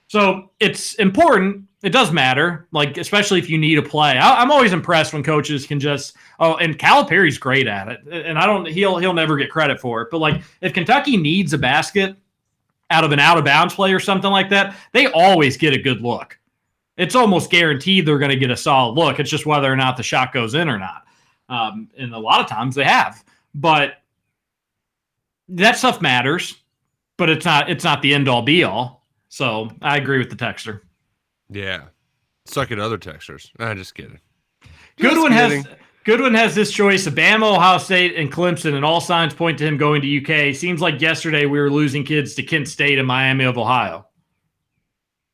So 0.06 0.50
it's 0.60 0.94
important. 0.94 1.64
It 1.82 1.90
does 1.90 2.12
matter, 2.12 2.68
like 2.72 2.98
especially 2.98 3.38
if 3.38 3.48
you 3.48 3.58
need 3.58 3.78
a 3.78 3.82
play. 3.82 4.18
I, 4.18 4.42
am 4.42 4.52
always 4.52 4.72
impressed 4.72 5.12
when 5.12 5.22
coaches 5.22 5.66
can 5.66 5.80
just 5.80 6.14
oh, 6.38 6.56
and 6.56 6.78
Calipari's 6.78 7.38
great 7.38 7.66
at 7.66 7.88
it, 7.88 8.00
and 8.12 8.38
I 8.38 8.46
don't 8.46 8.66
he'll 8.66 8.98
he'll 8.98 9.14
never 9.14 9.36
get 9.36 9.50
credit 9.50 9.80
for 9.80 10.02
it. 10.02 10.08
But 10.10 10.18
like 10.18 10.42
if 10.60 10.74
Kentucky 10.74 11.16
needs 11.16 11.52
a 11.52 11.58
basket 11.58 12.16
out 12.90 13.04
of 13.04 13.12
an 13.12 13.18
out 13.18 13.38
of 13.38 13.44
bounds 13.44 13.74
play 13.74 13.92
or 13.92 14.00
something 14.00 14.30
like 14.30 14.50
that, 14.50 14.76
they 14.92 15.06
always 15.08 15.56
get 15.56 15.72
a 15.72 15.78
good 15.78 16.02
look. 16.02 16.38
It's 16.96 17.14
almost 17.14 17.50
guaranteed 17.50 18.04
they're 18.04 18.18
going 18.18 18.30
to 18.30 18.36
get 18.36 18.50
a 18.50 18.56
solid 18.56 18.92
look. 18.92 19.20
It's 19.20 19.30
just 19.30 19.46
whether 19.46 19.72
or 19.72 19.76
not 19.76 19.96
the 19.96 20.02
shot 20.02 20.32
goes 20.32 20.54
in 20.54 20.68
or 20.68 20.78
not. 20.78 21.04
Um, 21.48 21.88
and 21.96 22.12
a 22.14 22.18
lot 22.18 22.40
of 22.40 22.46
times 22.46 22.74
they 22.74 22.84
have, 22.84 23.24
but 23.54 23.94
that 25.48 25.76
stuff 25.76 26.00
matters. 26.00 26.56
But 27.16 27.28
it's 27.28 27.44
not 27.44 27.68
it's 27.70 27.84
not 27.84 28.00
the 28.02 28.14
end 28.14 28.28
all 28.28 28.42
be 28.42 28.64
all. 28.64 29.06
So 29.28 29.70
I 29.82 29.96
agree 29.96 30.18
with 30.18 30.30
the 30.30 30.36
texter. 30.36 30.80
Yeah. 31.50 31.84
Suck 32.46 32.72
at 32.72 32.78
other 32.78 32.98
textures. 32.98 33.52
I'm 33.58 33.76
just 33.76 33.94
kidding. 33.94 34.18
Goodwin 34.96 35.32
has 35.32 35.66
Goodwin 36.04 36.34
has 36.34 36.54
this 36.54 36.72
choice 36.72 37.06
of 37.06 37.14
Bama, 37.14 37.54
Ohio 37.54 37.78
State, 37.78 38.16
and 38.16 38.32
Clemson, 38.32 38.74
and 38.74 38.84
all 38.84 39.00
signs 39.00 39.34
point 39.34 39.58
to 39.58 39.66
him 39.66 39.76
going 39.76 40.00
to 40.02 40.48
UK. 40.50 40.54
Seems 40.54 40.80
like 40.80 41.00
yesterday 41.00 41.46
we 41.46 41.60
were 41.60 41.70
losing 41.70 42.04
kids 42.04 42.34
to 42.34 42.42
Kent 42.42 42.68
State 42.68 42.98
and 42.98 43.06
Miami 43.06 43.44
of 43.44 43.58
Ohio. 43.58 44.06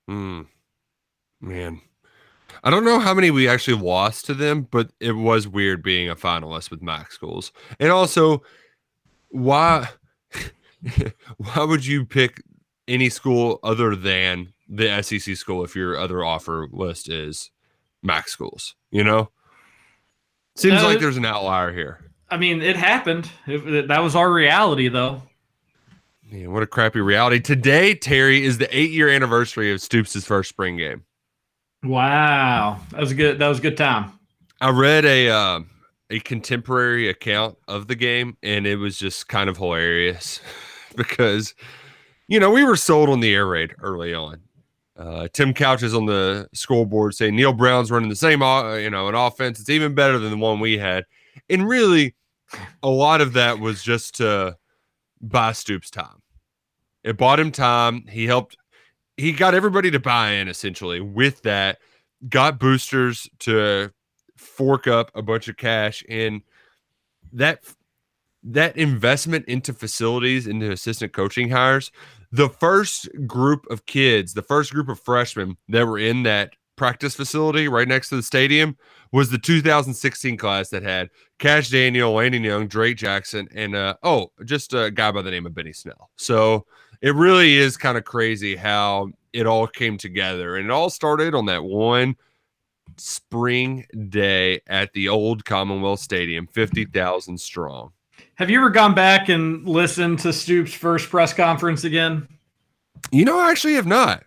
Hmm. 0.08 0.42
Man. 1.40 1.80
I 2.64 2.70
don't 2.70 2.84
know 2.84 2.98
how 2.98 3.14
many 3.14 3.30
we 3.30 3.48
actually 3.48 3.80
lost 3.80 4.24
to 4.26 4.34
them, 4.34 4.66
but 4.70 4.90
it 4.98 5.12
was 5.12 5.46
weird 5.46 5.82
being 5.82 6.10
a 6.10 6.16
finalist 6.16 6.70
with 6.70 6.82
MAC 6.82 7.12
schools. 7.12 7.52
And 7.78 7.92
also, 7.92 8.42
why 9.28 9.88
why 11.36 11.62
would 11.62 11.86
you 11.86 12.04
pick 12.04 12.42
any 12.88 13.08
school 13.08 13.58
other 13.62 13.94
than 13.94 14.52
the 14.68 15.02
SEC 15.02 15.36
school 15.36 15.64
if 15.64 15.76
your 15.76 15.96
other 15.96 16.24
offer 16.24 16.68
list 16.72 17.08
is 17.08 17.50
MAC 18.02 18.28
schools. 18.28 18.74
You 18.90 19.04
know, 19.04 19.30
seems 20.56 20.82
uh, 20.82 20.86
like 20.86 21.00
there's 21.00 21.16
an 21.16 21.24
outlier 21.24 21.72
here. 21.72 22.00
I 22.28 22.36
mean, 22.36 22.60
it 22.60 22.76
happened. 22.76 23.30
It, 23.46 23.88
that 23.88 24.02
was 24.02 24.16
our 24.16 24.32
reality, 24.32 24.88
though. 24.88 25.22
Man, 26.30 26.52
what 26.52 26.62
a 26.62 26.66
crappy 26.66 27.00
reality. 27.00 27.38
Today, 27.38 27.94
Terry, 27.94 28.44
is 28.44 28.58
the 28.58 28.76
eight 28.76 28.90
year 28.90 29.08
anniversary 29.08 29.72
of 29.72 29.80
Stoops' 29.80 30.24
first 30.24 30.48
spring 30.48 30.76
game. 30.76 31.04
Wow, 31.84 32.80
that 32.90 33.00
was 33.00 33.12
a 33.12 33.14
good. 33.14 33.38
That 33.38 33.48
was 33.48 33.60
a 33.60 33.62
good 33.62 33.76
time. 33.76 34.12
I 34.60 34.70
read 34.70 35.04
a 35.04 35.28
uh, 35.28 35.60
a 36.10 36.18
contemporary 36.20 37.08
account 37.08 37.56
of 37.68 37.86
the 37.86 37.94
game, 37.94 38.36
and 38.42 38.66
it 38.66 38.76
was 38.76 38.98
just 38.98 39.28
kind 39.28 39.48
of 39.48 39.56
hilarious 39.56 40.40
because 40.96 41.54
you 42.28 42.40
know, 42.40 42.50
we 42.50 42.64
were 42.64 42.76
sold 42.76 43.08
on 43.08 43.20
the 43.20 43.34
air 43.34 43.46
raid 43.46 43.74
early 43.80 44.12
on. 44.12 44.40
Uh, 44.98 45.28
Tim 45.32 45.52
Couch 45.52 45.82
is 45.82 45.94
on 45.94 46.06
the 46.06 46.48
scoreboard 46.54 47.14
saying 47.14 47.36
Neal 47.36 47.52
Brown's 47.52 47.90
running 47.90 48.08
the 48.08 48.16
same, 48.16 48.42
uh, 48.42 48.74
you 48.76 48.88
know, 48.88 49.08
an 49.08 49.14
offense. 49.14 49.60
It's 49.60 49.68
even 49.68 49.94
better 49.94 50.18
than 50.18 50.30
the 50.30 50.36
one 50.38 50.58
we 50.58 50.78
had. 50.78 51.04
And 51.50 51.68
really, 51.68 52.14
a 52.82 52.88
lot 52.88 53.20
of 53.20 53.34
that 53.34 53.58
was 53.58 53.82
just 53.82 54.14
to 54.16 54.56
buy 55.20 55.52
Stoops 55.52 55.90
time. 55.90 56.22
It 57.04 57.18
bought 57.18 57.40
him 57.40 57.52
time. 57.52 58.04
He 58.08 58.26
helped, 58.26 58.56
he 59.16 59.32
got 59.32 59.54
everybody 59.54 59.90
to 59.90 60.00
buy 60.00 60.30
in 60.30 60.48
essentially 60.48 61.00
with 61.00 61.42
that, 61.42 61.78
got 62.28 62.58
boosters 62.58 63.28
to 63.40 63.92
fork 64.36 64.86
up 64.86 65.10
a 65.14 65.22
bunch 65.22 65.48
of 65.48 65.56
cash. 65.56 66.02
And 66.08 66.40
that 67.32 67.64
that 68.48 68.76
investment 68.76 69.44
into 69.46 69.72
facilities, 69.72 70.46
into 70.46 70.70
assistant 70.70 71.12
coaching 71.12 71.50
hires, 71.50 71.90
the 72.36 72.50
first 72.50 73.08
group 73.26 73.66
of 73.70 73.86
kids, 73.86 74.34
the 74.34 74.42
first 74.42 74.70
group 74.70 74.90
of 74.90 75.00
freshmen 75.00 75.56
that 75.70 75.86
were 75.86 75.98
in 75.98 76.22
that 76.24 76.54
practice 76.76 77.14
facility 77.14 77.66
right 77.66 77.88
next 77.88 78.10
to 78.10 78.16
the 78.16 78.22
stadium 78.22 78.76
was 79.10 79.30
the 79.30 79.38
2016 79.38 80.36
class 80.36 80.68
that 80.68 80.82
had 80.82 81.08
Cash 81.38 81.70
Daniel, 81.70 82.12
Landon 82.12 82.44
Young, 82.44 82.68
Drake 82.68 82.98
Jackson, 82.98 83.48
and 83.54 83.74
uh, 83.74 83.94
oh, 84.02 84.30
just 84.44 84.74
a 84.74 84.90
guy 84.90 85.10
by 85.10 85.22
the 85.22 85.30
name 85.30 85.46
of 85.46 85.54
Benny 85.54 85.72
Snell. 85.72 86.10
So 86.16 86.66
it 87.00 87.14
really 87.14 87.56
is 87.56 87.78
kind 87.78 87.96
of 87.96 88.04
crazy 88.04 88.54
how 88.54 89.08
it 89.32 89.46
all 89.46 89.66
came 89.66 89.96
together, 89.96 90.56
and 90.56 90.66
it 90.66 90.70
all 90.70 90.90
started 90.90 91.34
on 91.34 91.46
that 91.46 91.64
one 91.64 92.16
spring 92.98 93.86
day 94.10 94.60
at 94.66 94.92
the 94.92 95.08
old 95.08 95.46
Commonwealth 95.46 96.00
Stadium, 96.00 96.46
50,000 96.48 97.40
strong. 97.40 97.92
Have 98.36 98.50
you 98.50 98.58
ever 98.58 98.68
gone 98.68 98.94
back 98.94 99.30
and 99.30 99.66
listened 99.66 100.18
to 100.20 100.32
Stoops' 100.32 100.74
first 100.74 101.08
press 101.08 101.32
conference 101.32 101.84
again? 101.84 102.28
You 103.10 103.24
know, 103.24 103.38
I 103.38 103.50
actually 103.50 103.74
have 103.74 103.86
not. 103.86 104.24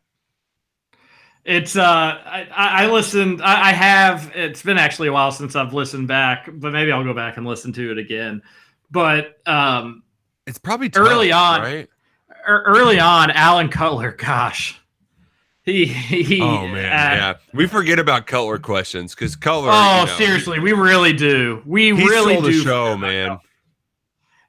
It's 1.46 1.76
uh, 1.76 1.84
I, 1.84 2.48
I 2.52 2.88
listened. 2.88 3.42
I, 3.44 3.70
I, 3.70 3.72
have. 3.72 4.32
It's 4.34 4.64
been 4.64 4.80
actually 4.80 5.10
a 5.10 5.14
while 5.14 5.32
since 5.32 5.56
I've 5.56 5.74
listened 5.74 6.08
back, 6.08 6.50
but 6.52 6.74
maybe 6.74 6.92
I'll 6.92 7.04
go 7.04 7.14
back 7.14 7.38
and 7.38 7.46
listen 7.46 7.72
to 7.74 7.92
it 7.92 8.00
again. 8.00 8.42
But 8.90 9.40
um, 9.46 10.02
it's 10.48 10.58
probably 10.58 10.90
tough, 10.90 11.08
early 11.08 11.32
on, 11.32 11.62
right? 11.62 11.90
Early 12.48 13.00
on, 13.00 13.30
Alan 13.30 13.70
Cutler. 13.70 14.12
Gosh, 14.12 14.80
he, 15.64 15.86
he 15.86 16.42
oh 16.42 16.68
man, 16.68 16.86
uh, 16.86 17.16
yeah. 17.16 17.34
We 17.54 17.68
forget 17.68 18.00
about 18.00 18.26
Cutler 18.26 18.58
questions 18.58 19.14
because 19.14 19.36
Cutler. 19.36 19.70
Oh, 19.72 20.02
you 20.02 20.06
know, 20.08 20.14
seriously, 20.18 20.60
we 20.60 20.74
really 20.74 21.14
do. 21.14 21.62
We 21.64 21.92
really 21.92 22.38
do. 22.38 22.42
The 22.42 22.64
show, 22.64 22.98
man. 22.98 23.40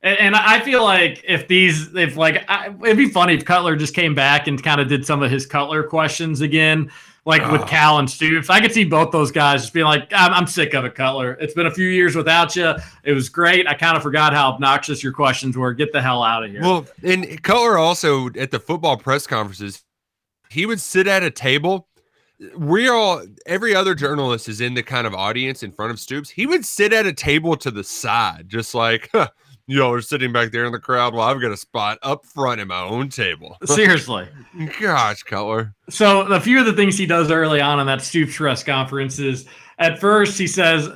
And, 0.02 0.18
and, 0.18 0.36
I 0.36 0.60
feel 0.60 0.82
like 0.82 1.22
if 1.28 1.46
these, 1.46 1.94
if 1.94 2.16
like, 2.16 2.44
I, 2.48 2.74
it'd 2.84 2.96
be 2.96 3.10
funny 3.10 3.34
if 3.34 3.44
Cutler 3.44 3.76
just 3.76 3.94
came 3.94 4.14
back 4.14 4.46
and 4.46 4.62
kind 4.62 4.80
of 4.80 4.88
did 4.88 5.04
some 5.04 5.22
of 5.22 5.30
his 5.30 5.44
Cutler 5.44 5.82
questions 5.82 6.40
again, 6.40 6.90
like 7.26 7.42
oh. 7.42 7.52
with 7.52 7.66
Cal 7.66 7.98
and 7.98 8.08
Stoops. 8.08 8.48
I 8.48 8.60
could 8.60 8.72
see 8.72 8.84
both 8.84 9.12
those 9.12 9.30
guys 9.30 9.60
just 9.60 9.74
being 9.74 9.84
like, 9.84 10.10
I'm, 10.10 10.32
I'm, 10.32 10.46
sick 10.46 10.72
of 10.72 10.86
it, 10.86 10.94
Cutler. 10.94 11.32
It's 11.34 11.52
been 11.52 11.66
a 11.66 11.70
few 11.70 11.88
years 11.88 12.16
without 12.16 12.56
you. 12.56 12.74
It 13.04 13.12
was 13.12 13.28
great. 13.28 13.66
I 13.66 13.74
kind 13.74 13.94
of 13.94 14.02
forgot 14.02 14.32
how 14.32 14.52
obnoxious 14.52 15.02
your 15.02 15.12
questions 15.12 15.54
were. 15.54 15.74
Get 15.74 15.92
the 15.92 16.00
hell 16.00 16.22
out 16.22 16.44
of 16.44 16.50
here. 16.50 16.62
Well, 16.62 16.86
and 17.02 17.42
Cutler 17.42 17.76
also 17.76 18.28
at 18.38 18.50
the 18.50 18.60
football 18.60 18.96
press 18.96 19.26
conferences, 19.26 19.84
he 20.48 20.64
would 20.64 20.80
sit 20.80 21.06
at 21.08 21.22
a 21.22 21.30
table 21.30 21.88
we 22.56 22.88
all 22.88 23.22
every 23.46 23.74
other 23.74 23.94
journalist 23.94 24.48
is 24.48 24.60
in 24.60 24.74
the 24.74 24.82
kind 24.82 25.06
of 25.06 25.14
audience 25.14 25.62
in 25.62 25.72
front 25.72 25.92
of 25.92 26.00
Stoops. 26.00 26.30
He 26.30 26.46
would 26.46 26.64
sit 26.64 26.92
at 26.92 27.06
a 27.06 27.12
table 27.12 27.56
to 27.56 27.70
the 27.70 27.84
side, 27.84 28.48
just 28.48 28.74
like, 28.74 29.10
huh, 29.12 29.28
y'all 29.70 29.92
are 29.92 30.00
sitting 30.00 30.32
back 30.32 30.50
there 30.52 30.64
in 30.64 30.72
the 30.72 30.78
crowd. 30.78 31.14
Well, 31.14 31.22
I've 31.22 31.40
got 31.40 31.52
a 31.52 31.56
spot 31.56 31.98
up 32.02 32.26
front 32.26 32.60
in 32.60 32.68
my 32.68 32.82
own 32.82 33.08
table. 33.08 33.56
Seriously. 33.64 34.28
Gosh, 34.80 35.22
Cutler. 35.22 35.74
So 35.88 36.22
a 36.22 36.40
few 36.40 36.58
of 36.58 36.66
the 36.66 36.72
things 36.72 36.98
he 36.98 37.06
does 37.06 37.30
early 37.30 37.60
on 37.60 37.80
in 37.80 37.86
that 37.86 38.02
Stoops 38.02 38.36
press 38.36 38.62
conference 38.62 39.18
is 39.18 39.46
at 39.78 39.98
first 39.98 40.38
he 40.38 40.46
says, 40.46 40.88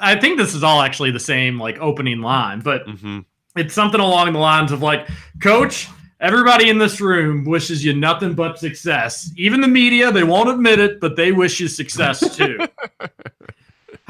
I 0.00 0.16
think 0.20 0.38
this 0.38 0.54
is 0.54 0.62
all 0.62 0.82
actually 0.82 1.10
the 1.10 1.20
same 1.20 1.58
like 1.58 1.78
opening 1.78 2.20
line, 2.20 2.60
but 2.60 2.86
mm-hmm. 2.86 3.20
it's 3.56 3.74
something 3.74 4.00
along 4.00 4.32
the 4.32 4.38
lines 4.38 4.72
of 4.72 4.82
like, 4.82 5.08
Coach, 5.40 5.88
everybody 6.20 6.68
in 6.68 6.78
this 6.78 7.00
room 7.00 7.44
wishes 7.44 7.84
you 7.84 7.94
nothing 7.94 8.34
but 8.34 8.58
success. 8.58 9.30
Even 9.36 9.60
the 9.60 9.68
media, 9.68 10.10
they 10.12 10.24
won't 10.24 10.50
admit 10.50 10.78
it, 10.78 11.00
but 11.00 11.16
they 11.16 11.32
wish 11.32 11.60
you 11.60 11.68
success 11.68 12.36
too. 12.36 12.58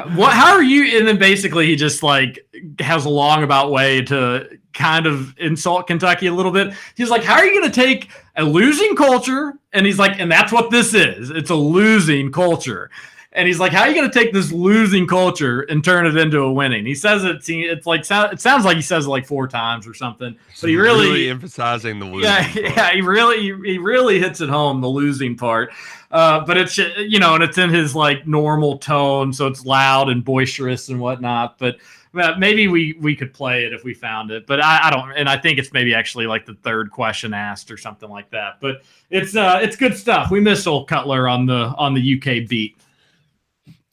what 0.08 0.32
how 0.32 0.52
are 0.52 0.62
you 0.62 0.98
and 0.98 1.06
then 1.06 1.18
basically 1.18 1.66
he 1.66 1.76
just 1.76 2.02
like 2.02 2.46
has 2.78 3.04
a 3.04 3.08
long 3.08 3.42
about 3.42 3.70
way 3.70 4.02
to 4.02 4.58
kind 4.72 5.06
of 5.06 5.36
insult 5.38 5.86
kentucky 5.86 6.26
a 6.26 6.34
little 6.34 6.52
bit. 6.52 6.74
He's 6.94 7.10
like 7.10 7.24
how 7.24 7.34
are 7.34 7.44
you 7.44 7.60
going 7.60 7.70
to 7.70 7.80
take 7.80 8.10
a 8.36 8.44
losing 8.44 8.96
culture 8.96 9.54
and 9.72 9.86
he's 9.86 9.98
like 9.98 10.18
and 10.18 10.30
that's 10.30 10.52
what 10.52 10.70
this 10.70 10.94
is. 10.94 11.30
It's 11.30 11.50
a 11.50 11.54
losing 11.54 12.32
culture 12.32 12.90
and 13.32 13.46
he's 13.46 13.60
like, 13.60 13.72
"How 13.72 13.82
are 13.82 13.88
you 13.88 13.94
going 13.94 14.10
to 14.10 14.18
take 14.18 14.32
this 14.32 14.50
losing 14.50 15.06
culture 15.06 15.60
and 15.62 15.84
turn 15.84 16.06
it 16.06 16.16
into 16.16 16.40
a 16.40 16.52
winning?" 16.52 16.84
He 16.84 16.94
says 16.94 17.24
it. 17.24 17.42
It's 17.48 17.86
like 17.86 18.00
it 18.00 18.40
sounds 18.40 18.64
like 18.64 18.76
he 18.76 18.82
says 18.82 19.06
it 19.06 19.08
like 19.08 19.26
four 19.26 19.46
times 19.46 19.86
or 19.86 19.94
something, 19.94 20.36
but 20.60 20.70
he 20.70 20.76
really, 20.76 21.28
emphasizing 21.28 22.00
the 22.00 22.06
losing. 22.06 22.30
yeah, 22.30 22.42
part. 22.52 22.76
yeah, 22.76 22.90
he 22.92 23.02
really, 23.02 23.42
he 23.64 23.78
really 23.78 24.18
hits 24.18 24.40
it 24.40 24.48
home 24.48 24.80
the 24.80 24.88
losing 24.88 25.36
part. 25.36 25.70
Uh, 26.10 26.44
but 26.44 26.56
it's 26.56 26.76
you 26.76 27.20
know, 27.20 27.34
and 27.34 27.44
it's 27.44 27.58
in 27.58 27.70
his 27.70 27.94
like 27.94 28.26
normal 28.26 28.78
tone, 28.78 29.32
so 29.32 29.46
it's 29.46 29.64
loud 29.64 30.08
and 30.08 30.24
boisterous 30.24 30.88
and 30.88 31.00
whatnot. 31.00 31.56
But 31.58 31.76
maybe 32.12 32.66
we 32.66 32.96
we 33.00 33.14
could 33.14 33.32
play 33.32 33.64
it 33.64 33.72
if 33.72 33.84
we 33.84 33.94
found 33.94 34.32
it. 34.32 34.46
But 34.46 34.60
I, 34.60 34.88
I 34.88 34.90
don't, 34.90 35.12
and 35.12 35.28
I 35.28 35.36
think 35.36 35.60
it's 35.60 35.72
maybe 35.72 35.94
actually 35.94 36.26
like 36.26 36.46
the 36.46 36.54
third 36.54 36.90
question 36.90 37.32
asked 37.32 37.70
or 37.70 37.76
something 37.76 38.10
like 38.10 38.30
that. 38.30 38.58
But 38.60 38.82
it's 39.10 39.36
uh, 39.36 39.60
it's 39.62 39.76
good 39.76 39.96
stuff. 39.96 40.32
We 40.32 40.40
miss 40.40 40.66
old 40.66 40.88
Cutler 40.88 41.28
on 41.28 41.46
the 41.46 41.72
on 41.78 41.94
the 41.94 42.16
UK 42.16 42.48
beat. 42.48 42.76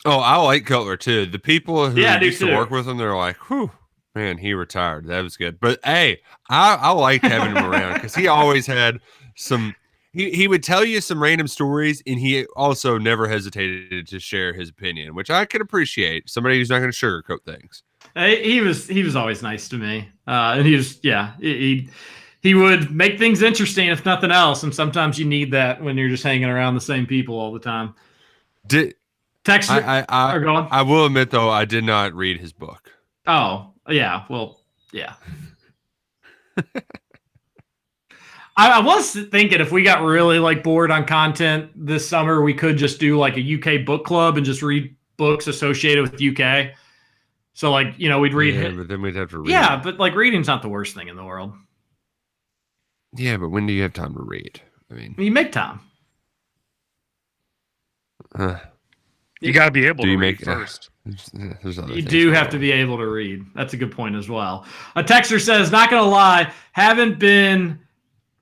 Oh, 0.07 0.19
I 0.19 0.37
like 0.37 0.65
Cutler 0.65 0.97
too. 0.97 1.25
The 1.25 1.39
people 1.39 1.89
who 1.89 2.01
Yeah, 2.01 2.19
used 2.19 2.39
to 2.39 2.47
work 2.47 2.69
with 2.69 2.87
him, 2.87 2.97
they're 2.97 3.15
like, 3.15 3.49
"Whew, 3.49 3.71
man, 4.15 4.37
he 4.37 4.53
retired. 4.53 5.05
That 5.07 5.21
was 5.21 5.37
good." 5.37 5.59
But 5.59 5.79
hey, 5.83 6.21
I 6.49 6.75
I 6.75 6.91
liked 6.91 7.25
having 7.27 7.51
him 7.51 7.61
around 7.63 7.93
because 7.95 8.15
he 8.15 8.27
always 8.27 8.65
had 8.67 8.99
some. 9.35 9.75
He, 10.13 10.31
he 10.31 10.47
would 10.47 10.63
tell 10.63 10.83
you 10.85 11.01
some 11.01 11.21
random 11.21 11.47
stories, 11.47 12.01
and 12.07 12.19
he 12.19 12.45
also 12.55 12.97
never 12.97 13.27
hesitated 13.27 14.07
to 14.07 14.19
share 14.19 14.53
his 14.53 14.69
opinion, 14.69 15.13
which 15.13 15.29
I 15.29 15.45
can 15.45 15.61
appreciate. 15.61 16.29
Somebody 16.29 16.57
who's 16.57 16.69
not 16.69 16.79
going 16.79 16.91
to 16.91 16.97
sugarcoat 16.97 17.43
things. 17.45 17.83
He 18.15 18.61
was 18.61 18.87
he 18.87 19.03
was 19.03 19.15
always 19.15 19.43
nice 19.43 19.69
to 19.69 19.77
me, 19.77 20.09
uh, 20.27 20.55
and 20.57 20.65
he 20.65 20.75
was 20.75 20.99
yeah 21.03 21.33
he 21.39 21.53
he- 21.57 21.89
he 22.43 22.53
would 22.53 22.91
make 22.91 23.17
things 23.19 23.41
interesting 23.41 23.89
if 23.89 24.05
nothing 24.05 24.31
else. 24.31 24.63
And 24.63 24.73
sometimes 24.73 25.17
you 25.19 25.25
need 25.25 25.51
that 25.51 25.81
when 25.81 25.97
you're 25.97 26.07
just 26.09 26.23
hanging 26.23 26.45
around 26.47 26.75
the 26.75 26.81
same 26.81 27.05
people 27.05 27.37
all 27.37 27.51
the 27.51 27.59
time. 27.59 27.95
Did 28.65 28.95
Text 29.47 29.71
I 29.71 29.99
I 30.01 30.05
I, 30.09 30.39
go 30.39 30.53
on. 30.55 30.67
I 30.71 30.81
will 30.81 31.05
admit 31.05 31.31
though, 31.31 31.49
I 31.49 31.63
did 31.63 31.85
not 31.85 32.13
read 32.13 32.37
his 32.37 32.51
book. 32.51 32.91
Oh, 33.25 33.71
yeah. 33.87 34.25
Well, 34.29 34.59
yeah. 34.91 35.13
I, 38.57 38.71
I 38.71 38.79
was 38.79 39.13
thinking 39.13 39.61
if 39.61 39.71
we 39.71 39.83
got 39.83 40.01
really 40.01 40.39
like 40.39 40.63
bored 40.63 40.91
on 40.91 41.05
content 41.05 41.71
this 41.75 42.05
summer, 42.09 42.41
we 42.41 42.53
could 42.53 42.75
just 42.77 42.99
do 42.99 43.17
like 43.17 43.37
a 43.37 43.55
UK 43.79 43.85
book 43.85 44.03
club 44.03 44.35
and 44.35 44.45
just 44.45 44.61
read 44.61 44.93
books 45.15 45.47
associated 45.47 46.01
with 46.01 46.21
UK. 46.21 46.71
So 47.53 47.71
like, 47.71 47.93
you 47.97 48.09
know, 48.09 48.19
we'd 48.19 48.33
read 48.33 48.53
yeah, 48.55 48.63
yeah, 48.63 48.71
but 48.75 48.87
then 48.89 49.01
we'd 49.01 49.15
have 49.15 49.29
to 49.29 49.39
read. 49.39 49.49
yeah 49.49 49.79
but 49.81 49.97
like 49.97 50.13
reading's 50.15 50.47
not 50.47 50.61
the 50.61 50.69
worst 50.69 50.93
thing 50.93 51.07
in 51.07 51.15
the 51.15 51.23
world. 51.23 51.53
yeah, 53.15 53.37
but 53.37 53.47
when 53.49 53.65
do 53.65 53.71
you 53.73 53.81
have 53.83 53.93
time 53.93 54.13
to 54.13 54.21
read? 54.23 54.59
I 54.91 54.95
mean, 54.95 55.15
You 55.17 55.31
make 55.31 55.53
time. 55.53 55.79
uh, 58.35 58.57
You 59.41 59.53
got 59.53 59.65
to 59.65 59.71
be 59.71 59.85
able 59.85 60.03
Do 60.03 60.07
to 60.07 60.11
you 60.13 60.17
read 60.17 60.39
make- 60.39 60.47
uh, 60.47 60.55
first. 60.55 60.89
there's, 61.05 61.29
there's 61.61 61.77
You 61.89 62.01
do 62.01 62.25
going 62.25 62.35
have 62.35 62.49
to 62.49 62.59
be 62.59 62.71
able 62.71 62.97
to 62.97 63.07
read. 63.07 63.45
That's 63.55 63.73
a 63.73 63.77
good 63.77 63.91
point 63.91 64.15
as 64.15 64.29
well. 64.29 64.65
A 64.95 65.03
texter 65.03 65.39
says, 65.39 65.71
not 65.71 65.89
going 65.89 66.03
to 66.03 66.09
lie, 66.09 66.51
haven't 66.73 67.19
been 67.19 67.79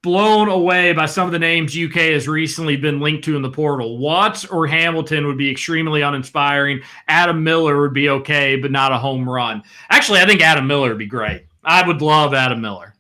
blown 0.02 0.50
away 0.50 0.94
by 0.94 1.06
some 1.08 1.26
of 1.26 1.32
the 1.32 1.40
names 1.40 1.76
UK 1.76 1.94
has 2.14 2.28
recently 2.28 2.76
been 2.78 3.00
linked 3.00 3.24
to 3.26 3.36
in 3.36 3.42
the 3.42 3.50
portal. 3.50 3.98
Watts 3.98 4.46
or 4.46 4.68
Hamilton 4.68 5.26
would 5.26 5.38
be 5.38 5.50
extremely 5.50 6.02
uninspiring. 6.04 6.82
Adam 7.08 7.44
Miller 7.44 7.82
would 7.82 7.94
be 7.94 8.10
okay, 8.10 8.56
but 8.56 8.72
not 8.72 8.92
a 8.92 8.98
home 8.98 9.28
run. 9.28 9.64
Actually, 9.90 10.20
I 10.22 10.28
think 10.28 10.42
Adam 10.42 10.68
Miller 10.68 10.90
would 10.90 11.00
be 11.00 11.08
great. 11.08 11.46
I 11.64 11.86
would 11.86 12.02
love 12.04 12.36
Adam 12.36 12.62
Miller. 12.62 12.94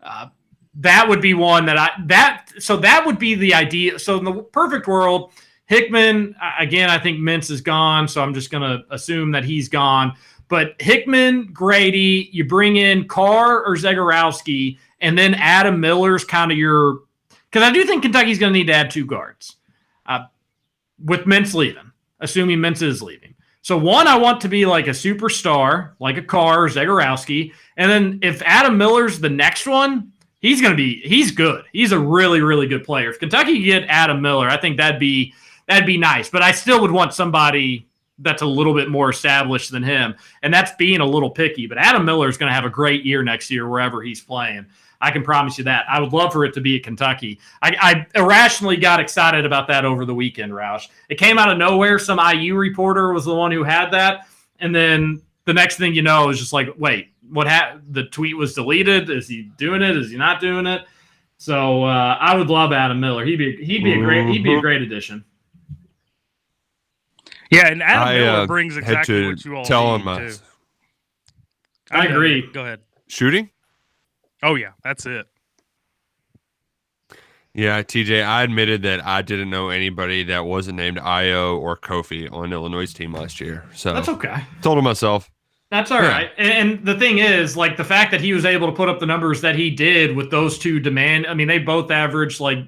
Uh, 0.00 0.28
that 0.76 1.08
would 1.08 1.20
be 1.20 1.34
one 1.34 1.66
that 1.66 1.76
I 1.78 1.90
that 2.06 2.46
so 2.58 2.76
that 2.78 3.04
would 3.06 3.18
be 3.18 3.34
the 3.34 3.54
idea. 3.54 3.98
So 3.98 4.18
in 4.18 4.24
the 4.24 4.42
perfect 4.42 4.86
world, 4.86 5.32
Hickman 5.66 6.34
again, 6.58 6.90
I 6.90 6.98
think 6.98 7.18
Mintz 7.18 7.50
is 7.50 7.60
gone, 7.60 8.06
so 8.08 8.22
I'm 8.22 8.34
just 8.34 8.50
gonna 8.50 8.84
assume 8.90 9.30
that 9.32 9.44
he's 9.44 9.68
gone. 9.68 10.14
But 10.48 10.80
Hickman, 10.80 11.52
Grady, 11.52 12.28
you 12.32 12.44
bring 12.44 12.76
in 12.76 13.08
Carr 13.08 13.64
or 13.64 13.76
Zegarowski, 13.76 14.78
and 15.00 15.16
then 15.16 15.34
Adam 15.34 15.80
Miller's 15.80 16.24
kind 16.24 16.52
of 16.52 16.58
your 16.58 17.00
because 17.50 17.68
I 17.68 17.72
do 17.72 17.84
think 17.84 18.02
Kentucky's 18.02 18.38
going 18.38 18.52
to 18.52 18.58
need 18.58 18.66
to 18.66 18.72
add 18.72 18.90
two 18.90 19.06
guards 19.06 19.56
uh, 20.06 20.24
with 21.04 21.20
Mintz 21.20 21.54
leaving, 21.54 21.92
assuming 22.18 22.58
Mintz 22.58 22.82
is 22.82 23.00
leaving. 23.00 23.34
So 23.62 23.78
one, 23.78 24.08
I 24.08 24.18
want 24.18 24.40
to 24.40 24.48
be 24.48 24.66
like 24.66 24.88
a 24.88 24.90
superstar, 24.90 25.92
like 26.00 26.16
a 26.16 26.22
Carr, 26.22 26.64
or 26.64 26.68
Zegarowski, 26.68 27.52
and 27.76 27.90
then 27.90 28.18
if 28.22 28.42
Adam 28.42 28.76
Miller's 28.76 29.20
the 29.20 29.30
next 29.30 29.66
one, 29.66 30.12
he's 30.40 30.60
going 30.60 30.72
to 30.72 30.76
be 30.76 31.00
he's 31.04 31.30
good. 31.30 31.64
He's 31.72 31.92
a 31.92 31.98
really 31.98 32.40
really 32.40 32.66
good 32.66 32.84
player. 32.84 33.10
If 33.10 33.20
Kentucky 33.20 33.62
get 33.62 33.84
Adam 33.88 34.20
Miller, 34.20 34.48
I 34.48 34.60
think 34.60 34.76
that'd 34.76 35.00
be 35.00 35.32
that'd 35.68 35.86
be 35.86 35.98
nice. 35.98 36.28
But 36.28 36.42
I 36.42 36.52
still 36.52 36.80
would 36.80 36.90
want 36.90 37.14
somebody 37.14 37.88
that's 38.18 38.42
a 38.42 38.46
little 38.46 38.74
bit 38.74 38.88
more 38.88 39.10
established 39.10 39.72
than 39.72 39.82
him, 39.82 40.14
and 40.42 40.54
that's 40.54 40.72
being 40.76 41.00
a 41.00 41.06
little 41.06 41.30
picky. 41.30 41.66
But 41.66 41.78
Adam 41.78 42.04
Miller 42.04 42.28
is 42.28 42.36
going 42.36 42.50
to 42.50 42.54
have 42.54 42.64
a 42.64 42.70
great 42.70 43.04
year 43.04 43.22
next 43.22 43.50
year 43.50 43.68
wherever 43.68 44.02
he's 44.02 44.20
playing. 44.20 44.66
I 45.00 45.10
can 45.10 45.22
promise 45.22 45.58
you 45.58 45.64
that. 45.64 45.84
I 45.88 46.00
would 46.00 46.12
love 46.12 46.32
for 46.32 46.44
it 46.44 46.54
to 46.54 46.60
be 46.60 46.76
at 46.76 46.84
Kentucky. 46.84 47.38
I, 47.60 48.06
I 48.14 48.18
irrationally 48.18 48.76
got 48.76 49.00
excited 49.00 49.44
about 49.44 49.68
that 49.68 49.84
over 49.84 50.04
the 50.06 50.14
weekend, 50.14 50.52
Roush. 50.52 50.88
It 51.08 51.16
came 51.16 51.38
out 51.38 51.50
of 51.50 51.58
nowhere. 51.58 51.98
Some 51.98 52.18
IU 52.18 52.54
reporter 52.56 53.12
was 53.12 53.24
the 53.24 53.34
one 53.34 53.52
who 53.52 53.64
had 53.64 53.90
that, 53.90 54.26
and 54.60 54.74
then 54.74 55.20
the 55.44 55.52
next 55.52 55.76
thing 55.76 55.94
you 55.94 56.02
know 56.02 56.30
is 56.30 56.38
just 56.38 56.52
like, 56.52 56.68
wait, 56.78 57.08
what? 57.28 57.46
Ha- 57.46 57.78
the 57.90 58.04
tweet 58.04 58.36
was 58.36 58.54
deleted. 58.54 59.10
Is 59.10 59.28
he 59.28 59.42
doing 59.56 59.82
it? 59.82 59.96
Is 59.96 60.10
he 60.10 60.16
not 60.16 60.40
doing 60.40 60.66
it? 60.66 60.82
So 61.36 61.84
uh, 61.84 62.16
I 62.18 62.36
would 62.36 62.48
love 62.48 62.72
Adam 62.72 63.00
Miller. 63.00 63.24
He'd 63.24 63.36
be 63.36 63.62
he'd 63.64 63.84
be 63.84 63.92
a 63.92 63.98
great 63.98 64.26
he'd 64.28 64.44
be 64.44 64.54
a 64.54 64.60
great 64.60 64.82
addition. 64.82 65.24
Yeah, 67.54 67.66
and 67.68 67.82
Adam 67.82 68.08
I, 68.08 68.14
Miller 68.14 68.40
uh, 68.40 68.46
brings 68.46 68.76
exactly 68.76 69.14
to 69.22 69.28
what 69.30 69.44
you 69.44 69.56
all 69.56 69.64
tell 69.64 69.92
need 69.92 70.00
him 70.00 70.04
my 70.04 70.18
too. 70.18 70.34
I 71.90 72.06
agree. 72.06 72.46
Go 72.52 72.62
ahead. 72.62 72.80
shooting. 73.08 73.50
Oh 74.42 74.54
yeah, 74.56 74.72
that's 74.82 75.06
it. 75.06 75.26
Yeah, 77.56 77.82
TJ, 77.82 78.24
I 78.24 78.42
admitted 78.42 78.82
that 78.82 79.06
I 79.06 79.22
didn't 79.22 79.48
know 79.48 79.68
anybody 79.68 80.24
that 80.24 80.44
wasn't 80.44 80.76
named 80.76 80.96
Ayo 80.98 81.56
or 81.56 81.76
Kofi 81.76 82.30
on 82.32 82.52
Illinois' 82.52 82.92
team 82.92 83.12
last 83.12 83.40
year. 83.40 83.64
So 83.74 83.94
That's 83.94 84.08
okay. 84.08 84.42
told 84.60 84.76
him 84.78 84.84
myself. 84.84 85.30
That's 85.70 85.92
all 85.92 86.02
Yeah. 86.02 86.08
right. 86.08 86.30
And, 86.36 86.50
and 86.78 86.84
the 86.86 86.98
thing 86.98 87.18
is, 87.18 87.56
like 87.56 87.76
the 87.76 87.84
fact 87.84 88.10
that 88.10 88.20
he 88.20 88.32
was 88.32 88.44
able 88.44 88.66
to 88.66 88.72
put 88.72 88.88
up 88.88 88.98
the 88.98 89.06
numbers 89.06 89.40
that 89.42 89.54
he 89.54 89.70
did 89.70 90.16
with 90.16 90.32
those 90.32 90.58
two 90.58 90.80
demand, 90.80 91.28
I 91.28 91.34
mean, 91.34 91.46
they 91.46 91.58
both 91.58 91.92
averaged 91.92 92.40
like 92.40 92.58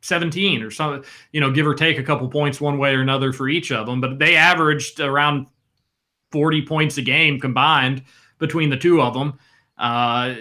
17 0.00 0.62
or 0.62 0.70
something, 0.70 1.08
you 1.32 1.40
know, 1.40 1.50
give 1.50 1.66
or 1.66 1.74
take 1.74 1.98
a 1.98 2.02
couple 2.02 2.28
points 2.28 2.60
one 2.60 2.78
way 2.78 2.94
or 2.94 3.00
another 3.00 3.32
for 3.32 3.48
each 3.48 3.72
of 3.72 3.86
them, 3.86 4.00
but 4.00 4.18
they 4.18 4.36
averaged 4.36 5.00
around 5.00 5.46
40 6.30 6.66
points 6.66 6.98
a 6.98 7.02
game 7.02 7.40
combined 7.40 8.04
between 8.38 8.70
the 8.70 8.76
two 8.76 9.00
of 9.00 9.14
them. 9.14 9.38
Uh, 9.76 10.34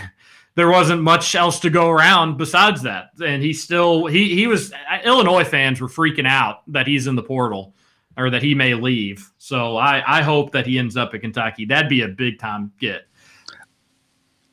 there 0.56 0.68
wasn't 0.68 1.02
much 1.02 1.34
else 1.34 1.60
to 1.60 1.70
go 1.70 1.90
around 1.90 2.36
besides 2.36 2.82
that. 2.82 3.10
And 3.24 3.42
he 3.42 3.52
still, 3.52 4.06
he, 4.06 4.34
he 4.34 4.46
was, 4.46 4.72
Illinois 5.04 5.44
fans 5.44 5.80
were 5.80 5.88
freaking 5.88 6.28
out 6.28 6.62
that 6.72 6.86
he's 6.86 7.06
in 7.06 7.16
the 7.16 7.22
portal 7.22 7.74
or 8.16 8.30
that 8.30 8.42
he 8.42 8.54
may 8.54 8.74
leave. 8.74 9.30
So 9.38 9.76
I, 9.76 10.18
I 10.18 10.22
hope 10.22 10.52
that 10.52 10.66
he 10.66 10.78
ends 10.78 10.96
up 10.96 11.14
at 11.14 11.20
Kentucky. 11.20 11.64
That'd 11.64 11.88
be 11.88 12.02
a 12.02 12.08
big 12.08 12.38
time 12.38 12.72
get. 12.78 13.06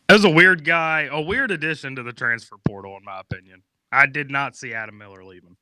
That 0.07 0.15
was 0.15 0.25
a 0.25 0.29
weird 0.29 0.65
guy, 0.65 1.07
a 1.09 1.21
weird 1.21 1.51
addition 1.51 1.95
to 1.95 2.03
the 2.03 2.11
transfer 2.11 2.57
portal, 2.65 2.97
in 2.97 3.05
my 3.05 3.21
opinion. 3.21 3.63
I 3.91 4.05
did 4.05 4.29
not 4.31 4.55
see 4.55 4.73
Adam 4.73 4.97
Miller 4.97 5.23
leaving. 5.23 5.55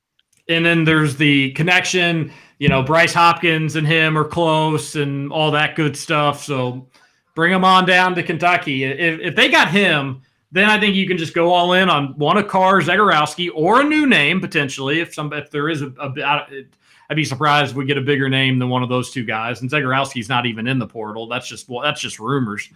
And 0.48 0.66
then 0.66 0.84
there's 0.84 1.16
the 1.16 1.52
connection, 1.52 2.32
you 2.58 2.70
know, 2.70 2.82
Bryce 2.82 3.14
Hopkins 3.14 3.76
and 3.76 3.86
him 3.86 4.18
are 4.18 4.24
close 4.26 4.96
and 4.96 5.32
all 5.32 5.52
that 5.52 5.76
good 5.76 5.96
stuff. 5.96 6.44
So 6.44 6.88
bring 7.36 7.54
him 7.54 7.64
on 7.64 7.86
down 7.86 8.16
to 8.16 8.24
Kentucky. 8.24 8.84
If, 8.84 9.20
if 9.20 9.36
they 9.36 9.50
got 9.50 9.70
him, 9.70 10.22
then 10.52 10.68
I 10.68 10.80
think 10.80 10.96
you 10.96 11.08
can 11.08 11.18
just 11.18 11.36
go 11.36 11.52
all 11.54 11.74
in 11.74 11.88
on 11.90 12.18
one 12.18 12.38
of 12.38 12.48
Carr, 12.48 12.82
Zegarowski, 12.82 13.50
or 13.54 13.82
a 13.82 13.84
new 13.84 14.08
name 14.08 14.42
potentially. 14.42 15.00
If 15.02 15.14
some, 15.14 15.32
if 15.34 15.52
there 15.52 15.70
is 15.70 15.84
a, 15.84 15.94
a 16.00 16.12
I- 16.26 16.64
I'd 17.12 17.16
be 17.16 17.26
surprised 17.26 17.72
if 17.72 17.78
we 17.78 17.86
get 17.86 17.98
a 17.98 18.02
bigger 18.02 18.30
name 18.30 18.60
than 18.60 18.70
one 18.70 18.84
of 18.84 18.90
those 18.90 19.10
two 19.12 19.24
guys. 19.26 19.62
And 19.62 19.70
Zegarowski's 19.70 20.30
not 20.30 20.46
even 20.46 20.68
in 20.68 20.78
the 20.78 20.86
portal. 20.86 21.28
That's 21.28 21.48
just 21.48 21.68
well, 21.68 21.82
that's 21.82 22.00
just 22.02 22.20
rumors. 22.20 22.70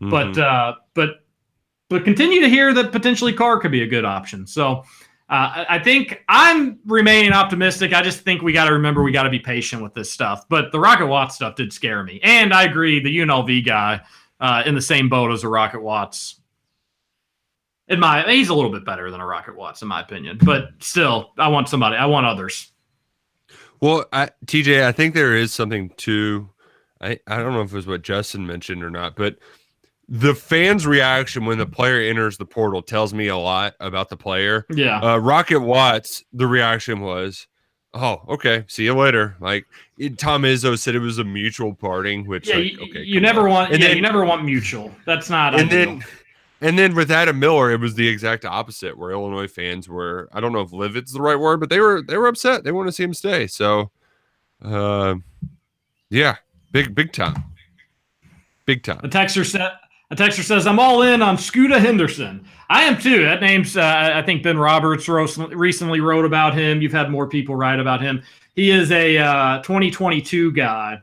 But 0.00 0.28
Mhm. 0.28 0.38
uh, 0.38 0.74
but 0.94 1.24
but 1.88 2.04
continue 2.04 2.40
to 2.40 2.48
hear 2.48 2.72
that 2.72 2.92
potentially 2.92 3.32
Carr 3.32 3.58
could 3.58 3.72
be 3.72 3.82
a 3.82 3.86
good 3.88 4.04
option. 4.04 4.46
So 4.46 4.84
uh, 5.30 5.64
I 5.68 5.78
think 5.78 6.24
I'm 6.28 6.80
remaining 6.84 7.32
optimistic. 7.32 7.92
I 7.92 8.02
just 8.02 8.20
think 8.20 8.42
we 8.42 8.52
got 8.52 8.64
to 8.64 8.72
remember 8.72 9.04
we 9.04 9.12
got 9.12 9.22
to 9.22 9.30
be 9.30 9.38
patient 9.38 9.80
with 9.80 9.94
this 9.94 10.10
stuff. 10.10 10.48
But 10.48 10.72
the 10.72 10.80
Rocket 10.80 11.06
Watts 11.06 11.36
stuff 11.36 11.54
did 11.54 11.72
scare 11.72 12.02
me, 12.02 12.18
and 12.24 12.52
I 12.52 12.64
agree. 12.64 12.98
The 12.98 13.16
UNLV 13.16 13.64
guy 13.64 14.00
uh, 14.40 14.64
in 14.66 14.74
the 14.74 14.82
same 14.82 15.08
boat 15.08 15.30
as 15.30 15.44
a 15.44 15.48
Rocket 15.48 15.82
Watts. 15.82 16.40
In 17.86 18.00
my, 18.00 18.28
he's 18.28 18.48
a 18.48 18.54
little 18.54 18.72
bit 18.72 18.84
better 18.84 19.08
than 19.12 19.20
a 19.20 19.26
Rocket 19.26 19.54
Watts 19.54 19.82
in 19.82 19.88
my 19.88 20.00
opinion, 20.00 20.38
but 20.42 20.70
still, 20.80 21.30
I 21.38 21.46
want 21.46 21.68
somebody. 21.68 21.96
I 21.96 22.06
want 22.06 22.26
others. 22.26 22.72
Well, 23.80 24.06
I, 24.12 24.30
TJ, 24.46 24.82
I 24.82 24.90
think 24.90 25.14
there 25.14 25.36
is 25.36 25.52
something 25.52 25.90
to. 25.98 26.50
I, 27.00 27.20
I 27.28 27.36
don't 27.36 27.52
know 27.52 27.62
if 27.62 27.72
it 27.72 27.76
was 27.76 27.86
what 27.86 28.02
Justin 28.02 28.46
mentioned 28.46 28.82
or 28.82 28.90
not, 28.90 29.14
but 29.14 29.36
the 30.12 30.34
fans' 30.34 30.86
reaction 30.88 31.44
when 31.46 31.56
the 31.58 31.66
player 31.66 32.00
enters 32.00 32.36
the 32.36 32.44
portal 32.44 32.82
tells 32.82 33.14
me 33.14 33.28
a 33.28 33.36
lot 33.36 33.74
about 33.78 34.08
the 34.08 34.16
player. 34.16 34.66
Yeah, 34.68 34.98
Uh, 35.00 35.18
Rocket 35.18 35.60
Watts, 35.60 36.24
the 36.32 36.46
reaction 36.48 37.00
was, 37.00 37.46
Oh, 37.94 38.22
okay. 38.28 38.64
See 38.68 38.84
you 38.84 38.94
later. 38.94 39.36
Like 39.40 39.66
it, 39.98 40.16
Tom 40.18 40.42
Izzo 40.42 40.78
said, 40.78 40.94
it 40.94 41.00
was 41.00 41.18
a 41.18 41.24
mutual 41.24 41.74
parting, 41.74 42.24
which 42.26 42.48
Yeah, 42.48 42.56
like, 42.56 42.72
you, 42.72 42.80
okay, 42.88 43.02
you 43.02 43.20
never 43.20 43.40
on. 43.42 43.50
want. 43.50 43.72
And 43.72 43.80
yeah, 43.82 43.88
then- 43.88 43.96
you 43.96 44.02
never 44.02 44.24
want 44.24 44.44
mutual. 44.44 44.94
That's 45.06 45.28
not. 45.30 45.54
and 45.54 45.70
ideal. 45.70 45.86
then 45.96 46.04
and 46.60 46.78
then 46.78 46.94
with 46.94 47.10
Adam 47.10 47.38
Miller, 47.40 47.70
it 47.72 47.80
was 47.80 47.94
the 47.96 48.06
exact 48.06 48.44
opposite, 48.44 48.96
where 48.96 49.10
Illinois 49.10 49.48
fans 49.48 49.88
were 49.88 50.28
I 50.32 50.38
don't 50.40 50.52
know 50.52 50.60
if 50.60 50.72
livid's 50.72 51.12
the 51.12 51.20
right 51.22 51.34
word, 51.38 51.58
but 51.58 51.68
they 51.68 51.80
were 51.80 52.00
they 52.02 52.16
were 52.16 52.28
upset. 52.28 52.62
They 52.64 52.70
want 52.70 52.86
to 52.88 52.92
see 52.92 53.02
him 53.02 53.14
stay. 53.14 53.46
So 53.48 53.90
uh, 54.64 55.16
yeah, 56.10 56.36
big 56.70 56.94
big 56.94 57.12
time. 57.12 57.42
Big 58.66 58.82
time. 58.84 58.98
texter 59.10 59.44
said. 59.44 59.72
A 60.10 60.16
texter 60.16 60.42
says, 60.42 60.66
"I'm 60.66 60.80
all 60.80 61.02
in 61.02 61.22
on 61.22 61.38
Scooter 61.38 61.78
Henderson. 61.78 62.44
I 62.68 62.82
am 62.82 62.98
too. 62.98 63.22
That 63.24 63.40
name's. 63.40 63.76
Uh, 63.76 64.12
I 64.14 64.22
think 64.22 64.42
Ben 64.42 64.58
Roberts 64.58 65.08
recently 65.08 66.00
wrote 66.00 66.24
about 66.24 66.54
him. 66.54 66.82
You've 66.82 66.92
had 66.92 67.10
more 67.10 67.28
people 67.28 67.54
write 67.54 67.78
about 67.78 68.00
him. 68.00 68.22
He 68.56 68.70
is 68.70 68.90
a 68.90 69.18
uh, 69.18 69.62
2022 69.62 70.52
guy. 70.52 71.00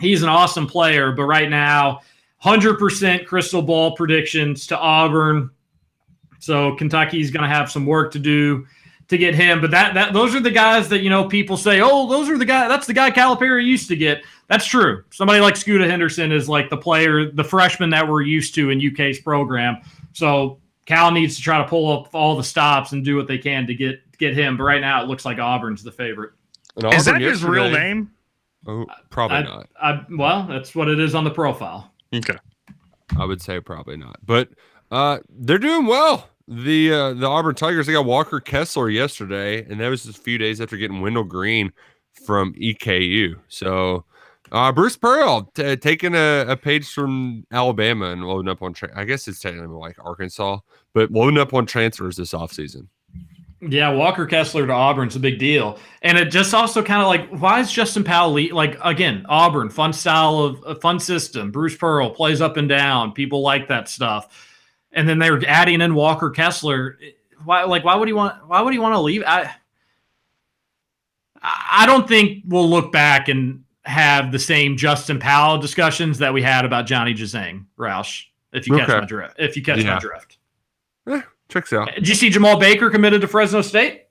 He's 0.00 0.22
an 0.22 0.28
awesome 0.28 0.66
player, 0.66 1.12
but 1.12 1.24
right 1.24 1.50
now, 1.50 2.00
100% 2.42 3.26
crystal 3.26 3.60
ball 3.60 3.96
predictions 3.96 4.66
to 4.68 4.78
Auburn. 4.78 5.50
So 6.38 6.74
Kentucky's 6.76 7.30
going 7.30 7.42
to 7.42 7.54
have 7.54 7.70
some 7.70 7.84
work 7.84 8.12
to 8.12 8.18
do 8.18 8.66
to 9.10 9.18
get 9.18 9.34
him. 9.34 9.60
But 9.60 9.72
that 9.72 9.94
that 9.94 10.12
those 10.12 10.34
are 10.34 10.40
the 10.40 10.50
guys 10.50 10.88
that 10.88 11.02
you 11.02 11.10
know 11.10 11.28
people 11.28 11.56
say, 11.56 11.80
oh, 11.80 12.08
those 12.08 12.28
are 12.28 12.38
the 12.38 12.44
guy. 12.44 12.68
That's 12.68 12.86
the 12.86 12.94
guy 12.94 13.10
Calipari 13.10 13.64
used 13.64 13.88
to 13.88 13.96
get. 13.96 14.24
That's 14.46 14.64
true. 14.64 15.04
Somebody 15.10 15.40
like 15.40 15.56
Scooter 15.56 15.88
Henderson 15.88 16.32
is 16.32 16.48
like 16.48 16.70
the 16.70 16.76
player, 16.76 17.30
the 17.30 17.44
freshman 17.44 17.90
that 17.90 18.08
we're 18.08 18.22
used 18.22 18.54
to 18.54 18.70
in 18.70 18.80
UK's 18.84 19.20
program. 19.20 19.80
So 20.12 20.58
Cal 20.86 21.10
needs 21.10 21.36
to 21.36 21.42
try 21.42 21.58
to 21.58 21.68
pull 21.68 21.92
up 21.92 22.14
all 22.14 22.36
the 22.36 22.42
stops 22.42 22.92
and 22.92 23.04
do 23.04 23.16
what 23.16 23.26
they 23.28 23.38
can 23.38 23.66
to 23.66 23.74
get 23.74 24.00
get 24.18 24.34
him. 24.34 24.56
But 24.56 24.64
right 24.64 24.80
now, 24.80 25.02
it 25.02 25.08
looks 25.08 25.24
like 25.24 25.38
Auburn's 25.38 25.82
the 25.82 25.92
favorite. 25.92 26.32
And 26.76 26.94
Is 26.94 27.04
that 27.04 27.16
Auburn 27.16 27.28
his 27.28 27.44
real 27.44 27.70
name? 27.70 28.12
Oh, 28.66 28.86
probably 29.08 29.38
I, 29.38 29.42
not. 29.42 29.68
I, 29.80 30.04
well, 30.10 30.46
that's 30.48 30.74
what 30.74 30.88
it 30.88 31.00
is 31.00 31.14
on 31.14 31.24
the 31.24 31.30
profile. 31.30 31.92
Okay. 32.14 32.36
I 33.18 33.24
would 33.24 33.42
say 33.42 33.58
probably 33.60 33.96
not. 33.96 34.18
But 34.24 34.50
uh, 34.90 35.18
they're 35.30 35.58
doing 35.58 35.86
well. 35.86 36.28
The 36.52 36.92
uh, 36.92 37.12
the 37.14 37.26
Auburn 37.26 37.54
Tigers 37.54 37.86
they 37.86 37.92
got 37.92 38.04
Walker 38.04 38.40
Kessler 38.40 38.90
yesterday, 38.90 39.64
and 39.70 39.80
that 39.80 39.88
was 39.88 40.02
just 40.02 40.18
a 40.18 40.20
few 40.20 40.36
days 40.36 40.60
after 40.60 40.76
getting 40.76 41.00
Wendell 41.00 41.22
Green 41.22 41.72
from 42.26 42.54
EKU. 42.54 43.36
So 43.46 44.04
uh, 44.50 44.72
Bruce 44.72 44.96
Pearl 44.96 45.48
t- 45.54 45.76
taking 45.76 46.16
a, 46.16 46.46
a 46.48 46.56
page 46.56 46.92
from 46.92 47.46
Alabama 47.52 48.06
and 48.06 48.26
loading 48.26 48.50
up 48.50 48.62
on. 48.62 48.72
Tra- 48.72 48.90
I 48.96 49.04
guess 49.04 49.28
it's 49.28 49.38
technically 49.38 49.68
like 49.68 49.96
Arkansas, 50.04 50.58
but 50.92 51.12
loading 51.12 51.38
up 51.38 51.54
on 51.54 51.66
transfers 51.66 52.16
this 52.16 52.32
offseason. 52.32 52.88
Yeah, 53.62 53.92
Walker 53.92 54.26
Kessler 54.26 54.66
to 54.66 54.72
Auburn's 54.72 55.16
a 55.16 55.20
big 55.20 55.38
deal, 55.38 55.78
and 56.02 56.18
it 56.18 56.30
just 56.30 56.54
also 56.54 56.82
kind 56.82 57.02
of 57.02 57.08
like 57.08 57.28
why 57.40 57.60
is 57.60 57.70
Justin 57.70 58.02
Powell 58.02 58.36
like 58.52 58.76
again 58.82 59.24
Auburn 59.28 59.70
fun 59.70 59.92
style 59.92 60.38
of 60.38 60.64
a 60.66 60.74
fun 60.74 60.98
system. 60.98 61.52
Bruce 61.52 61.76
Pearl 61.76 62.10
plays 62.10 62.40
up 62.40 62.56
and 62.56 62.68
down. 62.68 63.12
People 63.12 63.42
like 63.42 63.68
that 63.68 63.88
stuff, 63.88 64.49
and 64.92 65.08
then 65.08 65.18
they're 65.18 65.40
adding 65.46 65.80
in 65.80 65.94
Walker 65.94 66.30
Kessler. 66.30 66.98
Why 67.44 67.64
like 67.64 67.84
why 67.84 67.96
would 67.96 68.08
he 68.08 68.14
want 68.14 68.46
why 68.46 68.60
would 68.60 68.72
he 68.72 68.78
want 68.78 68.94
to 68.94 69.00
leave? 69.00 69.22
I 69.26 69.50
I 71.42 71.86
don't 71.86 72.06
think 72.06 72.44
we'll 72.46 72.68
look 72.68 72.92
back 72.92 73.28
and 73.28 73.64
have 73.84 74.30
the 74.30 74.38
same 74.38 74.76
Justin 74.76 75.18
Powell 75.18 75.58
discussions 75.58 76.18
that 76.18 76.34
we 76.34 76.42
had 76.42 76.64
about 76.64 76.86
Johnny 76.86 77.14
Juzang 77.14 77.64
Roush. 77.78 78.24
If 78.52 78.66
you 78.66 78.76
catch 78.76 78.88
my 78.88 79.04
drift, 79.06 79.36
if 79.38 79.56
you 79.56 79.62
catch 79.62 79.84
my 79.84 79.98
drift. 79.98 80.38
Eh, 81.08 81.22
checks 81.48 81.72
out. 81.72 81.94
Did 81.94 82.08
you 82.08 82.14
see 82.14 82.30
Jemarl 82.30 82.60
Baker 82.60 82.90
committed 82.90 83.20
to 83.22 83.28
Fresno 83.28 83.62
State? 83.62 84.06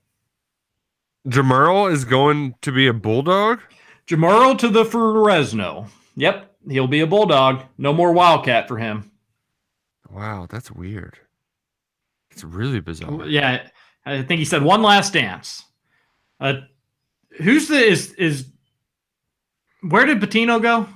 Jemarl 1.28 1.92
is 1.92 2.06
going 2.06 2.56
to 2.62 2.72
be 2.72 2.88
a 2.88 2.94
bulldog. 2.94 3.60
Jamaro 4.08 4.58
to 4.58 4.70
the 4.70 4.86
Fresno. 4.86 5.88
Yep, 6.16 6.52
he'll 6.68 6.88
be 6.88 7.02
a 7.02 7.08
bulldog. 7.08 7.64
No 7.78 7.94
more 7.94 8.12
Wildcat 8.12 8.68
for 8.68 8.78
him. 8.78 9.12
Wow, 10.12 10.48
that's 10.50 10.72
weird. 10.72 11.18
It's 12.32 12.44
really 12.44 12.80
bizarre. 12.80 13.26
Yeah, 13.28 13.68
I 14.06 14.22
think 14.24 14.40
he 14.40 14.46
said 14.46 14.64
one 14.64 14.82
last 14.82 15.14
dance. 15.14 15.64
Uh, 16.40 16.54
who's 17.38 17.68
the 17.68 17.76
is 17.78 18.14
is 18.14 18.48
where 19.82 20.06
did 20.06 20.20
Pitino 20.20 20.62
go? 20.62 20.88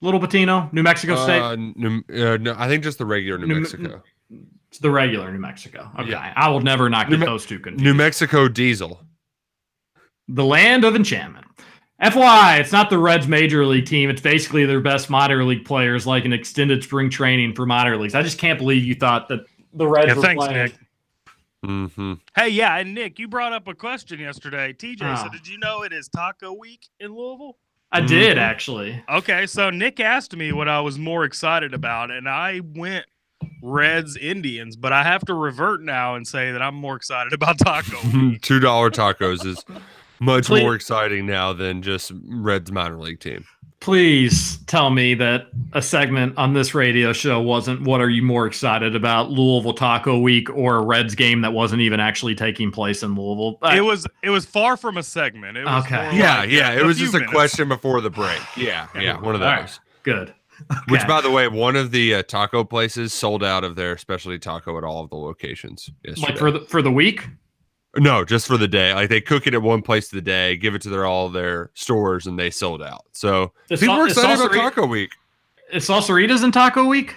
Little 0.00 0.20
Pitino, 0.20 0.70
New 0.72 0.82
Mexico 0.82 1.16
State. 1.22 1.40
Uh, 1.40 1.56
New, 1.56 2.02
uh, 2.14 2.36
no, 2.38 2.54
I 2.58 2.68
think 2.68 2.82
just 2.84 2.98
the 2.98 3.06
regular 3.06 3.38
New 3.38 3.46
New- 3.46 3.60
Mexico. 3.60 4.02
it's 4.68 4.78
the 4.78 4.90
regular 4.90 5.32
New 5.32 5.38
Mexico. 5.38 5.90
Okay, 5.98 6.10
Yeah. 6.10 6.32
I 6.36 6.48
will 6.50 6.60
never 6.60 6.90
not 6.90 7.08
get 7.08 7.20
those 7.20 7.46
two 7.46 7.58
confused. 7.58 7.84
New 7.84 7.94
Mexico 7.94 8.48
Diesel. 8.48 9.00
the 10.28 10.44
land 10.44 10.84
of 10.84 10.96
enchantment. 10.96 11.46
FYI, 12.02 12.60
it's 12.60 12.72
not 12.72 12.90
the 12.90 12.98
Reds 12.98 13.26
major 13.28 13.64
league 13.64 13.86
team. 13.86 14.10
It's 14.10 14.20
basically 14.20 14.64
their 14.66 14.80
best 14.80 15.08
minor 15.08 15.44
league 15.44 15.64
players, 15.64 16.06
like 16.06 16.24
an 16.24 16.32
extended 16.32 16.82
spring 16.82 17.08
training 17.08 17.54
for 17.54 17.66
minor 17.66 17.96
leagues. 17.96 18.14
I 18.14 18.22
just 18.22 18.38
can't 18.38 18.58
believe 18.58 18.84
you 18.84 18.94
thought 18.94 19.28
that 19.28 19.40
the 19.72 19.86
Reds 19.86 20.08
Yeah, 20.08 20.14
were 20.16 20.22
thanks, 20.22 20.44
playing. 20.44 20.62
Nick. 20.64 20.74
Mm-hmm. 21.64 22.12
Hey, 22.36 22.48
yeah, 22.48 22.76
and 22.76 22.92
Nick, 22.94 23.18
you 23.18 23.26
brought 23.28 23.52
up 23.52 23.68
a 23.68 23.74
question 23.74 24.18
yesterday. 24.20 24.72
TJ, 24.74 25.16
so 25.18 25.24
Oh. 25.26 25.28
did 25.32 25.46
you 25.48 25.56
know 25.58 25.82
it 25.82 25.92
is 25.92 26.08
Taco 26.08 26.52
Week 26.52 26.86
in 27.00 27.14
Louisville? 27.14 27.56
I 27.92 28.00
did 28.00 28.38
actually. 28.38 29.02
Okay, 29.08 29.46
so 29.46 29.70
Nick 29.70 30.00
asked 30.00 30.34
me 30.36 30.52
what 30.52 30.68
I 30.68 30.80
was 30.80 30.98
more 30.98 31.24
excited 31.24 31.72
about, 31.72 32.10
and 32.10 32.28
I 32.28 32.60
went 32.74 33.06
Reds 33.62 34.16
Indians, 34.16 34.74
but 34.74 34.92
I 34.92 35.04
have 35.04 35.24
to 35.26 35.34
revert 35.34 35.80
now 35.80 36.16
and 36.16 36.26
say 36.26 36.50
that 36.50 36.60
I'm 36.60 36.74
more 36.74 36.96
excited 36.96 37.32
about 37.32 37.56
Taco 37.58 37.96
Week. 38.12 38.40
Two 38.42 38.58
dollar 38.58 38.90
tacos 38.90 39.46
is 39.46 39.64
much 40.24 40.46
Please- 40.46 40.62
more 40.62 40.74
exciting 40.74 41.26
now 41.26 41.52
than 41.52 41.82
just 41.82 42.12
Reds 42.28 42.72
minor 42.72 42.98
league 42.98 43.20
team. 43.20 43.44
Please 43.80 44.56
tell 44.66 44.88
me 44.88 45.12
that 45.12 45.48
a 45.74 45.82
segment 45.82 46.38
on 46.38 46.54
this 46.54 46.74
radio 46.74 47.12
show 47.12 47.38
wasn't 47.38 47.82
what 47.82 48.00
are 48.00 48.08
you 48.08 48.22
more 48.22 48.46
excited 48.46 48.96
about, 48.96 49.30
Louisville 49.30 49.74
Taco 49.74 50.18
Week 50.18 50.48
or 50.48 50.76
a 50.76 50.82
Reds 50.82 51.14
game 51.14 51.42
that 51.42 51.52
wasn't 51.52 51.82
even 51.82 52.00
actually 52.00 52.34
taking 52.34 52.70
place 52.70 53.02
in 53.02 53.14
Louisville? 53.14 53.58
It 53.74 53.82
was 53.82 54.06
it 54.22 54.30
was 54.30 54.46
far 54.46 54.78
from 54.78 54.96
a 54.96 55.02
segment. 55.02 55.58
It 55.58 55.66
was 55.66 55.84
Okay. 55.84 56.16
Yeah, 56.16 56.40
like 56.40 56.50
yeah. 56.50 56.72
It 56.72 56.82
was 56.82 56.96
few 56.96 57.10
just 57.10 57.22
a 57.22 57.26
question 57.26 57.68
before 57.68 58.00
the 58.00 58.08
break. 58.08 58.40
Yeah, 58.56 58.86
yeah. 58.98 59.20
One 59.20 59.34
of 59.34 59.40
those. 59.42 59.46
right. 59.48 59.78
good. 60.02 60.34
Which, 60.88 61.06
by 61.06 61.20
the 61.20 61.30
way, 61.30 61.48
one 61.48 61.76
of 61.76 61.90
the 61.90 62.14
uh, 62.14 62.22
taco 62.22 62.64
places 62.64 63.12
sold 63.12 63.44
out 63.44 63.64
of 63.64 63.76
their 63.76 63.98
specialty 63.98 64.38
taco 64.38 64.78
at 64.78 64.84
all 64.84 65.02
of 65.02 65.10
the 65.10 65.16
locations. 65.16 65.90
Yesterday. 66.04 66.26
like 66.28 66.38
for 66.38 66.50
the 66.50 66.60
for 66.60 66.80
the 66.80 66.92
week. 66.92 67.28
No, 67.96 68.24
just 68.24 68.46
for 68.46 68.56
the 68.56 68.68
day. 68.68 68.94
Like 68.94 69.08
they 69.08 69.20
cook 69.20 69.46
it 69.46 69.54
at 69.54 69.62
one 69.62 69.82
place 69.82 70.06
of 70.06 70.16
the 70.16 70.22
day, 70.22 70.56
give 70.56 70.74
it 70.74 70.82
to 70.82 70.88
their 70.90 71.06
all 71.06 71.28
their 71.28 71.70
stores, 71.74 72.26
and 72.26 72.38
they 72.38 72.50
sold 72.50 72.82
out. 72.82 73.04
So 73.12 73.52
Is 73.70 73.80
people 73.80 73.94
Sal- 73.96 74.04
are 74.04 74.06
is 74.06 74.16
excited 74.18 74.44
about 74.44 74.54
Taco 74.54 74.86
Week. 74.86 75.10
Is 75.72 75.86
Salsaritas 75.88 76.44
in 76.44 76.52
Taco 76.52 76.84
Week? 76.84 77.14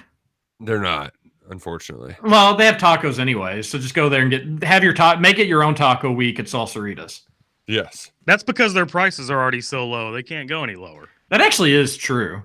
They're 0.60 0.82
not, 0.82 1.14
unfortunately. 1.50 2.16
Well, 2.24 2.56
they 2.56 2.66
have 2.66 2.78
tacos 2.78 3.20
anyway, 3.20 3.62
so 3.62 3.78
just 3.78 3.94
go 3.94 4.10
there 4.10 4.22
and 4.22 4.32
get 4.32 4.64
have 4.68 4.84
your 4.84 4.94
taco. 4.94 5.20
Make 5.20 5.40
it 5.40 5.48
your 5.48 5.64
own 5.64 5.76
taco 5.76 6.12
week 6.12 6.40
at 6.40 6.46
Salsaritas. 6.46 7.22
Yes. 7.68 8.12
That's 8.26 8.44
because 8.44 8.74
their 8.74 8.86
prices 8.86 9.30
are 9.30 9.40
already 9.40 9.62
so 9.62 9.86
low; 9.88 10.12
they 10.12 10.24
can't 10.24 10.50
go 10.50 10.64
any 10.64 10.76
lower. 10.76 11.10
That 11.30 11.42
actually 11.42 11.74
is 11.74 11.98
true. 11.98 12.42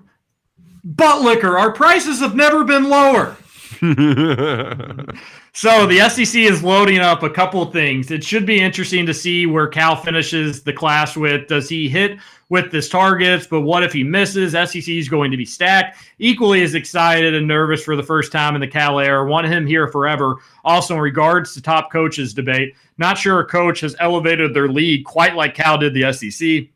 Butt 0.83 1.21
liquor, 1.21 1.57
our 1.57 1.71
prices 1.71 2.19
have 2.19 2.35
never 2.35 2.63
been 2.63 2.89
lower. 2.89 3.37
So 5.55 5.85
the 5.85 6.09
SEC 6.09 6.35
is 6.41 6.63
loading 6.63 6.97
up 6.97 7.21
a 7.21 7.29
couple 7.29 7.63
things. 7.67 8.09
It 8.09 8.23
should 8.23 8.43
be 8.43 8.59
interesting 8.59 9.05
to 9.05 9.13
see 9.13 9.45
where 9.45 9.67
Cal 9.67 9.95
finishes 9.95 10.63
the 10.63 10.73
class 10.73 11.15
with. 11.15 11.47
Does 11.47 11.69
he 11.69 11.87
hit 11.87 12.17
with 12.49 12.71
his 12.71 12.89
targets? 12.89 13.45
But 13.45 13.61
what 13.61 13.83
if 13.83 13.93
he 13.93 14.03
misses? 14.03 14.53
SEC 14.53 14.87
is 14.87 15.07
going 15.07 15.29
to 15.29 15.37
be 15.37 15.45
stacked. 15.45 15.99
Equally 16.17 16.63
as 16.63 16.73
excited 16.73 17.35
and 17.35 17.47
nervous 17.47 17.83
for 17.83 17.95
the 17.95 18.01
first 18.01 18.31
time 18.31 18.55
in 18.55 18.61
the 18.61 18.67
Cal 18.67 18.99
era. 18.99 19.29
Want 19.29 19.45
him 19.45 19.67
here 19.67 19.87
forever. 19.87 20.37
Also, 20.65 20.95
in 20.95 21.01
regards 21.01 21.53
to 21.53 21.61
top 21.61 21.91
coaches 21.91 22.33
debate, 22.33 22.73
not 22.97 23.19
sure 23.19 23.39
a 23.39 23.45
coach 23.45 23.81
has 23.81 23.95
elevated 23.99 24.55
their 24.55 24.69
league 24.69 25.05
quite 25.05 25.35
like 25.35 25.53
Cal 25.53 25.77
did 25.77 25.93
the 25.93 26.11
SEC. 26.13 26.67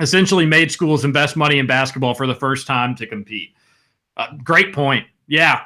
Essentially, 0.00 0.44
made 0.44 0.70
schools 0.70 1.06
invest 1.06 1.34
money 1.34 1.58
in 1.60 1.66
basketball 1.66 2.12
for 2.12 2.26
the 2.26 2.34
first 2.34 2.66
time 2.66 2.94
to 2.96 3.06
compete. 3.06 3.54
Uh, 4.18 4.26
great 4.44 4.74
point. 4.74 5.06
Yeah, 5.28 5.62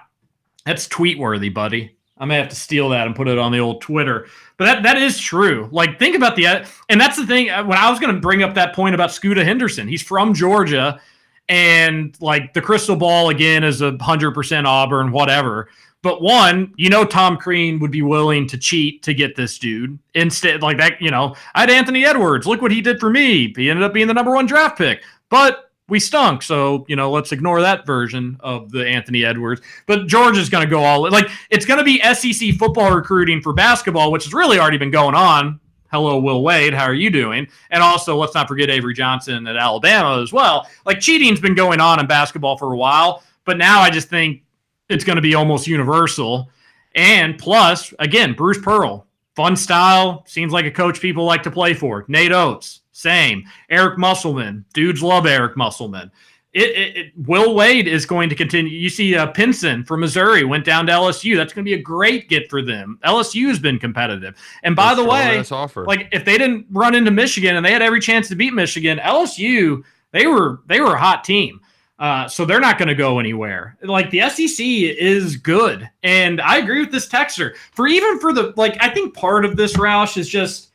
that's 0.64 0.86
tweet 0.86 1.18
worthy, 1.18 1.48
buddy. 1.48 1.96
I 2.22 2.24
may 2.24 2.36
have 2.36 2.48
to 2.50 2.56
steal 2.56 2.88
that 2.90 3.08
and 3.08 3.16
put 3.16 3.26
it 3.26 3.36
on 3.36 3.50
the 3.50 3.58
old 3.58 3.82
Twitter. 3.82 4.28
But 4.56 4.66
that 4.66 4.82
that 4.84 4.96
is 4.96 5.18
true. 5.18 5.68
Like 5.72 5.98
think 5.98 6.14
about 6.14 6.36
the 6.36 6.64
and 6.88 7.00
that's 7.00 7.16
the 7.16 7.26
thing 7.26 7.48
when 7.48 7.76
I 7.76 7.90
was 7.90 7.98
going 7.98 8.14
to 8.14 8.20
bring 8.20 8.44
up 8.44 8.54
that 8.54 8.76
point 8.76 8.94
about 8.94 9.10
Scooter 9.10 9.44
Henderson. 9.44 9.88
He's 9.88 10.02
from 10.02 10.32
Georgia 10.32 11.00
and 11.48 12.16
like 12.20 12.54
the 12.54 12.62
crystal 12.62 12.94
ball 12.94 13.30
again 13.30 13.64
is 13.64 13.82
a 13.82 13.90
100% 13.92 14.64
Auburn 14.66 15.10
whatever. 15.10 15.68
But 16.02 16.22
one, 16.22 16.72
you 16.76 16.90
know 16.90 17.04
Tom 17.04 17.36
Crean 17.36 17.80
would 17.80 17.90
be 17.90 18.02
willing 18.02 18.46
to 18.48 18.56
cheat 18.56 19.02
to 19.02 19.14
get 19.14 19.34
this 19.34 19.58
dude. 19.58 19.98
Instead 20.14 20.62
like 20.62 20.78
that, 20.78 21.02
you 21.02 21.10
know, 21.10 21.34
I 21.56 21.62
had 21.62 21.70
Anthony 21.70 22.04
Edwards. 22.04 22.46
Look 22.46 22.62
what 22.62 22.70
he 22.70 22.80
did 22.80 23.00
for 23.00 23.10
me. 23.10 23.52
He 23.56 23.68
ended 23.68 23.82
up 23.82 23.92
being 23.92 24.06
the 24.06 24.14
number 24.14 24.32
1 24.32 24.46
draft 24.46 24.78
pick. 24.78 25.02
But 25.28 25.71
we 25.92 26.00
stunk. 26.00 26.42
So, 26.42 26.86
you 26.88 26.96
know, 26.96 27.10
let's 27.10 27.32
ignore 27.32 27.60
that 27.60 27.84
version 27.84 28.38
of 28.40 28.70
the 28.72 28.88
Anthony 28.88 29.26
Edwards. 29.26 29.60
But 29.86 30.06
Georgia's 30.06 30.48
going 30.48 30.64
to 30.64 30.70
go 30.70 30.82
all 30.82 31.08
like 31.10 31.28
it's 31.50 31.66
going 31.66 31.78
to 31.78 31.84
be 31.84 32.00
SEC 32.14 32.54
football 32.54 32.90
recruiting 32.92 33.42
for 33.42 33.52
basketball, 33.52 34.10
which 34.10 34.24
has 34.24 34.32
really 34.32 34.58
already 34.58 34.78
been 34.78 34.90
going 34.90 35.14
on. 35.14 35.60
hello, 35.92 36.18
Will 36.18 36.42
Wade, 36.42 36.72
how 36.72 36.84
are 36.84 36.94
you 36.94 37.10
doing? 37.10 37.46
And 37.70 37.82
also, 37.82 38.16
let's 38.16 38.34
not 38.34 38.48
forget 38.48 38.70
Avery 38.70 38.94
Johnson 38.94 39.46
at 39.46 39.56
Alabama 39.56 40.22
as 40.22 40.32
well. 40.32 40.66
Like 40.86 40.98
cheating's 40.98 41.40
been 41.40 41.54
going 41.54 41.78
on 41.78 42.00
in 42.00 42.06
basketball 42.06 42.56
for 42.56 42.72
a 42.72 42.76
while, 42.76 43.22
but 43.44 43.58
now 43.58 43.80
I 43.80 43.90
just 43.90 44.08
think 44.08 44.42
it's 44.88 45.04
going 45.04 45.16
to 45.16 45.22
be 45.22 45.34
almost 45.34 45.66
universal. 45.66 46.50
And 46.94 47.38
plus, 47.38 47.92
again, 47.98 48.32
Bruce 48.32 48.58
Pearl, 48.62 49.06
fun 49.36 49.56
style, 49.56 50.24
seems 50.26 50.54
like 50.54 50.64
a 50.64 50.70
coach 50.70 51.00
people 51.00 51.24
like 51.24 51.42
to 51.42 51.50
play 51.50 51.74
for. 51.74 52.06
Nate 52.08 52.32
Oats, 52.32 52.80
same. 53.02 53.44
Eric 53.68 53.98
Musselman, 53.98 54.64
dudes 54.72 55.02
love 55.02 55.26
Eric 55.26 55.56
Musselman. 55.56 56.10
It, 56.54 56.70
it, 56.70 56.96
it- 56.96 57.12
Will 57.16 57.54
Wade 57.54 57.88
is 57.88 58.04
going 58.06 58.28
to 58.28 58.34
continue. 58.34 58.76
You 58.76 58.88
see, 58.90 59.16
uh, 59.16 59.26
Pinson 59.26 59.84
from 59.84 60.00
Missouri 60.00 60.44
went 60.44 60.64
down 60.64 60.86
to 60.86 60.92
LSU. 60.92 61.36
That's 61.36 61.52
going 61.52 61.64
to 61.64 61.68
be 61.68 61.74
a 61.74 61.82
great 61.82 62.28
get 62.28 62.48
for 62.50 62.62
them. 62.62 62.98
LSU 63.04 63.48
has 63.48 63.58
been 63.58 63.78
competitive. 63.78 64.36
And 64.62 64.76
by 64.76 64.94
the 64.94 65.02
way, 65.04 65.42
offer. 65.50 65.84
like 65.86 66.08
if 66.12 66.24
they 66.24 66.36
didn't 66.38 66.66
run 66.70 66.94
into 66.94 67.10
Michigan 67.10 67.56
and 67.56 67.64
they 67.64 67.72
had 67.72 67.82
every 67.82 68.00
chance 68.00 68.28
to 68.28 68.36
beat 68.36 68.52
Michigan, 68.52 68.98
LSU 68.98 69.82
they 70.12 70.26
were 70.26 70.60
they 70.66 70.80
were 70.80 70.94
a 70.94 70.98
hot 71.00 71.24
team. 71.24 71.60
Uh, 71.98 72.26
so 72.28 72.44
they're 72.44 72.58
not 72.60 72.78
going 72.78 72.88
to 72.88 72.96
go 72.96 73.18
anywhere. 73.20 73.76
Like 73.82 74.10
the 74.10 74.28
SEC 74.28 74.58
is 74.66 75.36
good, 75.36 75.88
and 76.02 76.40
I 76.40 76.58
agree 76.58 76.80
with 76.80 76.90
this 76.90 77.08
texter. 77.08 77.54
For 77.72 77.86
even 77.86 78.18
for 78.18 78.32
the 78.32 78.52
like, 78.56 78.76
I 78.80 78.88
think 78.90 79.14
part 79.14 79.44
of 79.44 79.56
this 79.56 79.74
Roush 79.74 80.16
is 80.16 80.28
just 80.28 80.71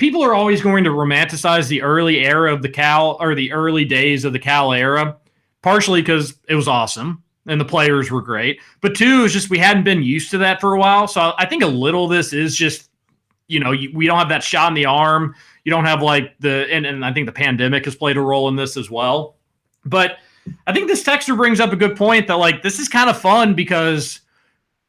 people 0.00 0.24
are 0.24 0.34
always 0.34 0.62
going 0.62 0.82
to 0.82 0.90
romanticize 0.90 1.68
the 1.68 1.82
early 1.82 2.20
era 2.26 2.52
of 2.52 2.62
the 2.62 2.68
Cal 2.68 3.18
or 3.20 3.34
the 3.34 3.52
early 3.52 3.84
days 3.84 4.24
of 4.24 4.32
the 4.32 4.38
Cal 4.38 4.72
era, 4.72 5.16
partially 5.62 6.00
because 6.00 6.34
it 6.48 6.56
was 6.56 6.66
awesome 6.66 7.22
and 7.46 7.60
the 7.60 7.64
players 7.64 8.10
were 8.10 8.22
great, 8.22 8.60
but 8.80 8.96
two 8.96 9.24
is 9.24 9.32
just 9.32 9.50
we 9.50 9.58
hadn't 9.58 9.84
been 9.84 10.02
used 10.02 10.30
to 10.30 10.38
that 10.38 10.60
for 10.60 10.74
a 10.74 10.78
while. 10.78 11.06
So 11.06 11.32
I 11.38 11.46
think 11.46 11.62
a 11.62 11.66
little 11.66 12.08
this 12.08 12.32
is 12.32 12.56
just 12.56 12.90
you 13.46 13.60
know 13.60 13.70
we 13.70 14.06
don't 14.06 14.18
have 14.18 14.28
that 14.30 14.42
shot 14.42 14.68
in 14.68 14.74
the 14.74 14.86
arm. 14.86 15.34
You 15.64 15.70
don't 15.70 15.84
have 15.84 16.02
like 16.02 16.36
the 16.40 16.66
and, 16.70 16.86
and 16.86 17.04
I 17.04 17.12
think 17.12 17.26
the 17.26 17.32
pandemic 17.32 17.84
has 17.84 17.94
played 17.94 18.16
a 18.16 18.20
role 18.20 18.48
in 18.48 18.56
this 18.56 18.76
as 18.76 18.90
well. 18.90 19.36
But 19.84 20.18
I 20.66 20.72
think 20.72 20.88
this 20.88 21.02
texture 21.02 21.36
brings 21.36 21.60
up 21.60 21.72
a 21.72 21.76
good 21.76 21.96
point 21.96 22.26
that 22.26 22.34
like 22.34 22.62
this 22.62 22.78
is 22.78 22.88
kind 22.88 23.10
of 23.10 23.20
fun 23.20 23.54
because 23.54 24.20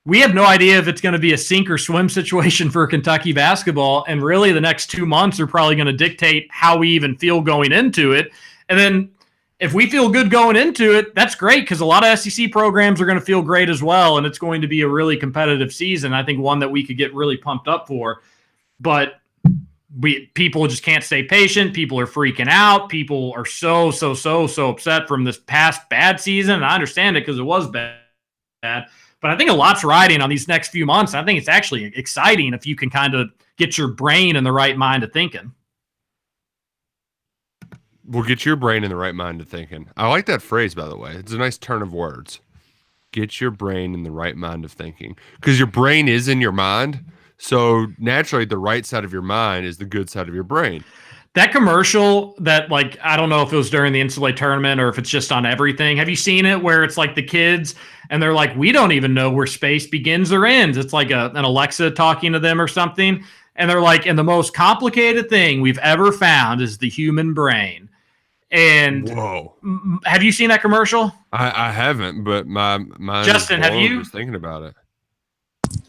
we 0.06 0.19
have 0.19 0.34
no 0.34 0.45
idea 0.45 0.80
if 0.80 0.88
it's 0.88 1.02
going 1.02 1.14
to 1.14 1.19
be 1.19 1.34
a 1.34 1.38
sink 1.38 1.69
or 1.69 1.78
swim 1.78 2.10
situation 2.10 2.72
for 2.72 2.88
Kentucky 2.88 3.34
basketball. 3.34 4.03
And 4.07 4.23
really, 4.23 4.52
the 4.52 4.61
next 4.61 4.88
two 4.88 5.06
months 5.06 5.40
are 5.40 5.48
probably 5.48 5.76
going 5.76 5.88
to 5.88 5.94
dictate 5.94 6.48
how 6.49 6.78
we 6.78 6.90
even 6.90 7.15
feel 7.15 7.41
going 7.41 7.72
into 7.72 8.14
it. 8.14 8.32
And 8.69 8.80
then 8.80 9.11
if 9.60 9.73
we 9.73 9.88
feel 9.88 10.10
good 10.10 10.32
going 10.32 10.56
into 10.56 10.98
it, 10.98 11.14
that's 11.14 11.36
great 11.36 11.61
because 11.61 11.82
a 11.82 11.86
lot 11.86 12.03
of 12.03 12.18
SEC 12.18 12.52
programs 12.52 12.99
are 12.99 13.06
going 13.06 13.19
to 13.19 13.23
feel 13.23 13.44
great 13.44 13.69
as 13.69 13.84
well. 13.84 14.18
And 14.18 14.26
it's 14.26 14.40
going 14.40 14.61
to 14.61 14.68
be 14.68 14.82
a 14.82 14.88
really 14.88 15.18
competitive 15.18 15.72
season. 15.72 16.14
I 16.14 16.23
think 16.23 16.40
one 16.40 16.57
that 16.60 16.72
we 16.72 16.84
could 16.84 16.98
get 16.98 17.14
really 17.14 17.38
pumped 17.38 17.68
up 17.68 17.88
for. 17.88 18.22
But 18.80 19.22
we 19.99 20.28
people 20.34 20.65
just 20.68 20.82
can't 20.82 21.03
stay 21.03 21.22
patient. 21.22 21.76
People 21.76 21.99
are 21.99 22.07
freaking 22.07 22.48
out. 22.48 22.90
People 22.90 23.34
are 23.36 23.45
so, 23.45 23.91
so, 23.91 24.15
so, 24.15 24.48
so 24.48 24.69
upset 24.69 25.07
from 25.07 25.23
this 25.23 25.38
past 25.38 25.88
bad 25.90 26.19
season. 26.19 26.56
And 26.56 26.65
I 26.65 26.73
understand 26.73 27.18
it 27.18 27.22
because 27.22 27.38
it 27.38 27.44
was 27.44 27.69
bad. 27.69 28.88
But 29.22 29.31
I 29.31 29.38
think 29.38 29.49
a 29.49 29.53
lot's 29.53 29.84
riding 29.84 30.19
on 30.22 30.30
these 30.30 30.48
next 30.48 30.69
few 30.69 30.85
months. 30.85 31.14
I 31.14 31.23
think 31.23 31.38
it's 31.38 31.48
actually 31.48 31.85
exciting 31.95 32.53
if 32.53 32.65
you 32.65 32.76
can 32.76 32.89
kind 32.89 33.14
of 33.14 33.30
get 33.57 33.77
your 33.77 33.88
brain 33.88 34.35
in 34.35 34.43
the 34.43 34.52
right 34.52 34.76
mind 34.76 35.03
of 35.03 35.14
thinking. 35.14 35.53
We'll 38.03 38.23
get 38.23 38.45
your 38.45 38.56
brain 38.56 38.84
in 38.84 38.89
the 38.89 38.95
right 38.95 39.15
mind 39.15 39.39
of 39.39 39.48
thinking. 39.48 39.88
I 39.95 40.10
like 40.10 40.26
that 40.26 40.41
phrase, 40.41 40.73
by 40.73 40.89
the 40.89 40.98
way. 40.98 41.11
It's 41.14 41.31
a 41.31 41.38
nice 41.38 41.57
turn 41.57 41.81
of 41.81 41.93
words. 41.93 42.41
Get 43.11 43.39
your 43.39 43.52
brain 43.52 43.93
in 43.93 44.03
the 44.03 44.11
right 44.11 44.35
mind 44.35 44.65
of 44.65 44.72
thinking. 44.72 45.15
Because 45.35 45.60
your 45.60 45.68
brain 45.68 46.07
is 46.07 46.27
in 46.27 46.41
your 46.41 46.52
mind. 46.52 47.06
So 47.38 47.88
naturally, 47.99 48.45
the 48.45 48.57
right 48.57 48.85
side 48.85 49.06
of 49.06 49.14
your 49.14 49.22
mind 49.22 49.65
is 49.65 49.77
the 49.77 49.85
good 49.85 50.10
side 50.10 50.27
of 50.27 50.34
your 50.35 50.43
brain. 50.43 50.84
That 51.34 51.53
commercial 51.53 52.36
that 52.40 52.70
like 52.70 52.98
I 53.02 53.16
don't 53.16 53.30
know 53.30 53.41
if 53.41 53.53
it 53.53 53.56
was 53.56 53.70
during 53.70 53.94
the 53.94 54.02
NCAA 54.02 54.36
tournament 54.36 54.82
or 54.82 54.90
if 54.90 54.99
it's 54.99 55.10
just 55.10 55.32
on 55.32 55.45
everything. 55.45 55.95
Have 55.98 56.10
you 56.10 56.16
seen 56.16 56.45
it 56.45 56.62
where 56.62 56.84
it's 56.84 56.98
like 56.98 57.16
the 57.16 57.24
kids 57.24 57.76
and 58.10 58.22
they're 58.22 58.34
like, 58.34 58.56
we 58.58 58.74
don't 58.74 58.91
even 58.91 59.14
know 59.14 59.32
where 59.32 59.48
space 59.48 59.88
begins 59.88 60.34
or 60.34 60.45
ends. 60.45 60.78
It's 60.78 60.91
like 60.91 61.12
a, 61.12 61.32
an 61.34 61.45
Alexa 61.45 61.91
talking 61.91 62.34
to 62.34 62.40
them 62.40 62.60
or 62.60 62.68
something. 62.68 63.24
And 63.56 63.70
they're 63.70 63.82
like, 63.82 64.06
and 64.06 64.20
the 64.20 64.24
most 64.24 64.53
complicated 64.53 65.30
thing 65.30 65.62
we've 65.62 65.78
ever 65.78 66.12
found 66.12 66.62
is 66.62 66.78
the 66.78 66.90
human 66.90 67.34
brain. 67.34 67.90
And 68.52 69.08
Whoa. 69.10 69.56
have 70.03 70.24
you 70.24 70.34
seen 70.34 70.49
that 70.49 70.62
commercial? 70.62 71.14
I, 71.32 71.70
I 71.70 71.72
haven't, 71.72 72.26
but 72.26 72.48
my 72.48 72.78
mind. 72.78 73.28
is 73.28 73.34
Justin, 73.34 73.62
have 73.62 73.76
you? 73.76 74.03
Thinking 74.03 74.36
about 74.36 74.64
it. 74.64 74.76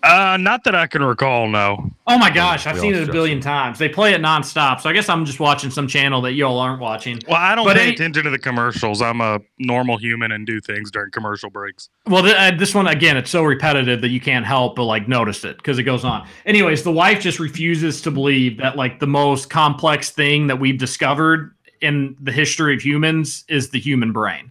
Uh, 0.03 0.37
not 0.37 0.65
that 0.65 0.75
I 0.75 0.89
can 0.89 1.03
recall. 1.05 1.47
No. 1.47 1.89
Oh 2.09 2.19
my 2.19 2.29
gosh, 2.29 2.67
I've 2.67 2.79
seen 2.79 2.93
it 2.93 3.09
a 3.09 3.13
billion 3.13 3.41
times. 3.41 3.79
They 3.79 3.89
play 3.89 4.15
it 4.15 4.21
nonstop. 4.21 4.81
So 4.81 4.91
I 4.91 4.93
guess 4.93 5.09
I'm 5.09 5.25
just 5.25 5.39
watching 5.39 5.71
some 5.71 5.87
channel 5.87 6.21
that 6.23 6.33
y'all 6.33 6.59
aren't 6.59 6.81
watching. 6.81 7.21
Well, 7.29 7.37
I 7.37 7.55
don't 7.55 7.65
But 7.65 7.77
pay 7.77 7.83
any- 7.85 7.93
attention 7.95 8.25
to 8.25 8.31
the 8.31 8.39
commercials. 8.39 9.01
I'm 9.01 9.21
a 9.21 9.39
normal 9.61 9.99
human 9.99 10.33
and 10.33 10.45
do 10.45 10.61
things 10.61 10.91
during 10.91 11.13
commercial 11.13 11.51
breaks. 11.51 11.89
Well, 12.09 12.25
th- 12.25 12.35
uh, 12.35 12.51
this 12.59 12.75
one 12.75 12.89
again, 12.89 13.17
it's 13.17 13.31
so 13.31 13.45
repetitive 13.45 14.01
that 14.01 14.09
you 14.09 14.21
can't 14.21 14.45
help 14.45 14.75
but 14.75 14.85
like 14.85 15.07
notice 15.07 15.45
it 15.45 15.57
because 15.59 15.79
it 15.79 15.85
goes 15.85 16.05
on. 16.05 16.27
Anyways, 16.47 16.83
the 16.83 16.91
wife 16.93 17.21
just 17.21 17.39
refuses 17.39 18.03
to 18.03 18.11
believe 18.11 18.57
that 18.59 18.77
like 18.77 18.99
the 18.99 19.07
most 19.07 19.51
complex 19.51 20.11
thing 20.11 20.49
that 20.49 20.59
we've 20.59 20.79
discovered 20.79 21.55
in 21.81 22.17
the 22.21 22.33
history 22.33 22.75
of 22.75 22.83
humans 22.85 23.45
is 23.49 23.71
the 23.71 23.79
human 23.79 24.11
brain. 24.13 24.51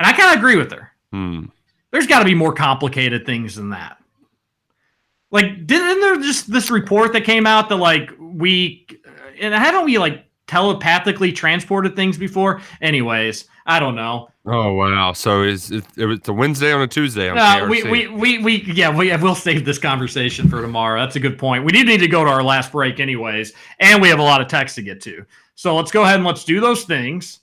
And 0.00 0.08
I 0.08 0.12
kind 0.12 0.32
of 0.32 0.38
agree 0.38 0.56
with 0.56 0.72
her. 0.72 0.90
Hmm. 1.12 1.44
There's 1.94 2.08
got 2.08 2.18
to 2.18 2.24
be 2.24 2.34
more 2.34 2.52
complicated 2.52 3.24
things 3.24 3.54
than 3.54 3.70
that. 3.70 3.98
Like, 5.30 5.64
didn't 5.64 6.00
there 6.00 6.16
just 6.16 6.50
this 6.50 6.68
report 6.68 7.12
that 7.12 7.22
came 7.22 7.46
out 7.46 7.68
that 7.68 7.76
like 7.76 8.10
we 8.18 8.84
and 9.40 9.54
haven't 9.54 9.84
we 9.84 9.96
like 9.98 10.24
telepathically 10.48 11.30
transported 11.30 11.94
things 11.94 12.18
before? 12.18 12.62
Anyways, 12.80 13.44
I 13.64 13.78
don't 13.78 13.94
know. 13.94 14.28
Oh 14.44 14.72
wow! 14.72 15.12
So 15.12 15.44
is 15.44 15.70
it, 15.70 15.84
it 15.96 16.06
was 16.06 16.18
a 16.26 16.32
Wednesday 16.32 16.72
on 16.72 16.82
a 16.82 16.88
Tuesday 16.88 17.30
on 17.30 17.38
Uh, 17.38 17.68
we, 17.68 17.84
we, 17.84 18.08
we, 18.08 18.38
we, 18.38 18.62
yeah, 18.72 18.92
we, 18.92 19.16
we'll 19.18 19.36
save 19.36 19.64
this 19.64 19.78
conversation 19.78 20.48
for 20.48 20.60
tomorrow. 20.62 20.98
That's 21.00 21.14
a 21.14 21.20
good 21.20 21.38
point. 21.38 21.64
We 21.64 21.70
do 21.70 21.84
need 21.84 22.00
to 22.00 22.08
go 22.08 22.24
to 22.24 22.30
our 22.30 22.42
last 22.42 22.72
break, 22.72 22.98
anyways, 22.98 23.52
and 23.78 24.02
we 24.02 24.08
have 24.08 24.18
a 24.18 24.24
lot 24.24 24.40
of 24.40 24.48
text 24.48 24.74
to 24.74 24.82
get 24.82 25.00
to. 25.02 25.24
So 25.54 25.76
let's 25.76 25.92
go 25.92 26.02
ahead 26.02 26.16
and 26.16 26.24
let's 26.24 26.42
do 26.42 26.60
those 26.60 26.82
things. 26.82 27.38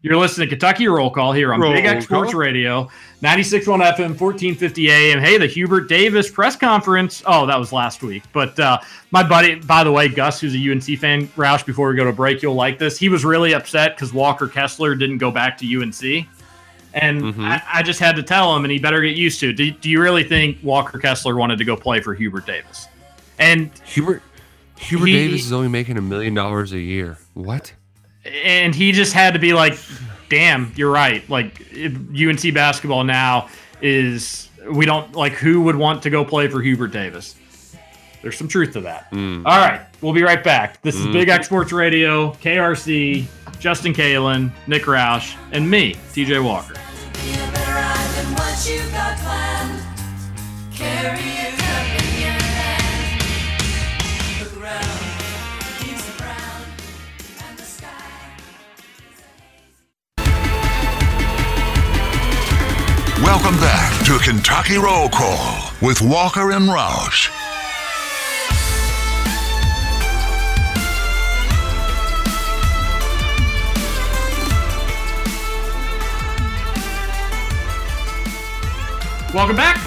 You're 0.00 0.16
listening 0.16 0.46
to 0.48 0.50
Kentucky 0.54 0.86
Roll 0.86 1.10
Call 1.10 1.32
here 1.32 1.52
on 1.52 1.60
Big 1.60 1.84
X 1.84 2.04
Sports 2.04 2.30
Call. 2.30 2.40
Radio, 2.40 2.88
96.1 3.20 3.64
FM, 3.64 3.98
1450 4.20 4.90
AM. 4.92 5.18
Hey, 5.18 5.38
the 5.38 5.46
Hubert 5.48 5.88
Davis 5.88 6.30
press 6.30 6.54
conference. 6.54 7.20
Oh, 7.26 7.46
that 7.46 7.58
was 7.58 7.72
last 7.72 8.00
week. 8.04 8.22
But 8.32 8.56
uh, 8.60 8.78
my 9.10 9.24
buddy, 9.28 9.56
by 9.56 9.82
the 9.82 9.90
way, 9.90 10.06
Gus, 10.08 10.40
who's 10.40 10.54
a 10.54 10.70
UNC 10.70 11.00
fan, 11.00 11.26
Roush, 11.36 11.66
before 11.66 11.88
we 11.90 11.96
go 11.96 12.04
to 12.04 12.12
break, 12.12 12.42
you'll 12.42 12.54
like 12.54 12.78
this. 12.78 12.96
He 12.96 13.08
was 13.08 13.24
really 13.24 13.54
upset 13.54 13.96
because 13.96 14.12
Walker 14.14 14.46
Kessler 14.46 14.94
didn't 14.94 15.18
go 15.18 15.32
back 15.32 15.58
to 15.58 15.66
UNC. 15.66 16.28
And 16.94 17.20
Mhm. 17.20 17.44
I, 17.44 17.60
I 17.74 17.82
just 17.82 17.98
had 17.98 18.14
to 18.16 18.22
tell 18.22 18.54
him, 18.56 18.64
and 18.64 18.70
he 18.70 18.78
better 18.78 19.00
get 19.00 19.16
used 19.16 19.40
to 19.40 19.50
it. 19.50 19.54
Do, 19.54 19.68
do 19.72 19.90
you 19.90 20.00
really 20.00 20.22
think 20.22 20.58
Walker 20.62 20.98
Kessler 21.00 21.34
wanted 21.34 21.58
to 21.58 21.64
go 21.64 21.74
play 21.76 22.00
for 22.00 22.14
Hubert 22.14 22.46
Davis? 22.46 22.86
And 23.40 23.68
Hubert 23.84 24.22
Hubert 24.76 25.06
He- 25.06 25.12
Davis 25.14 25.44
is 25.44 25.52
only 25.52 25.68
making 25.68 25.96
a 25.98 26.02
million 26.02 26.34
dollars 26.34 26.72
a 26.72 26.78
year. 26.78 27.18
What? 27.34 27.72
And 28.24 28.74
he 28.74 28.92
just 28.92 29.12
had 29.12 29.34
to 29.34 29.38
be 29.38 29.52
like, 29.52 29.78
"Damn, 30.28 30.72
you're 30.76 30.90
right." 30.90 31.28
Like 31.28 31.62
UNC 31.74 32.54
basketball 32.54 33.04
now 33.04 33.48
is 33.80 34.48
we 34.70 34.86
don't 34.86 35.14
like 35.14 35.32
who 35.32 35.62
would 35.62 35.76
want 35.76 36.02
to 36.02 36.10
go 36.10 36.24
play 36.24 36.48
for 36.48 36.60
Hubert 36.60 36.88
Davis. 36.88 37.34
There's 38.22 38.36
some 38.36 38.48
truth 38.48 38.72
to 38.72 38.80
that. 38.80 39.10
Mm. 39.12 39.46
All 39.46 39.58
right, 39.58 39.80
we'll 40.00 40.12
be 40.12 40.22
right 40.22 40.42
back. 40.42 40.82
This 40.82 40.96
is 40.96 41.06
Big 41.06 41.28
X 41.28 41.46
Sports 41.46 41.72
Radio, 41.72 42.32
KRC, 42.32 43.26
Justin 43.60 43.94
Kalen, 43.94 44.50
Nick 44.66 44.82
Roush, 44.82 45.36
and 45.52 45.70
me, 45.70 45.94
TJ 46.12 46.42
Walker. 46.44 46.74
Welcome 63.38 63.60
back 63.60 64.04
to 64.04 64.18
Kentucky 64.18 64.78
Roll 64.78 65.08
Call 65.08 65.70
with 65.80 66.02
Walker 66.02 66.50
and 66.50 66.68
Roush. 66.68 67.30
Welcome 79.32 79.54
back. 79.54 79.80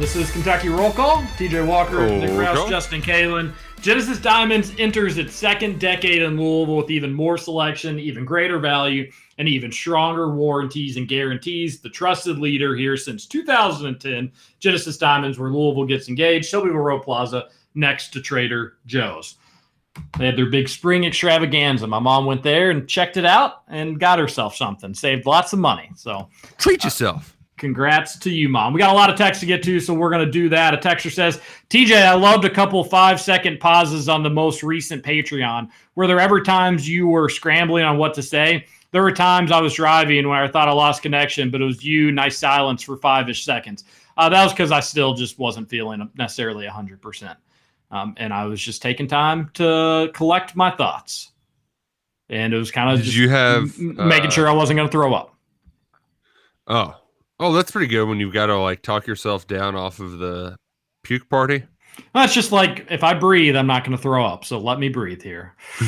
This 0.00 0.16
is 0.16 0.32
Kentucky 0.32 0.68
Roll 0.68 0.90
Call. 0.90 1.22
TJ 1.38 1.64
Walker, 1.64 2.08
Nick 2.08 2.30
Roll 2.30 2.40
Roush, 2.40 2.54
call. 2.56 2.68
Justin 2.68 3.00
Kalen. 3.00 3.52
Genesis 3.80 4.18
Diamonds 4.18 4.72
enters 4.78 5.16
its 5.16 5.32
second 5.32 5.78
decade 5.78 6.22
in 6.22 6.36
Louisville 6.36 6.76
with 6.76 6.90
even 6.90 7.14
more 7.14 7.38
selection, 7.38 8.00
even 8.00 8.24
greater 8.24 8.58
value, 8.58 9.10
and 9.40 9.48
even 9.48 9.72
stronger 9.72 10.34
warranties 10.34 10.98
and 10.98 11.08
guarantees. 11.08 11.80
The 11.80 11.88
trusted 11.88 12.38
leader 12.38 12.76
here 12.76 12.94
since 12.98 13.24
2010. 13.24 14.30
Genesis 14.58 14.98
Diamonds, 14.98 15.38
where 15.38 15.50
Louisville 15.50 15.86
gets 15.86 16.10
engaged. 16.10 16.46
Shelbyville 16.46 16.76
Road 16.76 17.02
Plaza, 17.02 17.48
next 17.74 18.12
to 18.12 18.20
Trader 18.20 18.76
Joe's. 18.84 19.36
They 20.18 20.26
had 20.26 20.36
their 20.36 20.50
big 20.50 20.68
spring 20.68 21.04
extravaganza. 21.04 21.86
My 21.86 21.98
mom 21.98 22.26
went 22.26 22.42
there 22.42 22.70
and 22.70 22.86
checked 22.86 23.16
it 23.16 23.24
out 23.24 23.62
and 23.68 23.98
got 23.98 24.18
herself 24.18 24.54
something. 24.54 24.92
Saved 24.92 25.24
lots 25.24 25.54
of 25.54 25.58
money. 25.58 25.90
So 25.96 26.28
Treat 26.58 26.84
uh, 26.84 26.88
yourself. 26.88 27.34
Congrats 27.56 28.18
to 28.18 28.30
you, 28.30 28.50
mom. 28.50 28.74
We 28.74 28.78
got 28.78 28.92
a 28.92 28.96
lot 28.96 29.08
of 29.08 29.16
text 29.16 29.40
to 29.40 29.46
get 29.46 29.62
to, 29.62 29.80
so 29.80 29.94
we're 29.94 30.10
going 30.10 30.24
to 30.24 30.30
do 30.30 30.50
that. 30.50 30.74
A 30.74 30.76
texter 30.76 31.10
says, 31.10 31.40
TJ, 31.70 32.06
I 32.06 32.14
loved 32.14 32.44
a 32.44 32.50
couple 32.50 32.84
five 32.84 33.18
second 33.18 33.58
pauses 33.58 34.06
on 34.06 34.22
the 34.22 34.30
most 34.30 34.62
recent 34.62 35.02
Patreon. 35.02 35.70
Were 35.94 36.06
there 36.06 36.20
ever 36.20 36.42
times 36.42 36.86
you 36.86 37.06
were 37.06 37.30
scrambling 37.30 37.84
on 37.84 37.96
what 37.96 38.12
to 38.14 38.22
say? 38.22 38.66
There 38.92 39.02
were 39.02 39.12
times 39.12 39.52
I 39.52 39.60
was 39.60 39.74
driving 39.74 40.28
where 40.28 40.42
I 40.42 40.48
thought 40.48 40.68
I 40.68 40.72
lost 40.72 41.02
connection, 41.02 41.50
but 41.50 41.60
it 41.60 41.64
was 41.64 41.84
you, 41.84 42.10
nice 42.10 42.38
silence 42.38 42.82
for 42.82 42.96
five 42.96 43.28
ish 43.28 43.44
seconds. 43.44 43.84
Uh, 44.16 44.28
that 44.28 44.42
was 44.42 44.52
because 44.52 44.72
I 44.72 44.80
still 44.80 45.14
just 45.14 45.38
wasn't 45.38 45.68
feeling 45.68 46.10
necessarily 46.16 46.66
100%. 46.66 47.36
Um, 47.92 48.14
and 48.18 48.32
I 48.32 48.44
was 48.46 48.60
just 48.60 48.82
taking 48.82 49.06
time 49.06 49.50
to 49.54 50.10
collect 50.14 50.56
my 50.56 50.70
thoughts. 50.70 51.32
And 52.28 52.52
it 52.52 52.58
was 52.58 52.70
kind 52.70 52.90
of 52.90 53.04
just 53.04 53.16
you 53.16 53.28
have, 53.28 53.76
m- 53.78 53.96
making 54.08 54.28
uh, 54.28 54.30
sure 54.30 54.48
I 54.48 54.52
wasn't 54.52 54.76
going 54.76 54.88
to 54.88 54.92
throw 54.92 55.14
up. 55.14 55.34
Oh, 56.66 56.96
oh, 57.40 57.52
that's 57.52 57.72
pretty 57.72 57.88
good 57.88 58.04
when 58.08 58.20
you've 58.20 58.32
got 58.32 58.46
to 58.46 58.58
like 58.58 58.82
talk 58.82 59.06
yourself 59.06 59.46
down 59.46 59.74
off 59.74 59.98
of 59.98 60.18
the 60.18 60.56
puke 61.02 61.28
party. 61.28 61.64
That's 62.14 62.34
just 62.34 62.52
like 62.52 62.86
if 62.90 63.04
I 63.04 63.14
breathe, 63.14 63.56
I'm 63.56 63.66
not 63.66 63.84
going 63.84 63.96
to 63.96 64.02
throw 64.02 64.24
up. 64.24 64.44
So 64.44 64.58
let 64.58 64.78
me 64.78 64.88
breathe 64.88 65.22
here. 65.22 65.54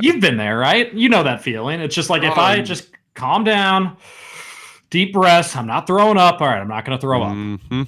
You've 0.00 0.20
been 0.20 0.36
there, 0.36 0.58
right? 0.58 0.92
You 0.92 1.08
know 1.08 1.22
that 1.22 1.42
feeling. 1.42 1.80
It's 1.80 1.94
just 1.94 2.10
like 2.10 2.22
if 2.22 2.36
I 2.36 2.58
Um, 2.58 2.64
just 2.64 2.90
calm 3.14 3.44
down, 3.44 3.96
deep 4.90 5.12
breaths, 5.12 5.54
I'm 5.56 5.66
not 5.66 5.86
throwing 5.86 6.18
up. 6.18 6.40
All 6.40 6.48
right, 6.48 6.60
I'm 6.60 6.68
not 6.68 6.84
going 6.84 6.98
to 6.98 7.00
throw 7.00 7.22
up. 7.22 7.32
Mhm. 7.32 7.86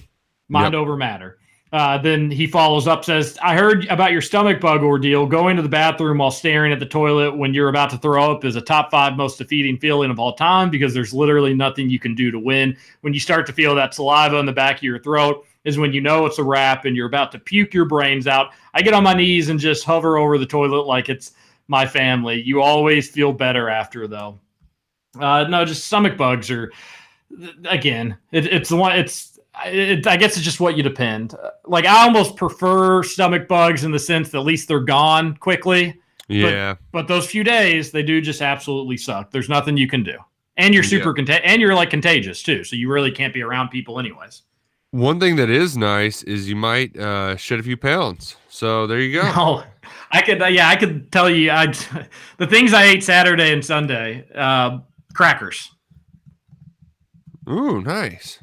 Mind 0.48 0.74
over 0.74 0.97
matter. 0.97 1.39
Uh, 1.73 1.98
then 1.98 2.31
he 2.31 2.47
follows 2.47 2.86
up, 2.86 3.05
says, 3.05 3.36
I 3.43 3.56
heard 3.56 3.89
about 3.89 4.12
your 4.12 4.20
stomach 4.20 4.61
bug 4.61 4.85
ordeal. 4.85 5.27
Going 5.27 5.56
to 5.56 5.62
the 5.62 5.69
bathroom 5.69 6.19
while 6.19 6.31
staring 6.31 6.73
at 6.73 6.78
the 6.78 6.86
toilet 6.86 7.36
when 7.36 7.52
you're 7.52 7.69
about 7.69 7.90
to 7.90 7.98
throw 7.98 8.31
up 8.31 8.44
is 8.44 8.55
a 8.55 8.61
top 8.61 8.93
five 8.93 9.16
most 9.16 9.39
defeating 9.39 9.77
feeling 9.78 10.12
of 10.12 10.20
all 10.20 10.35
time 10.35 10.70
because 10.70 10.94
there's 10.94 11.12
literally 11.12 11.52
nothing 11.52 11.90
you 11.90 11.98
can 11.98 12.15
do 12.15 12.31
to 12.31 12.39
win. 12.39 12.77
When 13.01 13.12
you 13.12 13.19
start 13.19 13.44
to 13.47 13.52
feel 13.52 13.74
that 13.74 13.93
saliva 13.93 14.36
in 14.36 14.47
the 14.47 14.52
back 14.52 14.77
of 14.77 14.82
your 14.85 15.01
throat, 15.01 15.44
is 15.65 15.78
when 15.78 15.93
you 15.93 16.01
know 16.01 16.27
it's 16.27 16.39
a 16.39 16.45
wrap 16.45 16.85
and 16.85 16.97
you're 16.97 17.07
about 17.07 17.32
to 17.32 17.39
puke 17.39 17.73
your 17.73 17.86
brains 17.86 18.27
out. 18.27 18.53
I 18.74 18.82
get 18.82 18.95
on 18.95 19.03
my 19.03 19.15
knees 19.15 19.49
and 19.49 19.59
just 19.59 19.85
hover 19.85 20.19
over 20.19 20.39
the 20.39 20.47
toilet 20.47 20.86
like 20.86 21.09
it's 21.09 21.32
my 21.69 21.86
family. 21.86 22.43
You 22.43 22.61
always 22.61 23.11
feel 23.11 23.32
better 23.32 23.69
after, 23.69 24.07
though. 24.07 24.39
Uh, 25.19 25.45
no, 25.45 25.65
just 25.65 25.86
stomach 25.86 26.16
bugs 26.16 26.51
are, 26.51 26.73
again, 27.65 28.16
it, 28.32 28.47
it's 28.47 28.69
the 28.69 28.77
one, 28.77 28.99
it's, 28.99 29.39
it, 29.65 30.07
I 30.07 30.16
guess 30.16 30.36
it's 30.36 30.45
just 30.45 30.61
what 30.61 30.77
you 30.77 30.82
depend. 30.82 31.35
Like 31.65 31.86
I 31.86 32.05
almost 32.05 32.36
prefer 32.36 33.03
stomach 33.03 33.49
bugs 33.49 33.85
in 33.85 33.93
the 33.93 33.99
sense 33.99 34.31
that 34.31 34.39
at 34.39 34.45
least 34.45 34.69
they're 34.69 34.81
gone 34.81 35.36
quickly. 35.36 36.01
Yeah. 36.28 36.74
But 36.91 37.07
those 37.07 37.27
few 37.27 37.45
days, 37.45 37.91
they 37.91 38.03
do 38.03 38.20
just 38.20 38.43
absolutely 38.43 38.97
suck. 38.97 39.31
There's 39.31 39.49
nothing 39.49 39.77
you 39.77 39.86
can 39.86 40.03
do, 40.03 40.16
and 40.57 40.74
you're 40.74 40.82
super 40.82 41.15
Yeah. 41.16 41.35
and 41.45 41.61
you're 41.61 41.74
like 41.74 41.91
contagious 41.91 42.43
too. 42.43 42.65
So 42.65 42.77
you 42.77 42.91
really 42.91 43.11
can't 43.11 43.32
be 43.35 43.43
around 43.43 43.69
people 43.69 44.01
anyways. 44.01 44.43
One 44.95 45.19
thing 45.19 45.35
that 45.37 45.51
is 45.51 45.77
nice 45.77 46.23
is 46.23 46.49
you 46.49 46.55
might 46.55 46.97
uh, 46.97 47.35
shed 47.35 47.59
a 47.59 47.65
few 47.65 47.77
pounds. 47.77 48.37
So 48.49 48.87
there 48.87 49.01
you 49.01 49.21
go. 49.21 49.23
Oh, 49.37 49.65
I 50.12 50.23
could, 50.23 50.41
uh, 50.41 50.47
yeah, 50.47 50.69
I 50.69 50.77
could 50.77 51.11
tell 51.11 51.29
you. 51.29 51.51
I 51.51 51.66
the 52.39 52.47
things 52.47 52.73
I 52.73 52.85
ate 52.85 53.03
Saturday 53.03 53.53
and 53.53 53.65
Sunday, 53.65 54.25
uh, 54.33 54.79
crackers. 55.12 55.73
Ooh, 57.51 57.81
nice. 57.81 58.39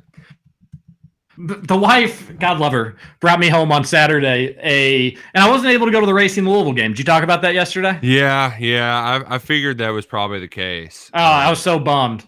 The 1.37 1.55
the 1.55 1.77
wife, 1.77 2.37
God 2.37 2.59
love 2.59 2.73
her, 2.73 2.97
brought 3.21 3.39
me 3.39 3.47
home 3.47 3.71
on 3.71 3.85
Saturday. 3.85 4.53
A 4.61 5.17
and 5.33 5.41
I 5.45 5.49
wasn't 5.49 5.71
able 5.71 5.85
to 5.85 5.91
go 5.93 6.01
to 6.01 6.05
the 6.05 6.13
Racing 6.13 6.43
Louisville 6.43 6.73
game. 6.73 6.91
Did 6.91 6.99
you 6.99 7.05
talk 7.05 7.23
about 7.23 7.41
that 7.43 7.53
yesterday? 7.53 7.97
Yeah, 8.01 8.57
yeah. 8.59 9.23
I, 9.25 9.35
I 9.35 9.37
figured 9.37 9.77
that 9.77 9.91
was 9.91 10.05
probably 10.05 10.41
the 10.41 10.49
case. 10.49 11.09
Oh, 11.13 11.17
I 11.17 11.49
was 11.49 11.61
so 11.61 11.79
bummed. 11.79 12.27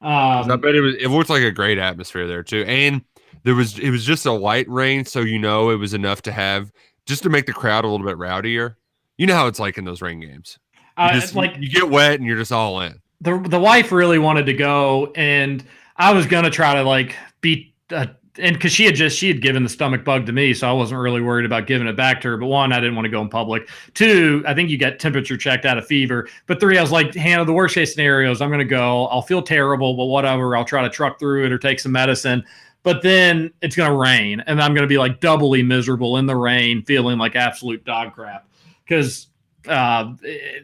Um, 0.00 0.50
I 0.50 0.56
bet 0.56 0.74
it 0.74 0.80
was. 0.80 0.94
It 0.94 1.08
looked 1.08 1.28
like 1.28 1.42
a 1.42 1.52
great 1.52 1.76
atmosphere 1.76 2.26
there 2.26 2.42
too, 2.42 2.64
and 2.66 3.02
there 3.44 3.54
was. 3.54 3.78
It 3.78 3.90
was 3.90 4.04
just 4.04 4.26
a 4.26 4.32
light 4.32 4.68
rain, 4.68 5.04
so 5.04 5.20
you 5.20 5.38
know 5.38 5.70
it 5.70 5.76
was 5.76 5.94
enough 5.94 6.22
to 6.22 6.32
have 6.32 6.70
just 7.06 7.22
to 7.24 7.28
make 7.30 7.46
the 7.46 7.52
crowd 7.52 7.84
a 7.84 7.88
little 7.88 8.06
bit 8.06 8.16
rowdier. 8.16 8.76
You 9.18 9.26
know 9.26 9.34
how 9.34 9.46
it's 9.46 9.58
like 9.60 9.78
in 9.78 9.84
those 9.84 10.00
rain 10.02 10.20
games. 10.20 10.58
You 10.98 11.20
just- 11.20 11.34
like 11.34 11.56
you 11.58 11.68
get 11.68 11.88
wet 11.88 12.14
and 12.20 12.26
you're 12.26 12.38
just 12.38 12.52
all 12.52 12.80
in. 12.80 13.00
the 13.20 13.38
the 13.38 13.58
wife 13.60 13.92
really 13.92 14.18
wanted 14.18 14.46
to 14.46 14.52
go, 14.54 15.12
and 15.16 15.64
I 15.96 16.12
was 16.12 16.26
gonna 16.26 16.50
try 16.50 16.74
to 16.74 16.82
like 16.82 17.14
beat. 17.40 17.74
Uh, 17.90 18.06
and 18.38 18.54
because 18.56 18.72
she 18.72 18.86
had 18.86 18.94
just 18.94 19.18
she 19.18 19.28
had 19.28 19.42
given 19.42 19.62
the 19.62 19.68
stomach 19.68 20.04
bug 20.04 20.24
to 20.24 20.32
me, 20.32 20.54
so 20.54 20.66
I 20.66 20.72
wasn't 20.72 21.00
really 21.02 21.20
worried 21.20 21.44
about 21.44 21.66
giving 21.66 21.86
it 21.86 21.96
back 21.98 22.22
to 22.22 22.28
her. 22.28 22.36
But 22.38 22.46
one, 22.46 22.72
I 22.72 22.80
didn't 22.80 22.94
want 22.94 23.04
to 23.04 23.10
go 23.10 23.20
in 23.20 23.28
public. 23.28 23.68
Two, 23.92 24.42
I 24.46 24.54
think 24.54 24.70
you 24.70 24.78
get 24.78 24.98
temperature 24.98 25.36
checked 25.36 25.66
out 25.66 25.76
of 25.76 25.86
fever. 25.86 26.26
But 26.46 26.58
three, 26.58 26.78
I 26.78 26.80
was 26.80 26.90
like, 26.90 27.14
Hannah, 27.14 27.44
the 27.44 27.52
worst 27.52 27.74
case 27.74 27.92
scenarios, 27.92 28.40
I'm 28.40 28.50
gonna 28.50 28.64
go. 28.64 29.06
I'll 29.08 29.20
feel 29.20 29.42
terrible, 29.42 29.94
but 29.98 30.06
whatever. 30.06 30.56
I'll 30.56 30.64
try 30.64 30.80
to 30.82 30.88
truck 30.88 31.18
through 31.18 31.44
it 31.44 31.52
or 31.52 31.58
take 31.58 31.78
some 31.78 31.92
medicine. 31.92 32.42
But 32.82 33.02
then 33.02 33.52
it's 33.60 33.76
gonna 33.76 33.96
rain, 33.96 34.42
and 34.46 34.60
I'm 34.60 34.74
gonna 34.74 34.86
be 34.86 34.98
like 34.98 35.20
doubly 35.20 35.62
miserable 35.62 36.16
in 36.16 36.26
the 36.26 36.36
rain, 36.36 36.82
feeling 36.84 37.18
like 37.18 37.36
absolute 37.36 37.84
dog 37.84 38.14
crap. 38.14 38.48
Because 38.84 39.28
uh, 39.68 40.14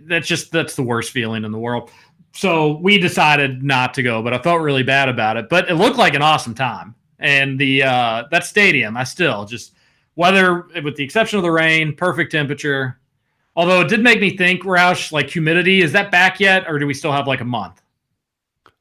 that's 0.03 0.27
just 0.27 0.51
that's 0.51 0.75
the 0.75 0.83
worst 0.83 1.13
feeling 1.13 1.45
in 1.45 1.53
the 1.53 1.59
world 1.59 1.91
so 2.39 2.77
we 2.77 2.99
decided 2.99 3.65
not 3.65 3.95
to 3.95 4.03
go, 4.05 4.23
but 4.23 4.33
I 4.33 4.39
felt 4.39 4.61
really 4.61 4.85
bad 4.85 5.09
about 5.09 5.37
it. 5.37 5.49
But 5.49 5.69
it 5.69 5.75
looked 5.75 5.97
like 5.97 6.15
an 6.15 6.23
awesome 6.23 6.55
time. 6.55 6.95
And 7.19 7.59
the 7.59 7.83
uh, 7.83 8.25
that 8.31 8.45
stadium, 8.45 8.97
I 8.97 9.03
still 9.03 9.45
just 9.45 9.75
weather, 10.15 10.67
with 10.85 10.95
the 10.95 11.03
exception 11.03 11.39
of 11.39 11.43
the 11.43 11.51
rain, 11.51 11.97
perfect 11.97 12.31
temperature. 12.31 13.01
Although 13.57 13.81
it 13.81 13.89
did 13.89 14.05
make 14.05 14.21
me 14.21 14.37
think, 14.37 14.63
Roush, 14.63 15.11
like 15.11 15.29
humidity, 15.29 15.81
is 15.81 15.91
that 15.91 16.13
back 16.13 16.39
yet, 16.39 16.69
or 16.69 16.79
do 16.79 16.87
we 16.87 16.95
still 16.95 17.11
have 17.11 17.27
like 17.27 17.41
a 17.41 17.45
month? 17.45 17.83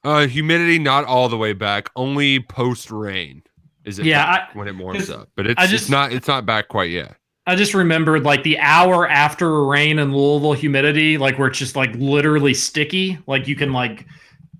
Uh, 0.03 0.27
humidity 0.27 0.79
not 0.79 1.05
all 1.05 1.27
the 1.29 1.37
way 1.37 1.53
back. 1.53 1.89
Only 1.95 2.39
post 2.39 2.91
rain 2.91 3.43
is 3.83 3.99
it? 3.99 4.05
Yeah, 4.05 4.25
I- 4.25 4.47
when 4.57 4.67
it 4.67 4.75
warms 4.75 5.09
up, 5.09 5.29
but 5.35 5.47
it's 5.47 5.59
I 5.59 5.63
it's 5.63 5.71
just- 5.71 5.89
not 5.89 6.11
it's 6.13 6.27
not 6.27 6.45
back 6.45 6.67
quite 6.67 6.89
yet. 6.91 7.15
I 7.45 7.55
just 7.55 7.73
remembered 7.73 8.23
like 8.23 8.43
the 8.43 8.59
hour 8.59 9.07
after 9.07 9.47
a 9.47 9.63
rain 9.63 9.99
in 9.99 10.13
Louisville 10.13 10.51
humidity, 10.53 11.17
like 11.17 11.39
where 11.39 11.47
it's 11.47 11.57
just 11.57 11.77
like 11.77 11.91
literally 11.95 12.53
sticky. 12.53 13.17
Like 13.25 13.47
you 13.47 13.55
can 13.55 13.71
like 13.71 14.05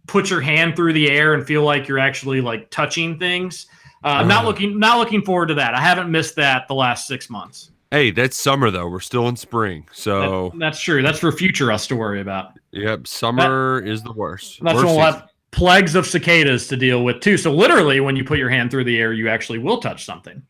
put 0.08 0.30
your 0.30 0.40
hand 0.40 0.78
through 0.78 0.94
the 0.94 1.12
air 1.12 1.34
and 1.34 1.46
feel 1.46 1.64
like 1.64 1.88
you're 1.90 2.00
actually 2.00 2.40
like 2.40 2.70
touching 2.70 3.20
things. 3.20 3.68
Uh, 4.06 4.08
I'm 4.20 4.28
not 4.30 4.46
Uh. 4.46 4.48
looking 4.48 4.80
not 4.80 5.00
looking 5.00 5.22
forward 5.22 5.48
to 5.48 5.56
that. 5.56 5.76
I 5.76 5.82
haven't 5.82 6.10
missed 6.10 6.38
that 6.38 6.68
the 6.70 6.76
last 6.76 7.08
six 7.08 7.30
months. 7.30 7.72
Hey, 7.92 8.12
that's 8.12 8.38
summer 8.38 8.70
though. 8.70 8.88
We're 8.90 9.00
still 9.00 9.28
in 9.30 9.36
spring, 9.38 9.88
so 9.94 10.50
That- 10.50 10.60
that's 10.60 10.80
true. 10.82 11.02
That's 11.02 11.20
for 11.20 11.32
future 11.32 11.72
us 11.72 11.88
to 11.88 11.96
worry 11.96 12.20
about. 12.22 12.52
yep, 12.72 13.08
summer 13.08 13.82
is 13.86 14.04
the 14.04 14.12
worst. 14.12 14.60
That's 14.62 14.76
Worst 14.76 14.86
when 14.88 14.96
we'll 14.98 15.06
season. 15.06 15.20
have 15.22 15.30
plagues 15.52 15.96
of 15.96 16.06
cicadas 16.06 16.68
to 16.68 16.76
deal 16.76 17.04
with 17.04 17.22
too. 17.22 17.38
So 17.38 17.54
literally, 17.54 18.00
when 18.02 18.16
you 18.18 18.24
put 18.26 18.38
your 18.40 18.50
hand 18.50 18.72
through 18.72 18.84
the 18.84 19.00
air, 19.00 19.14
you 19.14 19.30
actually 19.30 19.60
will 19.60 19.80
touch 19.80 20.04
something. 20.06 20.42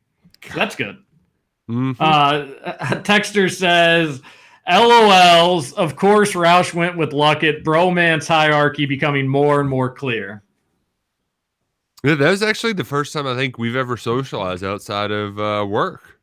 So 0.49 0.53
that's 0.55 0.75
good. 0.75 0.97
Mhm. 1.69 1.95
Uh, 1.99 2.45
texter 3.03 3.51
says, 3.51 4.21
"LOLs." 4.67 5.73
Of 5.73 5.95
course, 5.95 6.33
Roush 6.33 6.73
went 6.73 6.97
with 6.97 7.11
Luckett. 7.11 7.63
Bromance 7.63 8.27
hierarchy 8.27 8.85
becoming 8.87 9.27
more 9.27 9.59
and 9.59 9.69
more 9.69 9.91
clear. 9.93 10.41
Yeah, 12.03 12.15
that 12.15 12.29
was 12.31 12.41
actually 12.41 12.73
the 12.73 12.83
first 12.83 13.11
time 13.13 13.27
I 13.27 13.35
think 13.35 13.57
we've 13.57 13.75
ever 13.75 13.97
socialized 13.97 14.63
outside 14.63 15.11
of 15.11 15.39
uh, 15.39 15.65
work. 15.67 16.16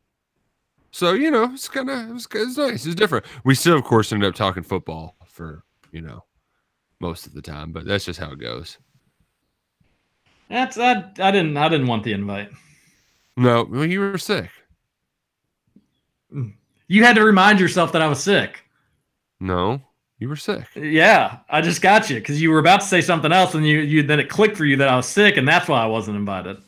So 0.95 1.13
you 1.13 1.29
know, 1.29 1.51
it's 1.53 1.67
kind 1.67 1.91
of 1.91 2.09
it 2.09 2.13
was, 2.13 2.29
it 2.33 2.57
nice. 2.57 2.87
It's 2.87 2.95
different. 2.95 3.27
We 3.43 3.57
still, 3.57 3.77
of 3.77 3.83
course, 3.83 4.13
ended 4.13 4.29
up 4.29 4.37
talking 4.37 4.63
football 4.63 5.17
for 5.27 5.65
you 5.91 6.01
know 6.01 6.25
most 7.01 7.27
of 7.27 7.35
the 7.35 7.43
time, 7.43 7.73
but 7.73 7.85
that's 7.85 8.05
just 8.05 8.21
how 8.21 8.31
it 8.31 8.39
goes. 8.39 8.79
That's 10.49 10.79
I, 10.79 11.11
I 11.19 11.33
didn't 11.33 11.57
I 11.57 11.69
didn't 11.69 11.89
want 11.89 12.05
the 12.05 12.13
invite. 12.13 12.49
No, 13.37 13.65
well, 13.69 13.85
you 13.85 13.99
were 13.99 14.19
sick. 14.19 14.51
Hmm. 16.31 16.51
You 16.87 17.03
had 17.03 17.17
to 17.17 17.25
remind 17.25 17.59
yourself 17.59 17.91
that 17.91 18.01
I 18.01 18.07
was 18.07 18.23
sick. 18.23 18.63
No, 19.41 19.83
you 20.21 20.29
were 20.29 20.37
sick. 20.37 20.65
Yeah, 20.77 21.39
I 21.51 21.61
just 21.61 21.83
got 21.83 22.09
you 22.09 22.21
because 22.21 22.41
you 22.41 22.51
were 22.53 22.61
about 22.61 22.83
to 22.83 22.87
say 22.87 23.01
something 23.01 23.33
else, 23.33 23.55
and 23.55 23.67
you 23.67 23.81
you 23.81 24.05
then 24.05 24.21
it 24.21 24.29
clicked 24.29 24.57
for 24.57 24.65
you 24.65 24.77
that 24.77 24.87
I 24.89 24.95
was 24.95 25.07
sick, 25.07 25.39
and 25.39 25.49
that's 25.49 25.67
why 25.67 25.83
I 25.83 25.87
wasn't 25.87 26.19
invited. 26.19 26.59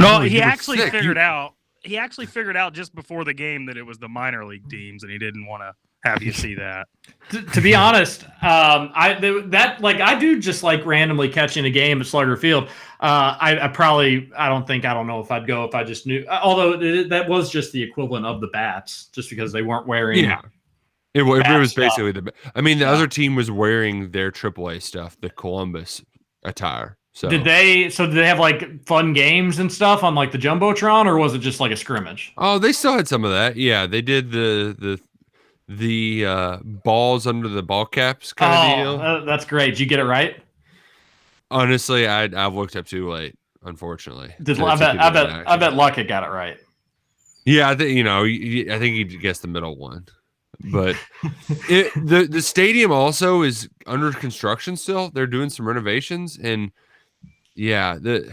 No, 0.00 0.20
No, 0.20 0.24
he 0.24 0.36
you 0.36 0.40
actually 0.40 0.78
sick. 0.78 0.86
You- 0.86 0.98
figured 1.00 1.18
out. 1.18 1.53
He 1.84 1.98
actually 1.98 2.26
figured 2.26 2.56
out 2.56 2.72
just 2.74 2.94
before 2.94 3.24
the 3.24 3.34
game 3.34 3.66
that 3.66 3.76
it 3.76 3.82
was 3.82 3.98
the 3.98 4.08
minor 4.08 4.44
league 4.44 4.68
teams, 4.68 5.02
and 5.02 5.12
he 5.12 5.18
didn't 5.18 5.46
want 5.46 5.62
to 5.62 5.72
have 6.08 6.22
you 6.22 6.32
see 6.32 6.54
that. 6.54 6.86
to, 7.30 7.42
to 7.42 7.60
be 7.60 7.74
honest, 7.74 8.24
um, 8.42 8.90
I 8.94 9.16
th- 9.20 9.44
that 9.46 9.80
like 9.80 10.00
I 10.00 10.18
do 10.18 10.38
just 10.40 10.62
like 10.62 10.84
randomly 10.84 11.28
catching 11.28 11.64
a 11.64 11.70
game 11.70 12.00
at 12.00 12.06
Slugger 12.06 12.36
Field. 12.36 12.64
Uh, 13.00 13.36
I, 13.40 13.58
I 13.62 13.68
probably 13.68 14.30
I 14.36 14.48
don't 14.48 14.66
think 14.66 14.84
I 14.84 14.92
don't 14.94 15.06
know 15.06 15.20
if 15.20 15.30
I'd 15.30 15.46
go 15.46 15.64
if 15.64 15.74
I 15.74 15.84
just 15.84 16.06
knew. 16.06 16.24
uh, 16.28 16.40
Although 16.42 16.74
it, 16.80 17.08
that 17.10 17.28
was 17.28 17.50
just 17.50 17.72
the 17.72 17.82
equivalent 17.82 18.26
of 18.26 18.40
the 18.40 18.48
bats, 18.48 19.06
just 19.12 19.30
because 19.30 19.52
they 19.52 19.62
weren't 19.62 19.86
wearing. 19.86 20.24
Yeah. 20.24 20.40
It, 21.14 21.22
it 21.22 21.42
Bad 21.44 21.60
was 21.60 21.70
stuff. 21.70 21.82
basically 21.96 22.12
the. 22.12 22.32
I 22.54 22.60
mean, 22.60 22.78
the 22.78 22.86
Yeah. 22.86 22.90
other 22.92 23.06
team 23.06 23.34
was 23.36 23.50
wearing 23.50 24.10
their 24.10 24.30
AAA 24.32 24.82
stuff, 24.82 25.16
the 25.20 25.30
Columbus 25.30 26.02
attire. 26.42 26.96
So 27.14 27.28
Did 27.28 27.44
they? 27.44 27.90
So 27.90 28.06
did 28.06 28.16
they 28.16 28.26
have 28.26 28.40
like 28.40 28.84
fun 28.86 29.12
games 29.12 29.60
and 29.60 29.72
stuff 29.72 30.02
on 30.02 30.16
like 30.16 30.32
the 30.32 30.38
jumbotron, 30.38 31.06
or 31.06 31.16
was 31.16 31.32
it 31.32 31.38
just 31.38 31.60
like 31.60 31.70
a 31.70 31.76
scrimmage? 31.76 32.32
Oh, 32.36 32.58
they 32.58 32.72
still 32.72 32.96
had 32.96 33.06
some 33.06 33.24
of 33.24 33.30
that. 33.30 33.56
Yeah, 33.56 33.86
they 33.86 34.02
did 34.02 34.32
the 34.32 34.74
the 34.76 35.00
the 35.68 36.26
uh 36.26 36.58
balls 36.64 37.28
under 37.28 37.48
the 37.48 37.62
ball 37.62 37.86
caps 37.86 38.32
kind 38.32 38.52
of 38.52 38.58
oh, 38.58 38.96
deal. 38.96 39.00
uh, 39.00 39.24
that's 39.24 39.44
great. 39.44 39.70
Did 39.70 39.80
you 39.80 39.86
get 39.86 40.00
it 40.00 40.04
right? 40.04 40.42
Honestly, 41.52 42.08
I 42.08 42.24
I've 42.24 42.54
looked 42.54 42.74
up 42.74 42.86
too 42.86 43.08
late, 43.08 43.38
unfortunately. 43.62 44.34
Did, 44.42 44.60
I 44.60 44.76
bet. 44.76 45.00
I 45.00 45.10
bet. 45.10 45.48
I 45.48 45.56
bet. 45.56 45.74
Luckett 45.74 46.08
got 46.08 46.24
it 46.24 46.30
right. 46.30 46.58
Yeah, 47.44 47.70
I 47.70 47.76
think 47.76 47.96
you 47.96 48.02
know. 48.02 48.24
I 48.24 48.78
think 48.80 48.96
he 48.96 49.04
guessed 49.04 49.42
the 49.42 49.48
middle 49.48 49.76
one, 49.76 50.06
but 50.72 50.96
it, 51.68 51.92
the 51.94 52.26
the 52.28 52.42
stadium 52.42 52.90
also 52.90 53.42
is 53.42 53.68
under 53.86 54.10
construction 54.10 54.76
still. 54.76 55.10
They're 55.10 55.28
doing 55.28 55.48
some 55.48 55.68
renovations, 55.68 56.36
and 56.42 56.72
yeah, 57.54 57.96
the 58.00 58.32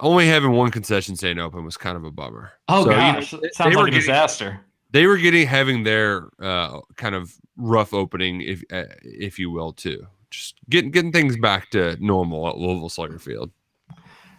only 0.00 0.26
having 0.26 0.52
one 0.52 0.70
concession 0.70 1.16
stand 1.16 1.38
open 1.40 1.64
was 1.64 1.76
kind 1.76 1.96
of 1.96 2.04
a 2.04 2.10
bummer. 2.10 2.52
Oh 2.68 2.84
So, 2.84 2.90
you 2.90 2.96
know, 2.96 3.02
gosh, 3.12 3.30
they- 3.30 3.48
sounds 3.52 3.74
like 3.76 3.82
a 3.82 3.90
getting- 3.90 4.00
disaster. 4.00 4.60
they 4.90 5.06
were 5.06 5.16
getting 5.16 5.46
having 5.46 5.84
their 5.84 6.28
uh, 6.40 6.80
kind 6.96 7.14
of 7.14 7.34
rough 7.56 7.94
opening, 7.94 8.40
if 8.40 8.62
uh, 8.72 8.84
if 9.02 9.38
you 9.38 9.50
will, 9.50 9.72
too. 9.72 10.06
Just 10.30 10.56
getting 10.68 10.90
getting 10.90 11.12
things 11.12 11.36
back 11.36 11.70
to 11.70 11.96
normal 12.04 12.48
at 12.48 12.58
Louisville 12.58 12.88
Slugger 12.88 13.18
Field. 13.18 13.50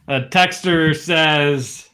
A 0.09 0.21
texter 0.21 0.95
says, 0.95 1.89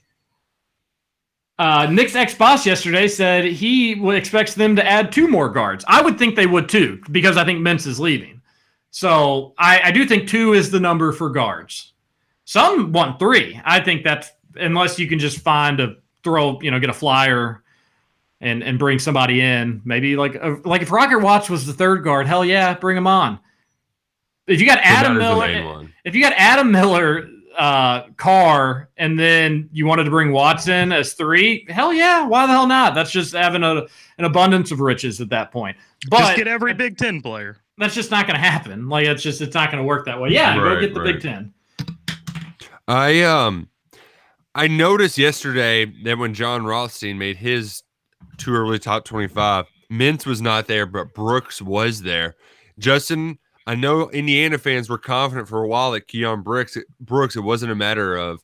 uh, 1.59 1.87
Nick's 1.91 2.15
ex 2.15 2.33
boss 2.33 2.65
yesterday 2.65 3.07
said 3.07 3.45
he 3.45 3.93
expects 4.15 4.55
them 4.55 4.75
to 4.75 4.85
add 4.85 5.11
two 5.11 5.27
more 5.27 5.49
guards. 5.49 5.85
I 5.87 6.01
would 6.01 6.17
think 6.17 6.35
they 6.35 6.45
would 6.47 6.67
too, 6.69 7.01
because 7.11 7.37
I 7.37 7.45
think 7.45 7.59
Mintz 7.59 7.85
is 7.87 7.99
leaving. 7.99 8.32
So 8.93 9.55
I, 9.57 9.81
I 9.85 9.91
do 9.91 10.05
think 10.05 10.29
two 10.29 10.53
is 10.53 10.69
the 10.69 10.79
number 10.79 11.11
for 11.11 11.31
guards. 11.31 11.93
Some 12.45 12.91
want 12.91 13.17
three. 13.17 13.59
I 13.65 13.79
think 13.79 14.03
that's 14.03 14.29
unless 14.55 14.99
you 14.99 15.07
can 15.07 15.17
just 15.17 15.39
find 15.39 15.79
a 15.79 15.95
throw, 16.23 16.61
you 16.61 16.69
know, 16.69 16.79
get 16.79 16.91
a 16.91 16.93
flyer 16.93 17.63
and 18.39 18.61
and 18.61 18.77
bring 18.77 18.99
somebody 18.99 19.41
in. 19.41 19.81
Maybe 19.83 20.15
like 20.15 20.35
a, 20.35 20.61
like 20.63 20.83
if 20.83 20.91
Rocket 20.91 21.17
Watts 21.17 21.49
was 21.49 21.65
the 21.65 21.73
third 21.73 22.03
guard, 22.03 22.27
hell 22.27 22.45
yeah, 22.45 22.75
bring 22.75 22.95
him 22.95 23.07
on. 23.07 23.39
If 24.45 24.61
you 24.61 24.67
got 24.67 24.77
Adam 24.83 25.17
Miller, 25.17 25.89
if 26.05 26.13
you 26.13 26.21
got 26.21 26.33
Adam 26.37 26.71
Miller, 26.71 27.27
uh, 27.57 28.03
Carr, 28.17 28.89
and 28.97 29.19
then 29.19 29.71
you 29.73 29.87
wanted 29.87 30.03
to 30.03 30.11
bring 30.11 30.31
Watson 30.31 30.91
as 30.91 31.13
three, 31.13 31.65
hell 31.67 31.91
yeah, 31.91 32.27
why 32.27 32.45
the 32.45 32.53
hell 32.53 32.67
not? 32.67 32.93
That's 32.93 33.09
just 33.09 33.33
having 33.33 33.63
a, 33.63 33.87
an 34.19 34.25
abundance 34.25 34.69
of 34.69 34.81
riches 34.81 35.19
at 35.19 35.29
that 35.29 35.51
point. 35.51 35.77
But 36.11 36.19
Just 36.19 36.35
get 36.35 36.47
every 36.47 36.75
Big 36.75 36.95
Ten 36.95 37.21
player. 37.21 37.57
That's 37.77 37.95
just 37.95 38.11
not 38.11 38.27
going 38.27 38.39
to 38.39 38.45
happen. 38.45 38.87
Like 38.87 39.07
it's 39.07 39.23
just 39.23 39.41
it's 39.41 39.55
not 39.55 39.71
going 39.71 39.81
to 39.81 39.87
work 39.87 40.05
that 40.05 40.19
way. 40.19 40.29
Yeah, 40.29 40.55
go 40.55 40.63
Right, 40.63 40.81
get 40.81 40.93
the 40.93 41.01
right. 41.01 41.13
Big 41.13 41.21
Ten. 41.21 41.53
I 42.87 43.21
um 43.23 43.69
I 44.55 44.67
noticed 44.67 45.17
yesterday 45.17 45.85
that 46.03 46.17
when 46.17 46.33
Jon 46.33 46.65
Rothstein 46.65 47.17
made 47.17 47.37
his 47.37 47.81
too 48.37 48.53
early 48.53 48.77
top 48.77 49.05
25, 49.05 49.65
Mintz 49.91 50.25
was 50.25 50.41
not 50.41 50.67
there, 50.67 50.85
but 50.85 51.13
Brooks 51.13 51.61
was 51.61 52.01
there. 52.01 52.35
Justin, 52.77 53.39
I 53.65 53.75
know 53.75 54.09
Indiana 54.09 54.57
fans 54.57 54.89
were 54.89 54.97
confident 54.97 55.47
for 55.47 55.63
a 55.63 55.67
while 55.67 55.91
that 55.91 56.07
Keion 56.07 56.43
Brooks 56.43 56.77
Brooks, 56.99 57.35
it 57.35 57.41
wasn't 57.41 57.71
a 57.71 57.75
matter 57.75 58.15
of 58.15 58.41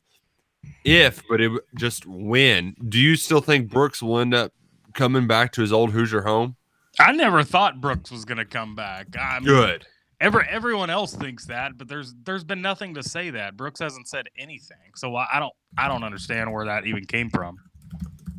if, 0.84 1.22
but 1.28 1.40
it 1.40 1.52
just 1.76 2.06
when. 2.06 2.74
Do 2.88 2.98
you 2.98 3.16
still 3.16 3.40
think 3.40 3.70
Brooks 3.70 4.02
will 4.02 4.18
end 4.18 4.34
up 4.34 4.52
coming 4.94 5.26
back 5.26 5.52
to 5.52 5.60
his 5.60 5.72
old 5.72 5.90
Hoosier 5.92 6.22
home? 6.22 6.56
I 7.00 7.12
never 7.12 7.42
thought 7.42 7.80
Brooks 7.80 8.10
was 8.10 8.24
going 8.24 8.38
to 8.38 8.44
come 8.44 8.74
back. 8.74 9.06
I 9.18 9.38
mean, 9.40 9.46
Good. 9.46 9.86
Every, 10.20 10.44
everyone 10.50 10.90
else 10.90 11.14
thinks 11.14 11.46
that, 11.46 11.78
but 11.78 11.88
there's 11.88 12.14
there's 12.24 12.44
been 12.44 12.60
nothing 12.60 12.92
to 12.94 13.02
say 13.02 13.30
that. 13.30 13.56
Brooks 13.56 13.80
hasn't 13.80 14.06
said 14.06 14.28
anything, 14.38 14.76
so 14.94 15.16
I, 15.16 15.26
I 15.34 15.40
don't 15.40 15.54
I 15.78 15.88
don't 15.88 16.04
understand 16.04 16.52
where 16.52 16.66
that 16.66 16.84
even 16.86 17.06
came 17.06 17.30
from. 17.30 17.56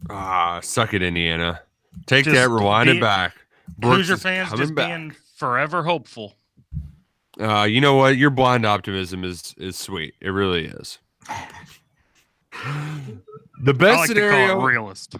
Ah, 0.09 0.59
suck 0.61 0.93
it, 0.93 1.01
Indiana. 1.01 1.61
Take 2.05 2.25
Just 2.25 2.35
that, 2.35 2.49
rewind 2.49 2.89
it 2.89 3.01
back. 3.01 3.33
Brooks 3.79 3.97
Hoosier 3.97 4.17
fans 4.17 4.51
just 4.53 4.75
back. 4.75 4.89
being 4.89 5.15
forever 5.37 5.81
hopeful. 5.81 6.35
Uh, 7.39 7.63
you 7.63 7.81
know 7.81 7.95
what? 7.95 8.15
Your 8.17 8.29
blind 8.29 8.63
optimism 8.65 9.23
is 9.23 9.55
is 9.57 9.75
sweet. 9.75 10.13
It 10.21 10.29
really 10.29 10.65
is. 10.65 10.99
The 13.63 13.73
best 13.73 13.99
like 13.99 14.07
scenario. 14.07 14.59
realist. 14.61 15.15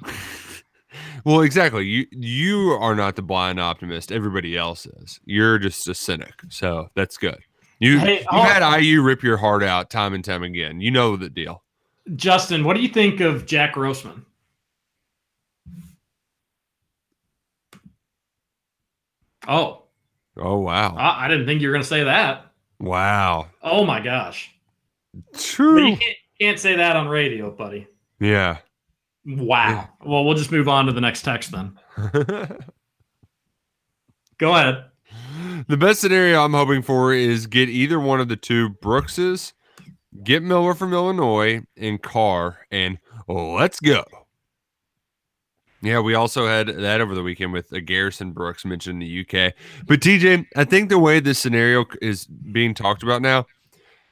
Well, 1.26 1.42
exactly. 1.42 1.86
You 1.86 2.06
you 2.12 2.72
are 2.80 2.96
not 2.96 3.16
the 3.16 3.22
blind 3.22 3.60
optimist. 3.60 4.12
Everybody 4.12 4.58
else 4.58 4.86
is. 4.86 5.20
You're 5.26 5.58
just 5.60 5.88
a 5.88 5.94
cynic. 5.96 6.34
So 6.50 6.90
that's 6.96 7.18
good. 7.18 7.40
You 7.80 8.00
Hey, 8.00 8.20
you've 8.20 8.28
oh- 8.32 8.42
had 8.42 8.78
IU 8.80 9.02
rip 9.02 9.24
your 9.24 9.38
heart 9.38 9.64
out 9.64 9.90
time 9.90 10.14
and 10.14 10.24
time 10.24 10.44
again. 10.44 10.82
You 10.82 10.92
know 10.92 11.16
the 11.18 11.30
deal. 11.30 11.64
Justin, 12.16 12.64
what 12.64 12.76
do 12.76 12.82
you 12.82 12.90
think 12.90 13.20
of 13.22 13.46
Jack 13.46 13.74
Grossman? 13.74 14.26
Oh, 19.48 19.78
Oh 20.38 20.60
wow, 20.60 20.96
I, 20.96 21.26
I 21.26 21.28
didn't 21.28 21.46
think 21.46 21.62
you 21.62 21.68
were 21.68 21.74
going 21.74 21.82
to 21.84 21.88
say 21.88 22.04
that. 22.06 22.46
wow. 22.80 23.48
Oh 23.62 23.84
my 23.86 24.00
gosh. 24.00 24.50
But 25.14 25.34
you 25.34 25.40
True. 25.42 25.96
can't, 25.98 26.18
can't 26.40 26.60
say 26.60 26.76
that 26.78 26.96
on 26.96 27.10
radio, 27.10 27.52
buddy. 27.52 27.86
Yeah. 28.20 28.58
Wow. 29.26 29.90
Well, 30.04 30.26
we'll 30.26 30.36
just 30.36 30.52
move 30.52 30.68
on 30.68 30.86
to 30.88 30.92
the 30.92 31.02
next 31.02 31.22
text 31.22 31.52
then. 31.52 31.78
Go 34.38 34.56
ahead. 34.56 34.86
The 35.68 35.78
best 35.78 36.02
scenario 36.02 36.44
I'm 36.44 36.54
hoping 36.54 36.82
for 36.82 37.14
is 37.14 37.46
get 37.46 37.70
either 37.70 38.00
one 38.00 38.20
of 38.20 38.28
the 38.28 38.36
two 38.36 38.70
Brookses, 38.70 39.54
get 40.24 40.42
Miller 40.42 40.74
from 40.74 40.94
Illinois 40.94 41.62
and 41.78 42.02
Carr, 42.02 42.66
and 42.72 42.98
let's 43.28 43.80
go. 43.80 44.04
Yeah, 45.84 46.00
we 46.00 46.14
also 46.14 46.48
had 46.48 46.68
that 46.68 47.02
over 47.02 47.16
the 47.16 47.24
weekend 47.24 47.54
with 47.54 47.72
a 47.72 47.82
Garrison 47.82 48.32
Brooks 48.32 48.66
mentioned 48.66 49.02
in 49.02 49.08
the 49.08 49.22
UK. 49.22 49.54
But 49.86 50.00
TJ, 50.00 50.46
I 50.56 50.64
think 50.64 50.90
the 50.90 51.00
way 51.00 51.20
this 51.20 51.40
scenario 51.40 51.86
is 52.02 52.26
being 52.26 52.76
talked 52.76 53.02
about 53.02 53.22
now, 53.22 53.48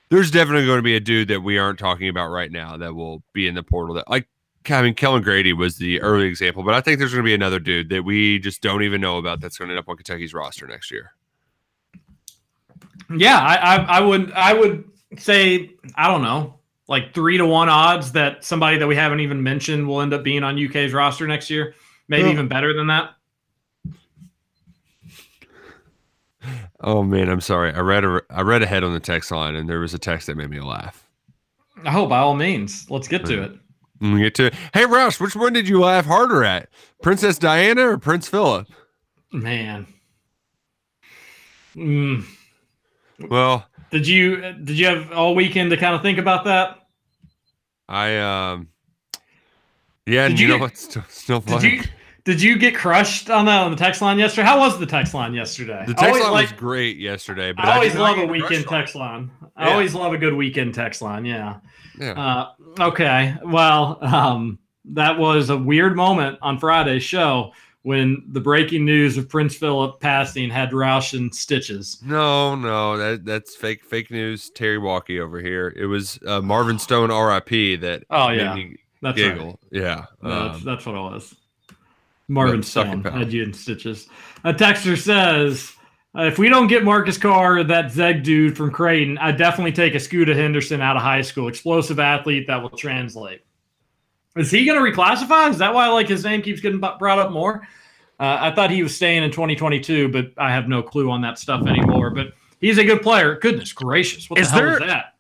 there's 0.10 0.32
definitely 0.32 0.66
going 0.66 0.80
to 0.80 0.84
be 0.84 0.96
a 0.96 1.00
dude 1.00 1.28
that 1.28 1.44
we 1.44 1.60
aren't 1.60 1.78
talking 1.78 2.10
about 2.10 2.30
right 2.30 2.52
now 2.52 2.78
that 2.78 2.96
will 2.96 3.24
be 3.34 3.48
in 3.48 3.54
the 3.54 3.62
portal. 3.62 3.96
That 3.96 4.10
like, 4.10 4.28
I 4.70 4.82
mean, 4.82 4.94
Kellan 4.94 5.24
Grady 5.24 5.54
was 5.54 5.78
the 5.78 6.02
early 6.02 6.28
example, 6.28 6.64
but 6.64 6.74
I 6.76 6.82
think 6.82 7.00
there's 7.00 7.12
going 7.12 7.24
to 7.24 7.28
be 7.28 7.34
another 7.34 7.60
dude 7.60 7.90
that 7.90 8.04
we 8.04 8.40
just 8.40 8.62
don't 8.62 8.84
even 8.84 9.02
know 9.02 9.18
about 9.18 9.40
that's 9.42 9.58
going 9.58 9.70
to 9.70 9.74
end 9.74 9.80
up 9.80 9.90
on 9.90 9.96
Kentucky's 9.96 10.34
roster 10.34 10.68
next 10.68 10.92
year. 10.92 11.14
Yeah, 13.16 13.40
I, 13.40 13.56
I, 13.56 13.76
I 13.98 14.02
would, 14.02 14.32
I 14.34 14.54
would 14.54 14.84
say, 15.18 15.72
I 15.96 16.08
don't 16.08 16.22
know, 16.22 16.60
like 16.88 17.14
three 17.14 17.38
to 17.38 17.46
one 17.46 17.70
odds 17.70 18.12
that 18.12 18.44
somebody 18.44 18.78
that 18.78 18.88
we 18.88 18.96
haven't 18.96 19.22
even 19.22 19.42
mentioned 19.42 19.88
will 19.88 20.02
end 20.02 20.14
up 20.14 20.24
being 20.24 20.44
on 20.44 20.64
UK's 20.64 20.94
roster 20.94 21.26
next 21.26 21.50
year. 21.50 21.74
Maybe 22.08 22.24
Well- 22.24 22.34
even 22.34 22.48
better 22.48 22.74
than 22.74 22.88
that. 22.88 23.12
Oh 26.82 27.04
man, 27.04 27.28
I'm 27.30 27.42
sorry. 27.42 27.74
I 27.74 27.80
read 27.80 28.06
a 28.06 28.22
I 28.30 28.42
read 28.42 28.62
ahead 28.62 28.86
on 28.86 28.94
the 28.94 29.02
text 29.02 29.32
line, 29.32 29.56
and 29.56 29.68
there 29.68 29.80
was 29.82 29.94
a 29.94 30.00
text 30.00 30.28
that 30.28 30.38
made 30.38 30.50
me 30.50 30.62
laugh. 30.62 31.06
Oh, 31.86 32.06
by 32.08 32.20
all 32.20 32.36
means, 32.36 32.90
let's 32.90 33.08
get 33.10 33.26
to 33.26 33.44
it. 33.44 33.52
We 34.02 34.20
get 34.20 34.36
to 34.36 34.52
hey 34.74 34.84
Roush, 34.84 35.20
which 35.20 35.36
one 35.36 35.54
did 35.54 35.68
you 35.68 35.80
laugh 35.82 36.06
harder 36.06 36.44
at, 36.44 36.70
Princess 37.04 37.38
Diana 37.38 37.90
or 37.90 37.98
Prince 37.98 38.28
Philip? 38.30 38.68
Man. 39.32 39.88
Mm. 41.76 42.24
Well, 43.30 43.66
Did 43.92 44.08
you 44.08 44.42
did 44.64 44.78
you 44.80 44.86
have 44.88 45.12
all 45.12 45.36
weekend 45.36 45.72
to 45.72 45.78
kind 45.78 45.96
of 45.96 46.02
think 46.02 46.18
about 46.18 46.46
that? 46.46 46.78
I 47.88 48.18
um, 48.18 48.70
yeah, 50.06 50.26
and 50.26 50.34
Did 50.34 50.40
you, 50.40 50.48
you 50.48 50.54
know 50.54 50.58
get- 50.58 50.62
what's 50.62 50.82
still, 50.82 51.04
still 51.10 51.40
Did 51.42 51.64
you 51.64 51.82
did 52.26 52.42
you 52.42 52.58
get 52.58 52.76
crushed 52.76 53.30
on 53.30 53.46
that 53.46 53.62
on 53.64 53.72
the 53.72 53.78
text 53.78 54.02
line 54.02 54.18
yesterday? 54.20 54.46
How 54.48 54.60
was 54.60 54.80
the 54.80 54.86
text 54.86 55.14
line 55.14 55.34
yesterday? 55.34 55.84
the 55.88 55.92
I 55.92 55.94
text 55.94 56.04
always 56.06 56.24
line 56.24 56.32
like- 56.34 56.52
was 56.52 56.60
great 56.60 56.98
yesterday, 56.98 57.52
but 57.52 57.66
I 57.66 57.74
always 57.76 57.94
not 57.96 58.18
love 58.18 58.30
a 58.30 58.32
weekend 58.32 58.66
text 58.68 58.96
line. 58.96 59.32
I 59.56 59.68
Yeah. 59.68 59.74
always 59.74 59.94
love 59.96 60.14
a 60.14 60.18
good 60.18 60.34
weekend 60.34 60.74
text 60.74 61.02
line. 61.02 61.26
Yeah. 61.26 61.58
Yeah. 62.00 62.12
Uh, 62.12 62.84
okay. 62.88 63.36
Well, 63.44 63.98
um, 64.02 64.60
that 64.86 65.18
was 65.18 65.50
a 65.50 65.58
weird 65.58 65.96
moment 65.96 66.40
on 66.42 66.60
Friday's 66.60 67.04
show 67.04 67.54
when 67.84 68.24
the 68.28 68.40
breaking 68.42 68.86
news 68.86 69.18
of 69.18 69.30
Prince 69.30 69.56
Philip 69.56 70.00
passing 70.00 70.50
had 70.50 70.72
Roush 70.72 71.18
in 71.18 71.32
stitches. 71.32 72.02
No, 72.04 72.56
no, 72.56 72.98
that 72.98 73.26
that's 73.26 73.56
fake 73.56 73.86
fake 73.86 74.12
news. 74.12 74.50
Terry 74.50 74.78
Walkie 74.78 75.20
over 75.20 75.40
here. 75.40 75.74
It 75.76 75.86
was 75.86 76.20
uh, 76.26 76.42
Marvin 76.42 76.80
Stone, 76.80 77.12
R.I.P. 77.12 77.78
That 77.78 78.04
Oh 78.10 78.30
yeah, 78.30 78.58
that's 79.02 79.22
right. 79.22 79.56
Yeah, 79.72 80.06
No, 80.22 80.48
that's, 80.48 80.58
um, 80.58 80.64
that's 80.66 80.86
what 80.86 80.96
it 80.96 81.00
was. 81.00 81.36
Marvin 82.28 82.60
but 82.60 82.66
suck 82.66 82.88
it, 82.88 83.02
Stone 83.02 83.04
had 83.04 83.34
you 83.34 83.44
in 83.44 83.54
stitches. 83.54 84.08
A 84.44 84.54
texter 84.54 84.98
says, 84.98 85.74
uh, 86.18 86.24
if 86.24 86.38
we 86.40 86.50
don't 86.50 86.68
get 86.68 86.84
Marcus 86.84 87.18
Carr, 87.18 87.64
that 87.64 87.92
Zeg 87.92 88.24
dude 88.24 88.58
from 88.58 88.72
Creighton, 88.72 89.18
I 89.18 89.32
definitely 89.32 89.72
take 89.72 89.96
a 89.96 90.00
Scooter 90.00 90.34
Henderson 90.34 90.82
out 90.82 90.96
of 90.96 91.02
high 91.04 91.22
school. 91.22 91.48
Explosive 91.48 92.00
athlete 92.00 92.48
that 92.48 92.62
will 92.62 92.70
translate. 92.72 93.42
Is 94.36 94.52
he 94.52 94.66
going 94.66 94.84
to 94.84 94.92
reclassify? 94.92 95.50
Is 95.50 95.58
that 95.58 95.74
why 95.74 95.88
like 95.90 96.08
his 96.08 96.24
name 96.24 96.42
keeps 96.42 96.62
getting 96.62 96.80
brought 96.80 97.20
up 97.20 97.32
more? 97.32 97.68
Uh, 98.20 98.38
I 98.42 98.54
thought 98.54 98.70
he 98.70 98.84
was 98.84 98.96
staying 98.96 99.24
in 99.24 99.32
2022, 99.32 100.10
but 100.10 100.32
I 100.38 100.52
have 100.52 100.68
no 100.68 100.84
clue 100.84 101.10
on 101.10 101.22
that 101.22 101.40
stuff 101.40 101.66
anymore. 101.68 102.10
But 102.10 102.34
he's 102.60 102.78
a 102.78 102.84
good 102.84 103.02
player. 103.02 103.38
Goodness 103.40 103.72
gracious, 103.72 104.30
what 104.30 104.40
Is 104.40 104.48
the 104.50 104.54
hell 104.54 104.64
there- 104.64 104.74
is 104.74 104.88
that? 104.88 105.16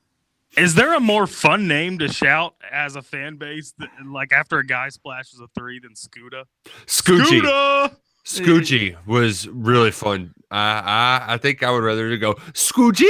Is 0.57 0.73
there 0.73 0.95
a 0.95 0.99
more 0.99 1.27
fun 1.27 1.67
name 1.67 1.99
to 1.99 2.07
shout 2.07 2.55
as 2.71 2.95
a 2.95 3.03
fan 3.03 3.35
base, 3.35 3.73
that, 3.77 3.89
like 4.03 4.33
after 4.33 4.57
a 4.57 4.65
guy 4.65 4.89
splashes 4.89 5.39
a 5.39 5.47
three 5.55 5.79
than 5.79 5.93
Scuda? 5.93 6.45
Scoochie. 6.87 7.41
Scuda! 7.41 7.95
Scoochie 8.25 8.97
was 9.05 9.47
really 9.47 9.91
fun. 9.91 10.33
I, 10.51 11.21
I 11.27 11.33
I 11.33 11.37
think 11.37 11.63
I 11.63 11.71
would 11.71 11.83
rather 11.83 12.15
go 12.17 12.35
Scoochie. 12.53 13.05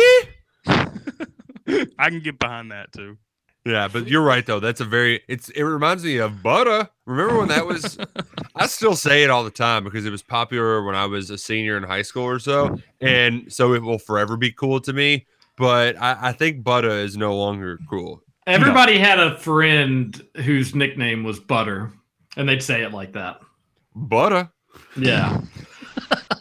I 0.67 2.09
can 2.09 2.21
get 2.21 2.39
behind 2.39 2.71
that 2.71 2.91
too. 2.91 3.17
Yeah, 3.65 3.87
but 3.87 4.07
you're 4.07 4.23
right 4.23 4.45
though. 4.45 4.59
That's 4.59 4.81
a 4.81 4.85
very 4.85 5.21
it's 5.27 5.49
it 5.49 5.63
reminds 5.63 6.03
me 6.03 6.17
of 6.17 6.41
butter. 6.41 6.89
Remember 7.05 7.37
when 7.39 7.49
that 7.49 7.65
was 7.65 7.97
I 8.55 8.67
still 8.67 8.95
say 8.95 9.23
it 9.23 9.29
all 9.29 9.43
the 9.43 9.51
time 9.51 9.83
because 9.83 10.05
it 10.05 10.11
was 10.11 10.23
popular 10.23 10.83
when 10.83 10.95
I 10.95 11.05
was 11.05 11.29
a 11.29 11.37
senior 11.37 11.77
in 11.77 11.83
high 11.83 12.01
school 12.01 12.23
or 12.23 12.39
so. 12.39 12.79
And 13.01 13.51
so 13.51 13.73
it 13.73 13.83
will 13.83 13.99
forever 13.99 14.37
be 14.37 14.51
cool 14.51 14.79
to 14.81 14.93
me. 14.93 15.27
But 15.57 16.01
I, 16.01 16.29
I 16.29 16.31
think 16.31 16.63
butter 16.63 16.89
is 16.89 17.17
no 17.17 17.35
longer 17.35 17.79
cool. 17.89 18.23
Everybody 18.47 18.97
had 18.97 19.19
a 19.19 19.37
friend 19.37 20.19
whose 20.37 20.73
nickname 20.73 21.23
was 21.23 21.39
Butter, 21.39 21.91
and 22.35 22.49
they'd 22.49 22.63
say 22.63 22.81
it 22.81 22.91
like 22.93 23.13
that. 23.13 23.41
Butter. 23.93 24.49
Yeah. 24.97 25.41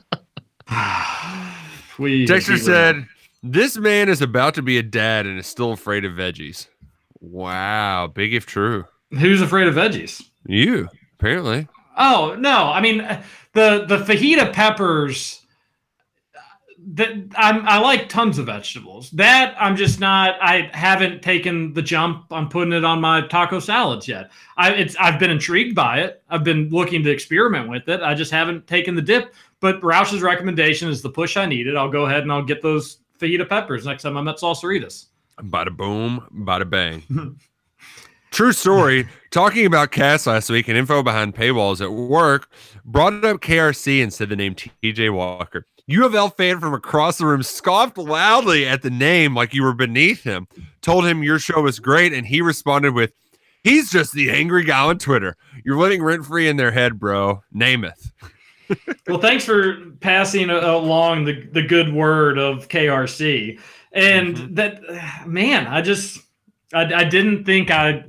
we 1.98 2.26
Dexter 2.26 2.52
we- 2.52 2.58
said, 2.58 3.06
This 3.42 3.76
man 3.78 4.08
is 4.08 4.20
about 4.22 4.54
to 4.54 4.62
be 4.62 4.78
a 4.78 4.82
dad 4.82 5.26
and 5.26 5.38
is 5.38 5.46
still 5.46 5.72
afraid 5.72 6.04
of 6.04 6.12
veggies. 6.12 6.66
Wow, 7.20 8.06
big 8.12 8.34
if 8.34 8.46
true. 8.46 8.84
"Who's 9.10 9.40
afraid 9.40 9.66
of 9.66 9.74
veggies?" 9.74 10.22
You, 10.46 10.88
apparently. 11.18 11.66
Oh 11.96 12.36
no! 12.38 12.70
I 12.70 12.80
mean, 12.80 12.98
the 13.54 13.84
the 13.88 13.98
fajita 13.98 14.52
peppers. 14.52 15.40
That 16.94 17.10
I'm, 17.36 17.66
I 17.66 17.78
like 17.78 18.08
tons 18.08 18.38
of 18.38 18.46
vegetables. 18.46 19.10
That 19.10 19.54
I'm 19.58 19.76
just 19.76 20.00
not. 20.00 20.36
I 20.40 20.70
haven't 20.72 21.22
taken 21.22 21.74
the 21.74 21.82
jump 21.82 22.32
on 22.32 22.48
putting 22.48 22.72
it 22.72 22.84
on 22.84 23.00
my 23.00 23.26
taco 23.26 23.60
salads 23.60 24.08
yet. 24.08 24.30
I 24.56 24.72
it's 24.72 24.96
I've 24.96 25.18
been 25.18 25.30
intrigued 25.30 25.74
by 25.74 26.00
it. 26.00 26.22
I've 26.30 26.44
been 26.44 26.68
looking 26.70 27.02
to 27.04 27.10
experiment 27.10 27.68
with 27.68 27.88
it. 27.88 28.00
I 28.00 28.14
just 28.14 28.30
haven't 28.30 28.66
taken 28.66 28.94
the 28.94 29.02
dip. 29.02 29.34
But 29.60 29.82
Roush's 29.82 30.22
recommendation 30.22 30.88
is 30.88 31.02
the 31.02 31.10
push 31.10 31.36
I 31.36 31.46
needed. 31.46 31.76
I'll 31.76 31.90
go 31.90 32.06
ahead 32.06 32.22
and 32.22 32.32
I'll 32.32 32.44
get 32.44 32.62
those 32.62 32.98
fajita 33.18 33.48
peppers 33.48 33.84
next 33.84 34.04
time 34.04 34.16
I'm 34.16 34.28
at 34.28 34.36
Salsaritas. 34.36 35.06
Bada 35.40 35.76
boom, 35.76 36.26
bada 36.32 36.68
bang. 36.68 37.02
True 38.30 38.52
story. 38.52 39.08
Talking 39.30 39.66
about 39.66 39.90
Cass 39.90 40.26
last 40.26 40.50
week 40.50 40.68
and 40.68 40.76
info 40.76 41.02
behind 41.02 41.34
paywalls 41.34 41.80
at 41.80 41.92
work, 41.92 42.50
brought 42.84 43.24
up 43.24 43.40
KRC 43.40 44.02
and 44.02 44.12
said 44.12 44.28
the 44.28 44.36
name 44.36 44.54
TJ 44.54 45.12
Walker. 45.12 45.66
U 45.88 46.04
of 46.06 46.14
L 46.14 46.28
fan 46.28 46.60
from 46.60 46.74
across 46.74 47.18
the 47.18 47.26
room 47.26 47.42
scoffed 47.42 47.98
loudly 47.98 48.66
at 48.68 48.82
the 48.82 48.90
name 48.90 49.34
like 49.34 49.52
you 49.54 49.62
were 49.64 49.74
beneath 49.74 50.22
him. 50.22 50.46
Told 50.82 51.04
him 51.06 51.22
your 51.22 51.38
show 51.38 51.62
was 51.62 51.80
great, 51.80 52.12
and 52.12 52.26
he 52.26 52.40
responded 52.42 52.92
with, 52.94 53.12
"He's 53.64 53.90
just 53.90 54.12
the 54.12 54.30
angry 54.30 54.64
guy 54.64 54.80
on 54.84 54.98
Twitter. 54.98 55.36
You're 55.64 55.78
living 55.78 56.02
rent 56.02 56.26
free 56.26 56.46
in 56.46 56.56
their 56.58 56.70
head, 56.70 56.98
bro. 57.00 57.42
Namath." 57.54 58.12
Well, 59.08 59.18
thanks 59.18 59.46
for 59.46 59.78
passing 60.00 60.50
along 60.50 61.24
the, 61.24 61.40
the 61.52 61.62
good 61.62 61.90
word 61.90 62.36
of 62.36 62.68
KRC. 62.68 63.58
And 63.92 64.36
Mm-hmm. 64.36 64.54
that, 64.56 65.26
man, 65.26 65.66
I 65.66 65.80
just, 65.80 66.18
I, 66.74 66.82
I 66.92 67.04
didn't 67.04 67.44
think 67.44 67.70
I, 67.70 68.04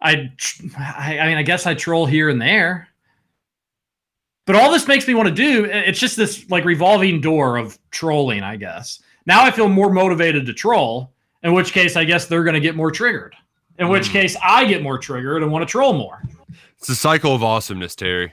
I, 0.00 0.30
I, 0.78 1.18
I 1.18 1.26
mean, 1.26 1.36
I 1.36 1.42
guess 1.42 1.66
I 1.66 1.74
troll 1.74 2.06
here 2.06 2.28
and 2.28 2.40
there. 2.40 2.86
But 4.48 4.56
all 4.56 4.72
this 4.72 4.88
makes 4.88 5.06
me 5.06 5.12
want 5.12 5.28
to 5.28 5.34
do, 5.34 5.66
it's 5.66 6.00
just 6.00 6.16
this 6.16 6.48
like 6.48 6.64
revolving 6.64 7.20
door 7.20 7.58
of 7.58 7.78
trolling, 7.90 8.42
I 8.42 8.56
guess. 8.56 9.02
Now 9.26 9.44
I 9.44 9.50
feel 9.50 9.68
more 9.68 9.92
motivated 9.92 10.46
to 10.46 10.54
troll, 10.54 11.12
in 11.42 11.52
which 11.52 11.70
case 11.72 11.96
I 11.96 12.04
guess 12.06 12.24
they're 12.24 12.44
going 12.44 12.54
to 12.54 12.60
get 12.60 12.74
more 12.74 12.90
triggered. 12.90 13.34
In 13.78 13.90
which 13.90 14.08
Mm. 14.08 14.12
case 14.12 14.36
I 14.42 14.64
get 14.64 14.82
more 14.82 14.96
triggered 14.96 15.42
and 15.42 15.52
want 15.52 15.68
to 15.68 15.70
troll 15.70 15.92
more. 15.92 16.22
It's 16.78 16.88
a 16.88 16.94
cycle 16.96 17.34
of 17.34 17.44
awesomeness, 17.44 17.94
Terry. 17.94 18.32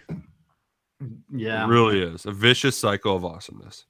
Yeah. 1.36 1.66
It 1.66 1.68
really 1.68 2.02
is 2.02 2.26
a 2.26 2.32
vicious 2.32 2.78
cycle 2.78 3.14
of 3.14 3.26
awesomeness. 3.26 3.84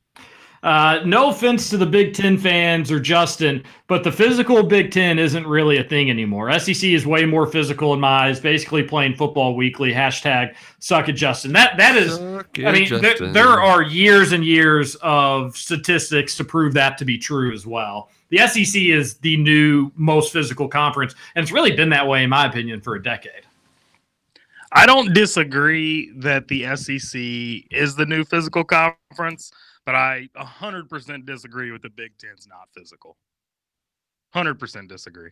Uh, 0.65 0.99
no 1.05 1.29
offense 1.29 1.69
to 1.69 1.77
the 1.77 1.85
Big 1.85 2.15
Ten 2.15 2.39
fans 2.39 2.91
or 2.91 2.99
Justin, 2.99 3.63
but 3.85 4.03
the 4.03 4.11
physical 4.11 4.63
Big 4.63 4.89
Ten 4.89 5.19
isn't 5.19 5.45
really 5.45 5.77
a 5.77 5.83
thing 5.83 6.09
anymore. 6.09 6.51
SEC 6.57 6.83
is 6.85 7.05
way 7.05 7.23
more 7.23 7.45
physical 7.45 7.93
in 7.93 7.99
my 7.99 8.25
eyes. 8.25 8.39
Basically, 8.39 8.81
playing 8.81 9.13
football 9.13 9.55
weekly. 9.55 9.93
Hashtag 9.93 10.55
suck 10.79 11.07
it, 11.07 11.13
Justin. 11.13 11.53
That 11.53 11.77
that 11.77 11.95
is. 11.95 12.15
Suck 12.15 12.49
I 12.65 12.71
mean, 12.71 12.89
there, 12.89 13.11
Justin. 13.11 13.31
there 13.31 13.61
are 13.61 13.83
years 13.83 14.31
and 14.31 14.43
years 14.43 14.95
of 15.03 15.55
statistics 15.55 16.35
to 16.37 16.43
prove 16.43 16.73
that 16.73 16.97
to 16.97 17.05
be 17.05 17.19
true 17.19 17.53
as 17.53 17.67
well. 17.67 18.09
The 18.29 18.39
SEC 18.47 18.81
is 18.81 19.17
the 19.17 19.37
new 19.37 19.91
most 19.95 20.33
physical 20.33 20.67
conference, 20.67 21.13
and 21.35 21.43
it's 21.43 21.51
really 21.51 21.75
been 21.75 21.89
that 21.89 22.07
way, 22.07 22.23
in 22.23 22.31
my 22.31 22.47
opinion, 22.47 22.81
for 22.81 22.95
a 22.95 23.03
decade. 23.03 23.43
I 24.71 24.87
don't 24.87 25.13
disagree 25.13 26.11
that 26.15 26.47
the 26.47 26.75
SEC 26.75 27.21
is 27.69 27.95
the 27.95 28.05
new 28.07 28.25
physical 28.25 28.63
conference, 28.63 29.51
but 29.85 29.95
I 29.95 30.29
100% 30.37 31.25
disagree 31.25 31.71
with 31.71 31.81
the 31.81 31.89
Big 31.89 32.17
Ten's 32.17 32.47
not 32.47 32.69
physical. 32.75 33.17
100% 34.35 34.87
disagree. 34.87 35.31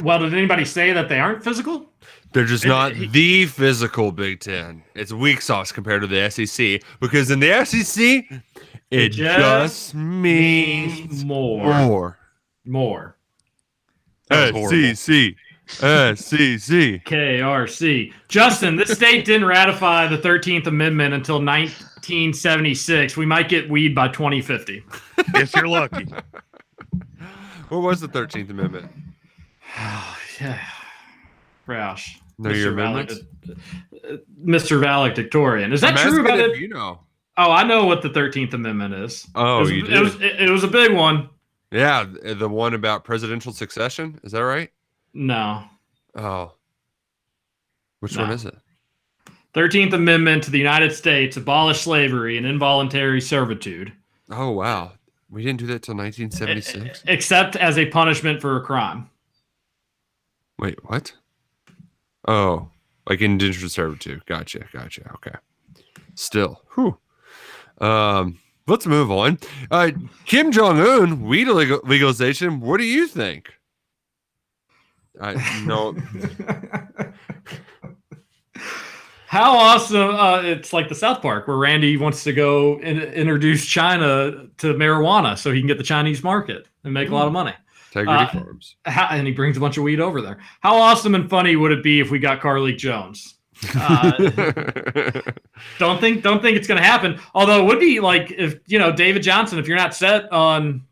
Well, 0.00 0.20
did 0.20 0.32
anybody 0.32 0.64
say 0.64 0.92
that 0.92 1.08
they 1.08 1.18
aren't 1.18 1.42
physical? 1.42 1.90
They're 2.32 2.44
just 2.44 2.64
not 2.64 2.94
the 2.94 3.46
physical 3.46 4.12
Big 4.12 4.38
Ten. 4.38 4.84
It's 4.94 5.12
weak 5.12 5.40
sauce 5.42 5.72
compared 5.72 6.02
to 6.02 6.06
the 6.06 6.30
SEC 6.30 6.82
because 7.00 7.32
in 7.32 7.40
the 7.40 7.64
SEC, 7.64 8.24
it 8.92 9.08
just 9.08 9.38
just 9.38 9.94
means 9.96 11.24
more, 11.24 11.74
more. 11.74 12.18
more. 12.64 13.16
That 14.28 14.54
was 14.54 14.70
horrible. 14.70 14.94
SEC, 14.94 15.34
SEC. 15.68 17.04
KRC. 17.04 18.12
Justin, 18.28 18.76
this 18.76 18.92
state 18.92 19.24
didn't 19.24 19.48
ratify 19.48 20.06
the 20.06 20.18
13th 20.18 20.68
Amendment 20.68 21.14
until 21.14 21.40
1976. 22.08 23.16
We 23.16 23.26
might 23.26 23.48
get 23.48 23.68
weed 23.68 23.94
by 23.94 24.08
2050. 24.08 24.82
If 25.34 25.54
you're 25.54 25.68
lucky. 25.68 26.06
What 27.68 27.82
was 27.82 28.00
the 28.00 28.08
Thirteenth 28.08 28.48
Amendment? 28.48 28.90
yeah. 30.40 30.58
Roush. 31.66 32.16
Know 32.38 32.48
your 32.48 32.70
Mr. 32.70 32.72
amendments? 32.72 33.14
Valedic- 33.46 33.58
uh, 34.10 34.16
Mr. 34.42 34.80
valedictorian. 34.80 35.74
Is 35.74 35.82
that 35.82 35.98
I'm 35.98 36.08
true 36.10 36.22
about 36.24 36.38
it? 36.38 36.58
You 36.58 36.68
know. 36.68 37.00
Oh, 37.36 37.52
I 37.52 37.64
know 37.64 37.84
what 37.84 38.00
the 38.00 38.08
13th 38.08 38.54
Amendment 38.54 38.94
is. 38.94 39.26
Oh, 39.34 39.58
it 39.58 39.60
was, 39.60 39.70
you 39.70 39.84
it 39.84 40.00
was, 40.02 40.14
it, 40.14 40.40
it 40.40 40.50
was 40.50 40.64
a 40.64 40.68
big 40.68 40.94
one. 40.94 41.28
Yeah, 41.70 42.06
the 42.06 42.48
one 42.48 42.72
about 42.72 43.04
presidential 43.04 43.52
succession. 43.52 44.18
Is 44.24 44.32
that 44.32 44.40
right? 44.44 44.70
No. 45.12 45.62
Oh, 46.14 46.54
which 48.00 48.16
No. 48.16 48.22
one 48.22 48.32
is 48.32 48.46
it? 48.46 48.56
13th 49.58 49.92
Amendment 49.92 50.44
to 50.44 50.52
the 50.52 50.58
United 50.58 50.92
States 50.92 51.36
abolished 51.36 51.82
slavery 51.82 52.36
and 52.36 52.46
involuntary 52.46 53.20
servitude, 53.20 53.92
Oh 54.30 54.50
wow, 54.52 54.92
we 55.28 55.42
didn't 55.42 55.58
do 55.58 55.66
that 55.66 55.82
till 55.82 55.96
1976. 55.96 57.02
except 57.08 57.56
as 57.56 57.76
a 57.76 57.86
punishment 57.86 58.40
for 58.40 58.56
a 58.56 58.60
crime. 58.60 59.10
Wait, 60.60 60.78
what? 60.88 61.12
Oh, 62.28 62.68
like 63.08 63.20
indentured 63.20 63.68
servitude. 63.72 64.24
Gotcha, 64.26 64.64
gotcha. 64.72 65.10
Okay. 65.14 65.34
Still, 66.14 66.62
whew. 66.74 66.96
Um, 67.80 68.38
let's 68.68 68.86
move 68.86 69.10
on. 69.10 69.38
Uh, 69.72 69.90
Kim 70.24 70.52
Jong 70.52 70.78
Un 70.80 71.22
weed 71.24 71.48
legal- 71.48 71.80
legalization. 71.84 72.60
What 72.60 72.78
do 72.78 72.84
you 72.84 73.08
think? 73.08 73.48
I 75.20 75.34
no. 75.66 75.96
How 79.28 79.58
awesome! 79.58 80.14
Uh, 80.14 80.40
it's 80.42 80.72
like 80.72 80.88
the 80.88 80.94
South 80.94 81.20
Park 81.20 81.48
where 81.48 81.58
Randy 81.58 81.98
wants 81.98 82.24
to 82.24 82.32
go 82.32 82.78
and 82.78 82.98
introduce 83.02 83.66
China 83.66 84.46
to 84.56 84.72
marijuana 84.72 85.36
so 85.36 85.52
he 85.52 85.60
can 85.60 85.66
get 85.66 85.76
the 85.76 85.84
Chinese 85.84 86.24
market 86.24 86.66
and 86.82 86.94
make 86.94 87.10
a 87.10 87.14
lot 87.14 87.26
of 87.26 87.34
money. 87.34 87.52
Integrity 87.88 88.22
Uh, 88.22 88.26
Farms. 88.28 88.76
How, 88.86 89.08
and 89.10 89.26
he 89.26 89.34
brings 89.34 89.58
a 89.58 89.60
bunch 89.60 89.76
of 89.76 89.82
weed 89.84 90.00
over 90.00 90.22
there. 90.22 90.38
How 90.60 90.76
awesome 90.76 91.14
and 91.14 91.28
funny 91.28 91.56
would 91.56 91.72
it 91.72 91.82
be 91.82 92.00
if 92.00 92.10
we 92.10 92.18
got 92.18 92.40
Carlik 92.40 92.78
Jones? 92.78 93.34
Uh, 93.78 95.20
don't 95.78 96.00
think 96.00 96.22
don't 96.22 96.40
think 96.40 96.56
it's 96.56 96.66
going 96.66 96.80
to 96.80 96.86
happen. 96.86 97.20
Although 97.34 97.60
it 97.62 97.66
would 97.66 97.80
be 97.80 98.00
like 98.00 98.30
if 98.30 98.60
you 98.66 98.78
know 98.78 98.92
David 98.92 99.22
Johnson, 99.22 99.58
if 99.58 99.66
you're 99.68 99.76
not 99.76 99.94
set 99.94 100.32
on 100.32 100.86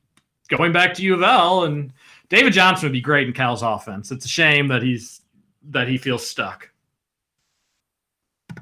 going 0.48 0.72
back 0.72 0.92
to 0.94 1.02
U 1.04 1.14
of 1.14 1.22
L, 1.22 1.64
and 1.64 1.92
David 2.28 2.52
Johnson 2.52 2.86
would 2.86 2.92
be 2.92 3.00
great 3.00 3.28
in 3.28 3.32
Cal's 3.32 3.62
offense. 3.62 4.10
It's 4.10 4.24
a 4.26 4.28
shame 4.28 4.68
that 4.68 4.82
he's 4.82 5.22
that 5.70 5.88
he 5.88 5.96
feels 5.96 6.26
stuck. 6.26 6.68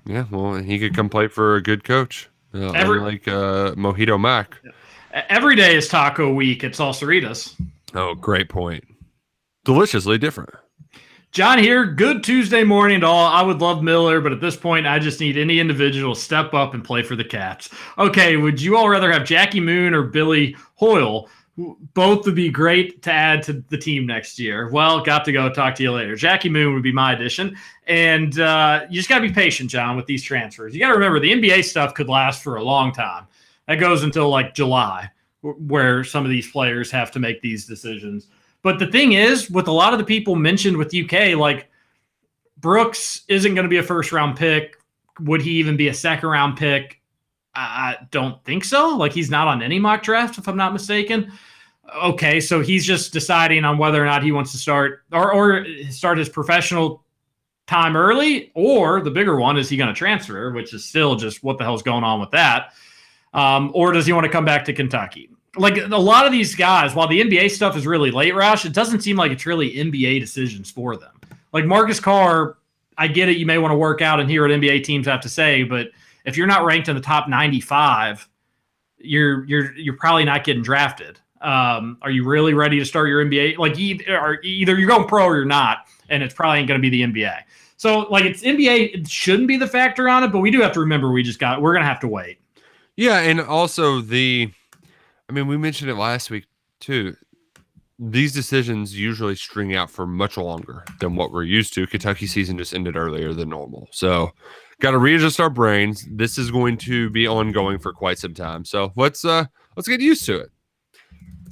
Yeah, 0.06 0.24
well, 0.30 0.54
he 0.54 0.78
could 0.78 0.94
come 0.94 1.08
play 1.08 1.28
for 1.28 1.56
a 1.56 1.62
good 1.62 1.84
coach, 1.84 2.28
uh, 2.54 2.70
Every- 2.72 2.98
unlike 2.98 3.26
uh, 3.28 3.72
Mojito 3.74 4.20
Mac. 4.20 4.56
Every 5.28 5.54
day 5.54 5.76
is 5.76 5.86
Taco 5.88 6.32
Week 6.32 6.64
at 6.64 6.72
Salsaritas. 6.72 7.54
Oh, 7.94 8.14
great 8.14 8.48
point. 8.48 8.84
Deliciously 9.64 10.18
different. 10.18 10.50
John 11.30 11.58
here. 11.58 11.84
Good 11.84 12.22
Tuesday 12.22 12.62
morning 12.64 13.00
to 13.00 13.06
all. 13.06 13.26
I 13.26 13.42
would 13.42 13.60
love 13.60 13.82
Miller, 13.82 14.20
but 14.20 14.32
at 14.32 14.40
this 14.40 14.56
point, 14.56 14.86
I 14.86 14.98
just 15.00 15.20
need 15.20 15.36
any 15.36 15.58
individual 15.58 16.14
to 16.14 16.20
step 16.20 16.54
up 16.54 16.74
and 16.74 16.84
play 16.84 17.02
for 17.02 17.16
the 17.16 17.24
Cats. 17.24 17.70
Okay, 17.98 18.36
would 18.36 18.60
you 18.60 18.76
all 18.76 18.88
rather 18.88 19.10
have 19.10 19.24
Jackie 19.24 19.60
Moon 19.60 19.94
or 19.94 20.02
Billy 20.02 20.56
Hoyle? 20.76 21.28
Both 21.56 22.26
would 22.26 22.34
be 22.34 22.48
great 22.50 23.02
to 23.02 23.12
add 23.12 23.42
to 23.44 23.64
the 23.68 23.78
team 23.78 24.06
next 24.06 24.38
year. 24.38 24.68
Well, 24.70 25.04
got 25.04 25.24
to 25.26 25.32
go. 25.32 25.48
Talk 25.48 25.76
to 25.76 25.82
you 25.84 25.92
later. 25.92 26.16
Jackie 26.16 26.48
Moon 26.48 26.74
would 26.74 26.82
be 26.82 26.92
my 26.92 27.12
addition. 27.12 27.56
And 27.86 28.38
uh, 28.40 28.86
you 28.90 28.96
just 28.96 29.08
got 29.08 29.20
to 29.20 29.28
be 29.28 29.32
patient, 29.32 29.70
John, 29.70 29.96
with 29.96 30.06
these 30.06 30.22
transfers. 30.22 30.74
You 30.74 30.80
got 30.80 30.88
to 30.88 30.94
remember 30.94 31.20
the 31.20 31.32
NBA 31.32 31.64
stuff 31.64 31.94
could 31.94 32.08
last 32.08 32.42
for 32.42 32.56
a 32.56 32.62
long 32.62 32.92
time. 32.92 33.26
That 33.68 33.76
goes 33.76 34.02
until 34.02 34.28
like 34.28 34.54
July, 34.54 35.10
where 35.42 36.02
some 36.02 36.24
of 36.24 36.30
these 36.30 36.50
players 36.50 36.90
have 36.90 37.10
to 37.12 37.20
make 37.20 37.40
these 37.40 37.66
decisions. 37.66 38.26
But 38.62 38.78
the 38.78 38.86
thing 38.88 39.12
is, 39.12 39.48
with 39.48 39.68
a 39.68 39.72
lot 39.72 39.92
of 39.92 39.98
the 39.98 40.04
people 40.04 40.34
mentioned 40.34 40.76
with 40.76 40.94
UK, 40.94 41.36
like 41.36 41.70
Brooks 42.58 43.22
isn't 43.28 43.54
going 43.54 43.64
to 43.64 43.70
be 43.70 43.76
a 43.76 43.82
first 43.82 44.10
round 44.10 44.36
pick. 44.36 44.76
Would 45.20 45.42
he 45.42 45.52
even 45.52 45.76
be 45.76 45.88
a 45.88 45.94
second 45.94 46.28
round 46.28 46.56
pick? 46.56 47.00
I 47.56 47.96
don't 48.10 48.42
think 48.44 48.64
so. 48.64 48.96
Like 48.96 49.12
he's 49.12 49.30
not 49.30 49.46
on 49.48 49.62
any 49.62 49.78
mock 49.78 50.02
draft, 50.02 50.38
if 50.38 50.48
I'm 50.48 50.56
not 50.56 50.72
mistaken. 50.72 51.32
Okay, 52.02 52.40
so 52.40 52.60
he's 52.60 52.84
just 52.84 53.12
deciding 53.12 53.64
on 53.64 53.78
whether 53.78 54.02
or 54.02 54.06
not 54.06 54.22
he 54.22 54.32
wants 54.32 54.52
to 54.52 54.58
start 54.58 55.04
or 55.12 55.32
or 55.32 55.66
start 55.90 56.18
his 56.18 56.28
professional 56.28 57.04
time 57.66 57.96
early, 57.96 58.50
or 58.54 59.00
the 59.00 59.10
bigger 59.10 59.36
one 59.36 59.56
is 59.56 59.68
he 59.68 59.76
going 59.76 59.88
to 59.88 59.94
transfer, 59.94 60.50
which 60.52 60.74
is 60.74 60.84
still 60.84 61.16
just 61.16 61.42
what 61.42 61.58
the 61.58 61.64
hell's 61.64 61.82
going 61.82 62.04
on 62.04 62.20
with 62.20 62.30
that. 62.32 62.72
Um, 63.32 63.70
or 63.74 63.92
does 63.92 64.06
he 64.06 64.12
want 64.12 64.24
to 64.24 64.30
come 64.30 64.44
back 64.44 64.64
to 64.66 64.72
Kentucky? 64.72 65.30
Like 65.56 65.76
a 65.78 65.96
lot 65.96 66.26
of 66.26 66.32
these 66.32 66.54
guys, 66.54 66.94
while 66.94 67.06
the 67.06 67.20
NBA 67.20 67.50
stuff 67.50 67.76
is 67.76 67.86
really 67.86 68.10
late, 68.10 68.34
Roush, 68.34 68.64
it 68.64 68.72
doesn't 68.72 69.00
seem 69.00 69.16
like 69.16 69.30
it's 69.30 69.46
really 69.46 69.72
NBA 69.74 70.20
decisions 70.20 70.70
for 70.70 70.96
them. 70.96 71.12
Like 71.52 71.64
Marcus 71.64 72.00
Carr, 72.00 72.56
I 72.98 73.08
get 73.08 73.28
it. 73.28 73.36
You 73.36 73.46
may 73.46 73.58
want 73.58 73.72
to 73.72 73.76
work 73.76 74.02
out 74.02 74.20
and 74.20 74.28
hear 74.28 74.42
what 74.42 74.50
NBA 74.50 74.84
teams 74.84 75.06
have 75.06 75.20
to 75.20 75.28
say, 75.28 75.62
but 75.62 75.88
if 76.24 76.36
you're 76.36 76.46
not 76.46 76.64
ranked 76.64 76.88
in 76.88 76.94
the 76.94 77.02
top 77.02 77.28
95, 77.28 78.28
you're 78.98 79.44
you're 79.46 79.76
you're 79.76 79.96
probably 79.96 80.24
not 80.24 80.44
getting 80.44 80.62
drafted. 80.62 81.20
Um, 81.40 81.98
are 82.00 82.10
you 82.10 82.24
really 82.24 82.54
ready 82.54 82.78
to 82.78 82.84
start 82.84 83.08
your 83.08 83.22
NBA? 83.24 83.58
Like 83.58 83.78
either, 83.78 84.40
either 84.42 84.78
you're 84.78 84.88
going 84.88 85.06
pro 85.06 85.24
or 85.24 85.36
you're 85.36 85.44
not, 85.44 85.86
and 86.08 86.22
it's 86.22 86.32
probably 86.32 86.60
ain't 86.60 86.68
going 86.68 86.80
to 86.80 86.90
be 86.90 86.90
the 86.90 87.02
NBA. 87.02 87.42
So 87.76 88.00
like 88.10 88.24
it's 88.24 88.42
NBA, 88.42 88.94
it 88.94 89.08
shouldn't 89.08 89.48
be 89.48 89.56
the 89.56 89.66
factor 89.66 90.08
on 90.08 90.24
it, 90.24 90.28
but 90.28 90.38
we 90.38 90.50
do 90.50 90.60
have 90.62 90.72
to 90.72 90.80
remember 90.80 91.10
we 91.10 91.22
just 91.22 91.38
got 91.38 91.60
we're 91.60 91.74
gonna 91.74 91.84
have 91.84 92.00
to 92.00 92.08
wait. 92.08 92.38
Yeah, 92.96 93.20
and 93.20 93.40
also 93.40 94.00
the 94.00 94.50
I 95.28 95.32
mean, 95.32 95.46
we 95.46 95.56
mentioned 95.56 95.90
it 95.90 95.96
last 95.96 96.30
week 96.30 96.46
too. 96.80 97.16
These 97.98 98.32
decisions 98.32 98.98
usually 98.98 99.36
string 99.36 99.74
out 99.74 99.90
for 99.90 100.06
much 100.06 100.36
longer 100.36 100.84
than 100.98 101.14
what 101.14 101.30
we're 101.30 101.44
used 101.44 101.74
to. 101.74 101.86
Kentucky 101.86 102.26
season 102.26 102.58
just 102.58 102.74
ended 102.74 102.96
earlier 102.96 103.32
than 103.32 103.50
normal. 103.50 103.88
So 103.92 104.32
got 104.84 104.90
to 104.90 104.98
readjust 104.98 105.40
our 105.40 105.48
brains. 105.48 106.06
This 106.10 106.36
is 106.36 106.50
going 106.50 106.76
to 106.76 107.08
be 107.08 107.26
ongoing 107.26 107.78
for 107.78 107.90
quite 107.90 108.18
some 108.18 108.34
time. 108.34 108.66
So 108.66 108.92
let's 108.96 109.24
uh 109.24 109.46
let's 109.76 109.88
get 109.88 110.00
used 110.00 110.26
to 110.26 110.40
it. 110.40 110.50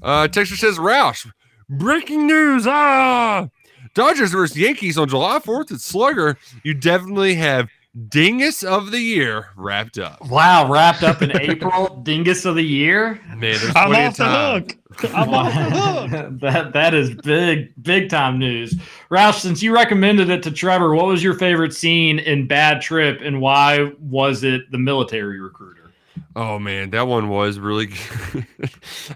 Uh 0.02 0.28
Texture 0.28 0.56
says 0.56 0.76
Roush. 0.76 1.26
Breaking 1.70 2.26
news. 2.26 2.66
Ah 2.66 3.48
Dodgers 3.94 4.32
versus 4.32 4.58
Yankees 4.58 4.98
on 4.98 5.08
July 5.08 5.38
4th 5.38 5.72
at 5.72 5.80
Slugger. 5.80 6.36
You 6.62 6.74
definitely 6.74 7.34
have 7.36 7.70
dingus 8.08 8.62
of 8.62 8.90
the 8.90 8.98
year 8.98 9.48
wrapped 9.56 9.98
up. 9.98 10.24
Wow, 10.28 10.70
wrapped 10.70 11.02
up 11.02 11.22
in 11.22 11.36
April, 11.40 12.00
dingus 12.02 12.44
of 12.44 12.54
the 12.54 12.62
year. 12.62 13.20
Man, 13.28 13.40
there's 13.40 13.72
I'm 13.76 13.88
plenty 13.88 14.06
off 14.06 14.12
of 14.12 14.16
the 14.18 14.74
hook. 14.74 15.14
I'm 15.14 15.34
off 15.34 15.54
the 15.54 16.18
hook. 16.18 16.28
that 16.40 16.72
that 16.72 16.94
is 16.94 17.14
big 17.16 17.72
big 17.82 18.08
time 18.08 18.38
news. 18.38 18.74
Roush, 19.10 19.40
since 19.40 19.62
you 19.62 19.74
recommended 19.74 20.30
it 20.30 20.42
to 20.44 20.50
Trevor, 20.50 20.94
what 20.94 21.06
was 21.06 21.22
your 21.22 21.34
favorite 21.34 21.74
scene 21.74 22.18
in 22.18 22.46
Bad 22.46 22.80
Trip, 22.80 23.20
and 23.22 23.40
why 23.40 23.92
was 23.98 24.44
it 24.44 24.70
the 24.70 24.78
military 24.78 25.40
recruiter? 25.40 25.92
Oh 26.34 26.58
man, 26.58 26.90
that 26.90 27.06
one 27.06 27.28
was 27.28 27.58
really 27.58 27.86
good. 28.32 28.46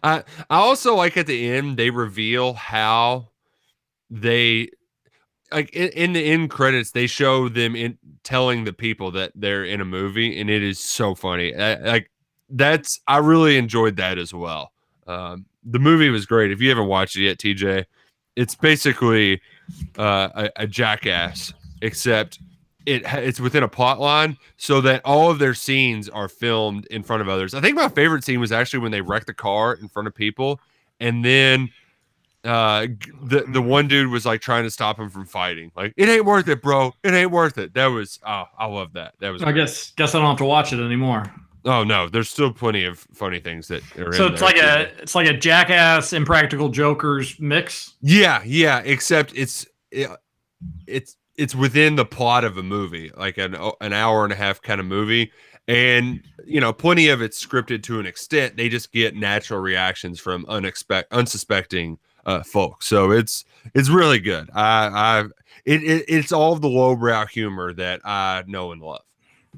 I 0.03 0.23
I 0.51 0.57
also 0.57 0.94
like 0.94 1.16
at 1.16 1.27
the 1.27 1.51
end 1.51 1.77
they 1.77 1.90
reveal 1.90 2.53
how 2.53 3.28
they 4.11 4.69
like 5.52 5.70
in, 5.70 5.89
in 5.90 6.12
the 6.12 6.24
end 6.24 6.51
credits 6.51 6.90
they 6.90 7.06
show 7.06 7.48
them 7.48 7.77
in 7.77 7.98
telling 8.24 8.64
the 8.64 8.73
people 8.73 9.10
that 9.12 9.32
they're 9.35 9.64
in 9.64 9.81
a 9.81 9.85
movie 9.85 10.39
and 10.40 10.51
it 10.51 10.62
is 10.62 10.78
so 10.78 11.14
funny. 11.14 11.55
I, 11.55 11.77
like 11.77 12.10
that's 12.51 13.01
I 13.06 13.18
really 13.18 13.56
enjoyed 13.56 13.97
that 13.97 14.18
as 14.18 14.32
well. 14.32 14.73
Um, 15.06 15.47
the 15.64 15.78
movie 15.78 16.10
was 16.10 16.27
great. 16.27 16.52
If 16.52 16.60
you 16.60 16.68
haven't 16.68 16.86
watched 16.86 17.16
it 17.16 17.23
yet, 17.23 17.39
TJ, 17.39 17.85
it's 18.36 18.55
basically 18.55 19.40
uh, 19.98 20.28
a, 20.35 20.51
a 20.56 20.66
jackass 20.66 21.52
except 21.82 22.39
it 22.86 23.02
it's 23.05 23.40
within 23.40 23.62
a 23.62 23.68
plot 23.68 24.01
line 24.01 24.36
so 24.56 24.81
that 24.81 25.02
all 25.05 25.31
of 25.31 25.39
their 25.39 25.55
scenes 25.55 26.09
are 26.09 26.28
filmed 26.28 26.86
in 26.86 27.02
front 27.02 27.23
of 27.23 27.28
others. 27.28 27.52
I 27.55 27.60
think 27.60 27.77
my 27.77 27.89
favorite 27.89 28.24
scene 28.24 28.40
was 28.40 28.52
actually 28.52 28.81
when 28.81 28.93
they 28.93 29.01
wrecked 29.01 29.27
the 29.27 29.35
car 29.35 29.74
in 29.74 29.89
front 29.89 30.06
of 30.06 30.14
people 30.14 30.60
and 31.01 31.24
then 31.24 31.70
uh 32.47 32.86
the 33.23 33.44
the 33.48 33.60
one 33.60 33.89
dude 33.89 34.10
was 34.10 34.24
like 34.24 34.40
trying 34.40 34.64
to 34.64 34.70
stop 34.70 34.98
him 34.98 35.10
from 35.10 35.27
fighting. 35.27 35.73
Like 35.77 35.93
it 35.97 36.09
ain't 36.09 36.24
worth 36.24 36.48
it, 36.48 36.62
bro. 36.62 36.93
It 37.02 37.12
ain't 37.12 37.31
worth 37.31 37.59
it. 37.59 37.74
That 37.74 37.86
was 37.86 38.18
oh, 38.27 38.44
I 38.59 38.66
love 38.66 38.93
that. 38.94 39.14
That 39.20 39.31
was 39.31 39.43
I 39.43 39.47
great. 39.47 39.62
guess 39.62 39.90
guess 39.93 40.14
I 40.14 40.18
don't 40.18 40.28
have 40.28 40.39
to 40.39 40.44
watch 40.44 40.73
it 40.73 40.81
anymore. 40.81 41.32
Oh 41.64 41.82
no, 41.82 42.09
there's 42.09 42.28
still 42.28 42.52
plenty 42.52 42.85
of 42.85 43.01
funny 43.12 43.40
things 43.40 43.66
that 43.68 43.82
are 43.98 44.12
So 44.12 44.27
in 44.27 44.32
it's 44.32 44.40
there, 44.40 44.48
like 44.48 44.56
a 44.56 45.02
it's 45.02 45.14
like 45.14 45.28
a 45.28 45.36
jackass 45.36 46.12
impractical 46.12 46.68
jokers 46.68 47.39
mix. 47.40 47.94
Yeah, 48.01 48.43
yeah, 48.44 48.82
except 48.85 49.32
it's 49.35 49.66
it, 49.90 50.09
it's 50.86 51.16
it's 51.35 51.55
within 51.55 51.97
the 51.97 52.05
plot 52.05 52.44
of 52.44 52.56
a 52.56 52.62
movie, 52.62 53.10
like 53.16 53.36
an 53.39 53.56
an 53.81 53.93
hour 53.93 54.23
and 54.23 54.32
a 54.32 54.36
half 54.36 54.62
kind 54.62 54.81
of 54.81 54.86
movie, 54.86 55.32
and 55.66 56.23
you 56.44 56.60
know, 56.60 56.73
plenty 56.73 57.09
of 57.09 57.20
it's 57.20 57.44
scripted 57.44 57.82
to 57.85 57.98
an 57.98 58.06
extent. 58.06 58.56
They 58.56 58.68
just 58.68 58.93
get 58.93 59.16
natural 59.16 59.60
reactions 59.60 60.20
from 60.20 60.44
unexpect 60.47 61.05
unsuspecting 61.10 61.98
uh, 62.27 62.43
folks, 62.43 62.86
so 62.86 63.11
it's 63.12 63.44
it's 63.74 63.89
really 63.89 64.19
good. 64.19 64.51
I 64.55 64.86
I 64.89 65.20
it, 65.65 65.82
it 65.82 66.05
it's 66.09 66.32
all 66.32 66.57
the 66.57 66.69
lowbrow 66.69 67.27
humor 67.27 67.73
that 67.73 68.01
I 68.05 68.44
know 68.47 68.73
and 68.73 68.82
love. 68.82 69.01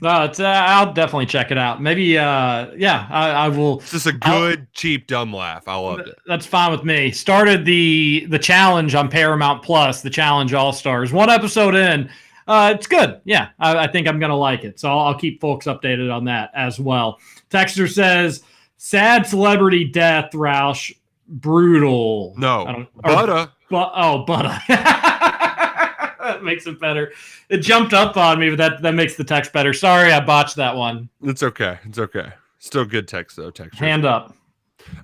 No, 0.00 0.22
it's 0.22 0.38
uh, 0.38 0.44
I'll 0.46 0.92
definitely 0.92 1.26
check 1.26 1.50
it 1.50 1.58
out. 1.58 1.82
Maybe 1.82 2.16
uh 2.16 2.68
yeah, 2.76 3.08
I, 3.10 3.30
I 3.30 3.48
will 3.48 3.80
It's 3.80 3.90
just 3.90 4.06
a 4.06 4.16
I'll- 4.22 4.38
good, 4.40 4.72
cheap, 4.72 5.08
dumb 5.08 5.34
laugh. 5.34 5.66
I 5.66 5.74
loved 5.76 6.06
it. 6.06 6.14
That's 6.24 6.46
fine 6.46 6.70
with 6.70 6.84
me. 6.84 7.10
Started 7.10 7.64
the 7.64 8.24
the 8.30 8.38
challenge 8.38 8.94
on 8.94 9.08
Paramount 9.10 9.64
Plus, 9.64 10.00
the 10.02 10.10
challenge 10.10 10.54
All 10.54 10.72
Stars. 10.72 11.12
One 11.12 11.28
episode 11.30 11.74
in, 11.74 12.08
uh, 12.46 12.72
it's 12.76 12.86
good. 12.86 13.20
Yeah, 13.24 13.48
I, 13.58 13.76
I 13.76 13.86
think 13.90 14.06
I'm 14.06 14.20
gonna 14.20 14.36
like 14.36 14.62
it. 14.62 14.78
So 14.78 14.88
I'll, 14.88 14.98
I'll 15.08 15.18
keep 15.18 15.40
folks 15.40 15.66
updated 15.66 16.14
on 16.14 16.24
that 16.26 16.52
as 16.54 16.78
well. 16.78 17.18
Texter 17.50 17.90
says, 17.92 18.44
"Sad 18.76 19.26
celebrity 19.26 19.84
death, 19.84 20.30
Roush, 20.32 20.94
brutal." 21.28 22.34
No, 22.36 22.64
don't- 22.64 22.88
but 23.02 23.30
uh, 23.30 23.46
oh, 23.72 24.24
but 24.24 24.42
that 24.68 26.40
makes 26.42 26.66
it 26.66 26.80
better. 26.80 27.12
It 27.48 27.58
jumped 27.58 27.92
up 27.94 28.16
on 28.16 28.38
me, 28.40 28.50
but 28.50 28.56
that 28.58 28.82
that 28.82 28.94
makes 28.94 29.16
the 29.16 29.24
text 29.24 29.52
better. 29.52 29.72
Sorry, 29.72 30.12
I 30.12 30.20
botched 30.24 30.56
that 30.56 30.74
one. 30.76 31.08
it's 31.22 31.42
okay. 31.42 31.78
It's 31.84 31.98
okay. 31.98 32.32
Still 32.58 32.84
good 32.84 33.06
text 33.08 33.36
though. 33.36 33.50
Text. 33.50 33.78
Hand 33.78 34.04
up. 34.04 34.34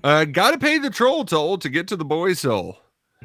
Uh, 0.02 0.24
gotta 0.24 0.59
pay 0.59 0.78
the 0.78 0.90
troll 0.90 1.24
toll 1.24 1.59
to 1.59 1.68
get 1.68 1.86
to 1.88 1.96
the 1.96 2.05
boy 2.05 2.32
soul. 2.32 2.78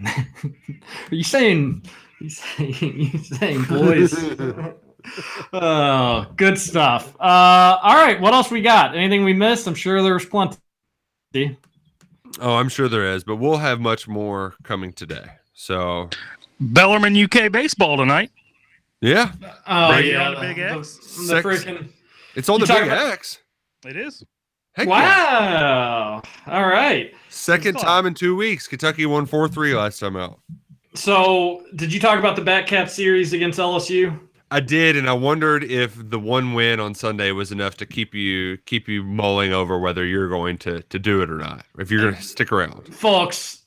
Are 0.05 0.25
you 1.11 1.23
saying 1.23 1.83
you 2.19 2.29
saying, 2.29 2.99
you 2.99 3.17
saying 3.19 3.63
boys? 3.63 4.13
oh, 5.53 6.25
good 6.35 6.57
stuff. 6.57 7.15
Uh, 7.19 7.77
all 7.81 7.95
right, 7.95 8.19
what 8.19 8.33
else 8.33 8.51
we 8.51 8.61
got? 8.61 8.95
Anything 8.95 9.23
we 9.23 9.33
missed? 9.33 9.67
I'm 9.67 9.75
sure 9.75 10.01
there 10.03 10.13
was 10.13 10.25
plenty. 10.25 10.57
Oh, 12.39 12.55
I'm 12.55 12.69
sure 12.69 12.87
there 12.87 13.11
is, 13.13 13.23
but 13.23 13.37
we'll 13.37 13.57
have 13.57 13.79
much 13.79 14.07
more 14.07 14.53
coming 14.63 14.93
today. 14.93 15.25
So 15.53 16.09
Bellarmine 16.59 17.15
UK 17.23 17.51
baseball 17.51 17.97
tonight. 17.97 18.31
yeah, 19.01 19.31
Oh 19.67 19.93
Bring 19.93 20.07
yeah, 20.11 20.27
on 20.29 20.35
the 20.35 20.41
Big 20.41 20.55
the, 20.57 20.71
X. 20.77 20.95
the 20.97 21.41
Six. 21.41 21.45
freaking 21.45 21.89
it's 22.35 22.49
on 22.49 22.59
the 22.59 22.67
big 22.67 22.83
about- 22.83 23.11
X. 23.13 23.39
It 23.85 23.95
is. 23.97 24.23
Heck 24.73 24.87
yeah. 24.87 24.91
wow. 24.91 26.21
All 26.47 26.67
right. 26.67 27.13
Second 27.29 27.75
Fun. 27.75 27.83
time 27.83 28.05
in 28.05 28.13
two 28.13 28.35
weeks. 28.35 28.67
Kentucky 28.67 29.05
won 29.05 29.25
four 29.25 29.47
three 29.47 29.73
last 29.73 29.99
time 29.99 30.15
out. 30.15 30.39
So, 30.95 31.63
did 31.75 31.93
you 31.93 31.99
talk 31.99 32.17
about 32.19 32.35
the 32.35 32.41
Batcat 32.41 32.89
series 32.89 33.33
against 33.33 33.59
LSU? 33.59 34.19
I 34.51 34.59
did, 34.59 34.95
and 34.95 35.09
I 35.09 35.13
wondered 35.13 35.63
if 35.63 35.95
the 36.09 36.19
one 36.19 36.53
win 36.53 36.79
on 36.79 36.95
Sunday 36.95 37.31
was 37.31 37.51
enough 37.51 37.77
to 37.77 37.85
keep 37.85 38.15
you 38.15 38.57
keep 38.65 38.87
you 38.87 39.03
mulling 39.03 39.53
over 39.53 39.77
whether 39.77 40.05
you're 40.05 40.29
going 40.29 40.57
to 40.59 40.81
to 40.81 40.99
do 40.99 41.21
it 41.21 41.29
or 41.29 41.37
not. 41.37 41.65
If 41.77 41.91
you're 41.91 42.01
going 42.01 42.15
to 42.15 42.21
stick 42.21 42.51
around, 42.51 42.93
Folks, 42.93 43.59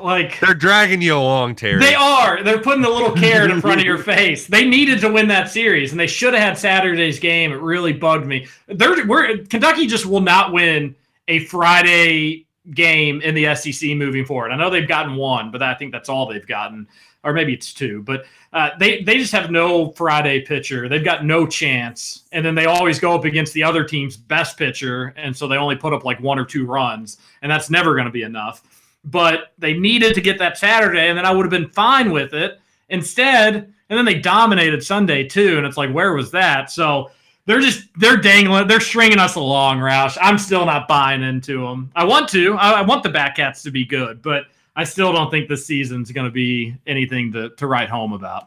like 0.00 0.38
they're 0.40 0.54
dragging 0.54 1.02
you 1.02 1.16
along, 1.16 1.56
Terry. 1.56 1.80
They 1.80 1.94
are. 1.94 2.42
They're 2.42 2.60
putting 2.60 2.84
a 2.84 2.90
little 2.90 3.12
carrot 3.12 3.50
in 3.50 3.60
front 3.60 3.80
of 3.80 3.86
your 3.86 3.98
face. 4.02 4.46
They 4.46 4.64
needed 4.68 5.00
to 5.00 5.12
win 5.12 5.28
that 5.28 5.50
series, 5.50 5.92
and 5.92 6.00
they 6.00 6.06
should 6.06 6.34
have 6.34 6.42
had 6.42 6.58
Saturday's 6.58 7.18
game. 7.18 7.52
It 7.52 7.60
really 7.60 7.92
bugged 7.92 8.26
me. 8.26 8.46
They're, 8.66 9.06
we're, 9.06 9.38
Kentucky 9.44 9.86
just 9.86 10.06
will 10.06 10.20
not 10.20 10.52
win 10.52 10.94
a 11.28 11.40
Friday 11.40 12.46
game 12.74 13.20
in 13.22 13.34
the 13.34 13.54
SEC 13.54 13.90
moving 13.90 14.24
forward. 14.24 14.50
I 14.50 14.56
know 14.56 14.70
they've 14.70 14.88
gotten 14.88 15.16
one, 15.16 15.50
but 15.50 15.62
I 15.62 15.74
think 15.74 15.92
that's 15.92 16.08
all 16.08 16.26
they've 16.26 16.46
gotten, 16.46 16.86
or 17.24 17.32
maybe 17.32 17.52
it's 17.52 17.72
two. 17.74 18.02
But 18.02 18.24
uh, 18.52 18.70
they 18.78 19.02
they 19.02 19.18
just 19.18 19.32
have 19.32 19.50
no 19.50 19.90
Friday 19.92 20.40
pitcher. 20.40 20.88
They've 20.88 21.04
got 21.04 21.24
no 21.24 21.46
chance, 21.46 22.24
and 22.32 22.44
then 22.44 22.54
they 22.54 22.66
always 22.66 22.98
go 22.98 23.14
up 23.14 23.24
against 23.24 23.52
the 23.52 23.62
other 23.62 23.84
team's 23.84 24.16
best 24.16 24.56
pitcher, 24.56 25.14
and 25.16 25.36
so 25.36 25.46
they 25.46 25.56
only 25.56 25.76
put 25.76 25.92
up 25.92 26.04
like 26.04 26.20
one 26.20 26.38
or 26.38 26.44
two 26.44 26.64
runs, 26.64 27.18
and 27.42 27.50
that's 27.50 27.70
never 27.70 27.94
going 27.94 28.06
to 28.06 28.12
be 28.12 28.22
enough. 28.22 28.62
But 29.04 29.52
they 29.58 29.74
needed 29.74 30.14
to 30.14 30.20
get 30.20 30.38
that 30.38 30.58
Saturday, 30.58 31.08
and 31.08 31.18
then 31.18 31.26
I 31.26 31.32
would 31.32 31.44
have 31.44 31.50
been 31.50 31.70
fine 31.70 32.10
with 32.10 32.34
it. 32.34 32.60
Instead, 32.90 33.54
and 33.56 33.98
then 33.98 34.04
they 34.04 34.18
dominated 34.18 34.82
Sunday 34.82 35.24
too, 35.24 35.58
and 35.58 35.66
it's 35.66 35.76
like, 35.76 35.92
where 35.92 36.14
was 36.14 36.30
that? 36.30 36.70
So 36.70 37.10
they're 37.44 37.60
just 37.60 37.88
they're 37.96 38.16
dangling, 38.16 38.66
they're 38.66 38.80
stringing 38.80 39.18
us 39.18 39.34
along, 39.34 39.78
Roush. 39.78 40.16
I'm 40.20 40.38
still 40.38 40.66
not 40.66 40.88
buying 40.88 41.22
into 41.22 41.66
them. 41.66 41.90
I 41.94 42.04
want 42.04 42.28
to, 42.30 42.54
I, 42.54 42.72
I 42.72 42.82
want 42.82 43.02
the 43.02 43.08
Batcats 43.08 43.62
to 43.62 43.70
be 43.70 43.84
good, 43.84 44.22
but 44.22 44.44
I 44.78 44.84
still 44.84 45.12
don't 45.12 45.28
think 45.28 45.48
this 45.48 45.66
season's 45.66 46.12
going 46.12 46.26
to 46.26 46.30
be 46.32 46.76
anything 46.86 47.32
to 47.32 47.50
to 47.56 47.66
write 47.66 47.88
home 47.90 48.12
about. 48.12 48.46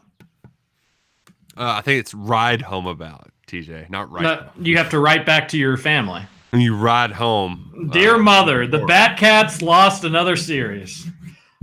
Uh, 1.54 1.76
I 1.76 1.82
think 1.82 2.00
it's 2.00 2.14
ride 2.14 2.62
home 2.62 2.86
about 2.86 3.28
TJ, 3.46 3.90
not 3.90 4.10
right. 4.10 4.22
No, 4.22 4.48
you 4.58 4.78
have 4.78 4.88
to 4.90 4.98
write 4.98 5.26
back 5.26 5.48
to 5.48 5.58
your 5.58 5.76
family. 5.76 6.22
When 6.50 6.62
you 6.62 6.74
ride 6.74 7.12
home, 7.12 7.90
Dear 7.92 8.14
uh, 8.14 8.18
mother, 8.18 8.66
the 8.66 8.78
Batcats 8.80 9.60
lost 9.60 10.04
another 10.04 10.34
series. 10.36 11.06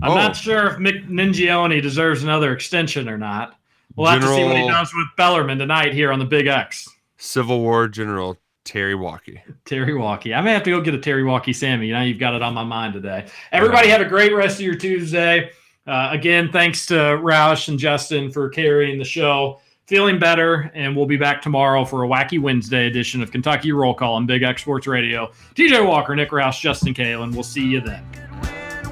I'm 0.03 0.11
Oh. 0.11 0.15
not 0.15 0.35
sure 0.35 0.67
if 0.67 0.79
Nick 0.79 1.07
Mingione 1.07 1.81
deserves 1.81 2.23
another 2.23 2.53
extension 2.53 3.09
or 3.09 3.17
not. 3.17 3.55
We'll 3.95 4.07
have 4.11 4.21
to 4.21 4.27
see 4.27 4.43
what 4.43 4.55
he 4.57 4.67
does 4.67 4.93
with 4.93 5.07
Bellarmine 5.17 5.57
tonight 5.57 5.93
here 5.93 6.11
on 6.11 6.19
the 6.19 6.25
Big 6.25 6.45
X. 6.45 6.87
Civil 7.17 7.59
War 7.59 7.87
General 7.87 8.37
Terry 8.69 8.93
Walkie. 8.93 9.41
Terry 9.65 9.95
Walkie. 9.95 10.31
I 10.31 10.41
may 10.41 10.53
have 10.53 10.61
to 10.61 10.69
go 10.69 10.79
get 10.79 10.93
a 10.93 10.99
Terry 10.99 11.23
Walkie 11.23 11.53
Sammy. 11.53 11.89
Now 11.89 12.03
you've 12.03 12.19
got 12.19 12.35
it 12.35 12.43
on 12.43 12.53
my 12.53 12.63
mind 12.63 12.93
today. 12.93 13.25
Everybody 13.51 13.87
have 13.87 13.99
a 13.99 14.05
great 14.05 14.31
rest 14.31 14.57
of 14.57 14.61
your 14.61 14.75
Tuesday. 14.75 15.49
Uh, 15.87 16.09
again, 16.11 16.51
thanks 16.51 16.85
to 16.85 16.93
Roush 16.93 17.67
and 17.67 17.79
Justin 17.79 18.31
for 18.31 18.47
carrying 18.49 18.99
the 18.99 19.05
show. 19.05 19.59
Feeling 19.87 20.19
better, 20.19 20.71
and 20.75 20.95
we'll 20.95 21.07
be 21.07 21.17
back 21.17 21.41
tomorrow 21.41 21.83
for 21.83 22.03
a 22.03 22.07
wacky 22.07 22.39
Wednesday 22.39 22.85
edition 22.85 23.23
of 23.23 23.31
Kentucky 23.31 23.71
Roll 23.71 23.95
Call 23.95 24.13
on 24.13 24.27
Big 24.27 24.43
X 24.43 24.61
Sports 24.61 24.85
Radio. 24.85 25.31
TJ 25.55 25.83
Walker, 25.83 26.15
Nick 26.15 26.29
Roush, 26.29 26.61
Justin 26.61 26.93
Kalen. 26.93 27.33
We'll 27.33 27.41
see 27.41 27.65
you 27.65 27.81
then. 27.81 28.03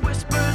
Whisper 0.02 0.47